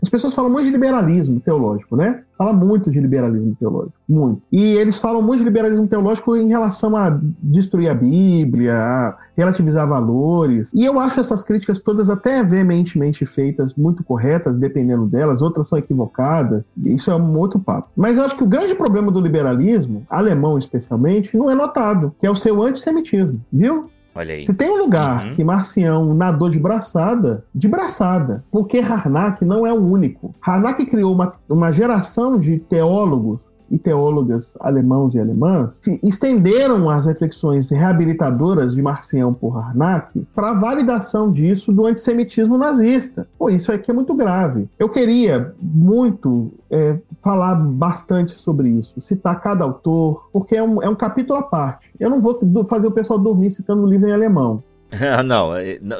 As 0.00 0.08
pessoas 0.08 0.32
falam 0.32 0.50
muito 0.50 0.66
de 0.66 0.70
liberalismo 0.70 1.40
teológico, 1.40 1.96
né? 1.96 2.22
Fala 2.38 2.52
muito 2.52 2.88
de 2.88 3.00
liberalismo 3.00 3.54
teológico, 3.58 3.94
muito. 4.08 4.40
E 4.50 4.62
eles 4.76 4.98
falam 4.98 5.20
muito 5.20 5.40
de 5.40 5.44
liberalismo 5.44 5.88
teológico 5.88 6.36
em 6.36 6.48
relação 6.48 6.96
a 6.96 7.18
destruir 7.42 7.88
a 7.88 7.94
Bíblia, 7.94 8.76
a 8.76 9.16
relativizar 9.36 9.88
valores. 9.88 10.70
E 10.72 10.84
eu 10.84 11.00
acho 11.00 11.18
essas 11.18 11.42
críticas 11.42 11.80
todas 11.80 12.08
até 12.08 12.44
veementemente 12.44 13.26
feitas, 13.26 13.74
muito 13.74 14.04
corretas, 14.04 14.56
dependendo 14.56 15.06
delas, 15.06 15.42
outras 15.42 15.68
são 15.68 15.78
equivocadas. 15.78 16.64
Isso 16.84 17.10
é 17.10 17.16
um 17.16 17.36
outro 17.36 17.58
papo. 17.58 17.90
Mas 17.96 18.18
eu 18.18 18.24
acho 18.24 18.36
que 18.36 18.44
o 18.44 18.48
grande 18.48 18.74
problema 18.76 19.10
do 19.10 19.20
liberalismo, 19.20 20.06
alemão 20.08 20.56
especialmente, 20.56 21.36
não 21.36 21.50
é 21.50 21.54
notado, 21.56 22.14
que 22.20 22.26
é 22.26 22.30
o 22.30 22.36
seu 22.36 22.62
antissemitismo, 22.62 23.40
viu? 23.52 23.90
Olha 24.14 24.34
aí. 24.34 24.44
Se 24.44 24.54
tem 24.54 24.70
um 24.70 24.78
lugar 24.78 25.26
uhum. 25.26 25.34
que 25.34 25.44
Marcião 25.44 26.14
nadou 26.14 26.50
de 26.50 26.58
braçada, 26.58 27.44
de 27.54 27.68
braçada, 27.68 28.44
porque 28.50 28.78
Harnack 28.78 29.44
não 29.44 29.66
é 29.66 29.72
o 29.72 29.80
único. 29.80 30.34
Harnack 30.40 30.84
criou 30.86 31.12
uma, 31.14 31.32
uma 31.48 31.70
geração 31.70 32.38
de 32.38 32.58
teólogos 32.58 33.40
e 33.70 33.78
teólogas 33.78 34.56
alemãos 34.60 35.14
e 35.14 35.20
alemãs 35.20 35.80
estenderam 36.02 36.90
as 36.90 37.06
reflexões 37.06 37.70
reabilitadoras 37.70 38.74
de 38.74 38.82
Marcião 38.82 39.32
por 39.32 39.56
Harnack 39.56 40.26
para 40.34 40.50
a 40.50 40.54
validação 40.54 41.30
disso 41.30 41.72
do 41.72 41.86
antissemitismo 41.86 42.58
nazista. 42.58 43.28
Pô, 43.38 43.48
isso 43.48 43.70
aqui 43.72 43.90
é 43.90 43.94
muito 43.94 44.14
grave. 44.14 44.68
Eu 44.78 44.88
queria 44.88 45.54
muito 45.60 46.52
é, 46.70 46.96
falar 47.22 47.54
bastante 47.54 48.32
sobre 48.32 48.68
isso, 48.68 49.00
citar 49.00 49.40
cada 49.40 49.64
autor, 49.64 50.28
porque 50.32 50.56
é 50.56 50.62
um, 50.62 50.82
é 50.82 50.88
um 50.88 50.94
capítulo 50.94 51.38
à 51.38 51.42
parte. 51.42 51.90
Eu 51.98 52.10
não 52.10 52.20
vou 52.20 52.38
fazer 52.66 52.86
o 52.86 52.92
pessoal 52.92 53.18
dormir 53.18 53.50
citando 53.50 53.82
o 53.82 53.86
livro 53.86 54.08
em 54.08 54.12
alemão. 54.12 54.62
não, 55.24 55.54
é, 55.56 55.78
não, 55.80 55.96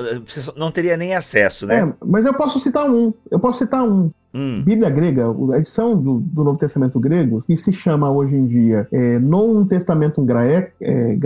não 0.56 0.70
teria 0.70 0.96
nem 0.96 1.14
acesso, 1.14 1.66
né? 1.66 1.80
É, 1.80 1.94
mas 2.04 2.26
eu 2.26 2.34
posso 2.34 2.58
citar 2.58 2.90
um. 2.90 3.12
Eu 3.30 3.38
posso 3.38 3.60
citar 3.60 3.82
um. 3.82 4.10
Hum. 4.32 4.62
Bíblia 4.62 4.88
grega, 4.90 5.26
a 5.52 5.58
edição 5.58 5.96
do, 5.96 6.20
do, 6.20 6.44
Novo 6.44 6.58
Testamento 6.58 7.00
grego, 7.00 7.42
que 7.42 7.56
se 7.56 7.72
chama 7.72 8.10
hoje 8.10 8.36
em 8.36 8.46
dia 8.46 8.86
é, 8.92 9.18
Novo 9.18 9.64
Testamento 9.64 10.22
Graec, 10.22 10.72
é, 10.80 11.16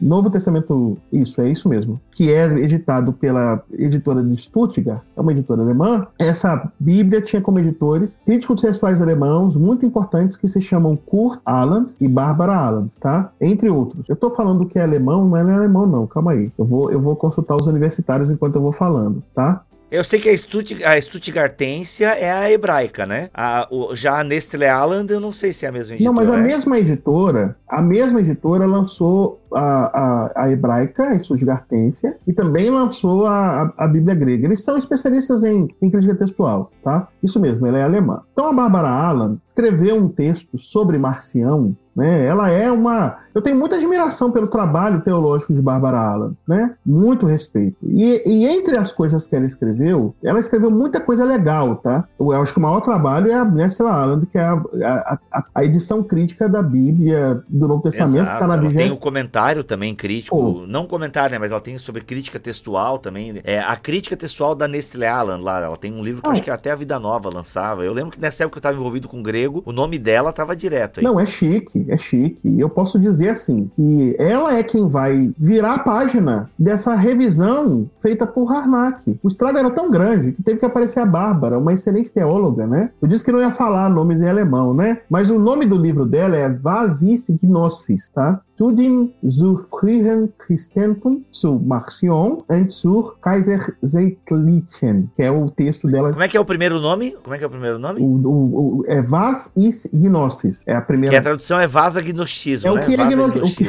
Novo 0.00 0.30
Testamento, 0.30 0.98
isso, 1.12 1.40
é 1.40 1.48
isso 1.48 1.68
mesmo, 1.68 2.00
que 2.10 2.32
é 2.32 2.44
editado 2.58 3.12
pela 3.12 3.62
editora 3.72 4.22
de 4.22 4.36
Stuttgart, 4.36 5.02
é 5.16 5.20
uma 5.20 5.32
editora 5.32 5.62
alemã. 5.62 6.06
Essa 6.18 6.70
Bíblia 6.78 7.20
tinha 7.20 7.40
como 7.40 7.58
editores 7.58 8.18
críticos 8.24 8.60
textuais 8.60 9.00
alemãos 9.00 9.56
muito 9.56 9.86
importantes 9.86 10.36
que 10.36 10.48
se 10.48 10.60
chamam 10.60 10.96
Kurt 10.96 11.40
Aland 11.44 11.92
e 12.00 12.08
Barbara 12.08 12.56
Aland, 12.56 12.90
tá? 13.00 13.32
Entre 13.40 13.70
outros. 13.70 14.08
Eu 14.08 14.16
tô 14.16 14.30
falando 14.30 14.66
que 14.66 14.78
é 14.78 14.82
alemão, 14.82 15.28
não 15.28 15.36
é 15.36 15.42
alemão 15.42 15.86
não, 15.86 16.06
calma 16.06 16.32
aí. 16.32 16.50
Eu 16.58 16.64
vou, 16.64 16.90
eu 16.90 17.00
vou 17.00 17.14
consultar 17.14 17.56
os 17.56 17.66
universitários 17.66 18.30
enquanto 18.30 18.56
eu 18.56 18.62
vou 18.62 18.72
falando, 18.72 19.22
tá? 19.34 19.62
Eu 19.92 20.02
sei 20.02 20.18
que 20.18 20.30
a, 20.30 20.34
Stutt 20.34 20.82
a 20.82 20.98
Stuttgartensia 20.98 22.18
é 22.18 22.32
a 22.32 22.50
hebraica, 22.50 23.04
né? 23.04 23.28
A, 23.34 23.68
o, 23.70 23.94
já 23.94 24.20
a 24.20 24.24
Nestlé 24.24 24.66
Aland, 24.66 25.12
eu 25.12 25.20
não 25.20 25.30
sei 25.30 25.52
se 25.52 25.66
é 25.66 25.68
a 25.68 25.72
mesma 25.72 25.94
editora. 25.94 26.10
Não, 26.10 26.14
mas 26.14 26.30
a 26.30 26.38
é? 26.38 26.42
mesma 26.42 26.78
editora, 26.78 27.56
a 27.68 27.82
mesma 27.82 28.20
editora 28.20 28.64
lançou 28.64 29.38
a, 29.52 30.30
a, 30.32 30.44
a 30.44 30.50
hebraica, 30.50 31.10
a 31.10 31.22
Stuttgartensia, 31.22 32.16
e 32.26 32.32
também 32.32 32.70
lançou 32.70 33.26
a, 33.26 33.74
a, 33.76 33.84
a, 33.84 33.86
Bíblia 33.86 34.14
grega. 34.14 34.46
Eles 34.46 34.64
são 34.64 34.78
especialistas 34.78 35.44
em, 35.44 35.68
em 35.82 35.90
crítica 35.90 36.14
textual, 36.14 36.70
tá? 36.82 37.08
Isso 37.22 37.38
mesmo, 37.38 37.66
ela 37.66 37.76
é 37.76 37.82
alemã. 37.82 38.22
Então 38.32 38.46
a 38.46 38.52
Bárbara 38.54 38.88
Alan 38.88 39.36
escreveu 39.46 39.96
um 39.96 40.08
texto 40.08 40.58
sobre 40.58 40.96
Marcião 40.96 41.76
né? 41.94 42.26
Ela 42.26 42.50
é 42.50 42.70
uma. 42.70 43.18
Eu 43.34 43.40
tenho 43.40 43.56
muita 43.56 43.76
admiração 43.76 44.30
pelo 44.30 44.46
trabalho 44.46 45.00
teológico 45.00 45.54
de 45.54 45.62
Barbara 45.62 45.98
Allen, 45.98 46.36
né? 46.46 46.74
Muito 46.84 47.26
respeito. 47.26 47.78
E, 47.82 48.22
e, 48.26 48.46
entre 48.46 48.78
as 48.78 48.92
coisas 48.92 49.26
que 49.26 49.34
ela 49.34 49.46
escreveu, 49.46 50.14
ela 50.22 50.38
escreveu 50.38 50.70
muita 50.70 51.00
coisa 51.00 51.24
legal, 51.24 51.76
tá? 51.76 52.04
Eu 52.20 52.32
acho 52.32 52.52
que 52.52 52.58
o 52.58 52.62
maior 52.62 52.80
trabalho 52.80 53.30
é 53.30 53.34
a 53.34 53.44
Nessa 53.44 53.88
Allen, 53.88 54.20
que 54.20 54.36
é 54.36 54.42
a, 54.42 55.18
a, 55.32 55.44
a, 55.54 55.64
edição 55.64 56.02
crítica 56.02 56.46
da 56.48 56.62
Bíblia 56.62 57.42
do 57.48 57.66
Novo 57.66 57.82
Testamento, 57.82 58.16
Exato. 58.16 58.32
que 58.32 58.38
tá 58.38 58.46
na 58.46 58.56
ela 58.56 58.70
tem 58.70 58.90
um 58.90 58.96
comentário 58.96 59.64
também 59.64 59.94
crítico, 59.94 60.36
oh. 60.36 60.66
não 60.66 60.86
comentário, 60.86 61.32
né? 61.32 61.38
Mas 61.38 61.50
ela 61.50 61.60
tem 61.60 61.78
sobre 61.78 62.02
crítica 62.02 62.38
textual 62.38 62.98
também. 62.98 63.40
É 63.44 63.60
a 63.60 63.76
crítica 63.76 64.16
textual 64.16 64.54
da 64.54 64.68
Nestlé 64.68 65.08
Allen 65.08 65.40
lá. 65.40 65.62
Ela 65.62 65.76
tem 65.76 65.92
um 65.92 66.02
livro 66.02 66.22
que 66.22 66.28
ah. 66.28 66.30
eu 66.30 66.32
acho 66.32 66.42
que 66.42 66.50
até 66.50 66.70
a 66.70 66.76
Vida 66.76 66.98
Nova 66.98 67.30
lançava. 67.32 67.82
Eu 67.82 67.92
lembro 67.92 68.10
que 68.10 68.20
nessa 68.20 68.44
época 68.44 68.58
eu 68.58 68.60
estava 68.60 68.76
envolvido 68.76 69.08
com 69.08 69.22
grego, 69.22 69.62
o 69.64 69.72
nome 69.72 69.98
dela 69.98 70.30
estava 70.30 70.54
direto 70.54 71.00
aí. 71.00 71.04
Não, 71.04 71.18
é 71.18 71.26
chique, 71.26 71.81
é 71.88 71.96
chique. 71.96 72.58
Eu 72.58 72.68
posso 72.68 72.98
dizer 72.98 73.30
assim, 73.30 73.70
que 73.76 74.16
ela 74.18 74.56
é 74.56 74.62
quem 74.62 74.88
vai 74.88 75.32
virar 75.38 75.74
a 75.74 75.78
página 75.78 76.50
dessa 76.58 76.94
revisão 76.94 77.88
feita 78.00 78.26
por 78.26 78.52
Harnack. 78.52 79.18
O 79.22 79.28
estrago 79.28 79.58
era 79.58 79.70
tão 79.70 79.90
grande 79.90 80.32
que 80.32 80.42
teve 80.42 80.58
que 80.58 80.66
aparecer 80.66 81.00
a 81.00 81.06
Bárbara, 81.06 81.58
uma 81.58 81.72
excelente 81.72 82.10
teóloga, 82.10 82.66
né? 82.66 82.90
Eu 83.00 83.08
disse 83.08 83.24
que 83.24 83.32
não 83.32 83.40
ia 83.40 83.50
falar 83.50 83.88
nomes 83.88 84.20
em 84.20 84.28
alemão, 84.28 84.74
né? 84.74 84.98
Mas 85.08 85.30
o 85.30 85.38
nome 85.38 85.66
do 85.66 85.76
livro 85.76 86.04
dela 86.04 86.36
é 86.36 86.48
Vasis 86.48 87.26
Gnosis, 87.42 88.08
tá? 88.08 88.40
Studien 88.62 89.12
zur 89.24 89.66
frühen 89.68 90.32
Christentum 90.38 91.24
zu 91.32 91.60
Marcion 91.66 92.44
und 92.46 92.70
zur 92.70 93.20
Kaiserzeitlichen, 93.20 95.10
que 95.16 95.22
é 95.22 95.32
o 95.32 95.50
texto 95.50 95.88
dela. 95.88 96.12
Como 96.12 96.22
é 96.22 96.28
que 96.28 96.36
é 96.36 96.40
o 96.40 96.44
primeiro 96.44 96.78
nome? 96.78 97.16
Como 97.24 97.34
é 97.34 97.38
que 97.38 97.44
é 97.44 97.46
o 97.48 97.50
primeiro 97.50 97.80
nome? 97.80 98.00
O, 98.00 98.04
o, 98.04 98.78
o 98.78 98.84
é 98.86 99.02
Vas 99.02 99.52
is 99.56 99.88
Gnosis. 99.92 100.62
É 100.64 100.76
a 100.76 100.80
primeira. 100.80 101.10
Que 101.10 101.16
a 101.16 101.22
tradução 101.22 101.58
é 101.58 101.66
Vasagnostismo, 101.66 102.70
é 102.70 102.74
né? 102.74 102.80
O 102.80 102.86
que 102.86 102.94
é, 102.94 103.04
gno... 103.08 103.32
que... 103.32 103.68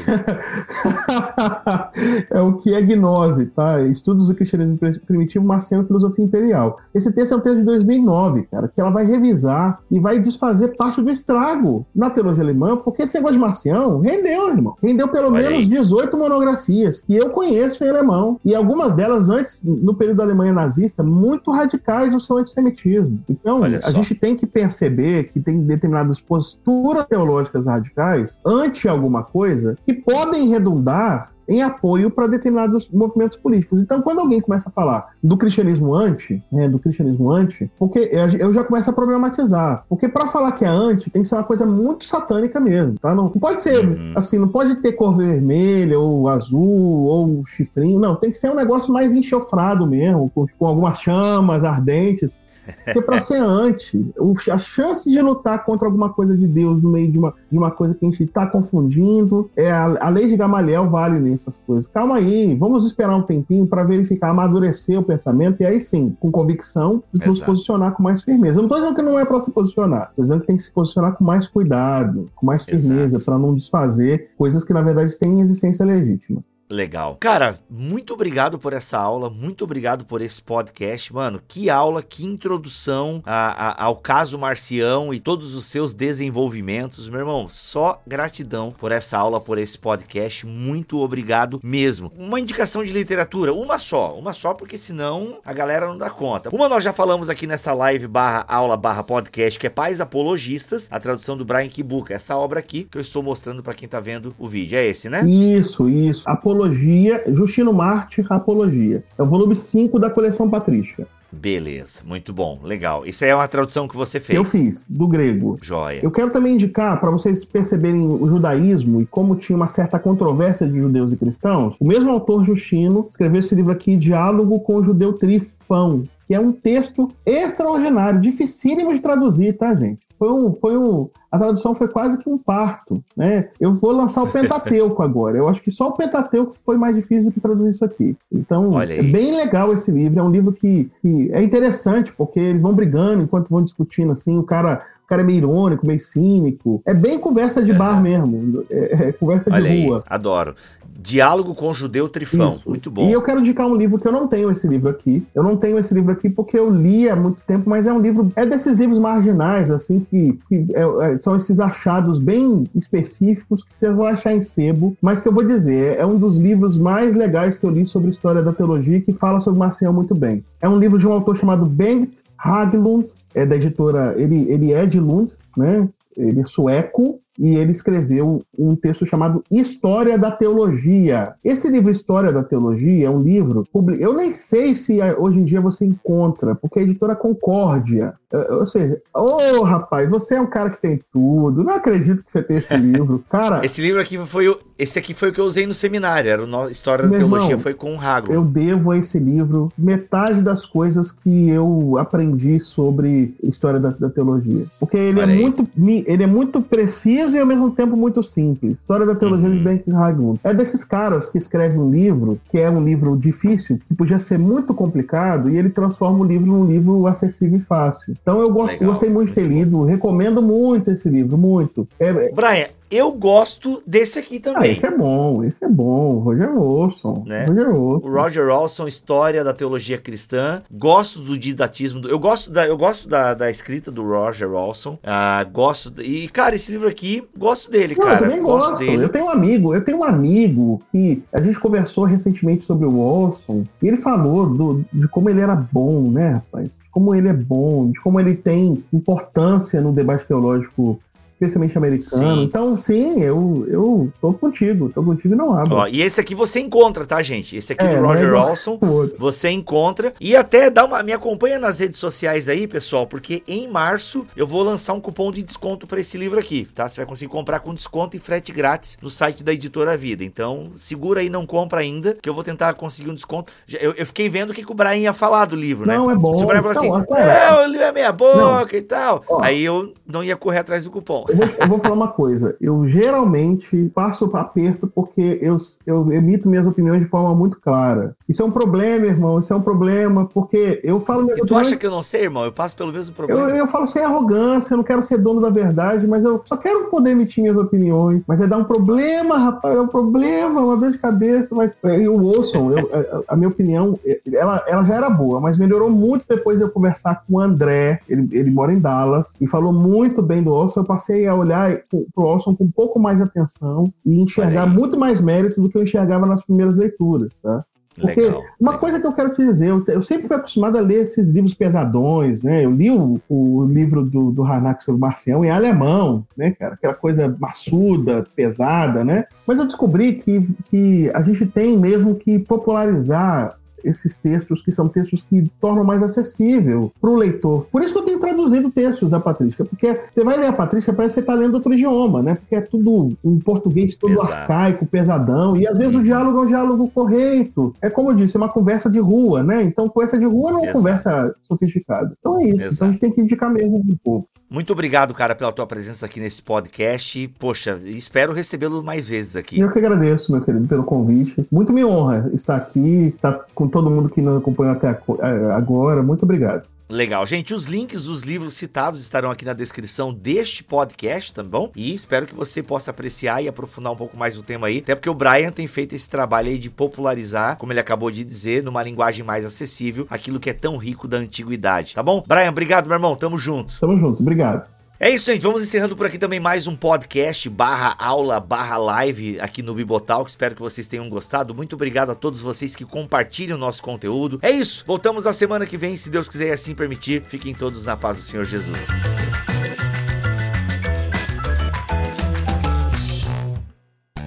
é 2.30 2.40
o 2.40 2.54
que 2.58 2.76
é 2.76 2.82
gnose, 2.84 3.48
tá? 3.48 3.82
Estudos 3.82 4.28
do 4.28 4.36
cristianismo 4.36 4.78
primitivo, 5.08 5.44
Marciano 5.44 5.86
e 5.86 5.88
filosofia 5.88 6.24
imperial. 6.24 6.80
Esse 6.94 7.12
texto 7.12 7.34
é 7.34 7.38
um 7.38 7.40
texto 7.42 7.58
de 7.58 7.64
2009, 7.64 8.44
cara, 8.44 8.68
que 8.68 8.80
ela 8.80 8.92
vai 8.92 9.08
revisar 9.08 9.80
e 9.90 10.00
vai 10.00 10.20
desfazer 10.20 10.76
parte 10.78 11.02
do 11.02 11.10
estrago 11.10 11.84
na 11.96 12.12
teologia 12.12 12.44
alemã, 12.44 12.78
porque 12.78 13.02
esse 13.02 13.16
negócio 13.16 13.38
de 13.38 13.42
Marcião 13.42 14.00
rendeu, 14.00 14.50
irmão. 14.50 14.78
Rendeu 14.84 15.08
pelo 15.08 15.32
Olha 15.32 15.50
menos 15.50 15.64
aí. 15.64 15.66
18 15.66 16.18
monografias 16.18 17.02
que 17.02 17.16
eu 17.16 17.30
conheço 17.30 17.84
em 17.86 17.90
alemão. 17.90 18.40
E 18.44 18.54
algumas 18.54 18.94
delas, 18.94 19.30
antes, 19.30 19.62
no 19.64 19.94
período 19.94 20.18
da 20.18 20.24
Alemanha 20.24 20.52
nazista, 20.52 21.02
muito 21.02 21.52
radicais 21.52 22.14
no 22.14 22.20
seu 22.20 22.38
antissemitismo. 22.38 23.24
Então, 23.30 23.64
a 23.64 23.92
gente 23.92 24.14
tem 24.14 24.36
que 24.36 24.46
perceber 24.46 25.32
que 25.32 25.40
tem 25.40 25.62
determinadas 25.62 26.20
posturas 26.20 27.06
teológicas 27.06 27.66
radicais 27.66 28.42
ante 28.46 28.88
alguma 28.88 29.24
coisa 29.24 29.78
que 29.86 29.94
podem 29.94 30.50
redundar 30.50 31.33
em 31.48 31.62
apoio 31.62 32.10
para 32.10 32.28
determinados 32.28 32.90
movimentos 32.90 33.38
políticos. 33.38 33.82
Então, 33.82 34.02
quando 34.02 34.20
alguém 34.20 34.42
começa 34.42 34.70
a 34.70 34.72
falar 34.72 35.10
do 35.24 35.38
cristianismo 35.38 35.94
anti, 35.94 36.42
né, 36.52 36.68
do 36.70 36.80
cristianismo 36.80 37.32
anti, 37.32 37.70
porque 37.78 38.10
eu 38.40 38.54
já 38.54 38.64
começo 38.64 38.90
a 38.90 38.94
problematizar, 38.94 39.86
porque 39.90 40.08
para 40.08 40.28
falar 40.28 40.52
que 40.54 40.66
é 40.66 40.68
anti 40.68 41.10
tem 41.10 41.22
que 41.22 41.28
ser 41.28 41.36
uma 41.36 41.44
coisa 41.44 41.66
muito 41.66 42.06
satânica 42.06 42.60
mesmo, 42.60 42.96
tá? 43.00 43.14
Não, 43.14 43.26
não 43.26 43.32
pode 43.32 43.62
ser 43.62 43.86
uhum. 43.86 44.14
assim, 44.16 44.38
não 44.40 44.48
pode 44.48 44.76
ter 44.76 44.94
cor 44.94 45.16
vermelha 45.18 46.00
ou 46.00 46.28
azul 46.28 47.04
ou 47.06 47.46
chifrinho, 47.46 48.00
não, 48.00 48.16
tem 48.16 48.32
que 48.32 48.38
ser 48.38 48.50
um 48.50 48.56
negócio 48.56 48.94
mais 48.94 49.14
enxofrado 49.14 49.86
mesmo, 49.86 50.32
com, 50.34 50.46
com 50.58 50.66
algumas 50.66 51.00
chamas 51.00 51.64
ardentes. 51.64 52.40
Porque 52.86 53.02
para 53.02 53.20
ser 53.20 53.42
anti, 53.42 54.14
a 54.52 54.58
chance 54.58 55.10
de 55.10 55.22
lutar 55.22 55.66
contra 55.66 55.88
alguma 55.88 56.10
coisa 56.10 56.36
de 56.36 56.48
Deus 56.48 56.82
no 56.82 56.92
meio 56.92 57.12
de 57.12 57.18
uma, 57.18 57.34
de 57.52 57.58
uma 57.58 57.72
coisa 57.72 57.94
que 57.94 58.06
a 58.06 58.10
gente 58.10 58.24
está 58.24 58.46
confundindo, 58.48 59.50
é 59.56 59.72
a, 59.72 60.08
a 60.08 60.10
lei 60.10 60.28
de 60.28 60.38
Gamaliel 60.38 60.88
vale 60.88 61.20
nessas 61.20 61.60
coisas. 61.60 61.88
Calma 61.88 62.18
aí, 62.18 62.56
vamos 62.56 62.86
esperar 62.86 63.16
um 63.16 63.24
tempinho 63.24 63.66
para 63.66 63.84
verificar, 63.84 64.30
amadurecer 64.30 65.00
o 65.00 65.04
pensamento 65.04 65.62
e 65.62 65.66
aí 65.66 65.80
sim, 65.80 66.16
com 66.20 66.32
convicção, 66.32 67.04
nos 67.14 67.42
posicionar 67.42 67.94
com 67.94 68.04
mais 68.04 68.24
firmeza. 68.24 68.60
Eu 68.60 68.64
não 68.64 68.68
estou 68.68 68.80
dizendo 68.80 68.96
que 68.96 69.02
não 69.02 69.20
é 69.20 69.26
para 69.26 69.42
se 69.42 69.52
posicionar, 69.52 70.10
estou 70.10 70.24
dizendo 70.24 70.42
que 70.42 70.48
tem 70.48 70.58
que 70.58 70.64
se 70.64 70.72
posicionar 70.72 71.16
com 71.16 71.24
mais 71.24 71.48
cuidado, 71.48 72.30
com 72.36 72.46
mais 72.46 72.66
firmeza, 72.66 73.20
para 73.20 73.38
não 73.38 73.54
desfazer 73.54 74.30
coisas 74.38 74.64
que 74.64 74.74
na 74.74 74.82
verdade 74.82 75.18
têm 75.18 75.42
existência 75.42 75.86
legítima. 75.86 76.44
Legal. 76.74 77.18
Cara, 77.20 77.60
muito 77.70 78.16
obrigado 78.16 78.58
por 78.58 78.74
essa 78.74 78.98
aula, 78.98 79.30
muito 79.30 79.64
obrigado 79.64 80.06
por 80.06 80.24
esse 80.24 80.42
podcast. 80.42 81.14
Mano, 81.14 81.40
que 81.48 81.70
aula, 81.70 82.02
que 82.02 82.26
introdução 82.26 83.22
a, 83.28 83.84
a, 83.84 83.86
ao 83.86 83.98
caso 83.98 84.40
Marcião 84.40 85.14
e 85.14 85.20
todos 85.20 85.54
os 85.54 85.66
seus 85.66 85.94
desenvolvimentos. 85.94 87.08
Meu 87.08 87.20
irmão, 87.20 87.48
só 87.48 88.02
gratidão 88.08 88.74
por 88.76 88.92
essa 88.92 89.20
aula, 89.20 89.40
por 89.40 89.60
esse 89.60 89.78
podcast. 89.78 90.48
Muito 90.48 91.00
obrigado 91.00 91.60
mesmo. 91.64 92.12
Uma 92.18 92.40
indicação 92.40 92.84
de 92.84 92.92
literatura, 92.92 93.54
uma 93.54 93.78
só, 93.78 94.18
uma 94.18 94.34
só, 94.34 94.56
porque 94.56 94.78
senão 94.78 95.38
a 95.46 95.54
galera 95.54 95.86
não 95.86 95.98
dá 95.98 96.10
conta. 96.10 96.50
Uma 96.52 96.68
nós 96.68 96.84
já 96.84 96.92
falamos 96.92 97.30
aqui 97.30 97.46
nessa 97.46 97.72
live 97.72 98.08
barra 98.08 98.46
aula 98.48 98.76
barra 98.76 99.04
podcast, 99.04 99.60
que 99.60 99.68
é 99.68 99.70
Pais 99.70 100.02
Apologistas, 100.02 100.88
a 100.90 101.00
tradução 101.00 101.38
do 101.38 101.46
Brian 101.46 101.68
Kibuka. 101.68 102.16
Essa 102.16 102.36
obra 102.36 102.60
aqui 102.60 102.86
que 102.86 102.98
eu 102.98 103.02
estou 103.02 103.22
mostrando 103.22 103.62
para 103.62 103.76
quem 103.76 103.88
tá 103.88 104.00
vendo 104.00 104.34
o 104.40 104.48
vídeo. 104.48 104.76
É 104.76 104.84
esse, 104.84 105.08
né? 105.08 105.24
Isso, 105.28 105.88
isso. 105.88 106.24
Apologistas 106.28 106.63
Apologia, 106.64 107.24
Justino 107.28 107.74
Marte, 107.74 108.26
Apologia. 108.30 109.04
É 109.18 109.22
o 109.22 109.26
volume 109.26 109.54
5 109.54 110.00
da 110.00 110.10
coleção 110.10 110.50
patrística. 110.50 111.06
Beleza, 111.30 112.02
muito 112.06 112.32
bom, 112.32 112.60
legal. 112.64 113.06
Isso 113.06 113.24
aí 113.24 113.32
é 113.32 113.36
uma 113.36 113.48
tradução 113.48 113.88
que 113.88 113.98
você 113.98 114.20
fez? 114.20 114.38
Eu 114.38 114.46
fiz, 114.46 114.86
do 114.88 115.06
grego. 115.08 115.58
Joia. 115.62 116.00
Eu 116.02 116.12
quero 116.12 116.30
também 116.30 116.54
indicar, 116.54 117.00
para 117.02 117.10
vocês 117.10 117.44
perceberem 117.44 118.08
o 118.08 118.26
judaísmo 118.30 119.02
e 119.02 119.06
como 119.06 119.36
tinha 119.36 119.58
uma 119.58 119.68
certa 119.68 120.00
controvérsia 120.00 120.66
de 120.68 120.80
judeus 120.80 121.12
e 121.12 121.18
cristãos, 121.18 121.76
o 121.80 121.86
mesmo 121.86 122.12
autor 122.12 122.46
Justino 122.46 123.08
escreveu 123.10 123.40
esse 123.40 123.56
livro 123.56 123.72
aqui, 123.72 123.98
Diálogo 123.98 124.60
com 124.62 124.76
o 124.76 124.84
Judeu 124.84 125.12
Trifão, 125.14 126.08
que 126.28 126.34
é 126.34 126.40
um 126.40 126.54
texto 126.54 127.12
extraordinário, 127.26 128.22
dificílimo 128.22 128.94
de 128.94 129.02
traduzir, 129.02 129.58
tá, 129.58 129.74
gente? 129.76 130.00
Foi 130.18 130.32
um, 130.32 130.54
foi 130.54 130.78
um, 130.78 131.10
a 131.34 131.40
tradução 131.40 131.74
foi 131.74 131.88
quase 131.88 132.20
que 132.20 132.30
um 132.30 132.38
parto, 132.38 133.04
né? 133.18 133.50
Eu 133.60 133.74
vou 133.74 133.92
lançar 133.92 134.22
o 134.22 134.32
Pentateuco 134.32 135.02
agora. 135.02 135.36
Eu 135.36 135.50
acho 135.50 135.64
que 135.64 135.72
só 135.72 135.88
o 135.88 135.94
Pentateuco 135.94 136.56
foi 136.64 136.78
mais 136.78 136.96
difícil 136.96 137.26
do 137.26 137.32
que 137.32 137.40
traduzir 137.40 137.72
isso 137.72 137.84
aqui. 137.84 138.16
Então, 138.32 138.80
é 138.80 139.02
bem 139.02 139.36
legal 139.36 139.74
esse 139.74 139.90
livro. 139.90 140.20
É 140.20 140.24
um 140.24 140.30
livro 140.30 140.54
que, 140.54 140.92
que, 141.02 141.32
é 141.34 141.42
interessante, 141.42 142.14
porque 142.16 142.40
eles 142.40 142.62
vão 142.62 142.72
brigando 142.72 143.24
enquanto 143.24 143.50
vão 143.50 143.64
discutindo, 143.64 144.12
assim, 144.12 144.38
o 144.38 144.44
cara... 144.44 144.86
O 145.04 145.06
cara 145.06 145.22
é 145.22 145.26
meio 145.26 145.40
irônico, 145.40 145.86
meio 145.86 146.00
cínico. 146.00 146.82
É 146.86 146.94
bem 146.94 147.20
conversa 147.20 147.62
de 147.62 147.74
bar 147.74 148.02
mesmo. 148.02 148.64
É, 148.70 149.10
é 149.10 149.12
conversa 149.12 149.54
Olha 149.54 149.70
de 149.70 149.86
rua. 149.86 149.98
Aí, 149.98 150.04
adoro. 150.08 150.56
Diálogo 151.04 151.54
com 151.54 151.70
o 151.70 151.74
Judeu 151.74 152.08
Trifão. 152.08 152.56
Isso. 152.56 152.70
Muito 152.70 152.90
bom. 152.90 153.10
E 153.10 153.12
eu 153.12 153.22
quero 153.22 153.42
indicar 153.42 153.68
um 153.68 153.76
livro 153.76 154.00
que 154.00 154.08
eu 154.08 154.12
não 154.12 154.26
tenho 154.26 154.50
esse 154.50 154.66
livro 154.66 154.90
aqui. 154.90 155.26
Eu 155.36 155.44
não 155.44 155.58
tenho 155.58 155.78
esse 155.78 155.94
livro 155.94 156.12
aqui 156.14 156.30
porque 156.30 156.58
eu 156.58 156.70
li 156.70 157.10
há 157.10 157.16
muito 157.16 157.42
tempo, 157.46 157.70
mas 157.70 157.86
é 157.86 157.92
um 157.92 158.00
livro. 158.00 158.32
É 158.38 158.46
desses 158.46 158.78
livros 158.78 159.00
marginais, 159.00 159.70
assim, 159.70 160.06
que, 160.10 160.40
que 160.48 160.66
é, 160.74 161.14
é, 161.14 161.18
são 161.24 161.38
esses 161.38 161.60
achados 161.60 162.20
bem 162.20 162.70
específicos 162.76 163.64
que 163.64 163.78
você 163.78 163.90
vai 163.90 164.14
achar 164.14 164.34
em 164.34 164.42
sebo, 164.42 164.96
mas 165.02 165.22
que 165.22 165.28
eu 165.28 165.34
vou 165.34 165.44
dizer, 165.44 165.98
é 165.98 166.06
um 166.06 166.18
dos 166.18 166.38
livros 166.38 166.78
mais 166.78 167.16
legais 167.16 167.58
que 167.58 167.66
eu 167.66 167.70
li 167.70 167.88
sobre 167.88 168.10
história 168.10 168.44
da 168.44 168.52
teologia 168.52 169.00
que 169.00 169.14
fala 169.14 169.40
sobre 169.40 169.60
Marcial 169.60 169.94
muito 169.94 170.14
bem. 170.14 170.44
É 170.62 170.68
um 170.68 170.78
livro 170.78 171.00
de 171.00 171.08
um 171.08 171.14
autor 171.14 171.38
chamado 171.38 171.66
Bengt 171.66 172.22
Haglund, 172.38 173.10
é 173.34 173.46
da 173.46 173.56
editora. 173.56 174.14
Ele, 174.18 174.52
ele 174.52 174.74
é 174.74 174.86
de 174.86 175.00
Lund, 175.00 175.34
né? 175.56 175.88
Ele 176.16 176.42
é 176.42 176.46
sueco, 176.46 177.20
e 177.38 177.56
ele 177.56 177.72
escreveu 177.72 178.44
um 178.58 178.76
texto 178.76 179.06
chamado 179.06 179.44
História 179.50 180.18
da 180.18 180.30
Teologia. 180.32 181.34
Esse 181.44 181.70
livro 181.70 181.90
História 181.90 182.32
da 182.32 182.44
Teologia 182.44 183.08
é 183.08 183.10
um 183.10 183.20
livro, 183.20 183.68
eu 184.00 184.14
nem 184.14 184.30
sei 184.30 184.76
se 184.76 185.00
hoje 185.18 185.40
em 185.40 185.46
dia 185.46 185.60
você 185.60 185.86
encontra, 185.86 186.56
porque 186.56 186.80
a 186.80 186.84
editora 186.84 187.16
Concórdia, 187.16 188.14
é, 188.23 188.23
ou 188.50 188.66
seja, 188.66 189.00
ô 189.14 189.38
oh, 189.60 189.64
rapaz, 189.64 190.10
você 190.10 190.36
é 190.36 190.42
um 190.42 190.48
cara 190.48 190.72
que 190.72 190.82
tem 190.82 191.00
tudo, 191.12 191.64
não 191.64 191.74
acredito 191.74 192.24
que 192.24 192.32
você 192.32 192.42
tem 192.42 192.58
esse 192.58 192.76
livro. 192.78 193.24
Cara, 193.30 193.64
esse 193.64 193.82
livro 193.82 194.02
aqui 194.02 194.18
foi 194.26 194.50
o, 194.50 194.58
esse 194.78 194.98
aqui 194.98 195.14
foi 195.14 195.30
o 195.30 195.34
que 195.34 195.40
eu 195.40 195.46
usei 195.46 195.68
no 195.68 195.74
seminário, 195.74 196.30
era 196.30 196.44
o 196.44 196.70
História 196.70 197.08
da 197.08 197.18
Teologia, 197.18 197.50
irmão, 197.50 197.60
foi 197.60 197.74
com 197.74 197.94
o 197.94 197.98
Rago. 197.98 198.32
Eu 198.32 198.44
devo 198.44 198.92
a 198.92 198.98
esse 198.98 199.20
livro 199.20 199.72
metade 199.78 200.42
das 200.42 200.66
coisas 200.66 201.12
que 201.12 201.50
eu 201.50 201.98
aprendi 201.98 202.60
sobre 202.60 203.36
História 203.44 203.80
da, 203.80 203.90
da 203.90 204.10
Teologia, 204.10 204.66
porque 204.80 204.98
ele 204.98 205.20
é 205.20 205.26
muito 205.26 205.68
ele 205.78 206.24
é 206.24 206.28
muito 206.28 206.62
preciso 206.62 207.38
e 207.38 207.40
ao 207.40 207.46
mesmo 207.46 207.72
tempo 207.72 207.96
muito 207.96 208.24
simples. 208.24 208.74
História 208.74 209.06
da 209.06 209.16
teologia 209.16 209.48
uhum. 209.50 209.58
de 209.58 209.64
Benjamin 209.64 209.98
Ragland. 209.98 210.40
É 210.44 210.54
desses 210.54 210.84
caras 210.84 211.30
que 211.30 211.38
escrevem 211.38 211.80
um 211.80 211.90
livro 211.90 212.40
que 212.50 212.58
é 212.58 212.70
um 212.70 212.84
livro 212.84 213.16
difícil, 213.16 213.80
que 213.88 213.94
podia 213.96 214.20
ser 214.20 214.40
muito 214.40 214.74
complicado, 214.74 215.50
e 215.50 215.58
ele 215.58 215.70
transforma 215.70 216.20
o 216.20 216.24
livro 216.24 216.48
num 216.48 216.66
livro 216.66 217.08
acessível 217.08 217.58
e 217.58 217.62
fácil. 217.62 218.16
Então 218.24 218.40
eu 218.40 218.52
gosto, 218.54 218.82
gostei 218.86 219.10
muito 219.10 219.28
de 219.30 219.34
ter 219.36 219.44
lido, 219.46 219.84
recomendo 219.84 220.42
muito 220.42 220.90
esse 220.90 221.10
livro, 221.10 221.38
muito. 221.38 221.86
É, 222.00 222.14
Brian, 222.32 222.68
eu 222.90 223.12
gosto 223.12 223.84
desse 223.86 224.18
aqui 224.18 224.38
Ah, 224.46 224.54
também. 224.54 224.72
esse 224.72 224.86
é 224.86 224.92
bom, 224.98 225.44
esse 225.44 225.62
é 225.62 225.68
bom. 225.68 226.20
Roger 226.20 226.58
Olson. 226.58 227.24
Né? 227.28 227.44
Roger 227.46 227.70
Olson. 227.76 228.08
O 228.08 228.12
Roger 228.14 228.48
Olson, 228.48 228.88
História 228.88 229.44
da 229.44 229.52
Teologia 229.54 229.98
Cristã. 229.98 230.62
Gosto 230.72 231.20
do 231.20 231.38
didatismo. 231.38 232.00
do- 232.00 232.08
eu 232.08 232.18
gosto 232.18 232.50
da, 232.50 232.66
eu 232.66 232.78
gosto 232.78 233.10
da, 233.10 233.34
da 233.34 233.52
escrita 233.52 233.92
do 233.92 234.04
Roger 234.08 234.50
Olson. 234.54 234.98
Ah, 235.04 235.44
gosto. 235.44 235.90
d- 235.90 236.04
E, 236.04 236.28
cara, 236.30 236.56
esse 236.56 236.72
livro 236.72 236.88
aqui, 236.88 237.22
gosto 237.38 237.70
dele, 237.70 237.94
Não, 237.94 238.04
eu 238.04 238.08
cara. 238.10 238.22
também 238.22 238.42
gosto 238.42 238.70
gosto. 238.70 238.86
dele. 238.86 239.04
Eu 239.04 239.10
tenho 239.10 239.26
um 239.26 239.30
amigo, 239.30 239.76
eu 239.76 239.84
tenho 239.84 239.98
um 239.98 240.04
amigo 240.06 240.82
que 240.94 241.22
a 241.34 241.42
gente 241.42 241.60
conversou 241.60 242.06
recentemente 242.06 242.64
sobre 242.64 242.86
o 242.86 243.00
Olson 243.00 243.66
e 243.82 243.88
ele 243.90 243.98
falou 243.98 244.46
do- 244.50 244.86
de 244.94 245.10
como 245.10 245.30
ele 245.30 245.42
era 245.42 245.56
bom, 245.56 246.10
né, 246.10 246.30
rapaz? 246.36 246.70
Como 246.94 247.14
ele 247.14 247.28
é 247.28 247.34
bom, 247.34 247.90
de 247.90 248.00
como 248.00 248.20
ele 248.20 248.36
tem 248.36 248.84
importância 248.94 249.82
no 249.82 249.92
debate 249.92 250.26
teológico, 250.26 251.00
especialmente 251.34 251.78
americano. 251.78 252.24
Sim. 252.24 252.44
Então, 252.44 252.78
sim, 252.78 253.22
eu, 253.22 253.66
eu 253.70 254.12
tô 254.22 254.34
contigo, 254.34 254.90
tô 254.94 255.04
contigo 255.04 255.34
e 255.34 255.38
não 255.38 255.54
abro. 255.54 255.76
Ó, 255.76 255.88
e 255.88 256.02
esse 256.02 256.20
aqui 256.20 256.34
você 256.34 256.60
encontra, 256.60 257.06
tá, 257.06 257.22
gente? 257.22 257.56
Esse 257.56 257.74
aqui 257.74 257.86
É, 257.86 257.96
do 257.96 258.02
não 258.02 258.12
é 258.12 258.16
Roger 258.16 258.28
igual 258.30 258.50
Olson. 258.50 258.80
Você 259.18 259.50
encontra 259.50 260.14
e 260.20 260.36
até 260.36 260.70
dá 260.70 260.86
uma 260.86 261.04
me 261.04 261.12
acompanha 261.12 261.60
nas 261.60 261.80
redes 261.80 261.98
sociais 262.00 262.48
aí, 262.48 262.68
pessoal, 262.68 263.08
porque 263.08 263.44
em 263.48 263.68
março 263.68 264.24
eu 264.36 264.48
vou 264.48 264.64
lançar 264.64 264.94
um 264.94 265.02
cupom 265.02 265.32
de 265.32 265.44
desconto 265.44 265.86
para 265.86 266.00
esse 266.00 266.18
livro 266.18 266.40
aqui, 266.40 266.68
tá? 266.74 266.88
Você 266.88 266.98
vai 266.98 267.06
conseguir 267.06 267.32
comprar 267.32 267.60
com 267.60 267.74
desconto 267.74 268.16
e 268.16 268.20
frete 268.20 268.52
grátis 268.52 268.98
no 269.02 269.10
site 269.10 269.44
da 269.44 269.54
Editora 269.54 269.98
Vida. 269.98 270.24
Então, 270.24 270.72
segura 270.76 271.20
aí, 271.22 271.30
não 271.30 271.46
compra 271.46 271.82
ainda, 271.82 272.18
que 272.22 272.30
eu 272.30 272.34
vou 272.34 272.44
tentar 272.44 272.74
conseguir 272.76 273.10
um 273.10 273.14
desconto. 273.14 273.52
Eu, 273.80 273.94
eu 273.94 274.06
fiquei 274.06 274.30
vendo 274.30 274.52
o 274.52 274.54
que, 274.54 274.64
que 274.64 274.72
o 274.72 274.76
Brian 274.76 274.96
ia 274.96 275.14
falar 275.14 275.46
do 275.46 275.56
livro, 275.56 275.86
né? 275.88 275.98
Não, 275.98 276.10
é 276.10 276.16
bom. 276.16 276.34
Se 276.34 276.44
o 276.44 276.48
Brian 276.48 276.62
falou 276.62 276.78
assim, 276.78 276.90
Não, 276.90 277.06
cara, 277.06 277.52
não, 277.52 277.64
o 277.64 277.68
livro 277.68 277.86
é 277.86 277.92
meia 277.92 278.12
boca 278.12 278.78
e 278.78 278.82
tal. 278.82 279.24
Ó. 279.28 279.42
Aí 279.42 279.64
eu 279.64 279.94
não 280.06 280.24
ia 280.24 280.36
correr 280.36 280.60
atrás 280.60 280.84
do 280.84 280.92
cupom. 280.92 281.26
Eu 281.34 281.68
vou, 281.68 281.80
falar 281.80 281.96
uma 281.96 282.08
coisa. 282.08 282.56
Eu 282.62 282.88
geralmente 282.88 283.92
passo 283.94 284.26
aperto 284.36 284.88
porque 284.88 285.40
eu, 285.42 285.58
eu 285.86 286.12
emito 286.12 286.50
minhas 286.50 286.68
opiniões 286.68 287.02
de 287.02 287.10
forma 287.10 287.34
muito 287.36 287.60
clara. 287.60 288.16
Isso 288.28 288.42
é 288.42 288.46
um 288.46 288.52
problema, 288.52 289.06
irmão. 289.06 289.40
Isso 289.40 289.52
é 289.52 289.56
um 289.56 289.62
problema 289.62 290.26
porque 290.34 290.80
eu 290.84 291.00
falo 291.02 291.30
E 291.32 291.46
tu 291.46 291.56
acha 291.56 291.76
que 291.76 291.86
eu 291.86 291.92
não 291.92 292.02
sei, 292.04 292.22
irmão? 292.24 292.46
Eu 292.46 292.52
passo 292.52 292.76
pelo 292.76 292.92
mesmo 292.94 293.12
Eu, 293.12 293.16
problema. 293.28 293.50
eu 293.52 293.68
falo 293.68 293.86
sem 293.86 294.04
arrogância, 294.04 294.74
eu 294.74 294.78
não 294.78 294.84
quero 294.84 295.04
ser 295.04 295.18
dono 295.18 295.42
da 295.42 295.50
verdade, 295.50 296.08
mas 296.08 296.24
eu 296.24 296.42
só 296.46 296.56
quero 296.56 296.86
poder 296.86 297.12
emitir 297.12 297.42
minhas 297.44 297.58
opiniões. 297.58 298.24
Mas 298.28 298.40
é 298.42 298.48
dar 298.48 298.58
um 298.58 298.64
problema, 298.64 299.38
rapaz, 299.38 299.76
é 299.76 299.82
um 299.82 299.88
problema, 299.88 300.62
uma 300.62 300.78
dor 300.78 300.92
de 300.92 300.98
cabeça. 300.98 301.54
Mas 301.54 301.80
e 301.84 302.08
o 302.08 302.16
Wilson, 302.18 302.72
eu- 302.72 303.24
a, 303.28 303.34
a 303.34 303.36
minha 303.36 303.50
opinião, 303.50 304.00
ela, 304.32 304.64
ela 304.68 304.84
já 304.84 304.96
era 304.96 305.10
boa, 305.10 305.40
mas 305.42 305.58
melhorou 305.58 305.90
muito 305.90 306.26
depois 306.28 306.58
de 306.58 306.64
eu 306.64 306.70
conversar 306.70 307.24
com 307.28 307.36
o 307.36 307.40
André. 307.40 308.00
Ele, 308.08 308.30
ele 308.32 308.52
mora 308.52 308.72
em 308.74 308.80
Dallas 308.80 309.34
e 309.42 309.48
falou 309.48 309.74
muito 309.74 310.22
bem 310.22 310.42
do 310.42 310.54
Wilson. 310.56 310.80
Eu 310.82 310.86
passei 310.86 311.28
a 311.28 311.36
olhar 311.36 311.78
pro 311.90 312.06
Wilson 312.34 312.56
com 312.56 312.64
um 312.64 312.72
pouco 312.72 313.00
mais 313.00 313.18
de 313.18 313.24
atenção 313.24 313.92
e 314.06 314.22
enxergar 314.22 314.66
muito 314.66 314.98
mais 314.98 315.22
mérito 315.22 315.62
do 315.62 315.70
que 315.70 315.78
eu 315.78 315.84
enxergava 315.84 316.26
nas 316.26 316.44
primeiras 316.46 316.78
leituras, 316.78 317.36
tá? 317.42 317.64
Porque 318.00 318.22
Legal. 318.22 318.44
uma 318.60 318.72
legal. 318.72 318.80
coisa 318.80 319.00
que 319.00 319.08
eu 319.08 319.14
quero 319.14 319.34
te 319.34 319.46
dizer, 319.46 319.70
eu, 319.70 319.84
eu 319.88 320.02
sempre 320.02 320.28
fui 320.28 320.36
acostumado 320.36 320.78
a 320.78 320.82
ler 320.82 321.04
esses 321.04 321.30
livros 321.30 321.54
pesadões, 321.54 322.44
né? 322.44 322.66
Eu 322.66 322.72
li 322.72 322.90
o, 322.90 323.20
o 323.30 323.66
livro 323.66 324.04
do, 324.04 324.32
do 324.32 324.44
Harnack 324.44 324.84
sobre 324.84 324.98
o 324.98 325.02
Marcião 325.02 325.46
em 325.46 325.50
alemão, 325.50 326.26
né, 326.36 326.52
cara? 326.52 326.74
Aquela 326.74 326.94
coisa 326.94 327.36
maçuda, 327.40 328.26
pesada, 328.36 329.04
né? 329.04 329.26
Mas 329.46 329.60
eu 329.60 329.66
descobri 329.66 330.14
que, 330.14 330.48
que 330.70 331.12
a 331.14 331.22
gente 331.22 331.46
tem 331.46 331.78
mesmo 331.78 332.16
que 332.16 332.40
popularizar 332.40 333.58
esses 333.84 334.16
textos 334.16 334.62
que 334.62 334.72
são 334.72 334.88
textos 334.88 335.24
que 335.24 335.50
tornam 335.60 335.84
mais 335.84 336.02
acessível 336.02 336.92
para 337.00 337.10
o 337.10 337.16
leitor. 337.16 337.68
Por 337.72 337.84
isso 337.84 337.94
que 337.94 338.00
eu 338.00 338.06
tenho 338.06 338.20
traduzido 338.20 338.70
textos 338.70 339.10
da 339.10 339.20
Patrícia, 339.20 339.66
porque 339.66 340.00
você 340.10 340.24
vai 340.24 340.38
ler 340.38 340.48
a 340.48 340.54
Patrícia, 340.54 340.94
parece 340.94 341.16
que 341.16 341.16
você 341.16 341.20
está 341.22 341.34
lendo 341.34 341.56
outro 341.56 341.74
idioma, 341.74 342.22
né? 342.22 342.36
Porque 342.36 342.56
é 342.56 342.62
tudo 342.62 343.16
em 343.24 343.40
português, 343.40 343.96
todo 343.96 344.14
Exato. 344.14 344.32
arcaico, 344.32 344.86
pesadão, 344.86 345.58
e 345.58 345.68
às 345.68 345.78
vezes 345.78 345.96
o 345.96 346.04
diálogo 346.04 346.40
é 346.40 346.42
um 346.42 346.48
diálogo 346.48 346.92
correto. 346.94 347.76
É 347.82 347.90
como 347.90 348.12
eu 348.12 348.16
disse, 348.16 348.38
é 348.38 348.40
uma 348.40 348.50
conversa 348.50 348.90
de 348.90 349.00
rua, 349.00 349.44
né? 349.44 349.64
Então, 349.64 349.88
conversa 349.90 350.18
de 350.18 350.26
rua 350.26 350.52
não 350.52 350.60
é 350.60 350.62
uma 350.62 350.64
Exato. 350.64 350.78
conversa 350.78 351.36
sofisticada. 351.44 352.16
Então 352.20 352.40
é 352.40 352.46
isso. 352.46 352.56
Exato. 352.56 352.74
Então 352.74 352.88
a 352.88 352.92
gente 352.92 353.00
tem 353.02 353.12
que 353.12 353.22
indicar 353.22 353.52
mesmo 353.52 353.78
um 353.78 353.98
pouco. 354.04 354.28
Muito 354.50 354.72
obrigado, 354.72 355.16
cara, 355.16 355.34
pela 355.34 355.52
tua 355.52 355.66
presença 355.66 356.06
aqui 356.06 356.20
nesse 356.20 356.42
podcast. 356.44 357.28
Poxa, 357.40 357.80
espero 357.86 358.34
recebê-lo 358.34 358.84
mais 358.84 359.10
vezes 359.10 359.36
aqui. 359.36 359.60
Eu 359.60 359.72
que 359.72 359.80
agradeço, 359.80 360.32
meu 360.32 360.42
querido, 360.42 360.68
pelo 360.68 360.84
convite. 360.84 361.44
Muito 361.52 361.74
me 361.74 361.84
honra 361.84 362.30
estar 362.36 362.58
aqui, 362.58 363.12
estar 363.16 363.46
com 363.56 363.68
todo 363.74 363.90
mundo 363.90 364.08
que 364.08 364.22
nos 364.22 364.38
acompanhou 364.38 364.74
até 364.74 364.90
eh, 364.90 365.52
agora. 365.52 366.02
Muito 366.02 366.24
obrigado. 366.24 366.64
Legal, 366.90 367.26
gente. 367.26 367.56
Os 367.56 367.66
links 367.66 368.04
dos 368.04 368.22
livros 368.22 368.54
citados 368.54 369.02
estarão 369.02 369.32
aqui 369.32 369.44
na 369.44 369.54
descrição 369.54 370.14
deste 370.14 370.64
podcast, 370.64 371.34
tá 371.34 371.42
bom? 371.42 371.72
E 371.76 371.92
espero 371.92 372.28
que 372.28 372.36
você 372.36 372.62
possa 372.62 372.92
apreciar 372.92 373.42
e 373.42 373.48
aprofundar 373.48 373.92
um 373.92 373.96
pouco 373.96 374.16
mais 374.16 374.38
o 374.38 374.44
tema 374.44 374.68
aí. 374.68 374.78
Até 374.78 374.94
porque 374.94 375.10
o 375.10 375.14
Brian 375.16 375.50
tem 375.50 375.66
feito 375.66 375.96
esse 375.96 376.08
trabalho 376.08 376.50
aí 376.50 376.60
de 376.60 376.70
popularizar, 376.70 377.58
como 377.58 377.74
ele 377.74 377.80
acabou 377.80 378.12
de 378.12 378.24
dizer, 378.24 378.62
numa 378.62 378.84
linguagem 378.84 379.26
mais 379.26 379.44
acessível, 379.44 380.06
aquilo 380.08 380.40
que 380.40 380.52
é 380.52 380.54
tão 380.54 380.78
rico 380.78 381.08
da 381.08 381.18
antiguidade, 381.18 381.96
tá 381.96 382.04
bom? 382.04 382.24
Brian, 382.28 382.50
obrigado, 382.50 382.86
meu 382.86 382.96
irmão. 382.96 383.16
Tamo 383.16 383.40
junto. 383.40 383.80
Tamo 383.80 383.98
junto. 383.98 384.22
Obrigado. 384.22 384.83
É 385.04 385.10
isso, 385.10 385.30
gente. 385.30 385.42
Vamos 385.42 385.62
encerrando 385.62 385.98
por 385.98 386.06
aqui 386.06 386.18
também 386.18 386.40
mais 386.40 386.66
um 386.66 386.78
podcast 386.78 387.50
barra 387.50 387.94
aula 388.00 388.40
barra 388.40 388.78
live 388.78 389.38
aqui 389.42 389.62
no 389.62 389.76
Bibotalk. 389.76 390.30
Espero 390.30 390.56
que 390.56 390.62
vocês 390.62 390.88
tenham 390.88 391.10
gostado. 391.10 391.54
Muito 391.54 391.74
obrigado 391.74 392.12
a 392.12 392.16
todos 392.16 392.40
vocês 392.40 392.74
que 392.74 392.86
compartilham 392.86 393.58
o 393.58 393.60
nosso 393.60 393.84
conteúdo. 393.84 394.40
É 394.42 394.50
isso. 394.50 394.82
Voltamos 394.88 395.26
na 395.26 395.34
semana 395.34 395.66
que 395.66 395.76
vem, 395.76 395.98
se 395.98 396.10
Deus 396.10 396.30
quiser 396.30 396.48
e 396.48 396.52
assim 396.54 396.74
permitir. 396.74 397.22
Fiquem 397.22 397.54
todos 397.54 397.84
na 397.84 397.98
paz 397.98 398.16
do 398.16 398.24
Senhor 398.24 398.46
Jesus. 398.46 398.88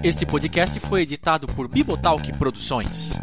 Este 0.04 0.26
podcast 0.26 0.78
foi 0.80 1.00
editado 1.00 1.46
por 1.46 1.68
Bibotalk 1.68 2.30
Produções. 2.34 3.14